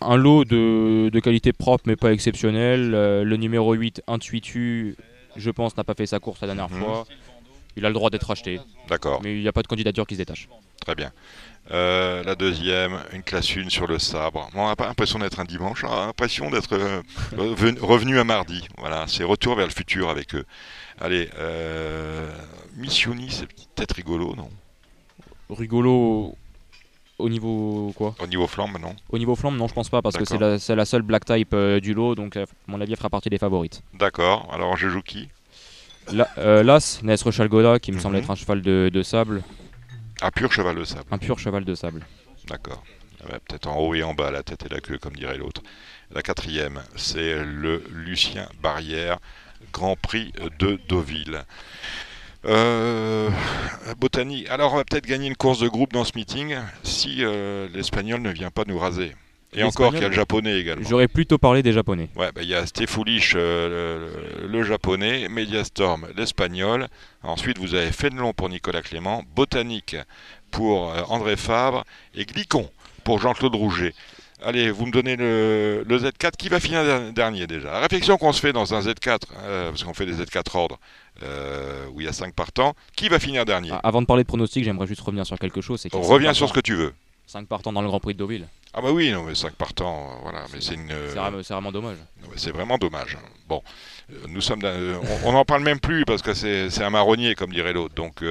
un 0.00 0.16
lot 0.16 0.44
de, 0.44 1.08
de 1.10 1.20
qualité 1.20 1.52
propre 1.52 1.84
mais 1.86 1.96
pas 1.96 2.12
exceptionnel. 2.12 2.92
Euh, 2.94 3.24
le 3.24 3.36
numéro 3.36 3.72
8, 3.74 4.02
Intuitu, 4.06 4.96
je 5.36 5.50
pense, 5.50 5.76
n'a 5.76 5.84
pas 5.84 5.94
fait 5.94 6.06
sa 6.06 6.18
course 6.18 6.40
la 6.40 6.48
dernière 6.48 6.70
Mhm. 6.70 6.80
fois. 6.82 7.06
Il 7.78 7.84
a 7.84 7.88
le 7.88 7.94
droit 7.94 8.08
d'être 8.08 8.30
acheté, 8.30 8.58
D'accord, 8.88 9.20
mais 9.22 9.34
il 9.36 9.42
n'y 9.42 9.48
a 9.48 9.52
pas 9.52 9.60
de 9.62 9.66
candidature 9.66 10.06
qui 10.06 10.14
se 10.14 10.18
détache. 10.18 10.48
très 10.80 10.94
bien. 10.94 11.12
Euh, 11.72 12.22
la 12.22 12.34
deuxième, 12.36 13.02
une 13.12 13.22
classe 13.22 13.54
1 13.56 13.68
sur 13.68 13.86
le 13.86 13.98
sabre. 13.98 14.48
Bon, 14.54 14.62
on 14.62 14.68
n'a 14.68 14.76
pas 14.76 14.86
l'impression 14.86 15.18
d'être 15.18 15.40
un 15.40 15.44
dimanche, 15.44 15.84
on 15.84 15.90
a 15.92 16.06
l'impression 16.06 16.48
d'être 16.48 16.72
euh, 16.74 17.02
revenu- 17.36 17.78
revenu 17.80 18.18
à 18.18 18.24
mardi. 18.24 18.66
Voilà, 18.78 19.04
c'est 19.08 19.24
retour 19.24 19.56
vers 19.56 19.66
le 19.66 19.72
futur 19.72 20.08
avec 20.08 20.34
eux. 20.34 20.44
Allez, 21.00 21.28
euh, 21.38 22.30
Missioni, 22.76 23.28
c'est 23.30 23.46
peut-être 23.74 23.92
rigolo, 23.96 24.34
non? 24.36 24.48
Rigolo 25.50 26.34
au 27.18 27.28
niveau 27.28 27.92
quoi 27.96 28.14
Au 28.20 28.26
niveau 28.26 28.46
flambe, 28.46 28.78
non 28.80 28.94
Au 29.10 29.18
niveau 29.18 29.34
flamme, 29.36 29.56
non, 29.56 29.68
je 29.68 29.74
pense 29.74 29.88
pas, 29.88 30.02
parce 30.02 30.16
que 30.16 30.24
c'est 30.24 30.38
la, 30.38 30.58
c'est 30.58 30.74
la 30.76 30.84
seule 30.84 31.02
black 31.02 31.24
type 31.24 31.52
euh, 31.54 31.80
du 31.80 31.94
lot, 31.94 32.14
donc 32.14 32.36
euh, 32.36 32.44
à 32.44 32.70
mon 32.70 32.80
avis, 32.80 32.92
elle 32.92 32.98
fera 32.98 33.10
partie 33.10 33.30
des 33.30 33.38
favorites. 33.38 33.82
D'accord, 33.94 34.48
alors 34.52 34.76
je 34.76 34.88
joue 34.88 35.02
qui? 35.02 35.28
La- 36.12 36.28
euh, 36.38 36.62
L'As, 36.62 37.00
Nesre 37.02 37.32
Chalgoda, 37.32 37.78
qui 37.78 37.90
me 37.92 37.98
semble 37.98 38.16
Mhm. 38.16 38.22
être 38.22 38.30
un 38.30 38.34
cheval 38.36 38.62
de, 38.62 38.90
de 38.92 39.02
sable, 39.02 39.42
Ah, 40.20 40.30
pur 40.30 40.52
cheval 40.52 40.76
de 40.76 40.84
sable. 40.84 41.04
un 41.10 41.18
pur 41.18 41.38
cheval 41.38 41.64
de 41.64 41.74
sable. 41.74 42.06
D'accord. 42.48 42.82
Ah 43.24 43.32
ouais, 43.32 43.38
Peut-être 43.48 43.66
en 43.66 43.76
haut 43.78 43.94
et 43.94 44.02
en 44.02 44.14
bas, 44.14 44.30
la 44.30 44.42
tête 44.42 44.64
et 44.66 44.68
la 44.68 44.80
queue, 44.80 44.98
comme 44.98 45.14
dirait 45.14 45.36
l'autre. 45.38 45.62
La 46.14 46.22
quatrième, 46.22 46.82
c'est 46.94 47.42
le 47.44 47.82
Lucien 47.90 48.48
Barrière, 48.62 49.18
Grand 49.72 49.96
Prix 49.96 50.32
de 50.60 50.78
Deauville. 50.88 51.42
Euh, 52.46 53.30
Botanie. 53.98 54.46
Alors, 54.48 54.72
on 54.72 54.76
va 54.76 54.84
peut-être 54.84 55.06
gagner 55.06 55.26
une 55.26 55.36
course 55.36 55.60
de 55.60 55.68
groupe 55.68 55.92
dans 55.92 56.04
ce 56.04 56.12
meeting 56.14 56.56
si 56.82 57.18
euh, 57.20 57.68
l'Espagnol 57.74 58.20
ne 58.20 58.30
vient 58.30 58.50
pas 58.50 58.64
nous 58.66 58.78
raser. 58.78 59.12
Et 59.54 59.62
encore 59.62 59.92
qu'il 59.92 60.02
y 60.02 60.04
a 60.04 60.08
le 60.08 60.14
Japonais 60.14 60.58
également. 60.58 60.86
J'aurais 60.86 61.08
plutôt 61.08 61.38
parlé 61.38 61.62
des 61.62 61.72
Japonais. 61.72 62.10
Ouais, 62.14 62.30
bah, 62.34 62.42
il 62.42 62.48
y 62.48 62.54
a 62.54 62.66
Stefoulich, 62.66 63.32
euh, 63.36 64.10
le, 64.42 64.48
le 64.48 64.62
japonais, 64.64 65.28
Mediastorm, 65.28 66.08
l'espagnol. 66.16 66.88
Ensuite, 67.22 67.58
vous 67.58 67.74
avez 67.74 67.90
Fénelon 67.90 68.32
pour 68.34 68.48
Nicolas 68.50 68.82
Clément, 68.82 69.22
Botanique 69.34 69.96
pour 70.50 70.92
euh, 70.92 71.02
André 71.08 71.36
Fabre 71.36 71.84
et 72.14 72.26
Glicon 72.26 72.68
pour 73.04 73.18
Jean-Claude 73.18 73.54
Rouget. 73.54 73.94
Allez, 74.42 74.70
vous 74.70 74.84
me 74.86 74.92
donnez 74.92 75.16
le, 75.16 75.82
le 75.88 75.98
Z4 75.98 76.32
qui 76.36 76.48
va 76.50 76.60
finir 76.60 76.84
der- 76.84 77.12
dernier 77.12 77.46
déjà? 77.46 77.72
La 77.72 77.80
réflexion 77.80 78.18
qu'on 78.18 78.32
se 78.32 78.40
fait 78.40 78.52
dans 78.52 78.74
un 78.74 78.80
Z4, 78.80 79.18
euh, 79.42 79.70
parce 79.70 79.82
qu'on 79.82 79.94
fait 79.94 80.04
des 80.04 80.12
Z4 80.12 80.56
ordres 80.56 80.78
euh, 81.22 81.86
où 81.94 82.00
il 82.02 82.04
y 82.04 82.08
a 82.08 82.12
5 82.12 82.34
partants, 82.34 82.74
qui 82.96 83.08
va 83.08 83.18
finir 83.18 83.46
dernier? 83.46 83.70
Ah, 83.72 83.80
Avant 83.82 84.02
de 84.02 84.06
parler 84.06 84.24
de 84.24 84.28
pronostic, 84.28 84.62
j'aimerais 84.62 84.86
juste 84.86 85.00
revenir 85.00 85.24
sur 85.24 85.38
quelque 85.38 85.62
chose. 85.62 85.86
Reviens 85.92 86.30
cinq 86.30 86.34
sur 86.34 86.48
ce 86.50 86.52
que 86.52 86.60
tu 86.60 86.74
veux. 86.74 86.92
cinq 87.26 87.46
partants 87.48 87.72
dans 87.72 87.80
le 87.80 87.88
Grand 87.88 87.98
Prix 87.98 88.12
de 88.12 88.18
Deauville. 88.18 88.46
Ah 88.74 88.82
bah 88.82 88.90
oui, 88.92 89.10
non 89.10 89.22
mais 89.24 89.34
5 89.34 89.54
partants, 89.54 90.10
euh, 90.10 90.18
voilà, 90.22 90.40
mais 90.52 90.60
c'est 90.60 90.74
une... 90.74 90.90
euh, 90.92 91.08
C'est 91.08 91.50
vraiment- 91.50 91.72
dommage. 91.72 91.96
C'est 92.36 92.50
vraiment 92.52 92.76
dommage. 92.76 93.16
Bon, 93.48 93.62
nous 94.28 94.42
sommes, 94.42 94.60
dans- 94.60 94.68
euh, 94.68 94.96
on 95.24 95.32
n'en 95.32 95.46
parle 95.46 95.62
même 95.62 95.80
plus 95.80 96.04
parce 96.04 96.20
que 96.20 96.34
c'est 96.34 96.82
un 96.82 96.90
marronnier 96.90 97.34
comme 97.34 97.52
dirait 97.52 97.72
l'autre. 97.72 97.94
Donc 97.94 98.22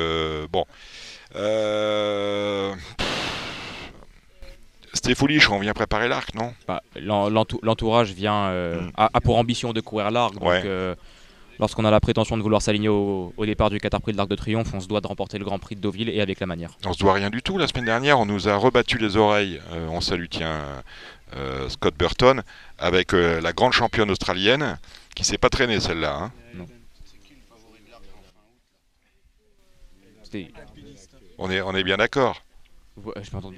bon, 0.51 0.65
euh... 1.35 2.75
foolish. 5.15 5.49
On 5.49 5.59
vient 5.59 5.73
préparer 5.73 6.07
l'arc, 6.07 6.33
non? 6.35 6.53
Bah, 6.67 6.81
l'en- 6.95 7.29
l'entou- 7.29 7.59
L'entourage 7.63 8.11
vient 8.13 8.45
euh, 8.47 8.81
Mm. 8.81 8.91
a, 8.97 9.09
a 9.13 9.21
pour 9.21 9.37
ambition 9.37 9.73
de 9.73 9.81
courir 9.81 10.11
l'arc. 10.11 10.33
Donc, 10.33 10.43
euh, 10.65 10.95
lorsqu'on 11.59 11.85
a 11.85 11.91
la 11.91 11.99
prétention 11.99 12.37
de 12.37 12.41
vouloir 12.41 12.61
s'aligner 12.61 12.89
au, 12.89 13.33
au 13.37 13.45
départ 13.45 13.69
du 13.69 13.79
Qatar 13.79 14.01
Prix 14.01 14.11
de 14.13 14.17
l'Arc 14.17 14.29
de 14.29 14.35
Triomphe, 14.35 14.73
on 14.73 14.79
se 14.79 14.87
doit 14.87 15.01
de 15.01 15.07
remporter 15.07 15.37
le 15.37 15.45
Grand 15.45 15.59
Prix 15.59 15.75
de 15.75 15.81
Deauville 15.81 16.09
et 16.09 16.21
avec 16.21 16.39
la 16.39 16.45
manière. 16.47 16.71
On 16.85 16.93
se 16.93 16.99
doit 16.99 17.13
rien 17.13 17.29
du 17.29 17.41
tout. 17.41 17.57
La 17.57 17.67
semaine 17.67 17.85
dernière, 17.85 18.19
on 18.19 18.25
nous 18.25 18.47
a 18.49 18.55
rebattu 18.55 18.97
les 18.97 19.15
oreilles. 19.17 19.61
Euh, 19.73 19.87
on 19.89 20.01
salue 20.01 20.25
tiens 20.29 20.61
Scott 21.67 21.95
Burton, 21.97 22.43
avec 22.77 23.11
la 23.11 23.51
grande 23.51 23.73
championne 23.73 24.09
australienne, 24.09 24.79
qui 25.15 25.25
s'est 25.25 25.37
pas 25.37 25.49
traînée 25.49 25.81
celle-là. 25.81 26.15
hein. 26.15 26.31
On, 31.37 31.49
est, 31.51 31.61
on 31.61 31.75
est 31.75 31.83
bien 31.83 31.97
d'accord. 31.97 32.41
Ouais. 32.97 33.13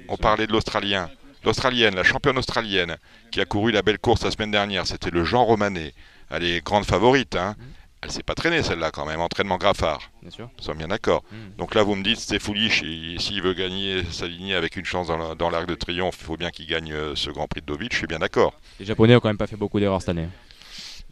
On 0.08 0.16
parlait 0.16 0.46
de 0.46 0.52
l'Australien. 0.52 1.08
L'Australienne, 1.44 1.94
la 1.94 2.02
championne 2.04 2.38
australienne, 2.38 2.96
qui 3.30 3.40
a 3.40 3.44
couru 3.44 3.70
la 3.72 3.82
belle 3.82 3.98
course 3.98 4.24
la 4.24 4.30
semaine 4.30 4.50
dernière, 4.50 4.86
c'était 4.86 5.10
le 5.10 5.24
Jean 5.24 5.44
Romanet. 5.44 5.94
Elle 6.30 6.44
est 6.44 6.64
grande 6.64 6.84
favorite. 6.84 7.36
Hein. 7.36 7.54
Elle 8.00 8.12
s'est 8.12 8.22
pas 8.22 8.34
traînée 8.34 8.62
celle-là 8.62 8.90
quand 8.92 9.06
même, 9.06 9.20
entraînement 9.20 9.56
Graffard. 9.56 10.10
Bien 10.22 10.30
sûr. 10.30 10.48
Nous 10.56 10.62
sommes 10.64 10.78
bien 10.78 10.88
d'accord. 10.88 11.24
Mm. 11.32 11.36
Donc 11.58 11.74
là, 11.74 11.82
vous 11.82 11.96
me 11.96 12.04
dites, 12.04 12.18
c'est 12.20 12.38
foolish. 12.38 12.82
et 12.84 13.16
S'il 13.18 13.42
veut 13.42 13.54
gagner, 13.54 14.04
s'aligner 14.10 14.54
avec 14.54 14.76
une 14.76 14.84
chance 14.84 15.08
dans 15.08 15.16
la- 15.16 15.34
dans 15.34 15.50
l'arc 15.50 15.66
de 15.66 15.74
triomphe, 15.74 16.16
il 16.20 16.24
faut 16.24 16.36
bien 16.36 16.50
qu'il 16.50 16.66
gagne 16.66 16.92
euh, 16.92 17.16
ce 17.16 17.30
Grand 17.30 17.48
Prix 17.48 17.60
de 17.60 17.66
Deauville. 17.66 17.88
Je 17.90 17.96
suis 17.98 18.06
bien 18.06 18.20
d'accord. 18.20 18.54
Les 18.78 18.86
Japonais 18.86 19.16
ont 19.16 19.20
quand 19.20 19.28
même 19.28 19.36
pas 19.38 19.48
fait 19.48 19.56
beaucoup 19.56 19.80
d'erreurs 19.80 20.00
cette 20.00 20.10
année. 20.10 20.28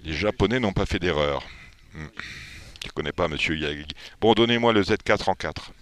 Les 0.05 0.13
Japonais 0.13 0.61
n'ont 0.61 0.73
pas 0.73 0.87
fait 0.87 1.01
d'erreur. 1.01 1.43
Hmm. 1.95 2.07
Je 2.83 2.89
ne 2.89 2.93
connais 2.93 3.13
pas, 3.13 3.27
monsieur 3.27 3.57
Yagi. 3.57 3.87
Bon, 4.21 4.35
donnez-moi 4.35 4.73
le 4.73 4.83
Z4 4.83 5.29
en 5.29 5.35
4. 5.35 5.73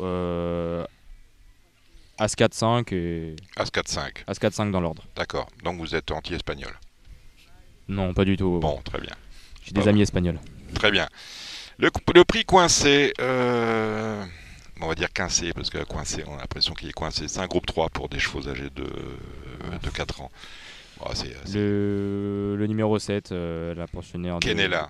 Euh, 0.00 0.84
As 2.18 2.34
4-5 2.36 2.94
et 2.94 3.36
As 3.56 3.70
4-5. 3.70 4.24
As 4.26 4.34
4-5 4.38 4.70
dans 4.70 4.80
l'ordre. 4.80 5.02
D'accord. 5.16 5.48
Donc 5.62 5.78
vous 5.78 5.94
êtes 5.94 6.10
anti-espagnol. 6.12 6.72
Non, 7.88 8.14
pas 8.14 8.24
du 8.24 8.36
tout. 8.36 8.58
Bon, 8.60 8.80
très 8.84 9.00
bien. 9.00 9.12
J'ai 9.64 9.72
des 9.72 9.88
amis 9.88 10.02
espagnols. 10.02 10.38
Très 10.74 10.90
bien. 10.90 11.08
Le, 11.78 11.90
le 12.14 12.24
prix 12.24 12.44
coincé, 12.44 13.12
euh, 13.20 14.24
on 14.80 14.86
va 14.86 14.94
dire 14.94 15.08
coincé, 15.14 15.52
parce 15.52 15.70
que 15.70 15.82
coincé, 15.84 16.22
on 16.26 16.34
a 16.36 16.40
l'impression 16.40 16.72
qu'il 16.74 16.88
est 16.88 16.92
coincé. 16.92 17.26
C'est 17.28 17.40
un 17.40 17.46
groupe 17.46 17.66
3 17.66 17.88
pour 17.90 18.08
des 18.08 18.18
chevaux 18.18 18.48
âgés 18.48 18.70
de, 18.74 18.84
de 19.82 19.90
4 19.90 20.20
ans. 20.20 20.30
Bon, 21.00 21.06
c'est- 21.14 21.34
Le, 21.54 22.54
le 22.56 22.66
numéro 22.68 22.98
7, 22.98 23.32
euh, 23.32 23.74
la 23.74 23.86
pensionnaire. 23.88 24.38
de- 24.38 24.44
Kenela. 24.46 24.88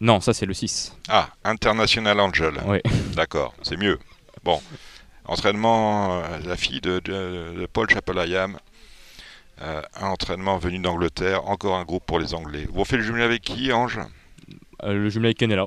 Non, 0.00 0.20
ça 0.20 0.32
c'est 0.34 0.46
le 0.46 0.54
6. 0.54 0.94
Ah, 1.08 1.30
International 1.44 2.20
Angel. 2.20 2.54
Ouais. 2.66 2.82
D'accord, 3.14 3.54
c'est 3.62 3.76
mieux. 3.76 3.98
Bon. 4.44 4.60
Entraînement, 5.30 6.22
euh, 6.24 6.38
la 6.44 6.56
fille 6.56 6.80
de, 6.80 6.98
de- 6.98 7.54
de 7.60 7.66
Paul 7.72 7.88
Chapelayam. 7.88 8.58
Euh, 9.62 9.80
un 9.94 10.08
entraînement 10.08 10.58
venu 10.58 10.80
d'Angleterre. 10.80 11.46
Encore 11.48 11.76
un 11.76 11.84
groupe 11.84 12.04
pour 12.04 12.18
les 12.18 12.34
Anglais. 12.34 12.66
Vous 12.72 12.84
faites 12.84 12.98
le 12.98 13.04
jumelé 13.04 13.22
avec 13.22 13.42
qui, 13.42 13.72
Ange? 13.72 14.00
Euh, 14.82 14.92
le 14.92 15.08
jumelé 15.08 15.28
avec 15.28 15.38
Kenela. 15.38 15.66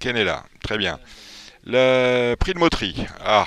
Kenela, 0.00 0.42
très 0.64 0.78
bien. 0.78 0.98
Le 1.64 2.34
prix 2.34 2.54
de 2.54 2.58
moterie. 2.58 3.06
Ah. 3.24 3.46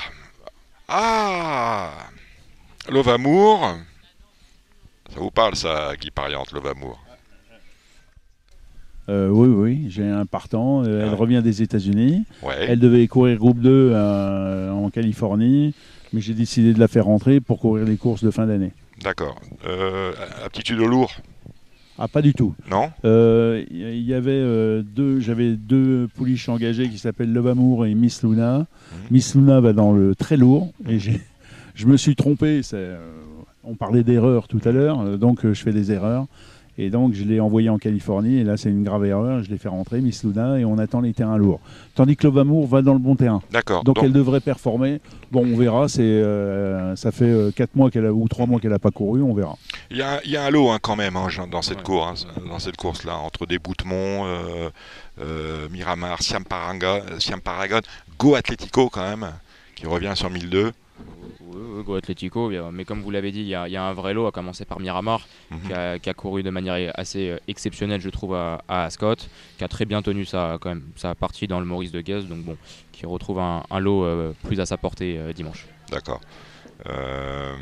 Ah 0.88 1.92
Lovamour. 2.90 3.76
Ça 5.14 5.20
vous 5.20 5.32
parle 5.32 5.56
ça, 5.58 5.96
Guy 5.98 6.12
Pariante, 6.12 6.54
Lovamour? 6.54 6.98
Euh, 9.10 9.30
oui, 9.30 9.48
oui, 9.48 9.86
j'ai 9.90 10.08
un 10.08 10.26
partant. 10.26 10.84
euh, 10.84 11.08
elle 11.08 11.14
revient 11.14 11.42
des 11.44 11.62
États-Unis. 11.62 12.24
Ouais. 12.44 12.56
Elle 12.68 12.80
devait 12.80 13.08
courir 13.08 13.38
groupe 13.38 13.60
2 13.60 13.92
euh, 13.94 14.72
en 14.72 14.90
Californie, 14.90 15.74
mais 16.12 16.20
j'ai 16.20 16.34
décidé 16.34 16.74
de 16.74 16.80
la 16.80 16.88
faire 16.88 17.06
rentrer 17.06 17.40
pour 17.40 17.60
courir 17.60 17.86
les 17.86 17.96
courses 17.96 18.24
de 18.24 18.32
fin 18.32 18.46
d'année. 18.46 18.74
D'accord. 19.02 19.40
Aptitude 20.44 20.80
au 20.80 20.88
lourd? 20.88 21.12
Ah, 22.00 22.08
pas 22.08 22.22
du 22.22 22.34
tout. 22.34 22.54
Non? 22.70 22.92
Il 23.04 24.02
y 24.02 24.14
avait 24.14 24.84
deux, 24.84 25.20
j'avais 25.20 25.52
deux 25.52 26.08
pouliches 26.16 26.50
engagées 26.50 26.90
qui 26.90 26.98
s'appellent 26.98 27.32
Love 27.32 27.48
Amour 27.48 27.86
et 27.86 27.96
Miss 27.96 28.24
Luna. 28.24 28.66
Miss 29.10 29.36
Luna 29.36 29.62
va 29.62 29.74
dans 29.74 29.94
le 29.94 30.16
très 30.16 30.38
lourd 30.38 30.72
et 30.88 31.00
je 31.00 31.86
me 31.88 31.96
suis 31.96 32.16
trompé. 32.16 32.62
on 33.64 33.76
parlait 33.76 34.04
d'erreurs 34.04 34.48
tout 34.48 34.62
à 34.66 34.72
l'heure, 34.72 35.18
donc 35.18 35.42
je 35.44 35.62
fais 35.64 35.74
des 35.74 35.92
erreurs. 35.92 36.26
Et 36.80 36.90
donc 36.90 37.14
je 37.14 37.24
l'ai 37.24 37.40
envoyé 37.40 37.70
en 37.70 37.78
Californie 37.78 38.38
et 38.38 38.44
là 38.44 38.56
c'est 38.58 38.70
une 38.70 38.84
grave 38.84 39.04
erreur. 39.06 39.44
Je 39.44 39.50
l'ai 39.50 39.58
fait 39.58 39.70
rentrer 39.70 40.00
Miss 40.02 40.24
Luna 40.24 40.60
et 40.60 40.66
on 40.66 40.78
attend 40.78 41.02
les 41.02 41.14
terrains 41.14 41.38
lourds. 41.38 41.60
Tandis 41.96 42.16
que 42.16 42.28
Love 42.28 42.38
Amour 42.40 42.68
va 42.68 42.82
dans 42.84 42.94
le 42.94 43.00
bon 43.00 43.16
terrain. 43.16 43.42
D'accord. 43.52 43.84
Donc, 43.84 43.96
Donc, 43.96 44.06
elle 44.06 44.14
devrait 44.14 44.42
performer. 44.42 45.02
Bon, 45.32 45.42
on 45.46 45.58
verra. 45.58 45.88
C'est, 45.88 46.02
euh, 46.04 46.96
ça 46.96 47.12
fait 47.12 47.54
4 47.56 47.76
mois 47.76 47.90
qu'elle 47.90 48.06
a, 48.06 48.14
ou 48.14 48.28
3 48.28 48.46
mois 48.46 48.60
qu'elle 48.60 48.72
n'a 48.72 48.80
pas 48.80 48.92
couru. 48.92 49.24
On 49.24 49.34
verra. 49.34 49.58
Il 49.90 49.98
y, 49.98 50.02
a 50.04 50.22
il 50.24 50.32
y 50.32 50.38
a 50.38 50.44
un 50.46 50.50
lot 50.52 50.70
hein, 50.70 50.78
quand 50.82 50.96
même 50.96 51.16
hein, 51.16 51.28
dans 51.50 51.62
cette 51.64 51.78
Ouais. 51.78 51.84
course, 51.84 52.28
hein, 52.38 52.42
dans 52.48 52.60
cette 52.60 52.78
course-là, 52.78 53.18
entre 53.18 53.46
des 53.48 53.58
Boutemont, 53.58 54.26
euh, 54.26 54.70
euh, 55.20 55.68
Miramar, 55.72 56.22
Siam, 56.22 56.44
Paranga, 56.44 56.98
euh, 56.98 57.20
Siam 57.20 57.42
Paragon, 57.42 57.80
Go 58.20 58.36
Atletico 58.36 58.90
quand 58.90 59.02
même, 59.08 59.28
qui 59.76 59.88
revient 59.88 60.14
sur 60.16 60.30
1002. 60.30 60.72
Oui, 61.42 61.84
Go 61.84 61.96
Atletico, 61.96 62.52
mais 62.72 62.84
comme 62.84 63.02
vous 63.02 63.12
l'avez 63.12 63.32
dit, 63.32 63.42
il 63.42 63.48
y, 63.48 63.56
a 63.56 63.68
il 63.68 63.72
y 63.72 63.78
a 63.78 63.84
un 63.84 63.94
vrai 63.94 64.14
lot, 64.14 64.28
à 64.28 64.32
commencer 64.32 64.66
par 64.66 64.80
Miramar, 64.80 65.26
Mhm. 65.52 65.60
qui, 65.68 65.74
a, 65.74 66.00
qui 66.00 66.10
a 66.10 66.14
couru 66.14 66.44
de 66.44 66.50
manière 66.50 66.92
assez 66.96 67.30
euh, 67.30 67.38
exceptionnelle, 67.48 68.02
je 68.02 68.10
trouve, 68.10 68.34
à, 68.36 68.62
à 68.68 68.84
Ascot, 68.86 69.16
qui 69.58 69.64
a 69.64 69.68
très 69.68 69.86
bien 69.86 70.02
tenu 70.02 70.26
sa, 70.26 70.58
quand 70.60 70.70
même, 70.70 70.84
sa 70.96 71.16
partie 71.16 71.48
dans 71.48 71.60
le 71.60 71.66
Maurice 71.66 71.92
de 71.92 72.02
Guez, 72.02 72.24
donc 72.24 72.44
bon, 72.44 72.58
qui 72.92 73.06
retrouve 73.06 73.40
un, 73.40 73.64
un 73.70 73.80
lot 73.80 74.04
euh, 74.04 74.34
plus 74.44 74.60
à 74.60 74.66
sa 74.66 74.78
portée 74.78 75.18
euh, 75.18 75.32
dimanche. 75.34 75.66
D'accord. 75.92 76.20
Euh, 76.88 77.56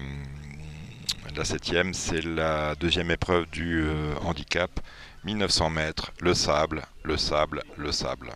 la 1.35 1.43
septième, 1.45 1.93
c'est 1.93 2.23
la 2.23 2.75
deuxième 2.75 3.11
épreuve 3.11 3.45
du 3.51 3.83
handicap, 4.23 4.71
1900 5.25 5.69
mètres, 5.69 6.11
le 6.21 6.33
sable, 6.33 6.83
le 7.03 7.17
sable, 7.17 7.63
le 7.77 7.91
sable. 7.91 8.31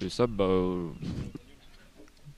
Et 0.00 0.08
ça, 0.08 0.26
bah, 0.26 0.44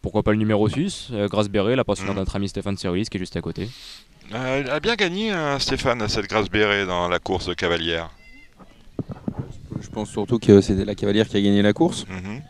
pourquoi 0.07 0.23
pas 0.23 0.31
le 0.31 0.37
numéro 0.39 0.69
6, 0.69 1.09
euh, 1.15 1.27
Grace 1.27 1.49
Béré, 1.49 1.75
la 1.75 1.83
pensionnaire 1.83 2.13
Mhm. 2.13 2.19
de 2.19 2.21
notre 2.21 2.37
ami 2.37 2.49
Stéphane 2.49 2.77
Cerulis, 2.77 3.07
qui 3.07 3.17
est 3.17 3.19
juste 3.19 3.35
à 3.35 3.41
côté. 3.41 3.69
Euh, 4.33 4.61
elle 4.65 4.71
a 4.71 4.79
bien 4.79 4.95
gagné, 4.95 5.33
hein, 5.33 5.59
Stéphane, 5.59 6.07
cette 6.07 6.29
grâce 6.29 6.49
bérée 6.49 6.87
dans 6.87 7.09
la 7.09 7.19
course 7.19 7.47
de 7.49 7.55
cavalière. 7.55 8.11
Je 9.81 9.89
pense 9.89 10.09
surtout 10.11 10.39
que 10.39 10.61
c'était 10.61 10.85
la 10.85 10.95
cavalière 10.95 11.27
qui 11.27 11.37
a 11.37 11.41
gagné 11.41 11.61
la 11.61 11.73
course. 11.73 12.07
Mhm. 12.09 12.41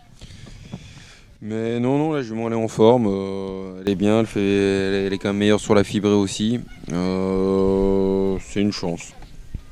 Mais 1.40 1.80
non, 1.80 1.96
non, 1.96 2.12
la 2.12 2.20
jument 2.20 2.48
elle 2.48 2.52
est 2.52 2.57
en 2.57 2.68
forme, 2.68 3.07
euh, 3.09 3.80
elle 3.80 3.88
est 3.90 3.94
bien, 3.94 4.20
elle, 4.20 4.26
fait, 4.26 4.40
elle, 4.40 4.94
est, 4.94 5.07
elle 5.07 5.12
est 5.14 5.18
quand 5.18 5.28
même 5.30 5.38
meilleure 5.38 5.61
sur 5.61 5.74
la 5.74 5.82
fibrée 5.82 6.11
aussi. 6.12 6.61
Euh, 6.92 8.36
c'est 8.40 8.61
une 8.61 8.72
chance. 8.72 9.14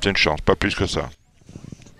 C'est 0.01 0.09
une 0.09 0.17
chance, 0.17 0.41
pas 0.41 0.57
plus 0.57 0.75
que 0.75 0.87
ça. 0.87 1.11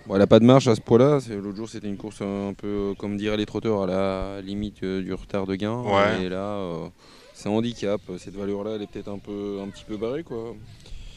Bon, 0.07 0.13
elle 0.13 0.19
n'a 0.19 0.27
pas 0.27 0.39
de 0.39 0.45
marche 0.45 0.67
à 0.67 0.75
ce 0.75 0.81
point-là. 0.81 1.19
L'autre 1.41 1.55
jour, 1.57 1.69
c'était 1.69 1.87
une 1.87 1.97
course 1.97 2.21
un 2.21 2.53
peu, 2.55 2.67
euh, 2.67 2.93
comme 2.93 3.17
diraient 3.17 3.37
les 3.37 3.45
trotteurs, 3.45 3.83
à 3.83 3.87
la 3.87 4.41
limite 4.41 4.83
euh, 4.83 5.01
du 5.01 5.13
retard 5.13 5.47
de 5.47 5.55
gain. 5.55 5.81
Ouais. 5.81 6.23
Et 6.23 6.29
là, 6.29 6.37
euh, 6.57 6.87
c'est 7.33 7.49
un 7.49 7.53
handicap. 7.53 7.99
Cette 8.19 8.35
valeur-là, 8.35 8.73
elle 8.75 8.83
est 8.83 8.87
peut-être 8.87 9.09
un, 9.09 9.17
peu, 9.17 9.59
un 9.63 9.67
petit 9.69 9.83
peu 9.83 9.97
barrée. 9.97 10.23
Quoi. 10.23 10.53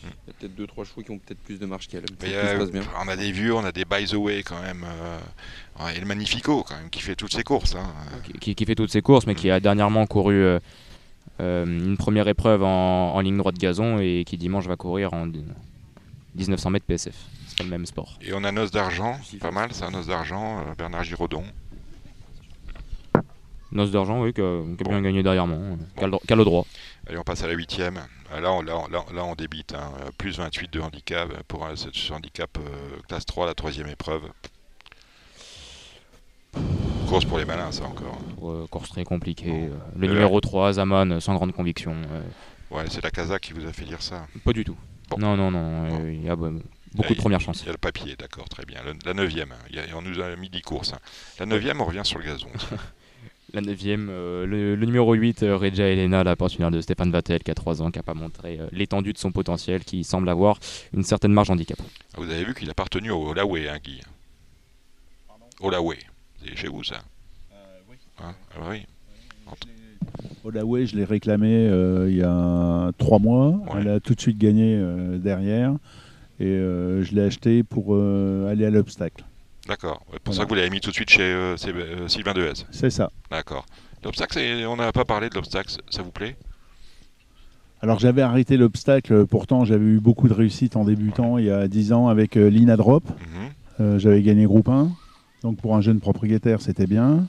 Il 0.04 0.08
y 0.08 0.30
a 0.30 0.32
peut-être 0.38 0.54
deux, 0.54 0.66
trois 0.66 0.84
chevaux 0.84 1.02
qui 1.02 1.10
ont 1.10 1.18
peut-être 1.18 1.40
plus 1.40 1.58
de 1.58 1.66
marche 1.66 1.88
qu'elle. 1.88 2.04
Euh, 2.24 2.66
on 3.04 3.08
a 3.08 3.16
des 3.16 3.32
vieux, 3.32 3.52
on 3.54 3.64
a 3.64 3.72
des 3.72 3.84
by 3.84 4.06
the 4.06 4.14
way 4.14 4.42
quand 4.42 4.60
même. 4.62 4.84
euh, 4.86 5.88
et 5.94 5.98
le 6.00 6.06
Magnifico 6.06 6.62
quand 6.62 6.76
même, 6.76 6.88
qui 6.88 7.00
fait 7.02 7.16
toutes 7.16 7.32
ses 7.34 7.42
courses. 7.42 7.74
hein. 7.74 7.92
qui, 8.40 8.54
qui 8.54 8.64
fait 8.64 8.76
toutes 8.76 8.92
ses 8.92 9.02
courses, 9.02 9.26
mais 9.26 9.34
qui 9.34 9.50
a 9.50 9.58
dernièrement 9.60 10.06
couru 10.06 10.34
euh, 10.34 10.60
une 11.40 11.96
première 11.96 12.28
épreuve 12.28 12.62
en, 12.62 13.14
en 13.14 13.20
ligne 13.20 13.36
droite 13.38 13.58
gazon 13.58 13.98
et 13.98 14.22
qui 14.24 14.38
dimanche 14.38 14.66
va 14.66 14.76
courir 14.76 15.12
en 15.14 15.26
1900 15.26 16.70
mètres 16.70 16.86
PSF. 16.86 17.16
Pas 17.58 17.64
le 17.64 17.70
même 17.70 17.86
sport. 17.86 18.18
Et 18.22 18.32
on 18.32 18.44
a 18.44 18.52
Noce 18.52 18.70
d'Argent, 18.70 19.18
pas 19.40 19.50
mal, 19.50 19.70
c'est 19.72 19.84
un 19.84 19.90
Noce 19.90 20.06
d'Argent, 20.06 20.60
euh, 20.60 20.74
Bernard 20.76 21.04
Giraudon. 21.04 21.44
Noce 23.70 23.90
d'argent, 23.90 24.22
oui, 24.22 24.32
qui 24.32 24.40
a, 24.40 24.44
Bon. 24.62 24.76
bien 24.88 25.02
gagné 25.02 25.22
derrière 25.22 25.46
moi, 25.46 25.58
euh, 25.58 25.76
qui 26.26 26.32
a 26.32 26.36
le- 26.36 26.44
droit. 26.44 26.64
Allez, 27.06 27.18
on 27.18 27.22
passe 27.22 27.42
à 27.42 27.46
la 27.48 27.52
huitième. 27.52 28.00
Ah, 28.32 28.40
Là, 28.40 28.50
on, 28.52 28.62
là, 28.62 28.78
on- 28.78 28.88
là, 28.88 29.04
là, 29.14 29.24
on 29.24 29.34
débite. 29.34 29.74
hein, 29.74 29.90
Plus 30.16 30.38
28 30.38 30.72
de 30.72 30.80
handicap 30.80 31.28
pour 31.48 31.66
un- 31.66 31.76
ce 31.76 32.12
handicap 32.12 32.48
euh, 32.58 33.00
classe 33.08 33.26
3, 33.26 33.44
la 33.46 33.54
troisième 33.54 33.88
épreuve. 33.88 34.22
Course 37.08 37.24
pour 37.26 37.38
les 37.38 37.44
malins, 37.44 37.72
ça 37.72 37.84
encore. 37.84 38.18
Euh, 38.42 38.66
course 38.68 38.88
très 38.90 39.04
compliquée. 39.04 39.50
Bon. 39.50 39.74
euh, 39.74 39.78
le 39.98 40.08
numéro 40.08 40.40
3, 40.40 40.74
Zaman, 40.74 41.20
sans 41.20 41.34
grande 41.34 41.52
conviction. 41.52 41.94
Ouais, 42.70 42.84
c'est 42.88 43.02
la 43.02 43.10
Casa 43.10 43.38
qui 43.38 43.52
vous 43.52 43.66
a 43.66 43.72
fait 43.72 43.84
dire 43.84 44.02
ça. 44.02 44.26
pas 44.44 44.52
du 44.52 44.64
tout. 44.64 44.76
Bon. 45.10 45.18
Non, 45.18 45.36
non, 45.36 45.50
non. 45.50 45.88
Bon. 45.88 46.06
Il 46.06 46.22
y 46.24 46.28
a 46.30 46.36
beaucoup 46.94 47.12
Euh, 47.12 47.16
de 47.16 47.20
premières 47.20 47.40
il- 47.40 47.44
chances. 47.44 47.62
Il 47.62 47.66
y 47.66 47.68
a 47.68 47.72
le 47.72 47.78
papier, 47.78 48.16
d'accord, 48.16 48.48
très 48.48 48.64
bien. 48.64 48.80
Le- 48.84 48.94
la 49.04 49.14
neuvième, 49.14 49.52
hein, 49.52 49.64
il 49.70 49.76
y 49.76 49.78
a- 49.78 49.96
on 49.96 50.02
nous 50.02 50.20
a 50.20 50.34
mis 50.36 50.48
10 50.48 50.62
courses. 50.62 50.92
hein. 50.92 50.98
La 51.38 51.46
neuvième, 51.46 51.80
on 51.80 51.84
revient 51.84 52.02
sur 52.04 52.18
le 52.18 52.24
gazon. 52.24 52.48
La 53.54 53.62
9ème, 53.62 54.08
le, 54.08 54.76
le 54.76 54.84
numéro 54.86 55.14
8, 55.14 55.42
euh, 55.42 55.56
Regia 55.56 55.88
Elena, 55.88 56.22
la 56.22 56.36
pensionnaire 56.36 56.70
de 56.70 56.82
Stéphane 56.82 57.10
Vattel, 57.10 57.42
qui 57.42 57.50
a 57.50 57.54
3 57.54 57.80
ans, 57.80 57.90
qui 57.90 57.98
n'a 57.98 58.02
pas 58.02 58.12
montré 58.12 58.58
euh, 58.60 58.66
l'étendue 58.72 59.14
de 59.14 59.18
son 59.18 59.32
potentiel, 59.32 59.84
qui 59.84 60.04
semble 60.04 60.28
avoir 60.28 60.58
une 60.92 61.02
certaine 61.02 61.32
marge 61.32 61.48
handicap. 61.48 61.78
Ah, 61.80 62.18
Vous 62.18 62.30
avez 62.30 62.44
vu 62.44 62.52
qu'il 62.52 62.68
a 62.68 62.72
appartenu 62.72 63.10
au 63.10 63.30
Holaway, 63.30 63.66
hein, 63.70 63.78
Guy 63.82 64.02
Holaway, 65.60 65.96
c'est 66.44 66.56
chez 66.56 66.68
vous 66.68 66.84
ça 66.84 66.96
Hein? 68.20 68.34
Ah 68.54 68.60
oui. 68.68 68.82
Holloway, 70.44 70.86
je 70.86 70.96
l'ai 70.96 71.04
réclamé 71.04 71.68
euh, 71.68 72.10
il 72.10 72.16
y 72.16 72.22
a 72.22 72.90
3 72.98 73.18
mois. 73.18 73.48
Ouais. 73.50 73.80
Elle 73.80 73.88
a 73.88 74.00
tout 74.00 74.14
de 74.14 74.20
suite 74.20 74.36
gagné 74.38 74.74
euh, 74.76 75.18
derrière. 75.18 75.72
Et 76.40 76.44
euh, 76.46 77.02
je 77.02 77.14
l'ai 77.14 77.22
acheté 77.22 77.62
pour 77.62 77.94
euh, 77.94 78.50
aller 78.50 78.64
à 78.64 78.70
l'obstacle. 78.70 79.24
D'accord. 79.66 80.02
Ouais, 80.12 80.18
pour 80.22 80.32
Voilà. 80.32 80.38
ça 80.38 80.44
que 80.44 80.48
vous 80.48 80.54
l'avez 80.54 80.70
mis 80.70 80.80
tout 80.80 80.90
de 80.90 80.94
suite 80.94 81.10
chez 81.10 81.22
euh, 81.22 81.56
c'est, 81.56 81.72
Sylvain 82.08 82.32
Dehaze. 82.32 82.64
C'est 82.70 82.90
ça. 82.90 83.10
D'accord. 83.30 83.66
L'obstacle, 84.04 84.34
c'est- 84.34 84.64
on 84.66 84.76
n'a 84.76 84.92
pas 84.92 85.04
parlé 85.04 85.28
de 85.28 85.34
l'obstacle, 85.34 85.70
ça 85.90 86.02
vous 86.02 86.12
plaît? 86.12 86.36
Alors 87.80 87.98
j'avais 88.00 88.22
arrêté 88.22 88.56
l'obstacle, 88.56 89.26
pourtant 89.26 89.64
j'avais 89.64 89.84
eu 89.84 90.00
beaucoup 90.00 90.26
de 90.28 90.34
réussite 90.34 90.74
en 90.74 90.84
débutant 90.84 91.38
il 91.38 91.44
y 91.44 91.50
a 91.50 91.68
10 91.68 91.92
ans 91.92 92.08
avec 92.08 92.36
euh, 92.36 92.48
l'Ina 92.50 92.76
Drop. 92.76 93.04
Mhm. 93.08 93.50
Euh, 93.80 93.98
j'avais 94.00 94.22
gagné 94.22 94.44
groupe 94.46 94.68
1, 94.68 94.90
donc 95.42 95.58
pour 95.60 95.76
un 95.76 95.80
jeune 95.80 96.00
propriétaire 96.00 96.60
c'était 96.60 96.88
bien, 96.88 97.28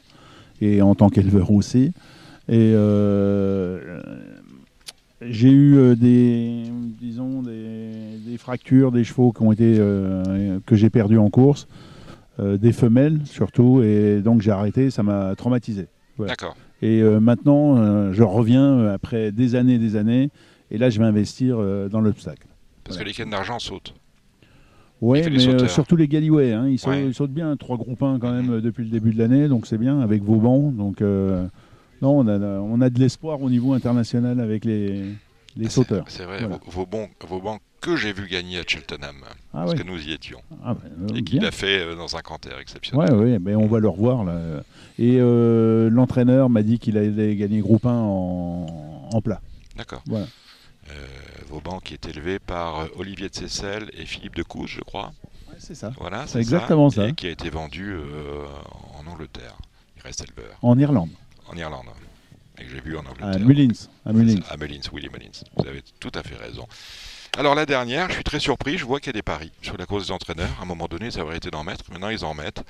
et 0.61 0.81
en 0.81 0.95
tant 0.95 1.09
qu'éleveur 1.09 1.51
aussi. 1.51 1.93
Et 2.47 2.71
euh, 2.73 4.01
j'ai 5.21 5.49
eu 5.49 5.75
euh, 5.77 5.95
des, 5.95 6.63
disons, 6.99 7.41
des, 7.41 8.17
des 8.25 8.37
fractures, 8.37 8.91
des 8.91 9.03
chevaux 9.03 9.31
qui 9.31 9.41
ont 9.41 9.51
été, 9.51 9.75
euh, 9.79 10.59
que 10.65 10.75
j'ai 10.75 10.89
perdus 10.89 11.17
en 11.17 11.29
course, 11.29 11.67
euh, 12.39 12.57
des 12.57 12.71
femelles 12.71 13.19
surtout, 13.25 13.81
et 13.81 14.21
donc 14.21 14.41
j'ai 14.41 14.51
arrêté, 14.51 14.89
ça 14.91 15.03
m'a 15.03 15.35
traumatisé. 15.35 15.87
Voilà. 16.17 16.33
D'accord. 16.33 16.55
Et 16.81 17.01
maintenant, 17.01 18.13
je 18.13 18.23
reviens 18.23 18.87
après 18.87 19.33
des 19.33 19.55
années 19.55 19.73
et 19.73 19.79
des 19.79 19.97
années, 19.97 20.29
et 20.71 20.77
là, 20.77 20.89
je 20.89 20.97
vais 20.99 21.05
investir 21.05 21.57
dans 21.89 21.99
l'obstacle. 21.99 22.47
Parce 22.85 22.95
Voilà. 22.95 23.03
que 23.03 23.09
les 23.09 23.13
cannes 23.13 23.31
d'argent 23.31 23.59
sautent. 23.59 23.93
Oui, 25.01 25.21
les 25.21 25.29
mais 25.29 25.47
euh, 25.47 25.67
surtout 25.67 25.95
les 25.95 26.07
Galiway, 26.07 26.51
hein, 26.51 26.67
ils, 26.67 26.77
sautent, 26.77 26.93
Ouais. 26.93 27.05
ils 27.05 27.13
sautent 27.13 27.31
bien, 27.31 27.55
trois 27.55 27.77
groupes 27.77 28.03
1 28.03 28.19
quand 28.19 28.31
même 28.31 28.51
euh, 28.55 28.61
depuis 28.61 28.83
le 28.83 28.89
début 28.89 29.13
de 29.13 29.17
l'année, 29.19 29.47
donc 29.47 29.65
c'est 29.65 29.77
bien 29.77 30.01
avec 30.01 30.23
Vauban. 30.23 30.71
Donc 30.71 31.01
euh, 31.01 31.45
non, 32.01 32.19
on 32.19 32.27
a, 32.27 32.37
on 32.39 32.81
a 32.81 32.89
de 32.89 32.99
l'espoir 32.99 33.41
au 33.41 33.49
niveau 33.49 33.73
international 33.73 34.39
avec 34.39 34.65
les, 34.65 35.03
les 35.55 35.65
C'est- 35.65 35.69
sauteurs. 35.69 36.05
C'est 36.07 36.23
vrai, 36.25 36.39
Voilà. 36.39 36.59
vos, 36.65 36.71
vos 36.71 36.85
bons, 36.85 37.07
vos 37.27 37.39
bancs 37.41 37.59
que 37.81 37.95
j'ai 37.95 38.11
vu 38.11 38.27
gagner 38.27 38.59
à 38.59 38.63
Cheltenham, 38.67 39.15
Ah 39.53 39.63
parce 39.65 39.73
que 39.73 39.83
nous 39.83 39.97
y 40.05 40.11
étions, 40.11 40.41
Ah, 40.65 40.73
bah, 40.73 40.81
euh, 41.11 41.15
et 41.15 41.23
qu'il 41.23 41.45
a 41.45 41.51
fait 41.51 41.79
euh, 41.79 41.95
dans 41.95 42.17
un 42.17 42.21
canter 42.21 42.49
exceptionnel. 42.59 43.13
Ouais, 43.13 43.15
ouais, 43.33 43.39
mais 43.39 43.55
on 43.55 43.67
va 43.67 43.79
le 43.79 43.87
revoir 43.87 44.25
là. 44.25 44.37
Et 44.97 45.15
euh, 45.19 45.89
l'entraîneur 45.89 46.49
m'a 46.49 46.61
dit 46.61 46.77
qu'il 46.77 46.97
allait 46.97 47.35
gagner 47.37 47.59
groupe 47.61 47.85
1 47.85 47.89
en, 47.93 48.65
en 49.13 49.21
plat. 49.21 49.39
D'accord. 49.77 50.03
Voilà. 50.07 50.25
Euh, 50.89 51.05
Vauban 51.47 51.79
qui 51.79 51.93
est 51.93 52.05
élevé 52.09 52.39
par 52.39 52.87
Olivier 52.97 53.29
de 53.29 53.35
Cessel 53.35 53.89
et 53.93 54.05
Philippe 54.05 54.35
de 54.35 54.43
Couze, 54.43 54.69
je 54.71 54.81
crois. 54.81 55.11
c'est 55.57 55.75
ça. 55.75 55.91
Voilà, 55.99 56.25
C'est 56.27 56.39
exactement 56.39 56.89
ça. 56.89 57.07
Et 57.07 57.13
qui 57.13 57.27
a 57.27 57.29
été 57.29 57.49
vendu 57.49 57.91
euh, 57.93 58.01
en 58.99 59.09
Angleterre. 59.09 59.55
Il 59.97 60.01
reste 60.03 60.21
éleveur. 60.23 60.57
En 60.61 60.77
Irlande, 60.77 61.09
En 61.51 61.57
Irlande. 61.57 61.85
Et 62.59 62.65
que 62.65 62.71
j'ai 62.71 62.81
vu 62.81 62.97
en 62.97 63.05
à 63.05 63.09
Angleterre. 63.09 63.39
Mullins. 63.45 63.73
À 64.05 64.11
Mullins. 64.13 64.41
À 64.49 64.57
Mullins, 64.57 64.81
Willy 64.93 65.09
Mullins. 65.09 65.43
Vous 65.57 65.67
avez 65.67 65.81
tout 65.99 66.11
à 66.13 66.23
fait 66.23 66.35
raison. 66.35 66.67
Alors 67.37 67.53
la 67.55 67.65
dernière, 67.67 68.09
je 68.09 68.15
suis 68.15 68.23
très 68.23 68.39
surpris, 68.39 68.77
je 68.79 68.85
vois 68.85 68.99
qu'il 68.99 69.07
y 69.07 69.09
a 69.11 69.13
des 69.13 69.21
paris 69.21 69.51
sur 69.61 69.77
la 69.77 69.85
course 69.85 70.07
des 70.07 70.11
entraîneurs. 70.11 70.49
À 70.59 70.63
un 70.63 70.65
moment 70.65 70.87
donné, 70.87 71.11
ça 71.11 71.23
aurait 71.23 71.37
été 71.37 71.51
d'en 71.51 71.63
mettre, 71.63 71.85
maintenant 71.91 72.09
ils 72.09 72.25
en 72.25 72.33
mettent. 72.33 72.63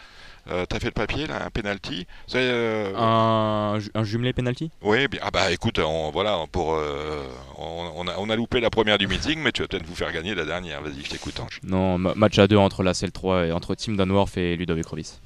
Euh, 0.51 0.65
T'as 0.67 0.79
fait 0.79 0.87
le 0.87 0.91
papier 0.91 1.27
là, 1.27 1.45
un 1.45 1.49
penalty? 1.49 2.05
Euh, 2.35 2.93
Un, 2.95 3.79
ju- 3.79 3.89
un 3.95 4.03
jumelé 4.03 4.33
penalty? 4.33 4.69
Oui, 4.81 5.07
bien- 5.07 5.21
ah 5.23 5.31
bah 5.31 5.49
écoute, 5.51 5.79
on, 5.79 6.11
voilà, 6.11 6.37
pour, 6.51 6.73
euh, 6.75 7.23
on, 7.57 7.91
on 7.95 8.07
a, 8.09 8.15
on 8.17 8.29
a 8.29 8.35
loupé 8.35 8.59
la 8.59 8.69
première 8.69 8.97
du 8.97 9.07
meeting, 9.07 9.39
mais 9.39 9.53
tu 9.53 9.61
vas 9.61 9.67
peut-être 9.69 9.85
vous 9.85 9.95
faire 9.95 10.11
gagner 10.11 10.35
la 10.35 10.43
dernière. 10.45 10.81
Vas-y, 10.81 11.03
je 11.05 11.09
t'écoute 11.09 11.39
Ange. 11.39 11.61
Non, 11.63 11.97
ma- 11.97 12.13
match 12.15 12.37
à 12.37 12.47
deux 12.47 12.57
entre 12.57 12.83
la 12.83 12.91
CL3 12.91 13.47
et 13.47 13.51
entre 13.53 13.75
Tim 13.75 13.93
Danworth 13.93 14.37
et 14.37 14.55
Ludovic 14.57 14.85
Rovis. 14.87 15.19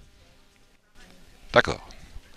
D'accord. 1.53 1.87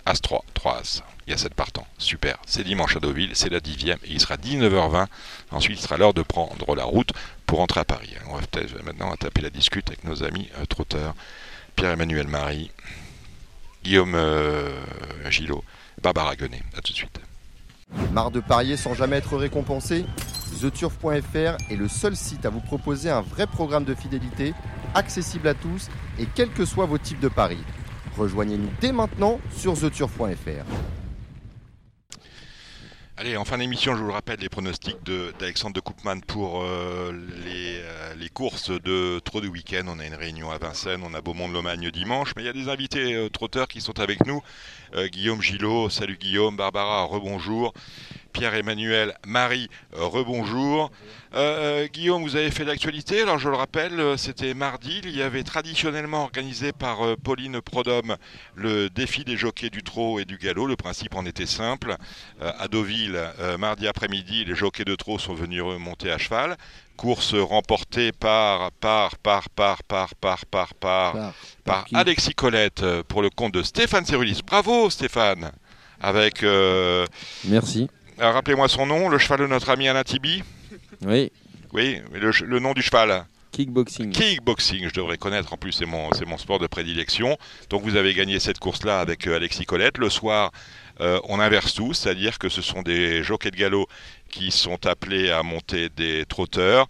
As 0.07 0.21
3, 0.21 0.45
3 0.55 0.79
As. 0.79 1.03
Il 1.27 1.33
y 1.33 1.35
a 1.35 1.37
7 1.37 1.53
partants. 1.55 1.87
Super. 1.99 2.39
C'est 2.47 2.63
dimanche 2.63 2.97
à 2.97 3.01
Deauville, 3.01 3.33
c'est 3.35 3.51
la 3.51 3.59
dixième 3.59 3.99
et 4.05 4.13
il 4.13 4.21
sera 4.21 4.37
19h20. 4.37 5.07
Ensuite, 5.51 5.81
il 5.81 5.83
sera 5.83 5.97
l'heure 5.97 6.15
de 6.15 6.23
prendre 6.23 6.77
la 6.77 6.85
route 6.85 7.11
pour 7.45 7.59
rentrer 7.59 7.81
à 7.81 7.85
Paris. 7.85 8.15
On 8.31 8.37
va 8.37 8.47
peut-être 8.47 8.83
maintenant 8.85 9.15
taper 9.17 9.43
la 9.43 9.51
discute 9.51 9.89
avec 9.89 10.05
nos 10.05 10.23
amis 10.23 10.49
euh, 10.59 10.65
trotteurs. 10.67 11.15
Pierre-Emmanuel 11.75 12.29
Marie, 12.29 12.71
Guillaume 13.83 14.15
euh, 14.15 14.81
Gillot, 15.29 15.65
Barbara 16.01 16.37
Guenet. 16.37 16.63
A 16.77 16.81
tout 16.81 16.93
de 16.93 16.97
suite. 16.97 17.21
Marre 18.13 18.31
de 18.31 18.41
parier 18.41 18.77
sans 18.77 18.95
jamais 18.95 19.17
être 19.17 19.37
récompensé? 19.37 20.05
TheTurf.fr 20.61 21.57
est 21.71 21.77
le 21.77 21.89
seul 21.89 22.17
site 22.17 22.47
à 22.47 22.51
vous 22.51 22.61
proposer 22.61 23.11
un 23.11 23.21
vrai 23.21 23.47
programme 23.47 23.85
de 23.85 23.95
fidélité, 23.95 24.55
accessible 24.95 25.49
à 25.49 25.55
tous 25.55 25.89
et 26.19 26.27
quels 26.27 26.51
que 26.51 26.65
soient 26.65 26.87
vos 26.87 26.99
types 26.99 27.21
de 27.21 27.29
paris. 27.29 27.63
Rejoignez-nous 28.17 28.71
dès 28.81 28.93
maintenant 28.93 29.39
sur 29.57 29.75
TheTurf.fr. 29.79 30.65
Allez, 33.19 33.37
en 33.39 33.47
fin 33.47 33.57
d'émission, 33.57 33.95
je 33.95 34.01
vous 34.03 34.09
le 34.09 34.13
rappelle, 34.13 34.41
les 34.41 34.51
pronostics 34.51 35.03
de- 35.05 35.33
d'Alexandre 35.39 35.73
de, 35.75 35.81
Koopman 35.81 36.21
pour 36.21 36.63
euh, 36.63 37.13
les, 37.47 37.79
euh, 37.81 38.15
les 38.15 38.29
courses 38.29 38.71
de 38.71 39.21
trop 39.21 39.41
de 39.41 39.49
week-end. 39.49 39.85
On 39.89 39.99
a 39.99 40.05
une 40.07 40.15
réunion 40.15 40.51
à 40.51 40.59
Vincennes, 40.59 41.01
on 41.03 41.15
a 41.15 41.23
Beaumont-de-Lomagne 41.23 41.91
dimanche, 41.91 42.35
mais 42.37 42.43
il 42.43 42.47
y 42.47 42.49
a 42.51 42.53
des 42.53 42.69
invités 42.69 43.15
euh, 43.15 43.31
trotteurs 43.31 43.69
qui 43.69 43.81
sont 43.81 43.99
avec 44.01 44.27
nous. 44.27 44.43
Guillaume 45.13 45.43
Gillot, 45.43 45.91
salut 45.91 46.17
Guillaume, 46.17 46.57
Barbara, 46.57 47.05
rebonjour. 47.05 47.75
Pierre-Emmanuel, 48.37 49.15
Marie, 49.27 49.71
euh, 49.95 50.05
rebonjour. 50.05 50.91
Euh, 51.35 51.85
euh, 51.85 51.89
Guillaume, 51.91 52.23
vous 52.23 52.37
avez 52.37 52.51
fait 52.51 52.65
l'actualité. 52.65 53.23
Alors 53.23 53.39
je 53.39 53.49
le 53.49 53.57
rappelle, 53.57 54.19
c'était 54.19 54.53
mardi. 54.53 55.01
Il 55.05 55.17
y 55.17 55.23
avait 55.23 55.43
traditionnellement 55.43 56.23
organisé 56.25 56.73
par 56.73 57.03
euh, 57.03 57.17
Pauline 57.17 57.63
Prodhomme 57.63 58.17
le 58.55 58.91
défi 58.91 59.25
des 59.25 59.39
jockeys 59.39 59.71
du 59.71 59.83
trot 59.83 60.21
et 60.21 60.27
du 60.27 60.37
galop. 60.37 60.67
Le 60.67 60.77
principe 60.77 61.15
en 61.15 61.25
était 61.25 61.47
simple. 61.47 61.97
Euh, 62.43 62.53
à 62.59 62.69
Deauville, 62.69 63.19
mardi 63.59 63.89
après-midi, 63.89 64.45
les 64.45 64.55
jockeys 64.55 64.85
de 64.85 64.97
trot 64.97 65.19
sont 65.19 65.35
venus 65.35 65.63
remonter 65.63 66.11
à 66.11 66.19
cheval. 66.19 66.59
Course 66.99 67.35
remportée 67.35 68.13
par, 68.13 68.71
par, 68.73 69.17
par, 69.17 69.49
par, 69.49 69.83
par, 69.83 70.15
par, 70.15 70.45
par, 70.45 70.75
par, 70.75 71.33
par 71.65 71.87
Alexis 71.95 72.35
Colette 72.35 72.85
pour 73.09 73.23
le 73.23 73.31
compte 73.31 73.55
de 73.55 73.63
Stéphane 73.63 74.05
Cerulis. 74.05 74.41
Bravo 74.47 74.91
Stéphane 74.91 75.53
Avec, 76.01 76.45
Merci. 77.45 77.89
Rappelez-moi 78.19 78.69
son 78.69 78.87
nom, 78.87 79.09
le 79.09 79.19
cheval 79.19 79.41
de 79.41 79.47
notre 79.47 79.71
ami 79.71 79.89
Alain 79.89 80.05
Tibi 80.05 80.43
Oui, 81.05 81.31
Oui, 81.73 82.01
mais 82.13 82.19
le, 82.19 82.31
le 82.45 82.59
nom 82.59 82.73
du 82.73 82.83
cheval 82.83 83.25
kickboxing. 83.53 84.11
Kickboxing, 84.13 84.89
je 84.89 84.93
devrais 84.95 85.17
connaître, 85.17 85.53
en 85.55 85.57
plus 85.57 85.73
c'est 85.73 85.87
mon, 85.87 86.13
c'est 86.13 86.27
mon 86.27 86.37
sport 86.37 86.59
de 86.59 86.67
prédilection. 86.67 87.39
Donc 87.71 87.83
vous 87.85 87.97
avez 87.97 88.13
gagné 88.13 88.39
cette 88.39 88.59
course-là 88.59 89.01
avec 89.01 89.27
euh, 89.27 89.37
Alexis 89.37 89.65
Colette. 89.65 89.97
Le 89.97 90.11
soir, 90.11 90.51
euh, 91.01 91.19
on 91.25 91.41
inverse 91.41 91.73
tout, 91.73 91.95
c'est-à-dire 91.95 92.39
que 92.39 92.51
ce 92.51 92.61
sont 92.61 92.83
des 92.83 93.23
jockeys 93.23 93.51
de 93.51 93.57
galop 93.57 93.87
qui 94.31 94.51
sont 94.51 94.85
appelés 94.87 95.31
à 95.31 95.43
monter 95.43 95.89
des 95.89 96.27
trotteurs. 96.27 96.87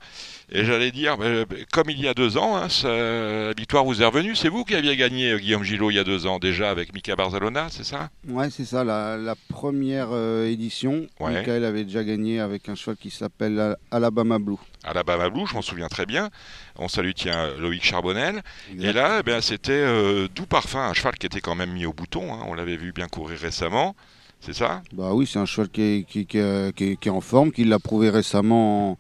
Et 0.53 0.64
j'allais 0.64 0.92
dire, 0.92 1.16
euh, 1.20 1.44
comme 1.72 1.90
il 1.90 2.01
y 2.01 2.07
a 2.07 2.14
deux 2.14 2.36
ans, 2.36 2.57
hein, 2.57 2.68
la 2.84 3.53
victoire 3.53 3.84
vous 3.84 4.01
est 4.01 4.05
revenue. 4.05 4.36
C'est 4.36 4.49
vous 4.49 4.64
qui 4.64 4.76
aviez 4.76 4.97
gagné, 4.97 5.32
euh, 5.32 5.38
Guillaume 5.38 5.64
Gillot, 5.64 5.90
il 5.90 5.94
y 5.94 5.99
a 5.99 6.05
deux 6.05 6.24
ans 6.26 6.38
déjà 6.38 6.70
avec 6.70 6.94
Mika 6.94 7.16
Barzalona, 7.16 7.66
c'est 7.68 7.82
ça? 7.84 8.11
Ouais, 8.28 8.49
c'est 8.51 8.64
ça, 8.64 8.84
la, 8.84 9.16
la 9.16 9.34
première 9.49 10.11
euh, 10.12 10.47
édition. 10.49 11.09
Ouais. 11.18 11.32
Michael 11.32 11.64
avait 11.64 11.82
déjà 11.82 12.05
gagné 12.05 12.38
avec 12.38 12.68
un 12.68 12.76
cheval 12.76 12.97
qui 12.97 13.11
s'appelle 13.11 13.59
Al- 13.59 13.76
Alabama 13.90 14.38
Blue. 14.38 14.55
Alabama 14.84 15.30
Blue, 15.30 15.47
je 15.49 15.55
m'en 15.55 15.62
souviens 15.62 15.88
très 15.88 16.07
bien. 16.07 16.30
On 16.78 16.86
salue, 16.86 17.11
tiens, 17.16 17.51
Loïc 17.59 17.84
Charbonnel. 17.84 18.42
Et 18.78 18.92
là, 18.92 19.16
eh 19.18 19.22
bien, 19.24 19.40
c'était 19.40 19.72
euh, 19.72 20.28
Doux 20.32 20.47
Parfum, 20.47 20.78
un 20.78 20.94
cheval 20.94 21.14
qui 21.18 21.26
était 21.26 21.40
quand 21.40 21.57
même 21.57 21.72
mis 21.72 21.86
au 21.86 21.92
bouton. 21.92 22.32
hein. 22.32 22.44
On 22.47 22.55
l'avait 22.55 22.76
vu 22.76 22.92
bien 22.92 23.09
courir 23.09 23.36
récemment. 23.40 23.97
C'est 24.38 24.53
ça? 24.55 24.82
Bah 24.92 25.12
oui, 25.12 25.26
c'est 25.26 25.40
un 25.40 25.47
cheval 25.47 25.70
qui 25.70 25.82
est, 25.82 26.05
qui, 26.09 26.24
qui 26.26 26.38
est- 26.38 26.72
qui 26.76 26.84
est- 26.92 26.97
qui 27.01 27.09
est 27.09 27.11
en 27.11 27.20
forme, 27.22 27.51
qui 27.51 27.64
l'a 27.64 27.80
prouvé 27.80 28.11
récemment 28.11 28.92
en, 28.92 28.99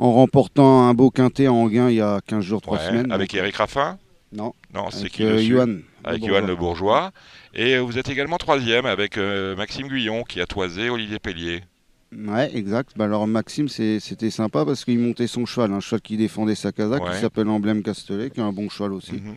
en 0.00 0.12
remportant 0.14 0.88
un 0.88 0.94
beau 0.94 1.10
quintet 1.10 1.46
en 1.48 1.66
gain 1.68 1.90
il 1.90 1.96
y 1.96 2.00
a 2.00 2.20
15 2.26 2.42
jours, 2.42 2.62
3 2.62 2.78
Ouais, 2.78 2.86
semaines. 2.86 3.12
Avec 3.12 3.30
Donc, 3.30 3.38
Eric 3.38 3.56
Raffin 3.56 3.98
Non, 4.32 4.54
Non, 4.74 4.90
c'est 4.90 5.10
qui 5.10 5.24
euh, 5.24 5.38
Johan. 5.38 5.76
Avec 6.04 6.20
Bourgeois. 6.20 6.40
Le 6.40 6.56
Bourgeois. 6.56 7.10
Et 7.54 7.74
euh, 7.76 7.80
vous 7.80 7.98
êtes 7.98 8.08
également 8.08 8.38
troisième 8.38 8.86
avec 8.86 9.18
euh, 9.18 9.54
Maxime 9.56 9.88
Guyon 9.88 10.22
qui 10.24 10.40
a 10.40 10.46
toisé 10.46 10.88
Olivier 10.88 11.18
Pellier. 11.18 11.60
Ouais, 12.16 12.50
exact. 12.56 12.92
Bah 12.96 13.04
alors 13.04 13.26
Maxime, 13.26 13.68
c'était 13.68 14.30
sympa 14.30 14.64
parce 14.64 14.84
qu'il 14.84 14.98
montait 14.98 15.26
son 15.26 15.44
cheval, 15.46 15.72
un 15.72 15.80
cheval 15.80 16.00
qui 16.00 16.16
défendait 16.16 16.54
sa 16.54 16.72
casaque, 16.72 17.04
Ouais. 17.04 17.12
qui 17.12 17.18
s'appelle 17.20 17.48
Emblème 17.48 17.82
Castellet, 17.82 18.30
qui 18.30 18.40
est 18.40 18.42
un 18.42 18.52
bon 18.52 18.68
cheval 18.68 18.94
aussi. 18.94 19.12
Mhm. 19.12 19.34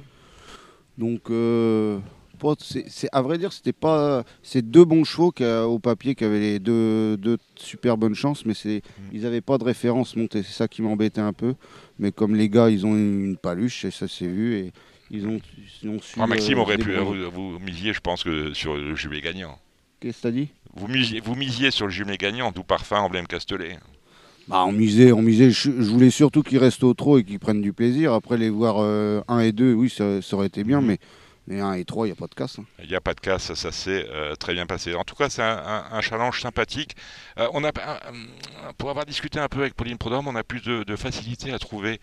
Donc, 0.98 1.22
euh, 1.30 2.00
pas- 2.44 2.56
c'est 2.60 2.86
c'est- 2.90 3.10
à 3.12 3.22
vrai 3.22 3.38
dire, 3.38 3.52
c'était 3.54 3.74
pas. 3.74 4.24
C'est 4.44 4.62
deux 4.62 4.86
bons 4.86 5.04
chevaux 5.04 5.32
qui, 5.32 5.44
euh, 5.44 5.64
au 5.64 5.80
papier 5.80 6.14
qui 6.16 6.24
avaient 6.26 6.40
les 6.40 6.60
deux, 6.60 7.18
deux 7.18 7.38
super 7.56 7.98
bonnes 7.98 8.14
chances, 8.16 8.46
mais 8.46 8.54
c'est, 8.54 8.82
Mhm. 9.00 9.10
ils 9.14 9.22
n'avaient 9.22 9.42
pas 9.42 9.58
de 9.58 9.64
référence 9.64 10.16
montée. 10.16 10.44
C'est 10.44 10.54
ça 10.54 10.68
qui 10.68 10.82
m'embêtait 10.82 11.22
un 11.22 11.34
peu. 11.34 11.56
Mais 12.00 12.12
comme 12.12 12.36
les 12.36 12.50
gars, 12.50 12.70
ils 12.70 12.86
ont 12.86 12.96
une 12.96 13.38
paluche, 13.38 13.86
et 13.86 13.92
ça 13.92 14.08
s'est 14.08 14.28
vu, 14.28 14.56
et 14.56 14.74
ils 15.10 15.26
ont, 15.26 15.40
ils 15.82 15.90
ont 15.90 16.00
su. 16.02 16.20
Ah, 16.20 16.28
Maxime 16.28 16.58
euh, 16.58 16.62
aurait 16.62 16.78
pu. 16.78 16.92
débrouiller. 16.92 17.26
Vous, 17.34 17.52
vous 17.54 17.60
misiez, 17.60 17.94
je 17.94 18.00
pense, 18.02 18.24
que 18.24 18.54
sur 18.54 18.76
le 18.76 18.96
jumelé 18.96 19.22
gagnant. 19.22 19.58
Qu'est-ce 20.00 20.18
que 20.18 20.24
t'as 20.24 20.32
dit? 20.32 20.50
Vous 20.76 20.88
misiez, 20.88 21.20
vous 21.22 21.36
misiez 21.36 21.72
sur 21.72 21.86
le 21.86 21.92
jumelé 21.92 22.18
gagnant, 22.18 22.52
Doux 22.52 22.64
Parfum, 22.64 22.98
emblème 23.00 23.26
Castellet. 23.28 23.78
Bah, 24.50 24.66
on 24.68 24.74
misait, 24.74 25.14
on 25.14 25.22
misait. 25.22 25.52
Je, 25.52 25.72
je 25.72 25.90
voulais 25.90 26.10
surtout 26.10 26.44
qu'ils 26.44 26.58
restent 26.58 26.84
au 26.84 26.94
trot 26.94 27.20
et 27.20 27.24
qu'ils 27.24 27.40
prennent 27.40 27.62
du 27.62 27.72
plaisir. 27.72 28.12
Après, 28.12 28.38
les 28.38 28.50
voir 28.50 28.80
1 29.30 29.40
et 29.40 29.54
2, 29.54 29.74
oui, 29.74 29.90
ça, 29.90 30.22
ça 30.22 30.36
aurait 30.36 30.48
été 30.48 30.66
bien, 30.66 30.82
Mhm. 30.82 30.88
Mais 31.48 31.60
1 31.60 31.74
et 31.74 31.86
3, 31.86 32.06
il 32.08 32.10
n'y 32.12 32.14
a 32.14 32.20
pas 32.20 32.28
de 32.28 32.36
casse. 32.36 32.60
hein. 32.60 32.66
Il 32.82 32.88
n'y 32.90 32.96
a 32.96 33.02
pas 33.02 33.14
de 33.14 33.20
casse, 33.20 33.54
ça, 33.54 33.72
s'est 33.72 34.08
euh, 34.10 34.36
très 34.36 34.54
bien 34.54 34.66
passé. 34.66 34.94
En 34.96 35.04
tout 35.04 35.16
cas, 35.16 35.30
c'est 35.30 35.42
un, 35.44 35.58
un- 35.58 35.86
un 35.92 36.02
challenge 36.02 36.42
sympathique. 36.42 36.96
Euh, 37.38 37.48
on 37.54 37.64
a, 37.64 37.70
un- 37.70 38.14
un- 38.70 38.74
pour 38.78 38.90
avoir 38.90 39.06
discuté 39.06 39.40
un 39.40 39.48
peu 39.50 39.60
avec 39.62 39.74
Pauline 39.76 39.98
Prodhomme, 39.98 40.28
on 40.28 40.36
a 40.36 40.44
plus 40.44 40.62
de, 40.62 40.84
facilité 40.96 41.52
à 41.54 41.60
trouver 41.60 42.00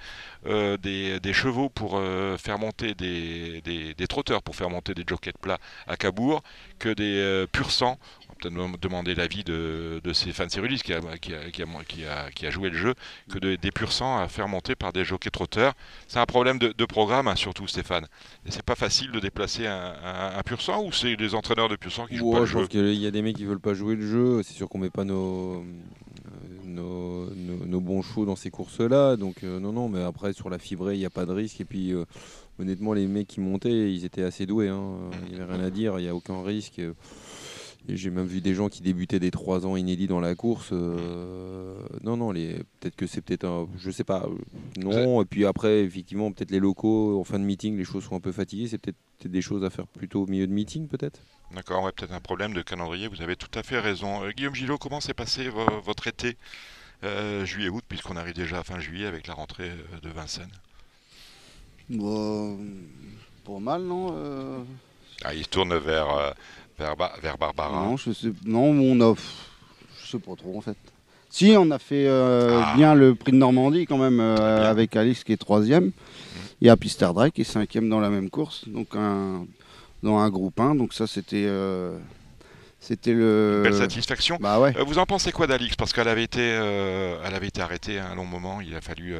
euh, 0.47 0.76
des, 0.76 1.18
chevaux 1.32 1.68
pour 1.68 1.97
euh, 1.99 2.36
faire 2.36 2.59
monter 2.59 2.95
des, 2.95 3.61
des, 3.62 3.95
des 3.95 4.07
trotteurs, 4.07 4.43
pour 4.43 4.57
faire 4.57 4.68
monter 4.70 4.95
des 4.95 5.05
jockeys 5.07 5.32
de 5.32 5.38
plat 5.38 5.59
à 5.86 5.97
Cabourg, 5.97 6.43
que 6.78 6.88
des 6.91 7.16
euh, 7.18 7.47
pur 7.47 7.70
sang. 7.70 7.99
Peut-être 8.41 8.55
dem- 8.55 8.76
demander 8.80 9.14
l'avis 9.14 9.45
de, 9.45 10.01
de 10.03 10.12
Stéphane 10.12 10.49
Cyrulis 10.49 10.78
qui 10.82 10.93
a, 10.93 11.01
qui, 11.20 11.34
a, 11.34 11.51
qui, 11.51 11.62
a, 11.62 11.66
qui, 11.86 12.05
a, 12.07 12.30
qui 12.30 12.47
a 12.47 12.51
joué 12.51 12.70
le 12.70 12.76
jeu, 12.76 12.95
que 13.30 13.38
de- 13.38 13.57
des 13.57 13.70
pur 13.70 13.93
sang 13.93 14.18
à 14.18 14.28
faire 14.28 14.49
monter 14.49 14.74
par 14.74 14.93
des 14.93 15.05
jockeys 15.05 15.30
trotteurs. 15.30 15.74
C'est 16.09 16.18
un 16.18 16.26
problème 16.26 16.59
de, 16.59 16.72
de 16.76 16.84
programme, 16.84 17.28
hein, 17.28 17.36
surtout 17.36 17.66
Stéphane. 17.66 18.07
Et 18.47 18.51
c'est 18.51 18.62
pas 18.62 18.74
facile 18.76 19.11
de 19.12 19.20
déplacer 19.20 19.66
un, 19.66 19.95
un, 20.05 20.38
un 20.38 20.43
pur 20.43 20.61
sang 20.62 20.82
ou 20.84 20.93
c'est 20.93 21.16
les 21.16 21.34
entraîneurs 21.34 21.68
de 21.68 21.76
pur 21.76 21.93
sang 21.93 22.07
qui 22.07 22.16
jouent 22.16 22.28
Ouais, 22.30 22.34
pas 22.34 22.41
le 22.41 22.47
je 22.47 22.53
jeu 22.53 22.59
pense 22.61 22.68
qu'il 22.68 22.95
y 22.95 23.07
a 23.07 23.11
des 23.11 23.22
mecs 23.22 23.36
qui 23.36 23.45
veulent 23.45 23.61
pas 23.61 23.74
jouer 23.74 23.95
le 23.97 24.07
jeu. 24.07 24.43
C'est 24.43 24.55
sûr 24.55 24.68
qu'on 24.68 24.78
met 24.78 24.91
pas 24.91 25.05
nos, 25.05 25.57
euh, 25.57 25.62
nos, 26.64 27.26
nos- 27.34 27.66
nos 27.66 27.80
bons 27.80 28.03
chevaux 28.03 28.24
dans 28.24 28.36
ces 28.36 28.51
courses-là. 28.51 29.16
Donc 29.16 29.43
euh, 29.45 29.61
non, 29.61 29.72
non, 29.72 29.88
mais 29.88 30.03
après 30.03 30.32
sur 30.32 30.51
la 30.51 30.59
fibrée, 30.59 30.95
il 30.95 30.99
n'y 30.99 31.07
a 31.07 31.11
pas 31.11 31.26
de 31.26 31.32
risque. 31.32 31.61
Et 31.61 31.64
puis 31.64 31.93
euh, 31.93 32.05
honnêtement, 32.59 32.93
les 32.95 33.07
mecs 33.07 33.28
qui 33.28 33.41
montaient, 33.41 33.93
ils 33.93 34.05
étaient 34.05 34.22
assez 34.22 34.47
doués. 34.47 34.68
hein. 34.68 34.95
Il 35.28 35.36
n'y 35.36 35.41
avait 35.41 35.55
rien 35.55 35.64
à 35.64 35.70
dire, 35.70 35.99
il 35.99 36.03
n'y 36.03 36.09
a 36.09 36.14
aucun 36.14 36.43
risque. 36.43 36.80
Et 37.91 37.97
j'ai 37.97 38.11
même 38.11 38.26
vu 38.26 38.41
des 38.41 38.55
gens 38.55 38.68
qui 38.68 38.82
débutaient 38.82 39.18
des 39.18 39.32
3 39.32 39.66
ans 39.66 39.74
inédits 39.74 40.07
dans 40.07 40.20
la 40.20 40.36
course. 40.36 40.68
euh, 40.72 41.74
non, 42.05 42.16
non, 42.16 42.30
les... 42.30 42.55
peut-être 42.78 42.95
que 42.95 43.09
c'est 43.09 43.20
peut-être 43.20 43.45
un. 43.45 43.68
Je 43.78 43.91
sais 43.91 44.05
pas. 44.05 44.26
euh, 44.28 44.36
Non, 44.78 45.20
et 45.22 45.24
puis 45.24 45.45
après, 45.45 45.80
effectivement, 45.80 46.30
peut-être 46.30 46.53
les 46.53 46.61
locaux, 46.61 47.18
en 47.18 47.24
fin 47.24 47.41
de 47.41 47.45
meeting, 47.45 47.76
les 47.76 47.84
choses 47.84 48.05
sont 48.05 48.14
un 48.14 48.20
peu 48.20 48.30
fatiguées. 48.30 48.68
C'est 48.68 48.78
peut-être 48.78 48.97
peut-être 49.18 49.32
des 49.32 49.43
choses 49.43 49.64
à 49.64 49.70
faire 49.70 49.86
plutôt 49.88 50.22
au 50.22 50.26
milieu 50.26 50.47
de 50.47 50.53
meeting, 50.53 50.86
peut-être? 50.86 51.18
D'accord, 51.53 51.82
ouais, 51.82 51.91
peut-être 51.91 52.12
un 52.12 52.20
problème 52.20 52.53
de 52.55 52.62
calendrier, 52.62 53.09
vous 53.09 53.22
avez 53.22 53.34
tout 53.34 53.51
à 53.59 53.64
fait 53.64 53.80
raison. 53.80 54.22
Euh, 54.22 54.30
Guillaume 54.30 54.55
Gillot, 54.55 54.78
comment 54.78 55.01
s'est 55.01 55.14
passé 55.14 55.49
vo- 55.49 55.80
votre 55.84 56.07
été 56.07 56.36
euh, 57.03 57.45
juillet-août, 57.45 57.82
puisqu'on 57.88 58.16
arrive 58.16 58.34
déjà 58.34 58.61
à 58.61 58.62
fin 58.62 58.78
juillet 58.78 59.07
avec 59.07 59.26
la 59.26 59.34
rentrée 59.34 59.72
de 60.03 60.09
Vincennes? 60.11 60.53
Bon, 61.88 62.57
pas 63.45 63.59
mal, 63.59 63.82
non 63.82 64.14
euh, 64.16 64.62
ah, 65.24 65.34
Il 65.34 65.43
se 65.45 65.49
tourne 65.49 65.76
vers, 65.76 66.09
euh, 66.16 66.30
vers, 66.81 66.97
Ba- 66.97 67.12
vers 67.22 67.39
Barbara. 67.39 67.85
Non, 67.85 67.97
je 67.97 68.11
sais, 68.12 68.33
non, 68.45 68.62
on 68.70 69.01
a, 69.01 69.14
je 70.03 70.11
sais 70.11 70.18
pas 70.18 70.35
trop 70.37 70.57
en 70.57 70.61
fait. 70.61 70.76
Si, 71.28 71.55
on 71.57 71.70
a 71.70 71.78
fait 71.78 72.07
euh, 72.09 72.61
Ah. 72.61 72.74
bien 72.76 72.95
le 72.95 73.14
prix 73.14 73.31
de 73.33 73.37
Normandie 73.37 73.87
quand 73.87 73.99
même 73.99 74.18
euh, 74.18 74.68
avec 74.68 74.97
Alice 74.97 75.22
qui 75.22 75.33
est 75.33 75.37
troisième. 75.37 75.93
Il 76.61 76.66
y 76.66 76.70
a 76.70 76.76
Pister 76.76 77.09
Drake 77.14 77.35
qui 77.35 77.43
est 77.43 77.45
cinquième 77.45 77.89
dans 77.89 78.01
la 78.01 78.11
même 78.11 78.28
course, 78.31 78.66
donc 78.68 78.89
un, 78.97 79.47
dans 80.03 80.18
un 80.18 80.28
groupe 80.31 80.59
1. 80.59 80.74
Donc 80.74 80.93
ça 80.93 81.07
c'était, 81.07 81.45
euh, 81.47 81.97
c'était 82.81 83.12
le. 83.12 83.61
Belle 83.62 83.74
satisfaction. 83.74 84.39
Bah 84.41 84.59
ouais. 84.59 84.72
Vous 84.85 84.99
en 84.99 85.07
pensez 85.07 85.31
quoi 85.33 85.47
d'Alix? 85.47 85.76
Parce 85.76 85.93
qu'elle 85.93 86.09
avait 86.09 86.24
été, 86.24 86.41
elle 86.43 87.35
avait 87.35 87.47
été 87.49 87.61
arrêtée 87.62 87.99
un 88.01 88.14
long 88.16 88.26
moment. 88.26 88.61
Il 88.61 88.74
a 88.74 88.81
fallu 88.81 89.14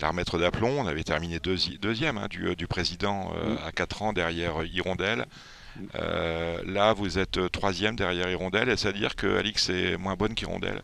la 0.00 0.08
remettre 0.08 0.38
d'aplomb. 0.38 0.76
On 0.78 0.86
avait 0.86 1.04
terminé 1.04 1.38
deuxi- 1.38 1.78
deuxième 1.80 2.18
hein, 2.18 2.26
du, 2.28 2.54
du 2.54 2.66
président 2.66 3.30
Mm. 3.30 3.56
à 3.66 3.72
4 3.72 4.02
ans 4.02 4.12
derrière 4.12 4.62
Hirondelle. 4.64 5.24
Euh, 5.94 6.58
là, 6.66 6.92
vous 6.92 7.18
êtes 7.18 7.38
euh, 7.38 7.48
troisième 7.48 7.96
derrière 7.96 8.30
Hirondelle. 8.30 8.68
Est-ce 8.68 8.88
à 8.88 8.92
dire 8.92 9.16
que 9.16 9.38
Alix 9.38 9.68
est 9.70 9.96
moins 9.96 10.14
bonne 10.14 10.34
qu'Hirondelle? 10.34 10.82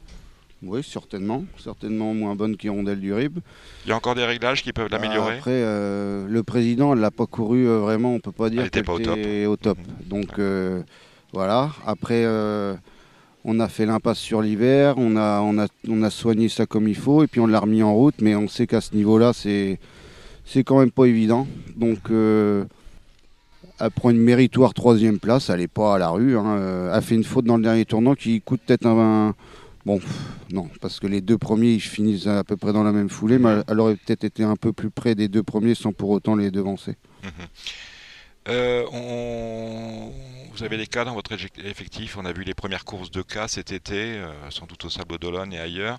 Oui, 0.63 0.83
certainement, 0.83 1.45
certainement 1.59 2.15
moins 2.15 2.35
bonne 2.35 2.57
qu'Hirondelle 2.57 2.99
du 3.01 3.13
Rib. 3.13 3.39
Il 3.85 3.91
y 3.91 3.93
a 3.93 3.97
encore 3.97 4.15
des 4.15 4.25
réglages 4.25 4.63
qui 4.63 4.73
peuvent 4.73 4.91
l'améliorer? 4.91 5.37
Après, 5.37 5.51
euh, 5.53 6.27
le 6.29 6.43
président, 6.43 6.95
elle 6.95 7.01
l'a 7.01 7.11
pas 7.11 7.27
couru 7.27 7.69
euh, 7.69 7.79
vraiment. 7.79 8.15
On 8.15 8.21
peut 8.21 8.33
pas 8.33 8.49
dire 8.51 8.61
Elle 8.63 8.69
était 8.69 8.81
qu'elle 8.81 8.87
pas 8.87 8.95
au 8.95 8.99
top. 8.99 9.19
était 9.19 9.47
au 9.47 9.57
top. 9.57 9.79
Donc 10.07 10.41
voilà. 11.33 11.71
Après, 11.87 12.25
on 13.45 13.61
a 13.61 13.69
fait 13.69 13.87
l'impasse 13.87 14.19
sur 14.19 14.41
l'hiver. 14.43 14.95
On 14.97 15.17
a, 15.17 15.41
on 15.41 15.59
a, 15.59 15.67
on 15.89 16.03
a 16.03 16.11
soigné 16.11 16.49
ça 16.49 16.67
comme 16.67 16.89
il 16.89 16.97
faut 16.97 17.23
et 17.23 17.27
puis 17.27 17.41
on 17.41 17.47
l'a 17.47 17.61
remis 17.61 17.83
en 17.83 17.95
route. 17.95 18.17
Mais 18.21 18.35
on 18.35 18.49
sait 18.49 18.67
qu'à 18.67 18.81
ce 18.81 18.95
niveau-là, 18.95 19.33
c'est, 19.35 19.79
c'est 20.45 20.65
quand 20.65 20.81
même 20.81 20.91
pas 20.91 21.05
évident. 21.05 21.47
Donc 21.77 22.11
elle 23.81 23.91
prend 23.91 24.11
une 24.11 24.19
méritoire 24.19 24.75
troisième 24.75 25.19
place. 25.19 25.51
Elle 25.51 25.61
est 25.61 25.69
pas 25.69 25.95
à 25.95 25.99
la 25.99 26.09
rue. 26.11 26.37
hein. 26.37 26.57
Euh, 26.59 26.95
Elle 26.97 27.03
fait 27.03 27.15
une 27.15 27.25
faute 27.25 27.45
dans 27.45 27.57
le 27.57 27.63
dernier 27.63 27.85
tournant 27.85 28.15
qui 28.15 28.41
coûte 28.41 28.61
peut-être 28.67 28.87
un, 28.87 29.29
un- 29.31 29.35
Bon, 29.85 30.01
non, 30.51 30.69
parce 30.81 30.99
que 30.99 31.07
les 31.07 31.21
deux 31.21 31.39
premiers, 31.39 31.75
ils 31.75 31.81
finissent 31.81 32.27
à 32.27 32.43
peu 32.43 32.57
près 32.57 32.73
dans 32.73 32.83
la 32.83 32.91
même 32.91 33.09
foulée, 33.09 33.39
mais 33.39 33.63
elle 33.69 33.79
aurait 33.79 33.95
peut-être 33.95 34.25
été 34.25 34.43
un 34.43 34.57
peu 34.57 34.73
plus 34.73 34.91
près 34.91 35.15
des 35.15 35.29
deux 35.29 35.45
premiers 35.45 35.77
sans 35.77 35.93
pour 35.93 36.11
autant 36.11 36.35
les 36.35 36.51
devancer. 36.51 36.97
Euh, 38.49 38.85
on- 38.93 40.11
Vous 40.57 40.63
avez 40.65 40.77
des 40.77 40.87
cas 40.87 41.05
dans 41.05 41.15
votre 41.15 41.33
effectif. 41.33 42.17
On 42.19 42.25
a 42.25 42.33
vu 42.33 42.43
les 42.43 42.55
premières 42.55 42.85
courses 42.85 43.11
de 43.11 43.23
cas 43.23 43.47
cet 43.49 43.73
été, 43.73 43.95
euh, 44.17 44.33
sans 44.51 44.67
doute 44.67 44.85
au 44.85 44.89
Sable 44.91 45.19
d'Olonne 45.19 45.53
et 45.53 45.59
ailleurs. 45.59 45.99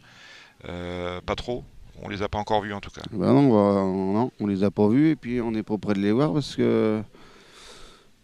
Euh, 0.67 1.21
pas 1.25 1.35
trop? 1.35 1.63
On 2.01 2.09
les 2.09 2.21
a 2.23 2.27
pas 2.27 2.39
encore 2.39 2.61
vus 2.63 2.73
en 2.73 2.79
tout 2.81 2.89
cas? 2.91 3.01
Ben 3.11 3.33
non, 3.33 3.51
on, 3.51 4.13
va- 4.13 4.19
non, 4.19 4.31
on 4.39 4.47
les 4.47 4.63
a 4.63 4.71
pas 4.71 4.87
vus 4.87 5.09
et 5.11 5.15
puis 5.15 5.39
on 5.41 5.51
n'est 5.51 5.63
pas 5.63 5.77
près 5.77 5.93
de 5.93 5.99
les 5.99 6.11
voir 6.11 6.33
parce 6.33 6.55
que 6.55 7.01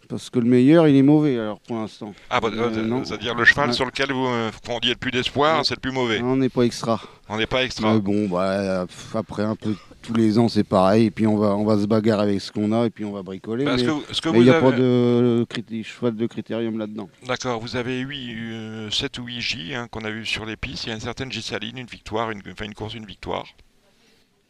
parce 0.07 0.29
que 0.29 0.39
le 0.39 0.45
meilleur, 0.45 0.87
il 0.87 0.95
est 0.95 1.01
mauvais 1.01 1.37
alors 1.37 1.59
pour 1.61 1.77
l'instant. 1.77 2.13
Ah, 2.29 2.39
bah, 2.39 2.49
Euh, 2.53 2.69
euh, 2.75 3.03
c'est-à-dire 3.03 3.35
le 3.35 3.45
cheval 3.45 3.67
Ouais. 3.69 3.73
sur 3.73 3.85
lequel 3.85 4.11
vous 4.11 4.25
euh, 4.27 4.51
dit 4.81 4.89
le 4.89 4.95
plus 4.95 5.11
d'espoir, 5.11 5.65
c'est 5.65 5.75
le 5.75 5.79
plus 5.79 5.91
mauvais. 5.91 6.21
On 6.21 6.35
n'est 6.35 6.49
pas 6.49 6.63
extra. 6.63 7.01
On 7.29 7.37
n'est 7.37 7.45
pas 7.47 7.63
extra. 7.63 7.93
Mais 7.93 7.99
bon, 8.01 8.27
bah, 8.27 8.85
après 9.13 9.43
un 9.43 9.55
peu 9.55 9.75
tous 10.01 10.13
les 10.13 10.37
ans, 10.37 10.49
c'est 10.49 10.63
pareil. 10.65 11.05
Et 11.05 11.11
puis 11.11 11.25
on 11.27 11.37
va, 11.37 11.55
on 11.55 11.63
va 11.65 11.77
se 11.79 11.85
bagarrer 11.85 12.23
avec 12.23 12.41
ce 12.41 12.51
qu'on 12.51 12.71
a 12.73 12.85
et 12.85 12.89
puis 12.89 13.05
on 13.05 13.11
va 13.13 13.23
bricoler. 13.23 13.63
Parce 13.65 13.81
mais 13.81 13.87
que, 13.87 13.91
vous- 13.91 14.03
ce 14.11 14.21
que 14.21 14.29
mais 14.29 14.39
il 14.39 14.43
n'y 14.43 14.49
a 14.49 14.57
avez... 14.57 14.71
pas 14.71 14.75
de 14.75 15.45
cheval 15.83 16.15
de 16.15 16.27
critérium 16.27 16.77
là-dedans. 16.77 17.09
D'accord, 17.27 17.59
vous 17.59 17.75
avez 17.75 17.99
8, 17.99 18.91
7 18.91 19.19
ou 19.19 19.25
8 19.25 19.41
J 19.41 19.75
hein, 19.75 19.87
qu'on 19.89 20.03
a 20.03 20.09
vu 20.11 20.25
sur 20.25 20.45
les 20.45 20.57
pistes. 20.57 20.83
Il 20.85 20.89
y 20.89 20.91
a 20.91 20.95
une 20.95 21.01
certaine 21.01 21.31
Gissaline, 21.31 21.77
une 21.77 21.87
victoire, 21.87 22.31
une, 22.31 22.41
enfin 22.51 22.65
une 22.65 22.73
course, 22.73 22.93
une 22.93 23.05
victoire. 23.05 23.45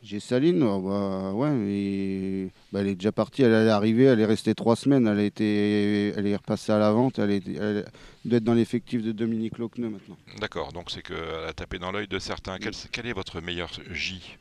J'ai 0.06 0.20
Saline, 0.20 0.62
oh, 0.64 0.82
bah, 0.82 1.32
ouais, 1.34 2.50
bah, 2.74 2.82
elle 2.82 2.88
est 2.88 2.96
déjà 2.96 3.14
partie, 3.14 3.42
elle 3.44 3.54
est 3.54 3.70
arrivée, 3.70 4.04
elle 4.04 4.20
est 4.20 4.26
restée 4.26 4.54
trois 4.54 4.76
semaines, 4.76 5.08
elle, 5.08 5.20
a 5.20 5.24
été, 5.24 6.10
elle 6.18 6.28
est 6.28 6.36
repassée 6.36 6.74
à 6.74 6.78
la 6.78 6.92
vente, 6.92 7.20
elle, 7.20 7.32
est, 7.32 7.48
elle 7.48 7.86
doit 8.26 8.38
être 8.38 8.44
dans 8.44 8.54
l'effectif 8.54 9.02
de 9.02 9.14
Dominique 9.14 9.58
Locneux 9.60 9.88
maintenant. 9.88 10.18
D'accord, 10.42 10.74
donc 10.74 10.92
c'est 10.92 11.02
qu'elle 11.04 11.46
a 11.48 11.54
tapé 11.54 11.80
dans 11.80 11.94
l'œil 11.94 12.10
de 12.10 12.20
certains. 12.20 12.58
Quel, 12.58 12.74
quel 12.92 13.06
est 13.08 13.14
votre 13.14 13.40
meilleur 13.40 13.70
J? 13.92 14.38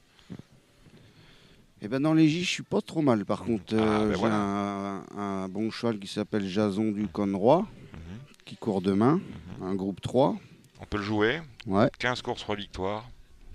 Et 1.80 1.86
ben 1.88 2.00
dans 2.00 2.14
les 2.14 2.28
J, 2.28 2.42
je 2.42 2.48
suis 2.50 2.62
pas 2.64 2.80
trop 2.80 3.02
mal 3.02 3.24
par 3.24 3.44
contre. 3.44 3.74
Ah, 3.76 4.00
Euh, 4.00 4.06
ben 4.06 4.12
J'ai 4.14 4.18
voilà. 4.18 4.34
un, 4.36 5.04
un 5.16 5.48
bon 5.48 5.70
cheval 5.70 5.98
qui 6.00 6.08
s'appelle 6.08 6.46
Jason 6.48 6.90
du 6.90 7.06
Conroy, 7.06 7.58
Mhm, 7.92 8.18
qui 8.44 8.56
court 8.56 8.82
demain, 8.82 9.20
mhm. 9.60 9.66
un 9.68 9.74
groupe 9.76 10.00
3. 10.00 10.36
On 10.80 10.84
peut 10.86 10.96
le 10.98 11.04
jouer? 11.04 11.40
Ouais, 11.68 11.88
15 12.00 12.20
courses, 12.22 12.40
3 12.42 12.56
victoires. 12.56 13.08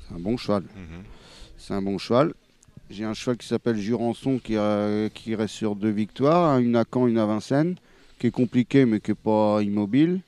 c'est 0.07 0.15
un 0.15 0.19
bon 0.19 0.37
cheval. 0.37 0.63
Mhm. 0.63 1.03
C'est 1.57 1.73
un 1.73 1.81
bon 1.81 1.97
cheval. 1.97 2.33
J'ai 2.89 3.03
un 3.03 3.13
cheval 3.13 3.37
qui 3.37 3.47
s'appelle 3.47 3.77
Jurançon 3.77 4.39
qui, 4.39 4.55
euh, 4.55 5.09
qui 5.09 5.35
reste 5.35 5.53
sur 5.55 5.75
deux 5.75 5.89
victoires, 5.89 6.45
hein, 6.51 6.59
une 6.59 6.75
à 6.75 6.85
Caen, 6.91 7.07
une 7.07 7.17
à 7.17 7.25
Vincennes, 7.25 7.75
qui 8.19 8.27
est 8.27 8.31
compliqué 8.31 8.85
mais 8.85 8.99
qui 9.01 9.11
n'est 9.11 9.15
pas 9.15 9.61
immobile. 9.61 10.21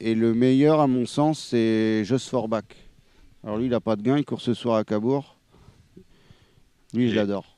Et 0.00 0.14
le 0.14 0.34
meilleur, 0.34 0.80
à 0.80 0.86
mon 0.86 1.06
sens, 1.06 1.40
c'est 1.40 2.04
Just 2.04 2.28
Forbach. 2.28 2.64
Alors 3.42 3.58
lui, 3.58 3.66
il 3.66 3.70
n'a 3.70 3.80
pas 3.80 3.96
de 3.96 4.02
gain, 4.02 4.16
il 4.16 4.24
court 4.24 4.40
ce 4.40 4.54
soir 4.54 4.76
à 4.76 4.84
Cabourg. 4.84 5.36
Lui, 6.92 7.06
Et- 7.06 7.10
je 7.10 7.16
l'adore. 7.16 7.56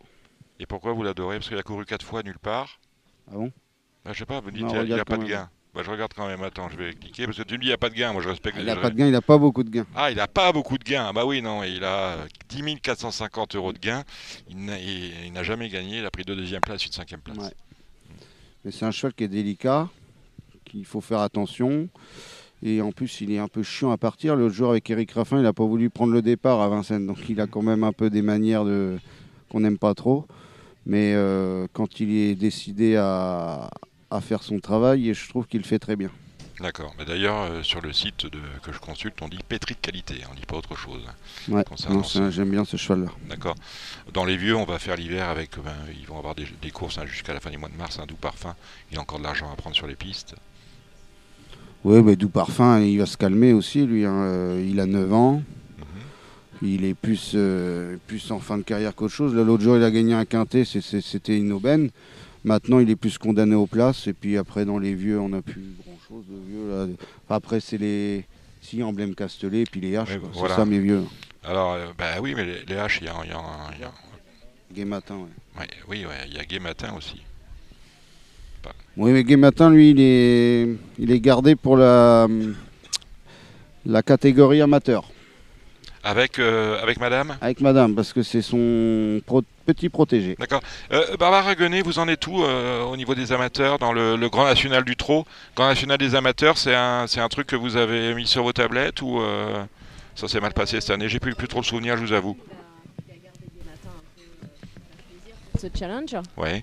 Et 0.59 0.65
pourquoi 0.67 0.93
vous 0.93 1.03
l'adorez? 1.03 1.37
Parce 1.37 1.49
qu'il 1.49 1.59
a 1.59 1.63
couru 1.63 1.85
4 1.85 2.05
fois 2.05 2.23
nulle 2.23 2.39
part. 2.39 2.81
Ah 3.31 3.35
bon? 3.35 3.53
Bah, 4.05 4.13
je 4.15 4.19
sais 4.21 4.25
pas, 4.27 4.41
vous 4.41 4.51
dites 4.51 4.63
Non, 4.63 4.71
il 4.73 4.79
regarde 4.79 4.99
n'a 5.01 5.05
pas 5.05 5.19
de 5.19 5.25
gain. 5.25 5.51
Bah, 5.77 5.83
je 5.85 5.91
regarde 5.91 6.13
quand 6.17 6.27
même, 6.27 6.43
attends, 6.43 6.71
je 6.71 6.77
vais 6.79 6.95
cliquer, 6.95 7.27
parce 7.27 7.37
que 7.37 7.43
tu 7.43 7.53
me 7.55 7.59
dis 7.59 7.67
il 7.67 7.69
n'y 7.69 7.75
a 7.75 7.79
pas 7.79 7.91
de 7.91 7.95
gain, 7.95 8.13
moi 8.15 8.23
je 8.23 8.31
respecte 8.31 8.57
Il 8.59 8.65
les 8.65 8.75
n'a 8.75 8.77
pas 8.77 8.89
de 8.89 8.97
gain, 8.97 9.05
il 9.07 9.13
n'a 9.13 9.21
pas 9.21 9.37
beaucoup 9.37 9.63
de 9.63 9.69
gains. 9.69 9.85
Ah, 9.95 10.11
il 10.11 10.17
n'a 10.17 10.27
pas 10.27 10.51
beaucoup 10.51 10.79
de 10.79 10.85
gains. 10.85 11.13
Bah 11.13 11.27
oui, 11.27 11.43
non, 11.43 11.63
il 11.65 11.85
a 11.85 12.13
euh, 12.15 12.27
10 12.49 12.81
450 12.81 13.57
euros 13.57 13.75
de 13.75 13.79
gains. 13.79 14.03
Il 14.49 14.65
n'a- 14.65 14.79
il 14.81 15.13
il 15.27 15.33
n'a 15.35 15.43
jamais 15.43 15.69
gagné. 15.69 15.99
Il 15.99 16.07
a 16.07 16.11
pris 16.11 16.25
deux 16.25 16.35
deuxième 16.35 16.63
place, 16.63 16.87
une 16.87 16.93
cinquième 16.93 17.21
place. 17.21 17.37
Ouais. 17.37 17.53
Mais 18.65 18.71
c'est 18.71 18.87
un 18.87 18.91
cheval 18.91 19.13
qui 19.13 19.25
est 19.25 19.29
délicat, 19.29 19.89
qu'il 20.65 20.87
faut 20.87 21.03
faire 21.03 21.21
attention. 21.21 21.89
Et 22.63 22.81
en 22.81 22.91
plus, 22.91 23.21
il 23.21 23.31
est 23.31 23.39
un 23.39 23.49
peu 23.49 23.63
chiant 23.63 23.91
à 23.91 23.99
partir. 23.99 24.35
L'autre 24.35 24.55
jour, 24.55 24.71
avec 24.71 24.89
Eric 24.89 25.13
Raffin, 25.13 25.37
il 25.37 25.43
n'a 25.43 25.53
pas 25.53 25.65
voulu 25.67 25.91
prendre 25.91 26.15
le 26.15 26.23
départ 26.23 26.63
à 26.63 26.69
Vincennes. 26.71 27.07
Donc, 27.07 27.19
il 27.29 27.39
a 27.39 27.47
quand 27.47 27.61
même 27.63 27.85
un 27.85 27.93
peu 27.93 28.09
des 28.09 28.23
manières 28.23 28.65
de... 28.65 28.99
qu'on 29.51 29.61
n'aime 29.61 29.77
pas 29.77 29.93
trop. 29.93 30.27
Mais 30.87 31.13
euh, 31.15 31.67
quand 31.75 32.01
il 32.01 32.17
est 32.17 32.35
décidé 32.35 32.97
à... 32.97 33.69
à 34.11 34.21
faire 34.21 34.43
son 34.43 34.59
travail, 34.61 35.13
je 35.15 35.29
trouve 35.29 35.47
qu'il 35.47 35.61
le 35.61 35.67
fait 35.67 35.79
très 35.79 35.97
bien. 35.97 36.11
D'accord. 36.61 36.95
Mais 36.99 37.05
d'ailleurs, 37.05 37.37
euh, 37.51 37.63
sur 37.63 37.83
le 37.83 37.93
site 37.93 38.25
de, 38.25 38.39
que 38.63 38.73
je 38.73 38.79
consulte, 38.79 39.21
on 39.21 39.29
dit 39.29 39.39
pétri 39.47 39.75
de 39.75 39.81
qualité. 39.81 40.15
On 40.31 40.35
dit 40.35 40.47
pas 40.47 40.57
autre 40.57 40.75
chose. 40.75 41.03
Ouais. 41.49 41.63
Non, 41.91 42.03
un- 42.17 42.31
J'aime 42.31 42.51
bien 42.51 42.65
ce 42.65 42.79
cheval-là. 42.79 43.11
D'accord. 43.29 43.55
Dans 44.15 44.25
les 44.25 44.39
vieux, 44.39 44.57
on 44.57 44.65
va 44.65 44.79
faire 44.79 44.97
l'hiver 44.97 45.29
avec. 45.29 45.51
ben, 45.63 45.71
ils 46.01 46.07
vont 46.07 46.17
avoir 46.19 46.35
des, 46.35 46.47
des 46.63 46.71
courses 46.71 46.97
hein, 46.97 47.05
jusqu'à 47.05 47.35
la 47.35 47.41
fin 47.41 47.51
du 47.51 47.59
mois 47.59 47.69
de 47.69 47.77
mars. 47.77 47.99
Un 47.99 48.07
doux 48.07 48.15
parfum. 48.15 48.55
Il 48.91 48.97
a 48.97 49.03
encore 49.03 49.19
de 49.19 49.25
l'argent 49.25 49.53
à 49.53 49.57
prendre 49.57 49.77
sur 49.77 49.87
les 49.87 49.97
pistes. 49.97 50.35
Oui, 51.85 52.03
mais 52.03 52.17
Doux 52.17 52.31
Parfum, 52.31 52.81
il 52.81 52.99
va 52.99 53.07
se 53.07 53.17
calmer 53.19 53.53
aussi, 53.53 53.87
lui. 53.87 54.05
hein. 54.07 54.15
Euh, 54.15 54.67
Il 54.67 54.81
a 54.81 54.87
9 54.87 55.13
ans. 55.13 55.43
Mhm. 55.79 55.85
Il 56.63 56.85
est 56.85 56.95
plus, 56.95 57.33
euh, 57.35 57.97
plus 58.07 58.31
en 58.31 58.41
fin 58.41 58.57
de 58.57 58.63
carrière 58.63 58.95
qu'autre 58.95 59.13
chose. 59.15 59.35
L'autre 59.35 59.63
jour, 59.63 59.77
il 59.77 59.85
a 59.85 59.91
gagné 59.91 60.15
un 60.15 60.25
quintet, 60.25 60.65
c'est- 60.65 60.81
c'est- 60.81 61.03
c'était 61.03 61.37
une 61.37 61.53
aubaine. 61.53 61.91
Maintenant, 62.47 62.79
il 62.79 62.89
est 62.89 62.97
plus 62.97 63.19
condamné 63.19 63.57
aux 63.57 63.67
places. 63.67 64.07
Et 64.07 64.13
puis 64.13 64.39
après, 64.39 64.65
dans 64.65 64.79
les 64.79 64.95
vieux, 64.95 65.21
on 65.21 65.29
n'a 65.31 65.43
plus 65.43 65.65
grand-chose 65.85 66.25
de 66.31 66.49
vieux. 66.49 66.69
Là. 66.71 66.87
Enfin, 67.25 67.35
après, 67.35 67.59
c'est 67.61 67.77
les 67.77 68.25
si, 68.63 68.83
emblème 68.83 69.15
Castellet 69.17 69.63
et 69.63 69.65
puis 69.65 69.81
les. 69.81 69.99
Ouais, 69.99 70.05
voilà. 70.33 70.55
C'est 70.55 70.61
ça, 70.61 70.65
mes 70.65 70.79
vieux. 70.79 71.03
Alors, 71.45 71.73
euh, 71.73 71.87
bah 71.99 72.21
oui, 72.23 72.35
mais 72.37 72.45
les, 72.45 72.65
les 72.65 72.77
haches, 72.77 72.99
il 73.03 73.07
y 73.07 73.09
a, 73.09 73.13
y 73.15 73.31
a- 73.33 73.71
il 73.77 73.81
y 73.81 73.85
a- 73.85 73.93
Gay 74.73 74.85
Matin, 74.85 75.17
ouais. 75.17 75.61
ouais, 75.61 75.67
oui, 75.89 76.05
ouais, 76.07 76.15
il 76.29 76.35
y 76.35 76.39
a 76.39 76.45
Gay 76.45 76.59
Matin 76.59 76.95
aussi. 76.97 77.21
Oui, 78.97 79.13
mais 79.13 79.23
Gay 79.25 79.37
Matin, 79.37 79.71
lui, 79.71 79.91
il 79.91 80.01
est, 80.01 80.69
il 80.99 81.11
est 81.13 81.21
gardé 81.21 81.55
pour 81.55 81.77
la, 81.77 82.27
la 83.85 84.03
catégorie 84.03 84.61
amateur. 84.61 85.09
Avec, 86.09 86.39
euh, 86.39 86.81
avec 86.81 87.01
madame 87.01 87.37
Avec 87.41 87.61
madame, 87.61 87.97
parce 87.97 88.13
que 88.13 88.23
c'est 88.23 88.41
son 88.41 89.21
pro- 89.27 89.43
petit 89.67 89.89
protégé. 89.89 90.37
D'accord. 90.39 90.61
Euh, 90.93 91.17
Barbara 91.17 91.57
Guenet, 91.57 91.83
vous 91.83 91.99
en 91.99 92.07
êtes 92.07 92.25
où 92.29 92.45
euh, 92.45 92.85
au 92.85 92.97
niveau 92.97 93.17
des 93.17 93.33
amateurs 93.33 93.81
dans 93.81 93.93
le, 93.93 94.15
le 94.17 94.29
Grand 94.29 94.45
National 94.45 94.85
du 94.85 94.95
Trot? 94.95 95.27
Grand 95.57 95.67
National 95.67 95.99
des 95.99 96.15
amateurs, 96.15 96.59
c'est 96.59 96.77
un, 96.77 97.09
c'est 97.09 97.19
un 97.21 97.29
truc 97.29 97.49
que 97.49 97.57
vous 97.57 97.77
avez 97.77 98.15
mis 98.15 98.25
sur 98.29 98.45
vos 98.45 98.53
tablettes 98.53 99.03
ou 99.03 99.19
euh, 99.21 99.65
ça 100.15 100.29
s'est 100.29 100.39
mal 100.39 100.53
passé 100.55 100.81
cette 100.81 100.91
année? 100.91 101.09
J'ai 101.09 101.19
plus, 101.19 101.35
plus 101.35 101.49
trop 101.49 101.59
le 101.59 101.65
souvenir, 101.67 101.97
je 101.97 102.03
vous 102.03 102.13
avoue. 102.13 102.37
ce 105.59 105.67
challenge 105.77 106.15
Ouais. 106.37 106.63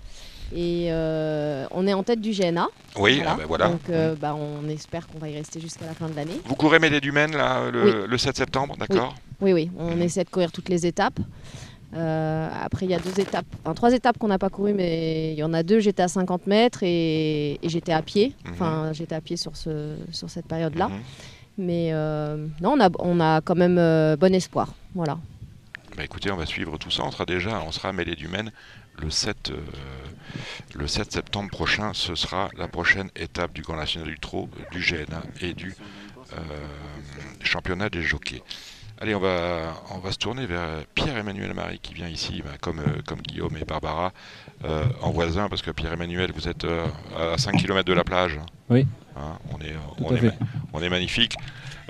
Et 0.56 0.88
euh, 0.92 1.66
on 1.72 1.88
est 1.88 1.94
en 1.94 2.04
tête 2.04 2.22
du 2.22 2.32
GNA. 2.32 2.68
Oui, 2.98 3.22
ah 3.26 3.36
ben 3.38 3.46
voilà. 3.48 3.70
Donc 3.70 3.90
euh, 3.90 4.16
bah, 4.16 4.36
on 4.36 4.68
espère 4.70 5.08
qu'on 5.08 5.20
va 5.20 5.30
y 5.30 5.36
rester 5.36 5.60
jusqu'à 5.60 5.86
la 5.86 5.94
fin 5.94 6.08
de 6.10 6.16
l'année. 6.16 6.40
Vous 6.46 6.56
courez 6.56 6.80
Mêlée 6.80 7.02
du 7.02 7.12
Maine 7.12 7.36
là, 7.36 7.70
le, 7.72 8.06
le 8.06 8.18
7 8.18 8.36
septembre, 8.38 8.76
d'accord 8.78 9.16
Oui, 9.42 9.54
oui, 9.54 9.72
on 9.78 9.96
Mhm. 9.96 10.02
essaie 10.04 10.24
de 10.24 10.30
courir 10.30 10.52
toutes 10.52 10.70
les 10.70 10.86
étapes. 10.86 11.20
Euh, 11.96 12.50
après, 12.64 12.86
il 12.88 12.92
y 12.92 12.96
a 12.96 13.00
deux 13.00 13.20
étapes, 13.20 13.46
enfin, 13.64 13.74
trois 13.76 13.94
étapes 13.94 14.18
qu'on 14.18 14.28
n'a 14.28 14.40
pas 14.40 14.50
courues, 14.50 14.74
mais 14.74 15.34
il 15.34 15.38
y 15.38 15.44
en 15.44 15.54
a 15.54 15.62
deux, 15.62 15.80
j'étais 15.80 16.02
à 16.02 16.08
50 16.08 16.48
mètres 16.48 16.80
et, 16.82 17.60
et 17.64 17.70
j'étais 17.70 17.94
à 17.94 18.02
pied. 18.02 18.34
Mhm. 18.46 18.52
Enfin, 18.54 18.90
j'étais 18.94 19.14
à 19.16 19.22
pied 19.22 19.38
sur, 19.38 19.56
ce, 19.56 19.96
sur 20.12 20.30
cette 20.30 20.48
période-là. 20.48 20.88
Mhm. 20.90 21.00
Mais 21.60 21.92
non, 22.62 22.76
on 22.76 22.80
a, 22.80 22.90
on 22.98 23.20
a 23.20 23.42
quand 23.42 23.56
même 23.56 23.76
bon 24.18 24.34
espoir. 24.34 24.74
Voilà. 24.96 25.20
Bah 25.96 26.04
écoutez, 26.04 26.32
on 26.32 26.36
va 26.36 26.48
suivre 26.48 26.80
tout 26.80 26.90
ça. 26.90 27.04
On 27.06 27.12
sera 27.12 27.26
déjà, 27.26 27.62
on 27.68 27.72
sera 27.72 27.90
à 27.90 27.94
Mêlée 27.94 28.16
du 28.16 28.28
Maine 28.28 28.52
le 29.02 29.10
7, 29.10 29.52
euh, 29.52 29.58
le 30.76 30.88
7 30.88 31.12
septembre 31.12 31.50
prochain. 31.50 31.92
Ce 31.94 32.16
sera 32.16 32.50
la 32.58 32.68
prochaine 32.68 33.10
étape 33.16 33.54
du 33.54 33.62
Grand 33.62 33.76
National 33.76 34.08
du 34.10 34.20
Trot, 34.20 34.50
du 34.72 34.80
GNA 34.80 35.24
et 35.42 35.54
du 35.54 35.76
euh, 36.34 36.36
championnat 37.42 37.90
des 37.90 38.02
jockeys. 38.02 38.42
Allez, 39.02 39.16
on 39.16 39.20
va, 39.20 39.74
on 39.92 39.98
va 39.98 40.12
se 40.12 40.18
tourner 40.18 40.46
vers 40.46 40.86
Pierre-Emmanuel 40.96 41.54
Marie 41.54 41.80
qui 41.80 41.94
vient 41.94 42.08
ici, 42.08 42.42
bah, 42.46 42.52
comme, 42.62 42.80
euh, 42.80 43.02
comme 43.06 43.22
Guillaume 43.22 43.58
et 43.60 43.66
Barbara, 43.66 44.14
euh, 44.64 44.86
en 45.02 45.12
voisin, 45.12 45.50
parce 45.50 45.62
que 45.62 45.72
Pierre-Emmanuel, 45.72 46.32
vous 46.34 46.48
êtes 46.48 46.64
euh, 46.64 46.86
à 47.18 47.38
5 47.38 47.58
km 47.58 47.84
de 47.86 47.94
la 47.94 48.04
plage. 48.04 48.40
Oui. 48.70 48.86
Hein, 49.18 49.38
on, 49.52 49.60
est, 49.60 49.74
on, 50.00 50.16
est, 50.16 50.32
on 50.74 50.82
est 50.82 50.90
magnifique. 50.90 51.36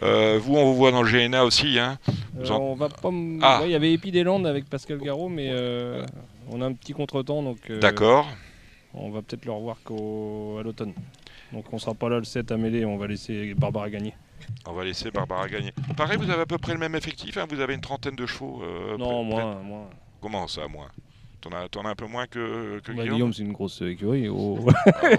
Euh, 0.02 0.40
vous, 0.42 0.56
on 0.56 0.66
vous 0.66 0.76
voit 0.76 0.92
dans 0.92 1.04
le 1.04 1.12
GNA 1.12 1.46
aussi. 1.46 1.78
Hein 1.78 2.00
Vous 2.34 2.50
Euh, 2.52 2.56
en- 2.56 2.60
on 2.62 2.76
va 2.76 2.90
pas 2.90 3.10
m- 3.10 3.40
Ah. 3.44 3.60
ouais, 3.62 3.70
il 3.70 3.72
y 3.72 3.76
avait 3.76 3.94
Landes 4.24 4.48
avec 4.48 4.66
Pascal 4.70 4.98
Garot, 4.98 5.30
mais 5.30 5.50
euh, 5.52 6.04
on 6.50 6.62
a 6.62 6.66
un 6.66 6.74
petit 6.74 6.94
contretemps, 6.94 7.42
donc 7.44 7.58
euh, 7.70 7.80
D'accord. 7.80 8.28
on 8.94 9.10
va 9.12 9.22
peut-être 9.22 9.46
le 9.46 9.52
revoir 9.52 9.78
qu'au 9.84 10.58
à 10.60 10.64
l'automne. 10.64 10.94
Donc 11.52 11.72
on 11.72 11.78
sera 11.80 11.94
pas 11.94 12.10
là 12.10 12.18
le 12.18 12.24
7 12.24 12.52
à 12.52 12.58
mêler, 12.58 12.86
on 12.86 12.98
va 12.98 13.08
laisser 13.08 13.54
Barbara 13.54 13.90
gagner. 13.90 14.14
On 14.66 14.74
va 14.74 14.84
laisser 14.84 15.12
Barbara 15.12 15.48
gagner. 15.48 15.72
Pareil, 15.96 16.18
vous 16.18 16.30
avez 16.30 16.42
à 16.42 16.46
peu 16.46 16.58
près 16.58 16.74
le 16.74 16.80
même 16.80 16.96
effectif, 16.96 17.38
hein, 17.38 17.46
vous 17.50 17.60
avez 17.60 17.74
une 17.76 17.82
trentaine 17.82 18.16
de 18.16 18.26
chevaux. 18.26 18.62
euh, 18.64 18.98
non, 18.98 19.24
moins, 19.24 19.56
moins. 19.56 19.90
Comment 20.22 20.48
ça, 20.48 20.68
moins? 20.68 20.90
T'en 21.42 21.52
as, 21.52 21.64
as 21.66 21.90
un 21.90 21.96
peu 21.96 22.08
moins 22.08 22.26
que, 22.28 22.80
que 22.80 22.92
Bah, 22.94 23.04
Guillaume, 23.04 23.16
Guillaume, 23.16 23.34
c'est 23.34 23.44
une 23.44 23.52
grosse 23.54 23.82
écurie. 23.82 24.30
oh, 24.30 24.60
Ah, 24.86 25.06
ouais, 25.06 25.16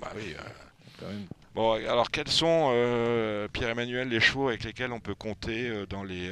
bah 0.00 0.12
oui, 0.16 0.34
quand 1.00 1.06
même. 1.06 1.24
Bon, 1.54 1.72
alors 1.72 2.10
quels 2.10 2.28
sont, 2.28 2.70
euh, 2.72 3.48
Pierre-Emmanuel, 3.52 4.08
les 4.08 4.20
chevaux 4.20 4.48
avec 4.48 4.64
lesquels 4.64 4.92
on 4.92 5.00
peut 5.00 5.14
compter 5.14 5.70
dans 5.88 6.02
les, 6.02 6.30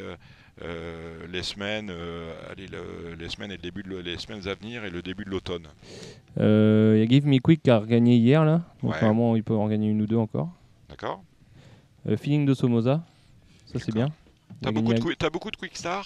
euh, 0.64 1.22
euh, 1.22 1.26
les 1.32 1.42
semaines, 1.42 1.90
euh, 1.90 2.32
allez, 2.50 2.66
le- 2.66 3.14
les 3.18 3.28
semaines 3.28 3.50
et 3.50 3.56
le 3.56 3.62
début 3.62 3.82
de, 3.82 3.88
le- 3.88 4.00
les 4.00 4.18
semaines 4.18 4.46
à 4.48 4.54
venir 4.54 4.84
et 4.84 4.90
le 4.90 5.02
début 5.02 5.24
de 5.24 5.30
l'automne 5.30 5.66
Euh, 6.38 6.94
Il 6.96 7.00
y 7.00 7.02
a 7.02 7.06
Give 7.06 7.26
Me 7.26 7.38
Quick 7.38 7.62
qui 7.62 7.70
a 7.70 7.78
regagné 7.78 8.16
hier, 8.16 8.44
là. 8.44 8.62
Donc 8.82 8.92
Ouais. 8.92 9.00
normalement, 9.02 9.36
il 9.36 9.42
peut 9.42 9.54
en 9.54 9.68
gagner 9.68 9.88
une 9.90 10.00
ou 10.02 10.06
deux 10.06 10.16
encore. 10.16 10.50
D'accord 10.88 11.22
Euh, 12.08 12.16
Feeling 12.16 12.46
de 12.46 12.54
Somoza, 12.54 13.02
ça 13.66 13.78
c'est 13.78 13.94
bien. 13.94 14.08
T'as 14.60 14.72
beaucoup, 14.72 14.90
avec- 14.92 15.32
beaucoup 15.32 15.50
de 15.50 15.56
Quick 15.56 15.76
Star 15.76 16.04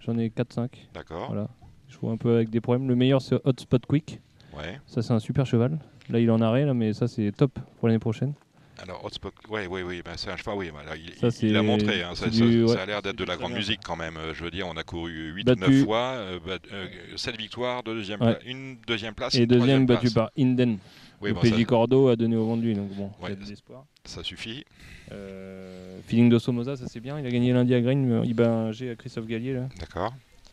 J'en 0.00 0.16
ai 0.18 0.28
4-5. 0.30 0.68
D'accord. 0.94 1.26
Voilà. 1.28 1.48
Je 1.88 1.94
joue 1.98 2.10
un 2.10 2.16
peu 2.16 2.34
avec 2.36 2.50
des 2.50 2.60
problèmes. 2.60 2.88
Le 2.88 2.94
meilleur, 2.96 3.22
c'est 3.22 3.36
Hotspot 3.44 3.84
Quick. 3.86 4.20
Ouais. 4.56 4.78
Ça, 4.86 5.00
c'est 5.02 5.12
un 5.12 5.18
super 5.18 5.46
cheval. 5.46 5.78
Là, 6.10 6.18
il 6.20 6.26
est 6.28 6.30
en 6.30 6.40
arrêt, 6.42 6.64
là, 6.66 6.74
mais 6.74 6.92
ça, 6.92 7.08
c'est 7.08 7.32
top 7.32 7.58
pour 7.78 7.88
l'année 7.88 7.98
prochaine. 7.98 8.34
Alors, 8.82 9.04
Hotspot, 9.04 9.32
ouais, 9.50 9.66
oui, 9.68 9.82
oui, 9.82 10.02
bah, 10.04 10.12
c'est 10.16 10.30
un 10.30 10.36
cheval, 10.36 10.56
oui, 10.56 10.70
il, 10.96 11.14
Ça, 11.14 11.28
il- 11.42 11.50
il 11.50 11.56
a 11.56 11.62
montré, 11.62 12.02
hein, 12.02 12.10
ça, 12.14 12.26
c'est 12.30 12.38
ça- 12.38 12.44
du- 12.44 12.66
ça 12.66 12.74
ouais. 12.74 12.80
a 12.80 12.86
l'air 12.86 13.02
d'être 13.02 13.16
de 13.16 13.24
la 13.24 13.36
grande 13.36 13.52
musique 13.52 13.80
quand 13.84 13.94
même. 13.96 14.16
euh, 14.16 14.34
Je 14.34 14.42
veux 14.44 14.50
dire, 14.50 14.66
on 14.66 14.76
a 14.76 14.82
couru 14.82 15.32
8 15.32 15.44
Battu. 15.44 15.62
ou 15.64 15.70
9 15.70 15.84
fois, 15.84 16.00
euh, 16.16 16.38
bat- 16.44 16.58
euh, 16.72 16.86
7 17.16 17.36
victoires, 17.38 17.82
deux 17.84 17.94
deuxième 17.94 18.20
Ouais. 18.20 18.34
pla- 18.34 18.44
une 18.50 18.76
deuxième 18.86 19.14
place, 19.14 19.34
Et 19.34 19.38
une 19.42 19.46
deuxième 19.46 19.86
troisième 19.86 19.86
battu 19.86 20.00
place. 20.02 20.14
par 20.14 20.30
Inden. 20.36 20.78
Oui, 21.20 21.28
le 21.28 21.34
bon, 21.34 21.40
PJ 21.40 21.58
ça, 21.60 21.64
Cordo 21.64 22.08
a 22.08 22.16
donné 22.16 22.36
au 22.36 22.44
vent 22.44 22.56
de 22.56 22.62
lui, 22.62 22.74
donc 22.74 22.88
bon, 22.94 23.04
Ouais. 23.04 23.28
il 23.28 23.28
y 23.30 23.32
a 23.32 23.36
de 23.36 23.48
l'espoir. 23.48 23.84
ça 24.04 24.22
suffit. 24.24 24.64
Euh, 25.12 26.00
feeling 26.06 26.28
de 26.28 26.38
Somoza, 26.38 26.76
ça 26.76 26.86
c'est 26.88 27.00
bien. 27.00 27.18
Il 27.18 27.26
a 27.26 27.30
gagné 27.30 27.52
lundi 27.52 27.74
à 27.74 27.80
Green, 27.80 28.22
il 28.24 28.34
bat 28.34 28.50
un 28.50 28.72
G 28.72 28.90
à 28.90 28.96
Christophe 28.96 29.26
Gallier. 29.26 29.54
Là. 29.54 29.68
D'accord. 29.78 30.12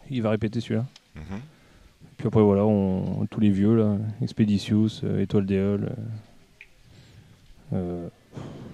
Il 0.10 0.22
va 0.22 0.30
répéter 0.30 0.60
celui-là. 0.62 0.86
Mhm. 1.16 1.40
Puis 2.18 2.28
après, 2.28 2.42
voilà, 2.42 2.66
on, 2.66 3.26
tous 3.32 3.40
les 3.40 3.50
vieux, 3.50 3.76
là. 3.76 3.98
Expeditius, 4.22 5.02
euh, 5.04 5.22
Étoile 5.22 5.46
des 5.48 5.58
Halles. 5.58 5.96
Euh, 7.74 8.08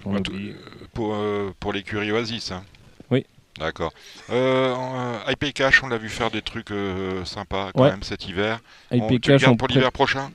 Ouais, 0.06 0.18
oublie. 0.20 0.52
Pour, 0.94 1.14
euh, 1.14 1.50
pour 1.58 1.72
l'écurie 1.72 2.12
Oasis. 2.12 2.52
hein. 2.52 2.62
Oui. 3.10 3.26
D'accord. 3.58 3.92
Euh, 4.30 4.72
euh, 4.74 5.32
IP 5.32 5.52
Cash, 5.52 5.82
on 5.82 5.88
l'a 5.88 5.98
vu 5.98 6.08
faire 6.08 6.30
des 6.30 6.40
trucs 6.42 6.70
euh, 6.70 7.24
sympas 7.24 7.70
quand 7.74 7.82
Ouais. 7.82 7.90
même 7.90 8.02
cet 8.04 8.28
hiver. 8.28 8.60
IP 8.92 9.02
On- 9.02 9.08
tu 9.08 9.18
Cash, 9.20 9.48
on 9.48 9.56
pour 9.56 9.66
l'hiver 9.68 9.90
prochain? 9.92 10.30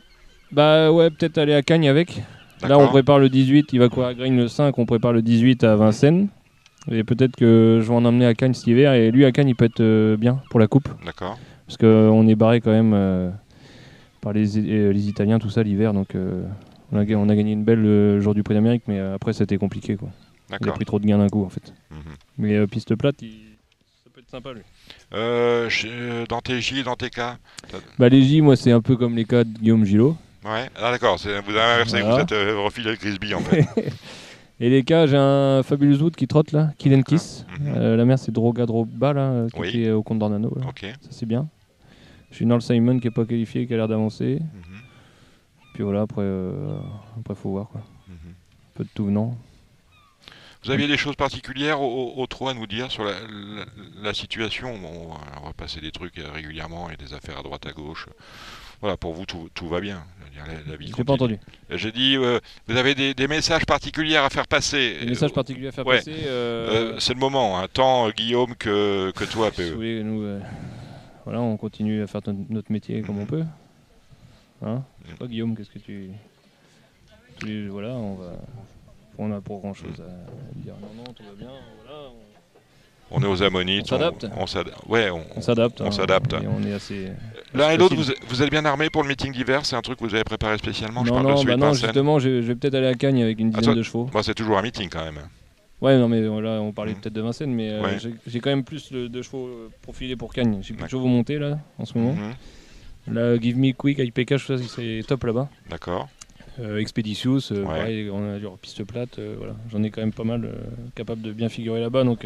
Bah 0.51 0.91
ouais, 0.91 1.09
peut-être 1.09 1.38
aller 1.38 1.53
à 1.53 1.61
Cagnes 1.61 1.88
avec. 1.88 2.22
Là, 2.61 2.78
on 2.78 2.88
prépare 2.89 3.20
le 3.20 3.30
18, 3.30 3.72
il 3.74 3.80
va 3.80 3.89
courir 3.89 4.09
à 4.09 4.14
Grain 4.14 4.30
le 4.36 4.47
5, 4.47 4.78
on 4.78 4.86
prépare 4.86 5.14
le 5.14 5.22
18 5.22 5.64
à 5.64 5.76
Vincennes. 5.76 6.28
Et 6.91 7.03
peut-être 7.05 7.36
que 7.38 7.80
je 7.82 7.88
vais 7.88 7.95
en 7.95 8.03
emmener 8.05 8.26
à 8.26 8.34
Cagnes 8.34 8.53
cet 8.53 8.68
hiver. 8.68 8.93
Et 8.93 9.09
lui, 9.11 9.24
à 9.26 9.32
Cagnes, 9.32 9.49
il 9.49 9.55
peut 9.55 9.66
être 9.66 9.80
euh, 9.80 10.18
bien 10.18 10.41
pour 10.49 10.59
la 10.59 10.68
coupe. 10.68 10.89
D'accord. 11.05 11.39
Parce 11.66 11.78
qu'on 11.78 12.28
est 12.28 12.36
barré 12.36 12.59
quand 12.61 12.72
même 12.72 13.34
par 14.22 14.34
les, 14.34 14.45
les 14.91 15.07
Italiens, 15.07 15.39
tout 15.39 15.49
ça, 15.49 15.64
l'hiver. 15.64 15.93
Donc 15.93 16.09
on, 16.93 16.97
a, 16.99 17.05
ga- 17.05 17.17
on 17.17 17.27
a 17.29 17.35
gagné 17.35 17.51
une 17.51 17.63
belle 17.63 17.81
le 17.81 18.19
jour 18.21 18.33
du 18.33 18.43
Prix 18.43 18.53
d'Amérique, 18.53 18.83
mais 18.87 18.99
euh, 18.99 19.15
après, 19.15 19.33
c'était 19.33 19.57
compliqué. 19.57 19.95
Quoi. 19.97 20.09
Il 20.61 20.69
a 20.69 20.71
pris 20.73 20.85
trop 20.85 20.99
de 20.99 21.05
gains 21.05 21.17
d'un 21.17 21.29
coup, 21.29 21.43
en 21.43 21.49
fait. 21.49 21.73
Mhm. 21.91 21.97
Mais 22.37 22.55
euh, 22.55 22.67
piste 22.67 22.95
plate, 22.95 23.21
il- 23.21 23.57
ça 24.03 24.09
peut 24.13 24.21
être 24.21 24.29
sympa, 24.29 24.53
lui. 24.53 24.61
Euh, 25.13 25.69
euh, 25.85 26.25
dans 26.27 26.41
tes 26.41 26.61
J, 26.61 26.83
dans 26.83 26.95
tes 26.95 27.09
K 27.09 27.19
Bah, 27.97 28.09
les 28.09 28.21
J, 28.21 28.41
moi, 28.41 28.55
c'est 28.55 28.71
un 28.71 28.81
peu 28.81 28.95
comme 28.95 29.15
les 29.15 29.25
cas 29.25 29.43
de 29.43 29.49
Guillaume 29.57 29.85
Gillot. 29.85 30.15
Ouais. 30.45 30.69
Ah 30.75 30.91
d'accord, 30.91 31.17
vous 31.17 31.27
avez 31.27 31.37
inversé, 31.37 32.01
Voilà. 32.01 32.15
vous 32.15 32.21
êtes 32.21 32.31
euh, 32.33 32.59
refilé 32.59 32.91
le 32.91 32.97
Grisby 32.97 33.33
en 33.33 33.39
fait. 33.39 33.65
Et 34.59 34.69
les 34.69 34.83
cas, 34.83 35.07
j'ai 35.07 35.17
un 35.17 35.63
Fabulous 35.63 36.01
Wood 36.03 36.15
qui 36.15 36.27
trotte 36.27 36.51
là, 36.51 36.71
Kill 36.77 36.93
and 36.93 37.01
Kiss. 37.01 37.45
Mhm. 37.59 37.73
Euh, 37.75 37.95
la 37.97 38.05
mère, 38.05 38.19
c'est 38.19 38.31
Droga 38.31 38.65
Droba, 38.65 39.13
là, 39.13 39.21
euh, 39.21 39.49
qui 39.49 39.59
Oui. 39.59 39.67
était 39.69 39.89
au 39.91 40.03
compte 40.03 40.19
d'Ornano. 40.19 40.55
Ça, 40.79 40.87
c'est 41.09 41.25
bien. 41.25 41.47
J'ai 42.31 42.45
Noel 42.45 42.61
Simon 42.61 42.99
qui 42.99 43.07
est 43.07 43.11
pas 43.11 43.25
qualifié, 43.25 43.65
qui 43.65 43.73
a 43.73 43.77
l'air 43.77 43.87
d'avancer. 43.87 44.39
Mhm. 44.41 44.72
Puis 45.74 45.84
voilà, 45.84 46.01
après, 46.01 46.21
euh, 46.21 46.78
après 47.19 47.36
faut 47.36 47.51
voir 47.51 47.69
quoi. 47.69 47.82
Mhm. 48.07 48.15
Un 48.32 48.76
peu 48.76 48.84
de 48.84 48.89
tout 48.93 49.05
venant. 49.05 49.38
Vous 50.63 50.71
aviez 50.71 50.88
des 50.88 50.95
choses 50.97 51.17
particulières 51.17 51.82
au, 51.82 52.13
au, 52.15 52.47
à 52.47 52.53
nous 52.53 52.67
dire 52.67 52.89
sur 52.89 53.03
la, 53.03 53.11
la- 53.11 53.65
la 54.01 54.13
situation? 54.13 54.78
Bon, 54.78 55.09
on 55.41 55.45
va 55.45 55.51
passer 55.53 55.82
des 55.82 55.91
trucs 55.91 56.17
euh, 56.19 56.32
régulièrement 56.32 56.89
et 56.89 56.95
des 56.95 57.13
affaires 57.13 57.38
à 57.39 57.43
droite 57.43 57.65
à 57.65 57.74
gauche. 57.74 58.07
Voilà, 58.80 58.95
pour 58.95 59.13
vous, 59.13 59.26
tout, 59.26 59.49
tout 59.53 59.67
va 59.67 59.82
bien. 59.82 60.03
La, 60.67 60.76
vie 60.78 60.91
pas 60.91 61.13
entendu. 61.13 61.38
Euh, 61.71 61.78
J'ai 61.78 61.91
dit, 61.91 62.15
euh, 62.17 62.39
vous 62.67 62.76
avez 62.78 62.95
des, 62.95 63.13
des 63.13 63.28
messages 63.28 63.65
particuliers 63.65 64.15
à 64.17 64.30
faire 64.30 64.47
passer. 64.47 64.97
Des 65.01 65.05
messages 65.07 65.34
particuliers 65.34 65.67
à 65.67 65.71
faire 65.74 65.86
ouais. 65.86 65.97
passer. 65.97 66.15
euh, 66.26 66.93
Euh, 66.93 66.99
c'est 66.99 67.13
le 67.13 67.19
moment, 67.19 67.59
hein, 67.59 67.67
tant 67.71 68.07
euh, 68.07 68.11
Guillaume 68.11 68.55
que, 68.55 69.11
que 69.11 69.26
toi, 69.26 69.51
PE. 69.55 69.76
oui, 69.78 70.01
nous, 70.03 70.21
euh, 70.24 70.39
voilà, 71.26 71.41
on 71.41 71.55
continue 71.57 72.01
à 72.03 72.07
faire 72.07 72.21
notre 72.49 72.71
métier 72.71 73.01
comme 73.01 73.19
on 73.19 73.26
peut. 73.26 73.43
Hein 74.66 74.84
Mhm. 75.09 75.16
Toi, 75.18 75.28
Guillaume, 75.28 75.55
qu'est-ce 75.57 75.70
que 75.70 75.80
tu. 75.80 76.09
tous 77.39 77.45
les- 77.47 77.68
voilà, 77.68 77.89
on 77.89 78.16
va. 78.16 78.32
On 79.18 79.32
a 79.32 79.41
pas 79.41 79.53
grand 79.55 79.74
chose 79.74 79.99
à 80.01 80.55
dire. 80.64 80.74
Non, 80.82 80.88
non, 80.97 81.14
tout 81.14 81.24
va 81.24 81.34
bien. 81.38 81.49
Voilà, 81.84 81.99
on- 82.09 82.14
On 83.16 83.22
est 83.22 83.28
aux 83.28 83.43
ammonites. 83.43 83.84
On 83.84 83.86
s'adapte. 83.97 84.28
On, 84.38 84.47
s'ad- 84.47 84.72
ouais, 84.88 85.09
on- 85.11 85.24
on 85.36 85.41
s'adapte. 85.41 85.82
On 85.82 85.86
hein, 85.88 85.91
s'adapte. 85.91 86.34
et 86.34 86.47
on 86.47 86.64
est 86.66 86.74
assez. 86.74 87.11
L'un 87.53 87.70
et 87.72 87.78
l'autre, 87.78 87.95
vous, 87.95 88.11
vous 88.28 88.41
êtes 88.41 88.49
bien 88.49 88.66
armés 88.66 88.89
pour 88.89 89.03
le 89.03 89.09
meeting 89.09 89.32
d'hiver 89.34 89.66
C'est 89.68 89.76
un 89.76 89.82
truc 89.82 89.99
que 89.99 90.03
vous 90.03 90.16
avez 90.16 90.24
préparé 90.24 90.57
spécialement 90.57 91.03
Je 91.03 91.09
non, 91.09 91.16
parle 91.16 91.28
de 91.28 91.32
non, 91.32 91.38
celui 91.38 91.47
bah 91.51 91.55
de 91.55 91.59
non, 91.59 91.68
Vincennes. 91.68 91.86
justement, 91.89 92.18
je, 92.20 92.41
je 92.41 92.48
vais 92.48 92.56
peut-être 92.56 92.73
aller 92.76 92.88
à 92.88 92.95
Cagnes 92.95 93.22
avec 93.22 93.40
une 93.40 93.52
dizaine 93.52 93.76
de 93.76 93.84
chevaux. 93.84 94.10
Moi, 94.11 94.23
c'est 94.23 94.34
toujours 94.34 94.57
un 94.57 94.64
meeting 94.64 94.90
quand 94.90 95.03
même. 95.03 95.19
Ouais, 95.81 95.98
non, 95.98 96.07
mais 96.07 96.22
là, 96.22 96.60
on 96.61 96.72
parlait 96.72 96.94
Mhm. 96.94 97.02
peut-être 97.02 97.14
de 97.14 97.22
Vincennes, 97.22 97.53
mais 97.53 97.69
euh, 97.72 97.81
Ouais. 97.84 97.99
j'ai- 97.99 98.15
j'ai 98.26 98.40
quand 98.40 98.49
même 98.49 98.64
plus 98.64 98.91
de, 98.91 99.07
de 99.07 99.22
chevaux 99.22 99.45
euh, 99.48 99.69
profilés 99.84 100.15
pour 100.15 100.34
Cagnes. 100.34 100.60
J'ai 100.64 100.73
plus 100.73 100.85
de 100.85 100.90
chevaux 100.90 101.06
montés 101.07 101.38
là, 101.38 101.60
en 101.77 101.85
ce 101.85 101.95
moment. 101.98 102.14
Mhm. 102.14 102.34
La 103.11 103.38
Give 103.39 103.57
Me 103.57 103.71
Quick 103.73 103.99
IPK, 103.99 104.38
je 104.38 104.57
sais 104.57 104.63
que 104.63 104.69
c'est 104.69 105.03
top 105.07 105.23
là-bas. 105.25 105.49
D'accord. 105.69 106.07
Euh, 106.59 106.77
Expeditious, 106.80 107.51
euh, 107.51 107.61
Ouais. 107.63 107.65
pareil, 107.65 108.09
on 108.11 108.35
a 108.35 108.39
du 108.39 108.45
piste 108.61 108.84
plate, 108.84 109.17
euh, 109.19 109.35
voilà. 109.38 109.55
J'en 109.71 109.81
ai 109.84 109.89
quand 109.89 110.01
même 110.01 110.13
pas 110.13 110.23
mal 110.23 110.49
capable 110.95 111.21
de 111.21 111.31
bien 111.34 111.49
figurer 111.49 111.81
là-bas, 111.81 112.03
donc 112.03 112.21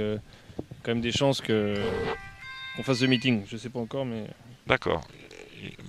quand 0.83 0.91
même 0.91 1.01
des 1.01 1.11
chances 1.11 1.41
que 1.41 1.73
qu'on 2.75 2.83
fasse 2.83 3.01
le 3.01 3.07
meeting. 3.07 3.43
Je 3.47 3.57
sais 3.57 3.69
pas 3.69 3.79
encore, 3.79 4.05
mais 4.05 4.25
D'accord. 4.67 5.07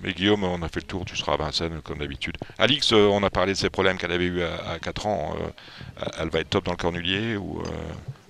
Mais 0.01 0.13
Guillaume, 0.13 0.43
on 0.43 0.61
a 0.63 0.67
fait 0.69 0.79
le 0.79 0.87
tour, 0.87 1.05
tu 1.05 1.15
seras 1.15 1.33
à 1.33 1.37
Vincennes 1.37 1.81
comme 1.83 1.99
d'habitude. 1.99 2.35
Alix, 2.57 2.91
on 2.91 3.21
a 3.21 3.29
parlé 3.29 3.51
de 3.53 3.57
ses 3.57 3.69
problèmes 3.69 3.97
qu'elle 3.97 4.11
avait 4.11 4.25
eu 4.25 4.41
à, 4.41 4.71
à 4.71 4.79
4 4.79 5.05
ans. 5.05 5.35
elle 6.17 6.29
va 6.29 6.39
être 6.39 6.49
top 6.49 6.65
dans 6.65 6.71
le 6.71 6.77
cornulier 6.77 7.35
ou 7.37 7.59
euh, 7.61 7.65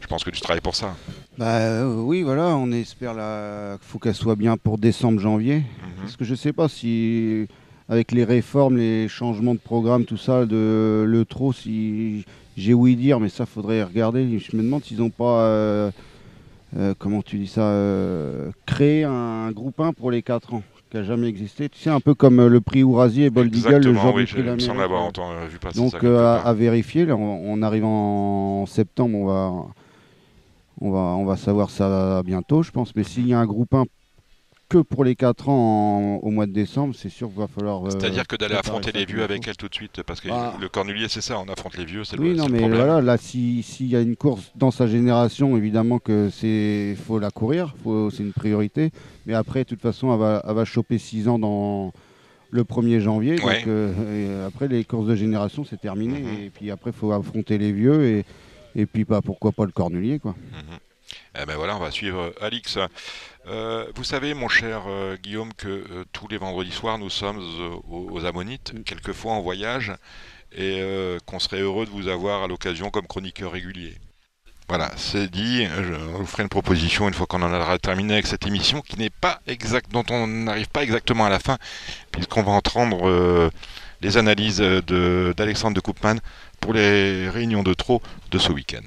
je 0.02 0.08
pense 0.08 0.24
que 0.24 0.30
tu 0.30 0.42
travailles 0.42 0.62
pour 0.62 0.76
ça. 0.76 0.96
Bah 1.38 1.58
euh, 1.58 1.96
oui, 2.02 2.22
voilà, 2.24 2.56
on 2.58 2.72
espère 2.72 3.14
la... 3.14 3.78
qu'il 3.80 3.88
faut 3.88 4.00
qu'elle 4.00 4.16
soit 4.16 4.36
bien 4.36 4.58
pour 4.58 4.78
décembre, 4.78 5.20
janvier. 5.20 5.64
Parce 6.02 6.16
que 6.18 6.26
je 6.26 6.36
sais 6.36 6.54
pas 6.54 6.68
si, 6.68 7.48
avec 7.88 8.12
les 8.12 8.24
réformes, 8.24 8.78
les 8.78 9.08
changements 9.08 9.54
de 9.54 9.60
programme, 9.60 10.06
tout 10.06 10.18
ça, 10.18 10.46
de 10.46 11.04
le 11.08 11.26
trop, 11.26 11.54
si 11.54 12.26
j'ai 12.58 12.74
ouï 12.74 12.96
dire, 12.96 13.20
mais 13.20 13.30
ça 13.30 13.46
faudrait 13.46 13.84
regarder. 13.84 14.40
Je 14.40 14.56
me 14.58 14.64
demande 14.64 14.84
s'ils 14.84 14.98
n'ont 15.00 15.10
pas, 15.10 15.42
euh, 15.44 15.92
euh, 16.78 16.94
comment 16.98 17.22
tu 17.22 17.38
dis 17.38 17.48
ça, 17.48 17.74
créé 18.66 19.04
un 19.04 19.52
groupe 19.52 19.80
1 19.80 19.94
pour 19.94 20.12
les 20.12 20.22
4 20.22 20.54
ans, 20.56 20.64
qui 20.92 20.98
n'a 20.98 21.04
jamais 21.04 21.28
existé. 21.28 21.70
Tu 21.70 21.80
sais, 21.80 21.90
un 21.90 22.00
peu 22.02 22.14
comme 22.16 22.46
le 22.46 22.62
prix 22.62 22.84
Ourasier 22.84 23.26
et 23.26 23.30
Bold 23.30 23.56
Eagle, 23.56 23.78
le 23.86 23.94
genre 23.94 24.16
oui, 24.16 24.26
du 24.26 24.34
prix 24.34 24.44
je- 24.58 24.60
semble 24.66 24.82
avoir 24.82 25.04
entendu- 25.04 25.36
vu 25.50 25.58
passer 25.60 25.78
Donc 25.80 25.92
ça 25.92 26.42
à, 26.42 26.54
vérifier, 26.54 27.06
là, 27.06 27.16
on, 27.16 27.42
on 27.46 27.62
arrive 27.62 27.86
en 27.86 28.66
septembre, 28.66 29.18
on 29.18 29.26
va, 29.26 29.54
on 30.82 30.92
va, 30.92 31.00
on 31.00 31.26
va 31.26 31.38
savoir 31.38 31.70
ça 31.70 32.22
bientôt, 32.24 32.64
je 32.64 32.72
pense. 32.72 32.96
Mais 32.96 33.04
s'il 33.04 33.28
y 33.28 33.34
a 33.34 33.40
un 33.40 33.46
groupe 33.46 33.74
1 33.74 33.86
que 34.70 34.78
pour 34.78 35.04
les 35.04 35.16
4 35.16 35.50
ans 35.50 35.54
en- 35.98 36.16
au 36.18 36.30
mois 36.30 36.46
de 36.46 36.52
décembre, 36.52 36.94
c'est 36.96 37.10
sûr 37.10 37.28
qu'il 37.30 37.40
va 37.40 37.48
falloir. 37.48 37.84
euh, 37.86 37.90
C'est-à-dire 37.90 38.28
que 38.28 38.36
d'aller 38.36 38.54
affronter 38.54 38.92
les 38.92 39.04
vieux 39.06 39.24
avec 39.24 39.48
elle 39.48 39.58
tout 39.58 39.68
de 39.68 39.74
suite, 39.74 40.04
parce 40.06 40.22
que 40.22 40.30
Ah. 40.32 40.54
le 40.62 40.70
cornulier 40.70 41.08
c'est 41.10 41.22
ça, 41.22 41.40
on 41.40 41.52
affronte 41.52 41.76
les 41.76 41.86
vieux, 41.86 42.04
c'est 42.04 42.18
le, 42.18 42.22
Oui, 42.22 42.30
c'est 42.34 42.38
non, 42.38 42.46
le 42.46 42.52
mais 42.52 42.60
problème. 42.60 42.80
voilà, 42.80 43.02
là, 43.02 43.18
si- 43.18 43.64
s'il 43.64 43.88
y 43.88 43.96
a 43.96 44.02
une 44.02 44.16
course 44.16 44.52
dans 44.56 44.70
sa 44.70 44.86
génération, 44.86 45.58
évidemment 45.58 45.98
que 45.98 46.30
c'est 46.32 46.96
faut 47.04 47.18
la 47.18 47.32
courir, 47.32 47.74
faut, 47.84 48.12
c'est 48.12 48.22
une 48.22 48.32
priorité. 48.34 48.92
Mais 49.26 49.34
après, 49.34 49.64
de 49.64 49.70
toute 49.70 49.82
façon, 49.82 50.14
elle 50.14 50.20
va, 50.20 50.44
elle 50.48 50.54
va 50.56 50.66
choper 50.66 51.00
6 51.00 51.28
ans 51.28 51.40
dans 51.40 51.92
le 52.52 52.64
1er 52.64 53.00
janvier. 53.00 53.38
Donc 53.38 53.50
euh, 53.68 54.48
après, 54.48 54.68
les 54.68 54.84
courses 54.84 55.08
de 55.08 55.16
génération, 55.16 55.66
c'est 55.68 55.82
terminé. 55.82 56.20
Mhm. 56.20 56.44
Et 56.44 56.50
puis 56.52 56.70
après, 56.70 56.92
il 56.92 56.96
faut 56.96 57.12
affronter 57.12 57.58
les 57.58 57.72
vieux 57.72 58.06
et, 58.06 58.26
et 58.76 58.86
puis 58.86 59.04
bah, 59.04 59.22
pourquoi 59.24 59.52
pas 59.52 59.66
le 59.66 59.72
cornulier, 59.72 60.20
quoi. 60.20 60.36
Eh 61.42 61.46
ben 61.46 61.56
voilà, 61.56 61.76
on 61.76 61.80
va 61.80 61.92
suivre 61.92 62.20
euh, 62.20 62.46
Alix. 62.46 62.78
Euh, 63.48 63.86
vous 63.96 64.04
savez, 64.04 64.34
mon 64.34 64.48
cher 64.48 64.84
euh, 64.88 65.16
Guillaume, 65.16 65.54
que 65.54 65.68
euh, 65.68 66.06
tous 66.12 66.28
les 66.28 66.38
vendredis 66.38 66.72
soirs, 66.72 66.98
nous 66.98 67.10
sommes 67.10 67.40
aux, 67.90 68.10
aux 68.12 68.26
Ammonites, 68.26 68.74
quelquefois 68.86 69.34
en 69.34 69.42
voyage, 69.42 69.94
et 70.52 70.82
qu'on 71.28 71.38
serait 71.38 71.62
heureux 71.62 71.86
de 71.86 71.92
vous 71.92 72.08
avoir 72.08 72.44
à 72.44 72.48
l'occasion 72.48 72.90
comme 72.90 73.06
chroniqueur 73.06 73.52
régulier. 73.52 73.96
Voilà, 74.68 74.92
c'est 74.98 75.30
dit. 75.30 75.66
Je 75.66 75.94
vous 75.94 76.26
ferai 76.26 76.42
une 76.42 76.50
proposition 76.50 77.08
une 77.08 77.14
fois 77.14 77.28
qu'on 77.28 77.44
en 77.44 77.54
aura 77.54 77.78
terminé 77.78 78.14
avec 78.14 78.26
cette 78.26 78.48
émission, 78.48 78.82
qui 78.82 78.98
n'est 78.98 79.12
pas 79.12 79.42
exact, 79.46 79.92
dont 79.92 80.04
on 80.10 80.26
n'arrive 80.26 80.70
pas 80.70 80.82
exactement 80.82 81.26
à 81.26 81.30
la 81.30 81.40
fin, 81.40 81.60
puisqu'on 82.12 82.42
va 82.42 82.52
entendre 82.52 83.52
les 84.02 84.18
analyses 84.18 84.62
euh, 84.62 84.82
de- 84.86 85.34
d'Alexandre 85.36 85.76
de 85.76 85.82
Koopman 85.82 86.18
pour 86.60 86.74
les 86.74 87.30
réunions 87.30 87.64
de 87.64 87.74
trop 87.74 88.02
de 88.32 88.38
ce 88.38 88.52
week-end. 88.52 88.86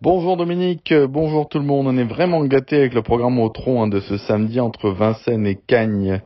Bonjour 0.00 0.36
Dominique, 0.36 0.92
euh, 0.92 1.08
bonjour 1.08 1.48
tout 1.48 1.58
le 1.58 1.64
monde. 1.64 1.88
On 1.88 1.96
est 1.98 2.04
vraiment 2.04 2.44
gâté 2.44 2.76
avec 2.76 2.94
le 2.94 3.02
programme 3.02 3.38
au 3.40 3.48
tronc 3.48 3.82
hein, 3.82 3.88
de 3.88 4.00
ce 4.00 4.16
samedi 4.16 4.60
entre 4.60 4.90
Vincennes 4.90 5.46
et 5.46 5.56
Cagnes. 5.56 6.22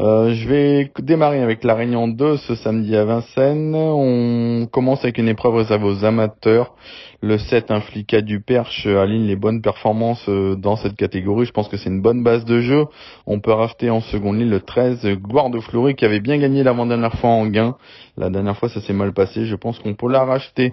Euh, 0.00 0.32
je 0.32 0.48
vais 0.48 0.90
démarrer 1.00 1.42
avec 1.42 1.62
la 1.62 1.74
réunion 1.74 2.08
2 2.08 2.38
ce 2.38 2.54
samedi 2.54 2.96
à 2.96 3.04
Vincennes. 3.04 3.74
On 3.74 4.66
commence 4.66 5.04
avec 5.04 5.18
une 5.18 5.28
épreuve 5.28 5.56
réservée 5.56 5.84
aux 5.84 6.06
amateurs. 6.06 6.74
Le 7.20 7.36
7 7.36 7.70
Inflica 7.70 8.22
du 8.22 8.40
Perche 8.40 8.86
aligne 8.86 9.26
les 9.26 9.36
bonnes 9.36 9.60
performances 9.60 10.26
euh, 10.30 10.54
dans 10.56 10.76
cette 10.76 10.96
catégorie. 10.96 11.44
Je 11.44 11.52
pense 11.52 11.68
que 11.68 11.76
c'est 11.76 11.90
une 11.90 12.00
bonne 12.00 12.22
base 12.22 12.46
de 12.46 12.62
jeu. 12.62 12.86
On 13.26 13.40
peut 13.40 13.52
racheter 13.52 13.90
en 13.90 14.00
seconde 14.00 14.38
ligne 14.38 14.48
le 14.48 14.60
13 14.60 15.06
Gloire 15.16 15.50
de 15.50 15.60
qui 15.92 16.04
avait 16.06 16.20
bien 16.20 16.38
gagné 16.38 16.62
l'avant-dernière 16.62 17.12
fois 17.16 17.28
en 17.28 17.46
gain. 17.46 17.76
La 18.16 18.30
dernière 18.30 18.56
fois 18.56 18.70
ça 18.70 18.80
s'est 18.80 18.94
mal 18.94 19.12
passé. 19.12 19.44
Je 19.44 19.56
pense 19.56 19.78
qu'on 19.80 19.92
peut 19.92 20.10
la 20.10 20.24
racheter. 20.24 20.72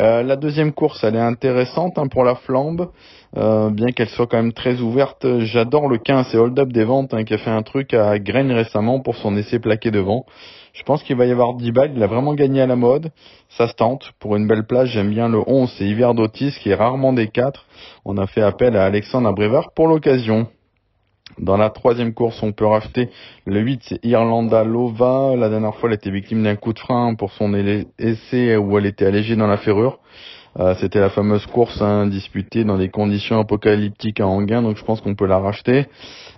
Euh, 0.00 0.24
la 0.24 0.34
deuxième 0.34 0.72
course, 0.72 1.04
elle 1.04 1.14
est 1.14 1.20
intéressante 1.20 1.98
hein, 1.98 2.08
pour 2.08 2.24
la 2.24 2.34
flambe, 2.34 2.90
euh, 3.36 3.70
bien 3.70 3.88
qu'elle 3.92 4.08
soit 4.08 4.26
quand 4.26 4.36
même 4.36 4.52
très 4.52 4.80
ouverte. 4.80 5.26
J'adore 5.40 5.88
le 5.88 5.98
15, 5.98 6.28
c'est 6.30 6.38
Hold 6.38 6.58
Up 6.58 6.72
des 6.72 6.84
ventes, 6.84 7.14
hein, 7.14 7.24
qui 7.24 7.34
a 7.34 7.38
fait 7.38 7.50
un 7.50 7.62
truc 7.62 7.92
à 7.94 8.18
Graine 8.18 8.52
récemment 8.52 9.00
pour 9.00 9.16
son 9.16 9.36
essai 9.36 9.58
plaqué 9.58 9.90
devant. 9.90 10.24
Je 10.72 10.82
pense 10.82 11.02
qu'il 11.02 11.16
va 11.16 11.24
y 11.26 11.30
avoir 11.30 11.54
10 11.54 11.72
balles, 11.72 11.92
il 11.94 12.02
a 12.02 12.06
vraiment 12.06 12.34
gagné 12.34 12.60
à 12.60 12.66
la 12.66 12.76
mode. 12.76 13.10
Ça 13.48 13.68
se 13.68 13.74
tente. 13.74 14.12
Pour 14.18 14.36
une 14.36 14.46
belle 14.46 14.66
place, 14.66 14.88
j'aime 14.88 15.10
bien 15.10 15.28
le 15.28 15.40
11, 15.46 15.72
c'est 15.76 15.84
Hiver 15.84 16.14
d'Otis, 16.14 16.52
qui 16.60 16.70
est 16.70 16.74
rarement 16.74 17.12
des 17.12 17.28
4. 17.28 17.64
On 18.04 18.18
a 18.18 18.26
fait 18.26 18.42
appel 18.42 18.76
à 18.76 18.84
Alexandre 18.84 19.28
Abrevard 19.28 19.72
pour 19.72 19.88
l'occasion. 19.88 20.48
Dans 21.38 21.56
la 21.56 21.70
troisième 21.70 22.14
course, 22.14 22.40
on 22.42 22.52
peut 22.52 22.66
racheter 22.66 23.08
le 23.44 23.60
8, 23.60 23.80
c'est 23.84 24.04
Irlanda 24.04 24.62
Lova. 24.62 25.34
La 25.36 25.48
dernière 25.48 25.74
fois, 25.74 25.88
elle 25.88 25.96
était 25.96 26.10
victime 26.10 26.44
d'un 26.44 26.54
coup 26.54 26.72
de 26.72 26.78
frein 26.78 27.14
pour 27.14 27.32
son 27.32 27.54
essai 27.98 28.56
où 28.56 28.78
elle 28.78 28.86
était 28.86 29.06
allégée 29.06 29.34
dans 29.34 29.48
la 29.48 29.56
ferrure. 29.56 29.98
Euh, 30.58 30.74
C'était 30.80 31.00
la 31.00 31.10
fameuse 31.10 31.44
course 31.46 31.80
hein, 31.82 32.06
disputée 32.06 32.64
dans 32.64 32.78
des 32.78 32.88
conditions 32.88 33.40
apocalyptiques 33.40 34.20
à 34.20 34.26
Anguin, 34.26 34.62
donc 34.62 34.76
je 34.76 34.84
pense 34.84 35.00
qu'on 35.00 35.14
peut 35.14 35.26
la 35.26 35.38
racheter. 35.38 35.86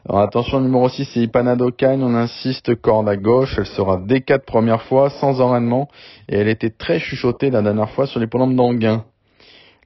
Alors, 0.09 0.23
attention, 0.23 0.61
numéro 0.61 0.89
6, 0.89 1.05
c'est 1.13 1.21
Ipanado 1.21 1.71
Cagne. 1.71 2.03
On 2.03 2.15
insiste, 2.15 2.75
corde 2.81 3.09
à 3.09 3.17
gauche. 3.17 3.57
Elle 3.59 3.67
sera 3.67 3.99
des 3.99 4.21
quatre 4.21 4.47
premières 4.47 4.83
fois, 4.83 5.11
sans 5.11 5.41
enraînement. 5.41 5.89
Et 6.29 6.37
elle 6.37 6.49
était 6.49 6.71
très 6.71 7.01
chuchotée 7.01 7.51
la 7.51 7.61
dernière 7.61 7.91
fois 7.91 8.07
sur 8.07 8.21
les 8.21 8.29
polombes 8.29 8.55
d'Anguin. 8.55 9.05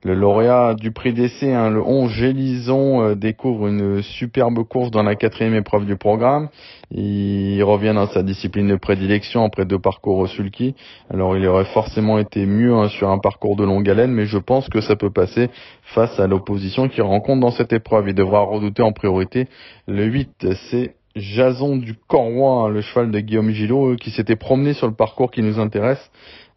Le 0.03 0.15
lauréat 0.15 0.73
du 0.75 0.93
prix 0.93 1.13
d'essai, 1.13 1.53
hein, 1.53 1.69
le 1.69 1.83
11 1.83 2.11
Gélison, 2.11 3.03
euh, 3.03 3.15
découvre 3.15 3.67
une 3.67 4.01
superbe 4.01 4.63
course 4.65 4.91
dans 4.91 5.03
la 5.03 5.15
quatrième 5.15 5.55
épreuve 5.55 5.85
du 5.85 5.97
programme. 5.97 6.49
Il 6.91 7.63
revient 7.63 7.93
dans 7.95 8.07
sa 8.07 8.23
discipline 8.23 8.69
de 8.69 8.77
prédilection 8.77 9.45
après 9.45 9.67
deux 9.67 9.79
parcours 9.79 10.17
au 10.17 10.27
sulky. 10.27 10.75
Alors 11.13 11.37
il 11.37 11.47
aurait 11.47 11.67
forcément 11.67 12.19
été 12.19 12.47
mieux 12.47 12.75
hein, 12.75 12.89
sur 12.89 13.11
un 13.11 13.19
parcours 13.19 13.57
de 13.57 13.65
longue 13.65 13.91
haleine, 13.91 14.13
mais 14.13 14.25
je 14.25 14.39
pense 14.39 14.71
que 14.71 14.81
ça 14.81 14.97
peut 14.97 15.11
passer 15.11 15.51
face 15.83 16.19
à 16.19 16.27
l'opposition 16.27 16.89
qu'il 16.89 17.03
rencontre 17.03 17.41
dans 17.43 17.51
cette 17.51 17.75
épreuve. 17.75 18.09
Il 18.09 18.15
devra 18.15 18.41
redouter 18.41 18.83
en 18.83 18.93
priorité 18.93 19.49
le 19.87 20.05
8, 20.05 20.47
c'est 20.71 20.95
Jason 21.17 21.77
du 21.77 21.95
Corroy, 21.95 22.65
hein, 22.65 22.69
le 22.69 22.81
cheval 22.81 23.11
de 23.11 23.21
Guillaume 23.21 23.51
Gillot, 23.51 23.93
euh, 23.93 23.97
qui 23.97 24.11
s'était 24.11 24.37
promené 24.37 24.75
sur 24.75 24.87
le 24.87 24.95
parcours 24.95 25.31
qui 25.31 25.43
nous 25.43 25.59
intéresse. 25.59 26.11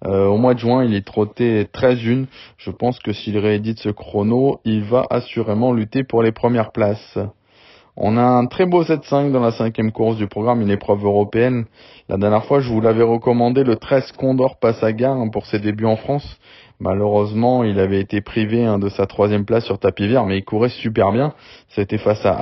Euh, 0.05 0.25
au 0.25 0.37
mois 0.37 0.53
de 0.53 0.59
juin, 0.59 0.83
il 0.83 0.93
est 0.95 1.05
trotté 1.05 1.63
13-1. 1.65 2.25
Je 2.57 2.71
pense 2.71 2.99
que 2.99 3.13
s'il 3.13 3.37
réédite 3.37 3.79
ce 3.79 3.89
chrono, 3.89 4.59
il 4.65 4.83
va 4.83 5.05
assurément 5.09 5.73
lutter 5.73 6.03
pour 6.03 6.23
les 6.23 6.31
premières 6.31 6.71
places. 6.71 7.17
On 7.95 8.17
a 8.17 8.23
un 8.23 8.47
très 8.47 8.65
beau 8.65 8.83
7-5 8.83 9.31
dans 9.31 9.39
la 9.39 9.51
cinquième 9.51 9.91
course 9.91 10.17
du 10.17 10.27
programme, 10.27 10.61
une 10.61 10.71
épreuve 10.71 11.05
européenne. 11.05 11.65
La 12.09 12.17
dernière 12.17 12.43
fois, 12.45 12.59
je 12.59 12.69
vous 12.69 12.81
l'avais 12.81 13.03
recommandé, 13.03 13.63
le 13.63 13.75
13 13.75 14.13
Condor 14.13 14.57
gare 14.95 15.15
hein, 15.15 15.29
pour 15.29 15.45
ses 15.45 15.59
débuts 15.59 15.85
en 15.85 15.95
France. 15.95 16.39
Malheureusement, 16.83 17.63
il 17.63 17.79
avait 17.79 18.01
été 18.01 18.19
privé 18.19 18.65
hein, 18.65 18.77
de 18.77 18.89
sa 18.89 19.05
troisième 19.05 19.45
place 19.45 19.63
sur 19.63 19.79
tapis 19.79 20.05
vert, 20.05 20.25
mais 20.25 20.39
il 20.39 20.43
courait 20.43 20.67
super 20.67 21.13
bien. 21.13 21.33
C'était 21.69 21.97
face 21.97 22.25
à 22.25 22.33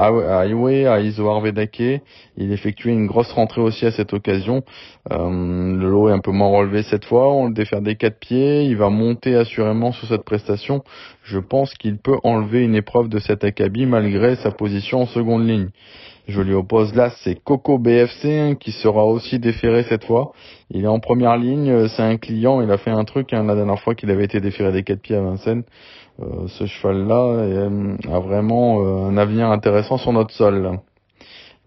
Highway, 0.42 0.88
à 0.88 1.00
Iso 1.00 1.30
Arvedake. 1.30 2.02
Il 2.38 2.52
effectuait 2.52 2.92
une 2.92 3.06
grosse 3.06 3.32
rentrée 3.34 3.62
aussi 3.62 3.86
à 3.86 3.92
cette 3.92 4.14
occasion. 4.14 4.64
Euh, 5.12 5.30
le 5.78 5.88
lot 5.88 6.10
est 6.10 6.14
un 6.14 6.22
peu 6.22 6.32
moins 6.32 6.48
relevé 6.48 6.82
cette 6.82 7.06
fois. 7.06 7.32
On 7.32 7.50
le 7.50 7.54
défère 7.54 7.82
des 7.84 7.96
quatre 7.96 8.18
pieds. 8.18 8.64
Il 8.64 8.78
va 8.78 8.90
monter 8.90 9.36
assurément 9.36 9.92
sur 9.92 10.08
cette 10.08 10.24
prestation. 10.24 10.84
Je 11.22 11.38
pense 11.38 11.76
qu'il 11.76 12.00
peut 12.00 12.18
enlever 12.24 12.64
une 12.64 12.74
épreuve 12.74 13.10
de 13.10 13.20
cet 13.20 13.44
acabit 13.44 13.86
malgré 13.86 14.38
sa 14.38 14.50
position 14.50 15.04
en 15.04 15.06
seconde 15.06 15.48
ligne. 15.48 15.70
Je 16.28 16.42
lui 16.42 16.54
oppose 16.54 16.94
là, 16.96 17.10
c'est 17.24 17.36
Coco 17.44 17.78
BFC 17.78 18.26
hein, 18.26 18.56
qui 18.56 18.72
sera 18.72 19.06
aussi 19.06 19.40
déféré 19.40 19.84
cette 19.84 20.06
fois. 20.06 20.34
Il 20.70 20.84
est 20.84 20.88
en 20.88 21.00
première 21.00 21.38
ligne, 21.38 21.70
euh, 21.70 21.88
c'est 21.88 22.04
un 22.04 22.18
client, 22.18 22.62
il 22.62 22.72
a 22.72 22.78
fait 22.78 22.92
un 22.92 23.04
truc 23.04 23.34
hein, 23.34 23.44
la 23.44 23.56
dernière 23.56 23.80
fois 23.80 23.96
qu'il 23.96 24.10
avait 24.12 24.26
été 24.26 24.40
déféré 24.40 24.72
des 24.72 24.84
quatre 24.84 25.02
pieds 25.02 25.16
à 25.16 25.22
Vincennes. 25.22 25.64
Euh, 26.22 26.48
ce 26.48 26.66
cheval-là 26.66 27.16
euh, 27.16 27.96
a 28.12 28.20
vraiment 28.20 28.82
euh, 28.82 29.10
un 29.10 29.18
avenir 29.18 29.48
intéressant 29.48 29.98
sur 29.98 30.14
notre 30.14 30.32
sol. 30.32 30.80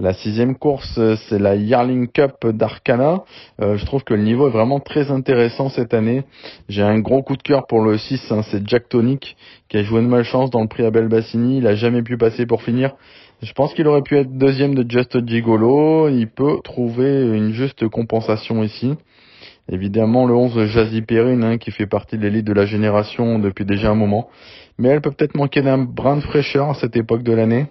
La 0.01 0.13
sixième 0.13 0.57
course, 0.57 0.99
c'est 1.29 1.39
la 1.39 1.55
Yarling 1.55 2.09
Cup 2.09 2.45
d'Arcana. 2.49 3.23
Je 3.61 3.85
trouve 3.87 4.03
que 4.03 4.13
le 4.13 4.25
niveau 4.25 4.49
est 4.49 4.51
vraiment 4.51 4.81
très 4.81 5.13
intéressant 5.13 5.69
cette 5.69 5.95
année. 5.95 6.25
J'ai 6.69 6.83
un 6.83 6.99
gros 6.99 7.23
coup 7.23 7.37
de 7.37 7.43
cœur 7.43 7.69
pour 7.69 7.81
le 7.81 7.97
6, 7.97 8.33
hein, 8.33 8.43
c'est 8.51 8.69
Jack 8.69 8.89
Tonic, 8.89 9.37
qui 9.69 9.77
a 9.77 9.85
joué 9.85 10.03
de 10.03 10.09
malchance 10.09 10.51
dans 10.51 10.63
le 10.63 10.67
prix 10.67 10.85
Abel 10.85 11.07
Bassini. 11.07 11.59
Il 11.59 11.67
a 11.69 11.77
jamais 11.77 12.03
pu 12.03 12.19
passer 12.19 12.45
pour 12.45 12.65
finir. 12.65 12.97
Je 13.43 13.53
pense 13.53 13.75
qu'il 13.75 13.87
aurait 13.87 14.03
pu 14.03 14.17
être 14.17 14.39
deuxième 14.39 14.75
de 14.75 14.89
Just 14.89 15.27
Gigolo. 15.27 16.09
Il 16.09 16.29
peut 16.29 16.59
trouver 16.63 17.37
une 17.37 17.53
juste 17.53 17.87
compensation 17.89 18.63
ici. 18.63 18.95
Évidemment, 19.71 20.27
le 20.27 20.35
11 20.35 20.67
Jazzy 20.67 21.03
Perrine, 21.03 21.43
hein, 21.43 21.59
qui 21.59 21.71
fait 21.71 21.87
partie 21.87 22.17
de 22.19 22.23
l'élite 22.23 22.47
de 22.47 22.53
la 22.53 22.67
génération 22.67 23.39
depuis 23.39 23.65
déjà 23.65 23.91
un 23.91 23.95
moment. 23.95 24.29
mais 24.79 24.89
elle 24.89 25.01
peut 25.01 25.11
peut-être 25.11 25.37
manquer 25.37 25.63
d'un 25.63 25.79
brin 25.79 26.17
de 26.17 26.23
fraîcheur 26.23 26.69
à 26.71 26.75
cette 26.75 26.97
époque 26.97 27.23
de 27.23 27.33
l'année. 27.33 27.67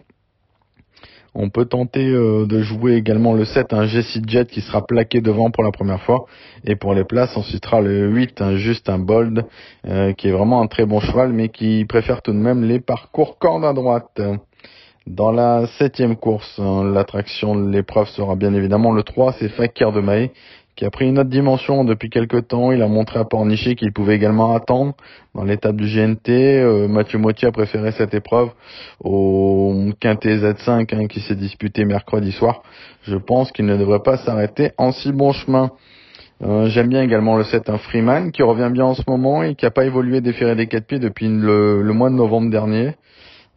On 1.36 1.50
peut 1.50 1.66
tenter 1.66 2.08
euh, 2.08 2.46
de 2.46 2.62
jouer 2.62 2.94
également 2.94 3.34
le 3.34 3.44
7, 3.44 3.74
un 3.74 3.86
Jessie 3.86 4.22
Jet 4.28 4.48
qui 4.50 4.62
sera 4.62 4.86
plaqué 4.86 5.20
devant 5.20 5.50
pour 5.50 5.64
la 5.64 5.72
première 5.72 6.02
fois. 6.02 6.26
Et 6.64 6.76
pour 6.76 6.94
les 6.94 7.04
places, 7.04 7.36
on 7.36 7.44
citera 7.44 7.82
le 7.82 8.10
8, 8.10 8.42
un 8.42 8.56
juste 8.56 8.88
un 8.90 9.00
Bold, 9.00 9.46
euh, 9.88 10.14
qui 10.14 10.28
est 10.28 10.32
vraiment 10.32 10.62
un 10.62 10.68
très 10.68 10.86
bon 10.86 11.00
cheval, 11.00 11.34
mais 11.34 11.50
qui 11.50 11.86
préfère 11.86 12.22
tout 12.22 12.34
de 12.34 12.38
même 12.38 12.64
les 12.64 12.80
parcours 12.80 13.40
corde 13.40 13.66
à 13.66 13.74
droite. 13.74 14.22
Dans 15.06 15.34
la 15.34 15.68
septième 15.68 16.16
course, 16.16 16.58
hein, 16.60 16.86
l'attraction 16.86 17.56
de 17.58 17.70
l'épreuve 17.70 18.08
sera 18.08 18.38
bien 18.38 18.54
évidemment 18.54 18.94
le 18.94 19.04
3, 19.04 19.34
c'est 19.34 19.50
Fakir 19.50 19.92
de 19.92 20.00
Maé, 20.00 20.32
qui 20.78 20.86
a 20.86 20.90
pris 20.90 21.10
une 21.10 21.20
autre 21.20 21.30
dimension 21.30 21.84
depuis 21.84 22.10
quelques 22.10 22.48
temps. 22.48 22.72
Il 22.72 22.82
a 22.82 22.88
montré 22.88 23.20
à 23.20 23.26
Pornichet 23.26 23.76
qu'il 23.76 23.92
pouvait 23.92 24.16
également 24.16 24.56
attendre 24.56 24.94
dans 25.36 25.44
l'étape 25.44 25.76
du 25.76 25.94
GNT. 25.94 26.30
Euh, 26.30 26.88
Mathieu 26.88 27.20
Motti 27.20 27.46
a 27.46 27.52
préféré 27.52 27.92
cette 27.92 28.14
épreuve 28.14 28.52
au 29.04 29.76
Quintet 30.00 30.38
Z5 30.38 30.96
hein, 30.96 31.08
qui 31.08 31.20
s'est 31.20 31.36
disputé 31.36 31.84
mercredi 31.84 32.32
soir. 32.32 32.64
Je 33.04 33.18
pense 33.18 33.52
qu'il 33.52 33.66
ne 33.66 33.76
devrait 33.76 34.04
pas 34.04 34.16
s'arrêter 34.16 34.72
en 34.78 34.94
si 34.94 35.12
bon 35.12 35.34
chemin. 35.34 35.72
Euh, 36.44 36.68
J'aime 36.68 36.88
bien 36.88 37.02
également 37.02 37.36
le 37.36 37.44
7 37.44 37.70
un 37.70 37.78
Freeman 37.78 38.32
qui 38.32 38.42
revient 38.42 38.70
bien 38.72 38.86
en 38.86 38.94
ce 38.94 39.04
moment 39.06 39.44
et 39.44 39.56
qui 39.56 39.66
n'a 39.66 39.72
pas 39.72 39.84
évolué 39.84 40.22
déféré 40.22 40.56
des 40.56 40.68
quatre 40.68 40.88
pieds 40.88 41.00
depuis 41.00 41.28
le 41.28 41.92
mois 41.92 42.10
de 42.10 42.16
novembre 42.16 42.50
dernier. 42.50 42.94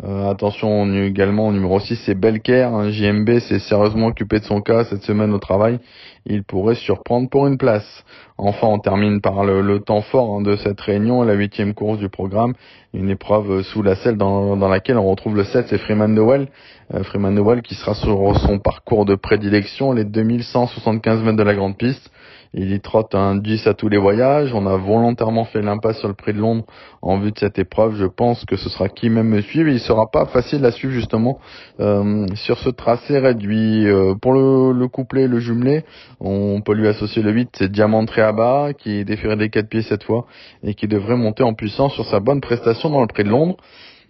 Euh, 0.05 0.28
attention 0.31 0.93
également 0.93 1.48
au 1.48 1.52
numéro 1.52 1.81
6, 1.81 1.97
c'est 2.05 2.14
Belker. 2.14 2.64
Un 2.64 2.90
JMB 2.90 3.39
s'est 3.39 3.59
sérieusement 3.59 4.09
occupé 4.09 4.40
de 4.40 4.44
son 4.44 4.60
cas 4.60 4.85
cette 4.85 5.02
semaine 5.02 5.32
au 5.32 5.39
travail. 5.39 5.78
Il 6.27 6.44
pourrait 6.44 6.74
surprendre 6.74 7.31
pour 7.31 7.47
une 7.47 7.56
place. 7.56 8.05
Enfin, 8.36 8.66
on 8.66 8.78
termine 8.78 9.23
par 9.23 9.44
le, 9.44 9.81
temps 9.81 10.02
fort 10.02 10.36
hein, 10.36 10.43
de 10.43 10.56
cette 10.56 10.81
réunion, 10.82 11.23
la 11.23 11.32
huitième 11.32 11.73
course 11.73 11.98
du 11.98 12.10
programme. 12.10 12.52
Une 12.93 13.09
épreuve 13.09 13.62
sous 13.62 13.82
la 13.82 13.94
selle 13.94 14.18
dans, 14.18 14.56
laquelle 14.68 14.98
on 14.98 15.09
retrouve 15.09 15.35
le 15.35 15.44
7, 15.44 15.68
c'est 15.68 15.78
Freeman 15.78 16.12
Noel. 16.12 16.48
Euh, 16.94 17.02
Freeman 17.02 17.35
Noel 17.35 17.62
qui 17.62 17.74
sera 17.74 17.94
sur 17.94 18.36
son 18.39 18.59
parcours 18.59 19.06
de 19.06 19.14
prédilection, 19.14 19.93
les 19.93 20.05
2175 20.05 21.23
mètres 21.23 21.39
de 21.39 21.43
la 21.43 21.55
grande 21.55 21.78
piste. 21.78 22.10
Il 22.58 22.72
y 22.72 22.80
trotte 22.80 23.14
un 23.14 23.36
10 23.36 23.66
à 23.66 23.74
tous 23.74 23.90
les 23.90 23.98
voyages. 23.98 24.54
On 24.54 24.66
a 24.66 24.78
volontairement 24.78 25.44
fait 25.44 25.60
l'impasse 25.60 25.98
sur 25.98 26.08
le 26.08 26.14
prix 26.14 26.32
de 26.32 26.38
Londres 26.38 26.64
en 27.02 27.18
vue 27.18 27.30
de 27.30 27.38
cette 27.38 27.58
épreuve. 27.58 27.96
Je 27.96 28.06
pense 28.06 28.46
que 28.46 28.56
ce 28.56 28.70
sera 28.70 28.88
qui 28.88 29.10
même 29.10 29.28
me 29.28 29.42
suivre. 29.42 29.68
Il 29.68 29.78
sera 29.78 30.10
pas 30.10 30.24
facile 30.24 30.64
à 30.64 30.70
suivre 30.70 30.94
justement 30.94 31.38
euh, 31.80 32.26
sur 32.34 32.56
ce 32.58 32.70
tracé 32.70 33.18
réduit. 33.18 33.86
Euh, 33.86 34.14
pour 34.14 34.32
le, 34.32 34.72
le 34.72 34.88
couplet, 34.88 35.28
le 35.28 35.38
jumelé, 35.38 35.84
on 36.18 36.62
peut 36.62 36.72
lui 36.72 36.88
associer 36.88 37.20
le 37.22 37.30
8, 37.30 37.50
c'est 37.58 37.70
Diamant 37.70 38.06
Tréaba, 38.06 38.72
qui 38.72 39.04
déféré 39.04 39.36
des 39.36 39.50
4 39.50 39.68
pieds 39.68 39.82
cette 39.82 40.04
fois 40.04 40.24
et 40.64 40.72
qui 40.72 40.88
devrait 40.88 41.16
monter 41.16 41.42
en 41.42 41.52
puissance 41.52 41.92
sur 41.92 42.06
sa 42.06 42.20
bonne 42.20 42.40
prestation 42.40 42.88
dans 42.88 43.02
le 43.02 43.06
prix 43.06 43.24
de 43.24 43.28
Londres. 43.28 43.58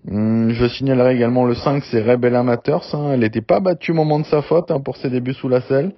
Hum, 0.09 0.51
je 0.51 0.68
signalerai 0.68 1.16
également 1.16 1.44
le 1.47 1.55
5, 1.55 1.82
c'est 1.90 2.01
Rebel 2.01 2.36
Amateurs. 2.36 2.85
Hein. 2.93 3.10
Elle 3.14 3.20
n'était 3.20 3.40
pas 3.40 3.59
battue 3.59 3.90
au 3.90 3.94
moment 3.94 4.20
de 4.20 4.27
sa 4.27 4.40
faute 4.43 4.70
hein, 4.70 4.78
pour 4.78 4.97
ses 4.98 5.10
débuts 5.10 5.35
sous 5.35 5.48
la 5.48 5.62
selle. 5.62 5.94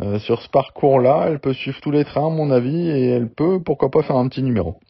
Euh, 0.00 0.18
sur 0.18 0.42
ce 0.42 0.48
parcours-là, 0.48 1.26
elle 1.28 1.40
peut 1.40 1.52
suivre 1.54 1.80
tous 1.80 1.90
les 1.90 2.04
trains, 2.04 2.26
à 2.26 2.30
mon 2.30 2.50
avis, 2.50 2.88
et 2.90 3.10
elle 3.10 3.28
peut, 3.30 3.62
pourquoi 3.62 3.90
pas, 3.90 4.02
faire 4.02 4.16
un 4.16 4.28
petit 4.28 4.42
numéro. 4.42 4.80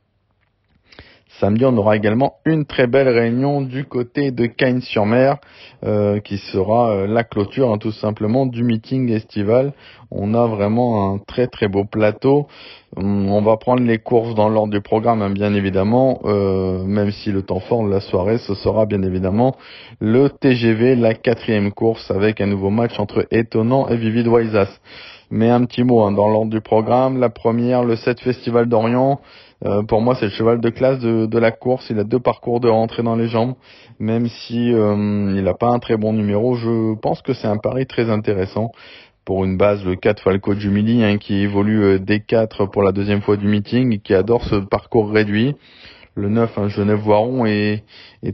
Samedi, 1.44 1.66
on 1.66 1.76
aura 1.76 1.94
également 1.94 2.36
une 2.46 2.64
très 2.64 2.86
belle 2.86 3.10
réunion 3.10 3.60
du 3.60 3.84
côté 3.84 4.30
de 4.30 4.46
Cagnes-sur-Mer, 4.46 5.36
euh, 5.84 6.18
qui 6.20 6.38
sera 6.38 6.92
euh, 6.92 7.06
la 7.06 7.22
clôture, 7.22 7.70
hein, 7.70 7.76
tout 7.76 7.92
simplement, 7.92 8.46
du 8.46 8.64
meeting 8.64 9.10
estival. 9.10 9.74
On 10.10 10.32
a 10.32 10.46
vraiment 10.46 11.12
un 11.12 11.18
très 11.18 11.46
très 11.46 11.68
beau 11.68 11.84
plateau. 11.84 12.46
Hum, 12.96 13.28
on 13.28 13.42
va 13.42 13.58
prendre 13.58 13.82
les 13.82 13.98
courses 13.98 14.34
dans 14.34 14.48
l'ordre 14.48 14.72
du 14.72 14.80
programme, 14.80 15.20
hein, 15.20 15.28
bien 15.28 15.52
évidemment, 15.52 16.20
euh, 16.24 16.82
même 16.84 17.10
si 17.10 17.30
le 17.30 17.42
temps 17.42 17.60
fort 17.60 17.84
de 17.84 17.90
la 17.90 18.00
soirée, 18.00 18.38
ce 18.38 18.54
sera 18.54 18.86
bien 18.86 19.02
évidemment 19.02 19.54
le 20.00 20.30
TGV, 20.30 20.96
la 20.96 21.12
quatrième 21.12 21.72
course, 21.72 22.10
avec 22.10 22.40
un 22.40 22.46
nouveau 22.46 22.70
match 22.70 22.98
entre 22.98 23.26
Étonnant 23.30 23.86
et 23.88 23.96
Vivid 23.98 24.28
Waisas. 24.28 24.80
Mais 25.36 25.50
un 25.50 25.64
petit 25.64 25.82
mot 25.82 26.02
hein, 26.02 26.12
dans 26.12 26.28
l'ordre 26.28 26.52
du 26.52 26.60
programme. 26.60 27.18
La 27.18 27.28
première, 27.28 27.82
le 27.82 27.96
7 27.96 28.20
Festival 28.20 28.68
d'Orient. 28.68 29.20
Euh, 29.64 29.82
pour 29.82 30.00
moi, 30.00 30.14
c'est 30.14 30.26
le 30.26 30.30
cheval 30.30 30.60
de 30.60 30.70
classe 30.70 31.00
de, 31.00 31.38
la 31.40 31.50
course. 31.50 31.90
Il 31.90 31.98
a 31.98 32.04
deux 32.04 32.20
parcours 32.20 32.60
de 32.60 32.68
rentrée 32.68 33.02
dans 33.02 33.16
les 33.16 33.26
jambes. 33.26 33.54
Même 33.98 34.28
si 34.28 34.72
euh, 34.72 34.94
il 35.34 35.42
n'a 35.42 35.54
pas 35.54 35.70
un 35.70 35.80
très 35.80 35.96
bon 35.96 36.12
numéro, 36.12 36.54
je 36.54 36.94
pense 36.94 37.20
que 37.20 37.32
c'est 37.32 37.48
un 37.48 37.56
pari 37.56 37.84
très 37.84 38.10
intéressant. 38.10 38.70
Pour 39.24 39.44
une 39.44 39.56
base, 39.56 39.84
le 39.84 39.96
4 39.96 40.22
Falco 40.22 40.54
Jumili, 40.54 41.02
hein, 41.02 41.18
qui 41.18 41.42
évolue 41.42 41.82
euh, 41.82 41.98
D4 41.98 42.70
pour 42.70 42.84
la 42.84 42.92
deuxième 42.92 43.20
fois 43.20 43.36
du 43.36 43.48
meeting, 43.48 43.92
et 43.92 43.98
qui 43.98 44.14
adore 44.14 44.44
ce 44.44 44.54
parcours 44.54 45.10
réduit. 45.10 45.56
Le 46.16 46.28
9, 46.28 46.58
hein, 46.58 46.68
Genève 46.68 47.00
Voiron, 47.00 47.44
est, 47.44 47.82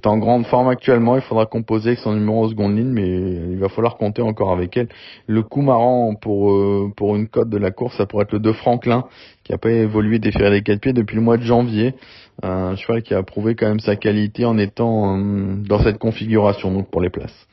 en 0.04 0.18
grande 0.18 0.44
forme 0.46 0.68
actuellement. 0.68 1.16
Il 1.16 1.22
faudra 1.22 1.46
composer 1.46 1.90
avec 1.90 2.00
son 2.00 2.12
numéro 2.12 2.44
en 2.44 2.48
seconde 2.48 2.76
ligne, 2.76 2.90
mais 2.90 3.08
il 3.08 3.58
va 3.58 3.70
falloir 3.70 3.96
compter 3.96 4.20
encore 4.20 4.52
avec 4.52 4.76
elle. 4.76 4.88
Le 5.26 5.42
coup 5.42 5.62
marrant 5.62 6.14
pour, 6.14 6.52
euh, 6.52 6.92
pour 6.94 7.16
une 7.16 7.28
cote 7.28 7.48
de 7.48 7.56
la 7.56 7.70
course, 7.70 7.96
ça 7.96 8.04
pourrait 8.04 8.24
être 8.24 8.32
le 8.32 8.40
2 8.40 8.52
Franklin, 8.52 9.04
qui 9.44 9.54
a 9.54 9.58
pas 9.58 9.70
évolué 9.70 10.18
déféré 10.18 10.50
des 10.50 10.62
quatre 10.62 10.80
pieds 10.80 10.92
depuis 10.92 11.16
le 11.16 11.22
mois 11.22 11.38
de 11.38 11.42
janvier. 11.42 11.94
Un 12.42 12.76
cheval 12.76 13.02
qui 13.02 13.14
a 13.14 13.22
prouvé 13.22 13.54
quand 13.54 13.68
même 13.68 13.80
sa 13.80 13.96
qualité 13.96 14.44
en 14.44 14.58
étant 14.58 15.16
euh, 15.16 15.54
dans 15.66 15.82
cette 15.82 15.98
configuration, 15.98 16.70
donc 16.72 16.90
pour 16.90 17.00
les 17.00 17.10
places. 17.10 17.46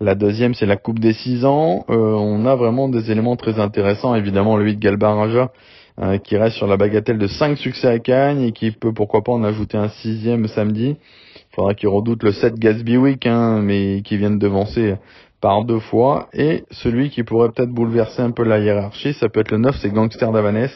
La 0.00 0.14
deuxième, 0.14 0.54
c'est 0.54 0.66
la 0.66 0.76
Coupe 0.76 0.98
des 0.98 1.12
6 1.12 1.44
ans. 1.44 1.84
Euh, 1.90 1.94
on 1.94 2.46
a 2.46 2.56
vraiment 2.56 2.88
des 2.88 3.10
éléments 3.12 3.36
très 3.36 3.60
intéressants. 3.60 4.14
Évidemment, 4.14 4.56
le 4.56 4.64
8 4.64 4.78
Galbaraja, 4.78 5.52
euh, 6.00 6.18
qui 6.18 6.36
reste 6.36 6.56
sur 6.56 6.66
la 6.66 6.76
bagatelle 6.76 7.18
de 7.18 7.26
5 7.26 7.58
succès 7.58 7.88
à 7.88 7.98
Cannes 7.98 8.40
et 8.40 8.52
qui 8.52 8.70
peut 8.70 8.92
pourquoi 8.92 9.22
pas 9.22 9.32
en 9.32 9.44
ajouter 9.44 9.76
un 9.76 9.88
sixième 9.88 10.46
samedi. 10.48 10.96
Il 11.36 11.54
faudra 11.54 11.74
qu'il 11.74 11.88
redoute 11.88 12.22
le 12.22 12.32
7 12.32 12.54
Gatsby 12.54 12.96
Week, 12.96 13.26
hein, 13.26 13.60
mais 13.60 14.02
qui 14.02 14.16
vient 14.16 14.30
de 14.30 14.38
devancer 14.38 14.96
par 15.40 15.64
deux 15.64 15.80
fois. 15.80 16.28
Et 16.32 16.64
celui 16.70 17.10
qui 17.10 17.22
pourrait 17.22 17.50
peut-être 17.50 17.70
bouleverser 17.70 18.22
un 18.22 18.30
peu 18.30 18.44
la 18.44 18.60
hiérarchie, 18.60 19.14
ça 19.14 19.28
peut 19.28 19.40
être 19.40 19.50
le 19.50 19.58
9, 19.58 19.76
c'est 19.80 19.90
Gangster 19.90 20.30
d'Avanès. 20.32 20.70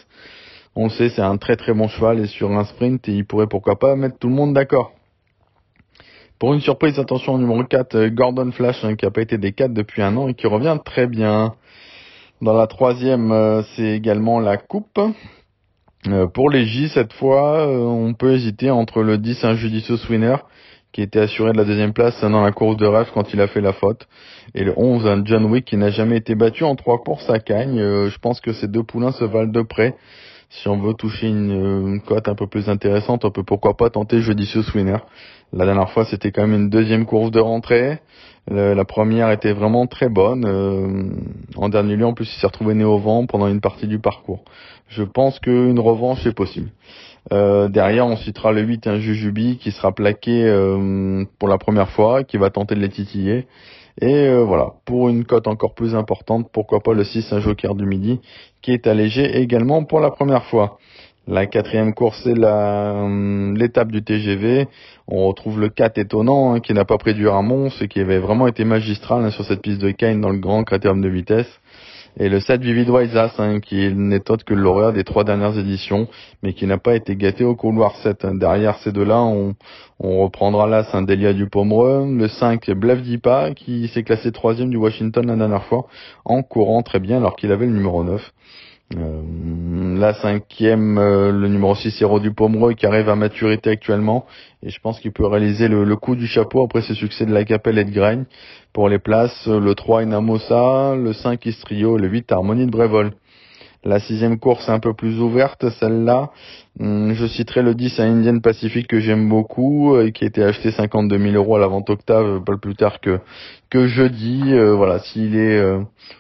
On 0.77 0.89
sait, 0.89 1.09
c'est 1.09 1.23
un 1.23 1.37
très 1.37 1.57
très 1.57 1.73
bon 1.73 1.87
cheval 1.89 2.19
et 2.19 2.27
sur 2.27 2.51
un 2.51 2.65
sprint, 2.65 3.09
et 3.09 3.13
il 3.13 3.25
pourrait 3.25 3.47
pourquoi 3.47 3.79
pas 3.79 3.95
mettre 3.95 4.19
tout 4.19 4.29
le 4.29 4.35
monde 4.35 4.55
d'accord. 4.55 4.93
Pour 6.41 6.53
une 6.53 6.61
surprise, 6.61 6.99
attention 6.99 7.35
au 7.35 7.39
numéro 7.39 7.63
4, 7.63 7.95
euh, 7.95 8.11
Gordon 8.11 8.51
Flash, 8.51 8.85
hein, 8.85 8.97
qui 8.97 9.05
n'a 9.05 9.11
pas 9.13 9.23
été 9.23 9.39
des 9.39 9.53
4 9.53 9.73
depuis 9.73 10.03
un 10.03 10.17
an 10.17 10.29
et 10.29 10.35
qui 10.35 10.49
revient 10.49 10.77
très 10.85 11.07
bien. 11.07 11.55
Dans 12.45 12.53
la 12.53 12.67
troisième, 12.67 13.33
euh, 13.33 13.63
c'est 13.75 13.97
également 13.97 14.39
la 14.39 14.59
coupe. 14.59 15.01
Euh, 16.07 16.27
pour 16.27 16.51
les 16.51 16.67
J, 16.67 16.91
cette 16.91 17.15
fois, 17.15 17.67
on 17.67 18.13
peut 18.13 18.35
hésiter 18.35 18.71
entre 18.71 19.03
le 19.03 19.17
10, 19.17 19.45
un 19.45 19.55
Judicious 19.55 19.97
Winner, 20.11 20.37
qui 20.93 21.01
était 21.01 21.21
assuré 21.21 21.53
de 21.53 21.57
la 21.57 21.65
deuxième 21.65 21.95
place 21.95 22.21
dans 22.21 22.43
la 22.43 22.53
course 22.53 22.77
de 22.77 22.85
rêve 22.85 23.09
quand 23.15 23.33
il 23.33 23.41
a 23.41 23.47
fait 23.47 23.63
la 23.63 23.73
faute, 23.73 24.07
et 24.55 24.63
le 24.63 24.75
11, 24.77 25.07
un 25.07 25.25
John 25.25 25.47
Wick, 25.47 25.65
qui 25.65 25.79
n'a 25.79 25.89
jamais 25.89 26.19
été 26.19 26.35
battu 26.35 26.65
en 26.65 26.77
trois 26.77 26.99
courses 26.99 27.31
à 27.31 27.39
Cagnes. 27.39 27.79
je 27.79 28.19
pense 28.19 28.43
que 28.43 28.53
ces 28.53 28.69
deux 28.69 28.83
poulains 28.83 29.13
se 29.13 29.25
valent 29.25 29.51
de 29.51 29.63
près. 29.63 29.95
Si 30.51 30.69
on 30.69 30.77
veut 30.77 30.93
toucher 30.93 31.29
une, 31.29 32.03
cote 32.07 32.29
un 32.29 32.35
peu 32.35 32.47
plus 32.47 32.69
intéressante, 32.69 33.25
on 33.25 33.31
peut 33.31 33.43
pourquoi 33.43 33.75
pas 33.75 33.89
tenter 33.89 34.21
Judicious 34.21 34.71
Winner. 34.75 34.99
La 35.55 35.65
dernière 35.65 35.91
fois, 35.93 36.05
c'était 36.05 36.31
quand 36.31 36.43
même 36.43 36.61
une 36.61 36.69
deuxième 36.69 37.07
course 37.07 37.31
de 37.31 37.41
rentrée. 37.41 38.01
La 38.51 38.85
première 38.85 39.31
était 39.31 39.53
vraiment 39.53 39.87
très 39.87 40.09
bonne. 40.09 40.45
Euh, 40.45 41.05
en 41.57 41.69
dernier 41.69 41.97
lieu, 41.97 42.07
en 42.07 42.15
plus, 42.15 42.31
il 42.35 42.41
s'est 42.41 42.47
retrouvé 42.47 42.75
né 42.75 42.85
au 42.85 42.99
vent 42.99 43.27
pendant 43.27 43.49
une 43.49 43.61
partie 43.61 43.87
du 43.87 43.99
parcours. 43.99 44.45
Je 44.89 45.03
pense 45.03 45.39
qu'une 45.39 45.81
revanche 45.81 46.27
est 46.27 46.35
possible. 46.35 46.71
Euh, 47.33 47.69
derrière, 47.69 48.07
on 48.07 48.17
citera 48.17 48.53
le 48.53 48.61
8, 48.61 48.87
un 48.87 48.97
Jujubi, 48.99 49.57
qui 49.57 49.71
sera 49.71 49.93
plaqué 49.93 50.45
euh, 50.45 51.25
pour 51.39 51.49
la 51.49 51.57
première 51.57 51.89
fois, 51.91 52.23
qui 52.23 52.37
va 52.37 52.51
tenter 52.51 52.75
de 52.75 52.81
les 52.81 52.91
titiller. 52.91 53.47
Et 54.01 54.29
voilà, 54.43 54.73
pour 54.85 55.09
une 55.09 55.25
cote 55.25 55.47
encore 55.47 55.75
plus 55.75 55.95
importante, 55.95 56.49
pourquoi 56.53 56.81
pas 56.81 56.95
le 56.95 57.05
6, 57.05 57.33
un 57.33 57.39
Joker 57.39 57.77
du 57.77 57.87
Midi, 57.87 58.21
qui 58.61 58.73
est 58.73 58.89
allégé 58.89 59.39
également 59.41 59.85
pour 59.85 60.01
la 60.01 60.11
première 60.11 60.45
fois. 60.47 60.79
La 61.27 61.47
quatrième 61.47 61.95
course, 61.95 62.21
c'est 62.25 62.35
l'étape 62.35 63.91
du 63.91 64.03
TGV. 64.03 64.67
On 65.07 65.29
retrouve 65.29 65.61
le 65.61 65.69
4 65.69 65.99
étonnant, 65.99 66.55
hein, 66.55 66.61
qui 66.61 66.73
n'a 66.73 66.87
pas 66.87 66.97
pris 66.97 67.15
du 67.15 67.29
Ramon, 67.29 67.69
ce 67.69 67.85
qui 67.85 68.01
avait 68.01 68.19
vraiment 68.19 68.47
été 68.47 68.65
magistral 68.65 69.25
hein, 69.25 69.31
sur 69.31 69.45
cette 69.45 69.61
piste 69.61 69.81
de 69.81 69.91
Kane 69.91 70.21
dans 70.21 70.31
le 70.31 70.39
grand 70.39 70.65
critérium 70.65 71.03
de 71.03 71.09
vitesse. 71.09 71.61
Et 72.17 72.29
le 72.29 72.39
7 72.39 72.63
Vivid 72.63 72.89
Waisas, 72.89 73.35
hein, 73.39 73.59
qui 73.61 73.93
n'est 73.93 74.31
autre 74.31 74.45
que 74.45 74.55
le 74.55 74.63
lauréat 74.63 74.93
des 74.93 75.03
trois 75.03 75.25
dernières 75.25 75.59
éditions, 75.59 76.09
mais 76.43 76.53
qui 76.53 76.65
n'a 76.67 76.79
pas 76.79 76.95
été 76.95 77.17
gâté 77.17 77.45
au 77.45 77.57
couloir 77.57 77.97
7. 77.97 78.25
Derrière 78.39 78.79
ces 78.79 78.93
deux-là, 78.93 79.21
on, 79.21 79.55
reprendra 80.01 80.69
là 80.69 80.85
Saint-Delia 80.85 81.33
du 81.33 81.49
Pomereux, 81.49 82.07
le 82.09 82.29
5 82.29 82.71
Blavdipa, 82.71 83.51
qui 83.55 83.89
s'est 83.89 84.05
classé 84.05 84.31
troisième 84.33 84.71
du 84.71 84.77
Washington 84.77 85.27
la 85.27 85.37
dernière 85.37 85.65
fois, 85.65 85.87
en 86.25 86.43
courant 86.43 86.83
très 86.83 87.01
bien 87.01 87.19
alors 87.19 87.37
qu'il 87.37 87.51
avait 87.53 87.67
le 87.67 87.73
numéro 87.73 88.05
9. 88.05 88.33
Euh, 88.93 89.99
la 89.99 90.13
cinquième, 90.15 90.99
euh, 90.99 91.33
le 91.33 91.49
numéro 91.49 91.75
6, 91.75 92.01
Héros 92.03 92.21
du 92.21 92.33
Pomereux, 92.33 92.75
qui 92.75 92.87
arrive 92.87 93.09
à 93.09 93.17
maturité 93.17 93.71
actuellement. 93.71 94.27
Et 94.63 94.71
je 94.71 94.79
pense 94.81 95.01
qu'il 95.01 95.13
peut 95.13 95.27
réaliser 95.27 95.69
le, 95.69 95.97
coup 95.97 96.15
du 96.15 96.27
chapeau 96.27 96.63
après 96.63 96.83
ce 96.83 96.95
succès 96.95 97.25
de 97.27 97.33
la 97.33 97.45
Capelle 97.45 97.79
et 97.79 97.85
de 97.85 97.91
Gragne. 97.91 98.25
Pour 98.73 98.89
les 98.89 98.99
places, 98.99 99.47
le 99.47 99.75
3, 99.75 100.03
Inamosa, 100.03 100.97
le 100.97 101.13
5, 101.13 101.45
Istrio, 101.47 101.97
le 101.97 102.09
8, 102.09 102.31
Harmonie 102.33 102.67
de 102.67 102.71
Brévol. 102.71 103.13
La 103.85 104.01
sixième 104.01 104.39
course 104.39 104.67
est 104.67 104.73
un 104.73 104.81
peu 104.81 104.95
plus 104.95 105.21
ouverte, 105.21 105.69
celle-là. 105.79 106.31
Hum, 106.81 107.13
je 107.13 107.27
citerai 107.27 107.61
le 107.63 107.75
10 107.75 108.01
à 108.01 108.05
Indian 108.05 108.39
Pacific 108.41 108.87
que 108.87 108.99
j'aime 108.99 109.29
beaucoup 109.29 110.01
et 110.01 110.11
qui 110.13 110.25
a 110.25 110.27
été 110.27 110.43
acheté 110.43 110.71
52 110.71 111.19
000 111.19 111.35
euros 111.35 111.57
à 111.57 111.59
la 111.59 111.67
vente 111.67 111.91
octave, 111.91 112.43
pas 112.45 112.57
plus 112.57 112.75
tard 112.77 113.01
que 113.01 113.21
que 113.69 113.87
jeudi. 113.87 114.55
voilà, 114.77 115.01
s'il 115.01 115.37
est 115.37 115.63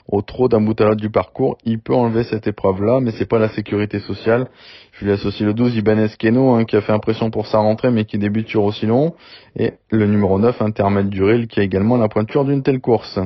au 0.08 0.22
trop 0.22 0.48
d'un 0.48 0.60
bout 0.60 0.78
à 0.80 0.84
l'autre 0.84 1.00
du 1.00 1.10
parcours, 1.10 1.56
il 1.64 1.78
peut 1.80 1.94
enlever 1.94 2.24
cette 2.24 2.46
épreuve-là, 2.46 3.00
mais 3.00 3.12
c'est 3.12 3.28
pas 3.28 3.38
la 3.38 3.48
sécurité 3.48 4.00
sociale. 4.00 4.48
Je 4.92 5.04
lui 5.04 5.12
associe 5.12 5.46
le 5.46 5.54
12 5.54 5.76
Ibanez 5.76 6.08
Keno, 6.18 6.54
hein, 6.54 6.64
qui 6.64 6.76
a 6.76 6.80
fait 6.80 6.92
impression 6.92 7.30
pour 7.30 7.46
sa 7.46 7.58
rentrée, 7.58 7.90
mais 7.90 8.04
qui 8.04 8.18
débute 8.18 8.48
sur 8.48 8.64
aussi 8.64 8.86
long, 8.86 9.14
et 9.56 9.74
le 9.90 10.06
numéro 10.06 10.38
9 10.38 10.60
Intermède 10.62 11.08
Duril, 11.08 11.46
qui 11.46 11.60
a 11.60 11.62
également 11.62 11.96
la 11.96 12.08
pointure 12.08 12.44
d'une 12.44 12.62
telle 12.62 12.80
course. 12.80 13.18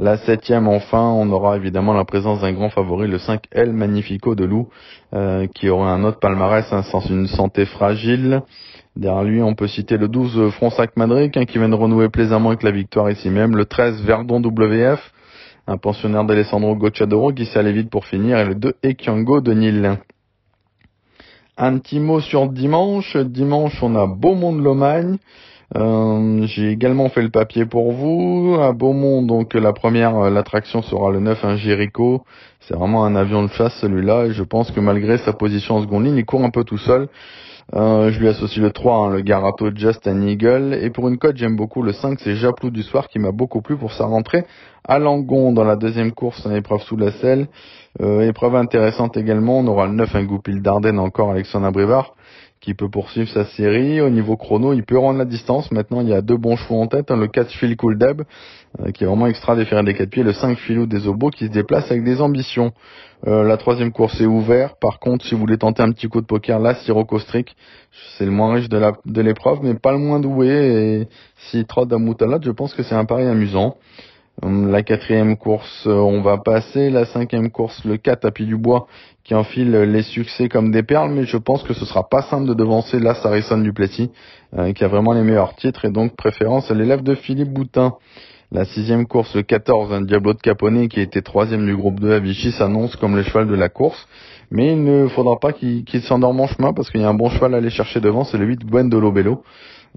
La 0.00 0.16
septième, 0.16 0.68
enfin, 0.68 1.02
on 1.02 1.28
aura 1.32 1.56
évidemment 1.56 1.92
la 1.92 2.04
présence 2.04 2.42
d'un 2.42 2.52
grand 2.52 2.70
favori, 2.70 3.08
le 3.08 3.18
5 3.18 3.46
L 3.50 3.72
Magnifico 3.72 4.36
de 4.36 4.44
Loup, 4.44 4.68
euh, 5.12 5.48
qui 5.52 5.68
aura 5.68 5.92
un 5.92 6.04
autre 6.04 6.20
palmarès 6.20 6.72
hein, 6.72 6.82
sans 6.84 7.00
une 7.00 7.26
santé 7.26 7.64
fragile. 7.64 8.42
Derrière 8.94 9.24
lui, 9.24 9.42
on 9.42 9.56
peut 9.56 9.66
citer 9.66 9.96
le 9.96 10.06
12 10.06 10.50
Fronsac 10.52 10.96
Madrid, 10.96 11.32
hein, 11.34 11.46
qui 11.46 11.58
vient 11.58 11.68
de 11.68 11.74
renouer 11.74 12.08
plaisamment 12.10 12.50
avec 12.50 12.62
la 12.62 12.70
victoire 12.70 13.10
ici 13.10 13.28
même. 13.28 13.56
Le 13.56 13.64
13 13.64 14.02
Verdon 14.04 14.40
WF, 14.40 15.00
un 15.66 15.78
pensionnaire 15.78 16.24
d'Alessandro 16.24 16.76
Gocciadoro 16.76 17.32
qui 17.32 17.46
s'est 17.46 17.58
allé 17.58 17.72
vite 17.72 17.90
pour 17.90 18.06
finir. 18.06 18.38
Et 18.38 18.44
le 18.44 18.54
2 18.54 18.74
Ekiango 18.84 19.40
de 19.40 19.52
Nil. 19.52 19.98
Un 21.56 21.78
petit 21.78 21.98
mot 21.98 22.20
sur 22.20 22.48
dimanche. 22.48 23.16
Dimanche, 23.16 23.82
on 23.82 23.96
a 23.96 24.06
Beaumont 24.06 24.54
de 24.54 24.62
Lomagne. 24.62 25.18
Euh, 25.76 26.46
j'ai 26.46 26.70
également 26.70 27.10
fait 27.10 27.22
le 27.22 27.28
papier 27.28 27.66
pour 27.66 27.92
vous. 27.92 28.56
À 28.60 28.72
Beaumont, 28.72 29.22
donc 29.22 29.54
la 29.54 29.72
première, 29.72 30.16
euh, 30.16 30.30
l'attraction 30.30 30.82
sera 30.82 31.10
le 31.10 31.20
9, 31.20 31.44
un 31.44 31.56
Jericho. 31.56 32.24
C'est 32.60 32.74
vraiment 32.74 33.04
un 33.04 33.14
avion 33.16 33.42
de 33.42 33.48
chasse 33.48 33.74
celui-là. 33.80 34.30
Je 34.30 34.42
pense 34.42 34.70
que 34.70 34.80
malgré 34.80 35.18
sa 35.18 35.32
position 35.32 35.76
en 35.76 35.82
seconde 35.82 36.04
ligne, 36.06 36.16
il 36.16 36.24
court 36.24 36.42
un 36.42 36.50
peu 36.50 36.64
tout 36.64 36.78
seul. 36.78 37.08
Euh, 37.74 38.10
je 38.10 38.18
lui 38.18 38.28
associe 38.28 38.64
le 38.64 38.70
3, 38.70 38.96
hein, 38.96 39.10
le 39.10 39.20
Garato 39.20 39.70
Just 39.74 40.08
an 40.08 40.22
Eagle. 40.22 40.72
Et 40.80 40.88
pour 40.88 41.06
une 41.08 41.18
cote, 41.18 41.36
j'aime 41.36 41.56
beaucoup 41.56 41.82
le 41.82 41.92
5, 41.92 42.18
c'est 42.20 42.36
Japlou 42.36 42.70
du 42.70 42.82
soir 42.82 43.08
qui 43.08 43.18
m'a 43.18 43.30
beaucoup 43.30 43.60
plu 43.60 43.76
pour 43.76 43.92
sa 43.92 44.06
rentrée 44.06 44.44
à 44.84 44.98
Langon 44.98 45.52
dans 45.52 45.64
la 45.64 45.76
deuxième 45.76 46.12
course, 46.12 46.46
une 46.46 46.56
épreuve 46.56 46.80
sous 46.80 46.96
la 46.96 47.12
selle. 47.12 47.46
épreuve 48.00 48.56
intéressante 48.56 49.18
également, 49.18 49.58
on 49.58 49.66
aura 49.66 49.86
le 49.86 49.92
9, 49.92 50.14
un 50.14 50.24
Goupil 50.24 50.62
d'Ardennes 50.62 50.98
encore, 50.98 51.30
Alexandre 51.32 51.70
Brivard 51.70 52.14
qui 52.60 52.74
peut 52.74 52.88
poursuivre 52.88 53.28
sa 53.30 53.44
série. 53.44 54.00
Au 54.00 54.10
niveau 54.10 54.36
chrono, 54.36 54.72
il 54.72 54.84
peut 54.84 54.98
rendre 54.98 55.18
la 55.18 55.24
distance. 55.24 55.70
Maintenant, 55.70 56.00
il 56.00 56.08
y 56.08 56.14
a 56.14 56.22
deux 56.22 56.36
bons 56.36 56.56
chevaux 56.56 56.80
en 56.80 56.86
tête. 56.86 57.10
Hein, 57.10 57.16
le 57.16 57.28
4 57.28 57.50
Phil 57.50 57.76
Cool 57.76 57.98
Deb, 57.98 58.22
euh, 58.80 58.90
qui 58.90 59.04
est 59.04 59.06
vraiment 59.06 59.26
extra 59.26 59.56
déféré 59.56 59.82
des 59.84 59.94
quatre 59.94 60.10
pieds. 60.10 60.22
Le 60.22 60.32
5 60.32 60.58
Philou 60.58 60.86
des 60.86 61.06
Obos, 61.06 61.30
qui 61.30 61.46
se 61.46 61.50
déplace 61.50 61.90
avec 61.90 62.04
des 62.04 62.20
ambitions. 62.20 62.72
Euh, 63.26 63.42
la 63.44 63.56
troisième 63.56 63.92
course 63.92 64.20
est 64.20 64.26
ouverte. 64.26 64.76
Par 64.80 64.98
contre, 64.98 65.24
si 65.24 65.34
vous 65.34 65.40
voulez 65.40 65.58
tenter 65.58 65.82
un 65.82 65.92
petit 65.92 66.08
coup 66.08 66.20
de 66.20 66.26
poker, 66.26 66.58
là, 66.58 66.74
Sirocco 66.74 67.18
Strick, 67.18 67.56
c'est 68.16 68.24
le 68.24 68.30
moins 68.30 68.54
riche 68.54 68.68
de 68.68 69.20
l'épreuve, 69.20 69.58
mais 69.62 69.74
pas 69.74 69.92
le 69.92 69.98
moins 69.98 70.20
doué. 70.20 70.48
Et 70.48 71.08
s'il 71.48 71.64
trotte 71.66 71.92
moutalade, 71.92 72.44
je 72.44 72.50
pense 72.50 72.74
que 72.74 72.82
c'est 72.82 72.94
un 72.94 73.04
pari 73.04 73.24
amusant. 73.24 73.76
Hum, 74.40 74.70
la 74.70 74.84
quatrième 74.84 75.36
course, 75.36 75.84
euh, 75.86 75.94
on 75.94 76.20
va 76.20 76.38
passer. 76.38 76.90
La 76.90 77.06
cinquième 77.06 77.50
course, 77.50 77.84
le 77.84 77.96
4 77.96 78.24
à 78.26 78.30
du 78.30 78.56
bois, 78.56 78.86
qui 79.24 79.34
enfile 79.34 79.72
les 79.72 80.02
succès 80.02 80.48
comme 80.48 80.70
des 80.70 80.84
perles, 80.84 81.10
mais 81.10 81.24
je 81.24 81.36
pense 81.36 81.64
que 81.64 81.74
ce 81.74 81.84
sera 81.84 82.08
pas 82.08 82.22
simple 82.22 82.46
de 82.46 82.54
devancer 82.54 83.00
la 83.00 83.14
Sarison 83.14 83.58
du 83.58 83.72
Plessis, 83.72 84.12
euh, 84.56 84.72
qui 84.72 84.84
a 84.84 84.88
vraiment 84.88 85.12
les 85.12 85.22
meilleurs 85.22 85.56
titres, 85.56 85.84
et 85.84 85.90
donc 85.90 86.14
préférence 86.14 86.70
à 86.70 86.74
l'élève 86.74 87.02
de 87.02 87.16
Philippe 87.16 87.52
Boutin. 87.52 87.94
La 88.52 88.64
sixième 88.64 89.06
course, 89.06 89.34
le 89.34 89.42
14, 89.42 89.92
un 89.92 90.02
Diablo 90.02 90.34
de 90.34 90.40
Caponet, 90.40 90.86
qui 90.88 91.00
était 91.00 91.20
troisième 91.20 91.66
du 91.66 91.76
groupe 91.76 91.98
2 91.98 92.12
à 92.12 92.18
Vichy, 92.20 92.52
s'annonce 92.52 92.94
comme 92.94 93.16
le 93.16 93.24
cheval 93.24 93.48
de 93.48 93.54
la 93.54 93.68
course. 93.68 94.06
Mais 94.50 94.72
il 94.72 94.84
ne 94.84 95.08
faudra 95.08 95.38
pas 95.38 95.52
qu'il 95.52 96.02
s'endorme 96.02 96.40
en 96.40 96.46
chemin, 96.46 96.72
parce 96.72 96.90
qu'il 96.90 97.00
y 97.00 97.04
a 97.04 97.08
un 97.08 97.14
bon 97.14 97.28
cheval 97.28 97.54
à 97.54 97.58
aller 97.58 97.70
chercher 97.70 98.00
devant, 98.00 98.22
c'est 98.22 98.38
le 98.38 98.46
8 98.46 98.64
Gwendolo 98.64 99.10
Bello. 99.10 99.42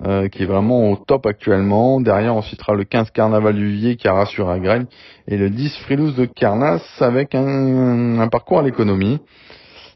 Euh, 0.03 0.29
qui 0.29 0.43
est 0.43 0.45
vraiment 0.45 0.89
au 0.89 0.95
top 0.95 1.25
actuellement. 1.25 1.99
Derrière, 1.99 2.35
on 2.35 2.41
citera 2.41 2.73
le 2.73 2.85
15 2.85 3.11
Carnaval 3.11 3.53
du 3.53 3.67
Vivier 3.67 3.97
qui 3.97 4.07
a 4.07 4.13
rassuré 4.13 4.53
à 4.53 4.57
Greg 4.57 4.85
et 5.27 5.37
le 5.37 5.49
10 5.49 5.77
Frilous 5.83 6.11
de 6.11 6.25
Carnas 6.25 6.81
avec 7.01 7.35
un, 7.35 8.27
parcours 8.29 8.59
à 8.59 8.63
l'économie. 8.63 9.19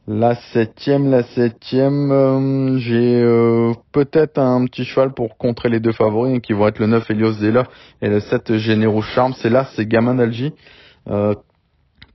La 0.07 0.35
septième, 0.53 1.09
la 1.09 1.23
septième, 1.23 2.11
euh, 2.11 2.77
j'ai 2.77 3.19
euh, 3.23 3.73
peut-être 3.93 4.37
un 4.37 4.65
petit 4.65 4.83
cheval 4.83 5.13
pour 5.13 5.37
contrer 5.37 5.69
les 5.69 5.79
deux 5.79 5.93
favoris 5.93 6.39
qui 6.41 6.53
vont 6.53 6.67
être 6.67 6.77
le 6.77 6.87
9 6.87 7.09
Elios 7.09 7.31
Zella 7.39 7.63
et 8.01 8.09
le 8.09 8.19
7 8.19 8.57
Généraux 8.57 9.01
Charme. 9.01 9.33
C'est 9.37 9.49
là, 9.49 9.67
c'est 9.75 9.87
Gamin 9.87 10.15
d'Algie 10.15 10.53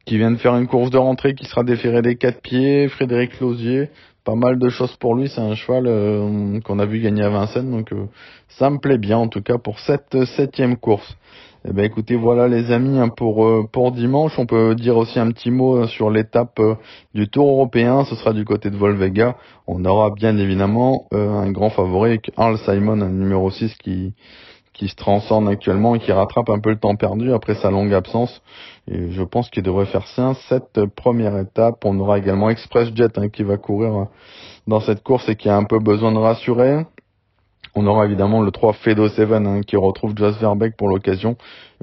qui 0.06 0.18
vient 0.18 0.30
de 0.30 0.38
faire 0.38 0.56
une 0.56 0.66
course 0.66 0.90
de 0.90 0.98
rentrée 0.98 1.34
qui 1.34 1.46
sera 1.46 1.62
déféré 1.62 2.02
des 2.02 2.16
quatre 2.16 2.40
pieds. 2.40 2.88
Frédéric 2.88 3.36
Closier, 3.38 3.90
pas 4.24 4.34
mal 4.34 4.58
de 4.58 4.68
choses 4.68 4.94
pour 4.96 5.14
lui. 5.14 5.28
C'est 5.28 5.40
un 5.40 5.54
cheval 5.54 5.84
euh, 5.86 6.60
qu'on 6.60 6.78
a 6.78 6.86
vu 6.86 7.00
gagner 7.00 7.22
à 7.22 7.30
Vincennes, 7.30 7.70
donc 7.70 7.92
euh, 7.92 8.06
ça 8.48 8.70
me 8.70 8.78
plaît 8.78 8.98
bien 8.98 9.18
en 9.18 9.28
tout 9.28 9.42
cas 9.42 9.58
pour 9.58 9.78
cette 9.80 10.24
septième 10.36 10.76
course. 10.76 11.16
Eh 11.68 11.72
ben 11.72 11.84
écoutez, 11.84 12.16
voilà 12.16 12.48
les 12.48 12.72
amis 12.72 12.98
hein, 12.98 13.08
pour 13.08 13.44
euh, 13.44 13.68
pour 13.70 13.92
dimanche. 13.92 14.38
On 14.38 14.46
peut 14.46 14.74
dire 14.74 14.96
aussi 14.96 15.18
un 15.18 15.30
petit 15.30 15.50
mot 15.50 15.86
sur 15.86 16.10
l'étape 16.10 16.60
du 17.14 17.28
Tour 17.28 17.48
européen. 17.48 18.04
Ce 18.04 18.14
sera 18.14 18.32
du 18.32 18.44
côté 18.44 18.70
de 18.70 18.76
Volvega. 18.76 19.36
On 19.66 19.84
aura 19.84 20.10
bien 20.10 20.36
évidemment 20.38 21.06
un 21.12 21.50
grand 21.52 21.68
favori 21.68 22.18
Arl 22.36 22.56
Simon, 22.58 23.02
un 23.02 23.10
numéro 23.10 23.50
6 23.50 23.74
qui 23.74 24.14
qui 24.80 24.88
se 24.88 24.96
transcende 24.96 25.46
actuellement 25.46 25.94
et 25.94 25.98
qui 25.98 26.10
rattrape 26.10 26.48
un 26.48 26.58
peu 26.58 26.70
le 26.70 26.78
temps 26.78 26.96
perdu 26.96 27.34
après 27.34 27.54
sa 27.54 27.70
longue 27.70 27.92
absence. 27.92 28.40
Et 28.90 29.10
je 29.10 29.22
pense 29.22 29.50
qu'il 29.50 29.62
devrait 29.62 29.84
faire 29.84 30.06
ça 30.06 30.32
cette 30.48 30.86
première 30.96 31.36
étape. 31.36 31.84
On 31.84 32.00
aura 32.00 32.16
également 32.16 32.48
Express 32.48 32.88
Jet 32.94 33.18
hein, 33.18 33.28
qui 33.28 33.42
va 33.42 33.58
courir 33.58 34.06
dans 34.66 34.80
cette 34.80 35.02
course 35.02 35.28
et 35.28 35.36
qui 35.36 35.50
a 35.50 35.56
un 35.56 35.64
peu 35.64 35.80
besoin 35.80 36.12
de 36.12 36.16
rassurer. 36.16 36.86
On 37.74 37.86
aura 37.86 38.06
évidemment 38.06 38.42
le 38.42 38.50
3 38.50 38.72
Fedo 38.72 39.08
7 39.08 39.30
hein, 39.32 39.60
qui 39.64 39.76
retrouve 39.76 40.16
Joss 40.16 40.38
Verbeck 40.40 40.76
pour 40.76 40.88
l'occasion. 40.88 41.36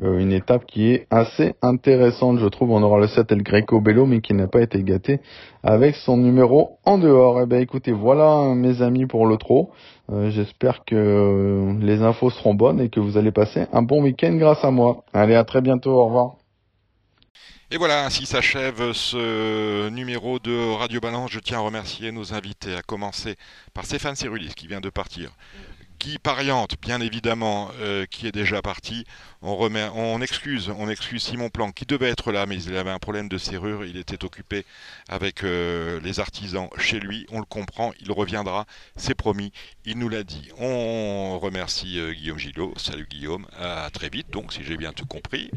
Euh, 0.03 0.19
une 0.19 0.31
étape 0.31 0.65
qui 0.65 0.91
est 0.91 1.07
assez 1.09 1.55
intéressante, 1.61 2.39
je 2.39 2.47
trouve. 2.47 2.71
On 2.71 2.83
aura 2.83 2.99
le 2.99 3.07
7 3.07 3.31
El 3.31 3.41
Greco 3.41 3.79
Bello, 3.79 4.05
mais 4.05 4.21
qui 4.21 4.33
n'a 4.33 4.47
pas 4.47 4.61
été 4.61 4.83
gâté 4.83 5.21
avec 5.63 5.95
son 5.95 6.17
numéro 6.17 6.77
en 6.85 6.97
dehors. 6.97 7.41
Eh 7.41 7.45
ben 7.45 7.61
écoutez, 7.61 7.93
voilà 7.93 8.53
mes 8.53 8.81
amis 8.81 9.05
pour 9.05 9.25
le 9.27 9.37
trot. 9.37 9.71
Euh, 10.11 10.29
j'espère 10.29 10.83
que 10.85 10.95
euh, 10.95 11.73
les 11.79 12.01
infos 12.01 12.29
seront 12.29 12.53
bonnes 12.53 12.81
et 12.81 12.89
que 12.89 12.99
vous 12.99 13.17
allez 13.17 13.31
passer 13.31 13.65
un 13.71 13.81
bon 13.81 14.03
week-end 14.03 14.35
grâce 14.35 14.63
à 14.63 14.71
moi. 14.71 15.03
Allez, 15.13 15.35
à 15.35 15.45
très 15.45 15.61
bientôt. 15.61 15.91
Au 15.91 16.05
revoir. 16.05 16.35
Et 17.69 17.77
voilà, 17.77 18.05
ainsi 18.05 18.25
s'achève 18.25 18.93
ce 18.93 19.89
numéro 19.89 20.39
de 20.39 20.77
Radio 20.77 21.01
Balance. 21.01 21.31
Je 21.31 21.39
tiens 21.39 21.57
à 21.57 21.61
remercier 21.61 22.13
nos 22.13 22.33
invités, 22.33 22.73
à 22.75 22.81
commencer 22.81 23.35
par 23.73 23.83
Stéphane 23.83 24.15
Cyrulis 24.15 24.53
qui 24.55 24.67
vient 24.67 24.79
de 24.79 24.89
partir. 24.89 25.31
Guy 25.99 26.19
Pariante, 26.19 26.75
bien 26.81 27.01
évidemment, 27.01 27.71
euh, 27.79 28.05
qui 28.05 28.27
est 28.27 28.31
déjà 28.31 28.61
parti. 28.61 29.05
On, 29.41 29.55
remet, 29.55 29.89
on 29.95 30.21
excuse, 30.21 30.71
on 30.77 30.89
excuse 30.89 31.23
Simon 31.23 31.49
Plan, 31.49 31.71
qui 31.71 31.85
devait 31.85 32.09
être 32.09 32.31
là, 32.31 32.45
mais 32.45 32.61
il 32.61 32.75
avait 32.75 32.91
un 32.91 32.99
problème 32.99 33.27
de 33.29 33.37
serrure. 33.37 33.85
Il 33.85 33.97
était 33.97 34.23
occupé 34.23 34.65
avec 35.09 35.43
euh, 35.43 35.99
les 36.01 36.19
artisans 36.19 36.69
chez 36.77 36.99
lui. 36.99 37.25
On 37.31 37.39
le 37.39 37.45
comprend, 37.45 37.93
il 37.99 38.11
reviendra, 38.11 38.65
c'est 38.95 39.15
promis. 39.15 39.51
Il 39.85 39.97
nous 39.97 40.09
l'a 40.09 40.23
dit. 40.23 40.49
On 40.59 41.39
remercie 41.39 41.99
euh, 41.99 42.13
Guillaume 42.13 42.39
Gillot. 42.39 42.73
Salut 42.77 43.07
Guillaume, 43.09 43.47
à 43.57 43.89
très 43.91 44.09
vite. 44.09 44.29
Donc, 44.31 44.53
si 44.53 44.63
j'ai 44.63 44.77
bien 44.77 44.93
tout 44.93 45.05
compris. 45.05 45.49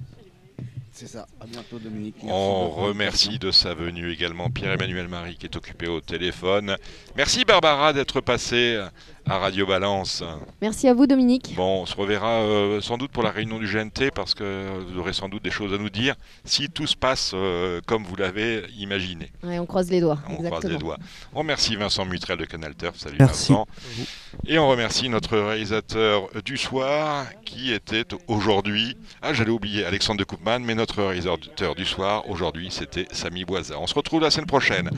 C'est 0.93 1.07
ça. 1.07 1.27
À 1.41 1.47
bientôt, 1.47 1.79
Dominique. 1.79 2.17
On 2.25 2.69
remercie 2.69 3.39
de 3.39 3.51
sa 3.51 3.75
venue 3.75 4.11
également 4.11 4.51
Pierre-Emmanuel 4.51 5.09
Marie 5.09 5.37
qui 5.37 5.47
est 5.47 5.57
occupé 5.57 5.87
au 5.87 6.01
téléphone. 6.01 6.77
Merci 7.17 7.45
Barbara 7.45 7.93
d'être 7.93 8.21
passée 8.21 8.79
à 9.27 9.39
Radio 9.39 9.67
Balance. 9.67 10.23
Merci 10.61 10.89
à 10.89 10.95
vous, 10.95 11.07
Dominique. 11.07 11.55
Bon, 11.57 11.83
on 11.83 11.87
se 11.87 11.95
reverra 11.95 12.41
euh, 12.41 12.81
sans 12.81 12.99
doute 12.99 13.11
pour 13.11 13.23
la 13.23 13.31
réunion 13.31 13.59
du 13.59 13.67
GNT 13.67 14.11
parce 14.15 14.35
que 14.35 14.81
vous 14.89 14.99
aurez 14.99 15.13
sans 15.13 15.29
doute 15.29 15.43
des 15.43 15.51
choses 15.51 15.73
à 15.73 15.79
nous 15.79 15.91
dire 15.91 16.15
si 16.45 16.69
tout 16.69 16.87
se 16.87 16.97
passe 16.97 17.33
euh, 17.35 17.81
comme 17.87 18.05
vous 18.05 18.17
l'avez 18.17 18.65
imaginé. 18.79 19.31
on 19.43 19.67
croise 19.67 19.91
les 19.91 20.01
doigts. 20.01 20.19
On 20.29 20.43
croise 20.43 20.65
les 20.65 20.79
doigts. 20.79 20.99
On 21.35 21.41
remercie 21.41 21.77
Vincent 21.77 22.05
Mutrel 22.05 22.39
de 22.39 22.45
Canal 22.45 22.75
Turf. 22.75 22.97
Salut 22.97 23.19
Vincent. 23.19 23.67
Et 24.47 24.59
on 24.59 24.69
remercie 24.69 25.09
notre 25.09 25.39
réalisateur 25.39 26.29
du 26.45 26.57
soir 26.57 27.27
qui 27.45 27.73
était 27.73 28.05
aujourd'hui. 28.29 28.97
Ah, 29.23 29.33
j'allais 29.33 29.51
oublier 29.51 29.85
Alexandre 29.85 30.19
de 30.19 30.25
Koopman, 30.25 30.61
mais 30.61 30.75
notre 30.75 31.03
réalisateur 31.03 31.75
du 31.75 31.85
soir 31.85 32.29
aujourd'hui 32.29 32.69
c'était 32.71 33.07
Samy 33.13 33.45
Boisa. 33.45 33.79
On 33.79 33.87
se 33.87 33.95
retrouve 33.95 34.23
la 34.23 34.31
semaine 34.31 34.47
prochaine. 34.47 34.91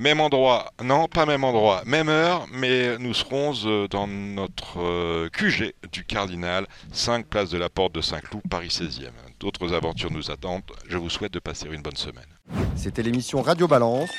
Même 0.00 0.20
endroit, 0.20 0.72
non, 0.82 1.06
pas 1.06 1.26
même 1.26 1.44
endroit, 1.44 1.82
même 1.84 2.08
heure, 2.08 2.46
mais 2.52 2.96
nous 2.98 3.14
serons 3.14 3.52
euh, 3.66 3.88
dans 3.88 4.06
notre 4.06 4.80
euh, 4.80 5.28
QG 5.30 5.74
du 5.92 6.04
Cardinal, 6.04 6.66
5 6.92 7.26
places 7.26 7.50
de 7.50 7.58
la 7.58 7.68
Porte 7.68 7.94
de 7.94 8.00
Saint-Cloud, 8.00 8.42
Paris 8.48 8.68
16e. 8.68 9.10
D'autres 9.38 9.74
aventures 9.74 10.10
nous 10.10 10.30
attendent. 10.30 10.62
Je 10.88 10.96
vous 10.96 11.10
souhaite 11.10 11.32
de 11.32 11.40
passer 11.40 11.66
une 11.70 11.82
bonne 11.82 11.96
semaine. 11.96 12.24
C'était 12.76 13.02
l'émission 13.02 13.42
Radio 13.42 13.68
Balance. 13.68 14.10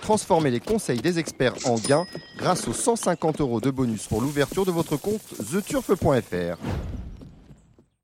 Transformez 0.00 0.50
les 0.50 0.60
conseils 0.60 1.00
des 1.00 1.18
experts 1.18 1.54
en 1.66 1.76
gains 1.76 2.06
grâce 2.38 2.66
aux 2.66 2.72
150 2.72 3.40
euros 3.40 3.60
de 3.60 3.70
bonus 3.70 4.06
pour 4.06 4.20
l'ouverture 4.20 4.64
de 4.66 4.70
votre 4.70 4.96
compte 4.96 5.22
theturf.fr. 5.50 6.58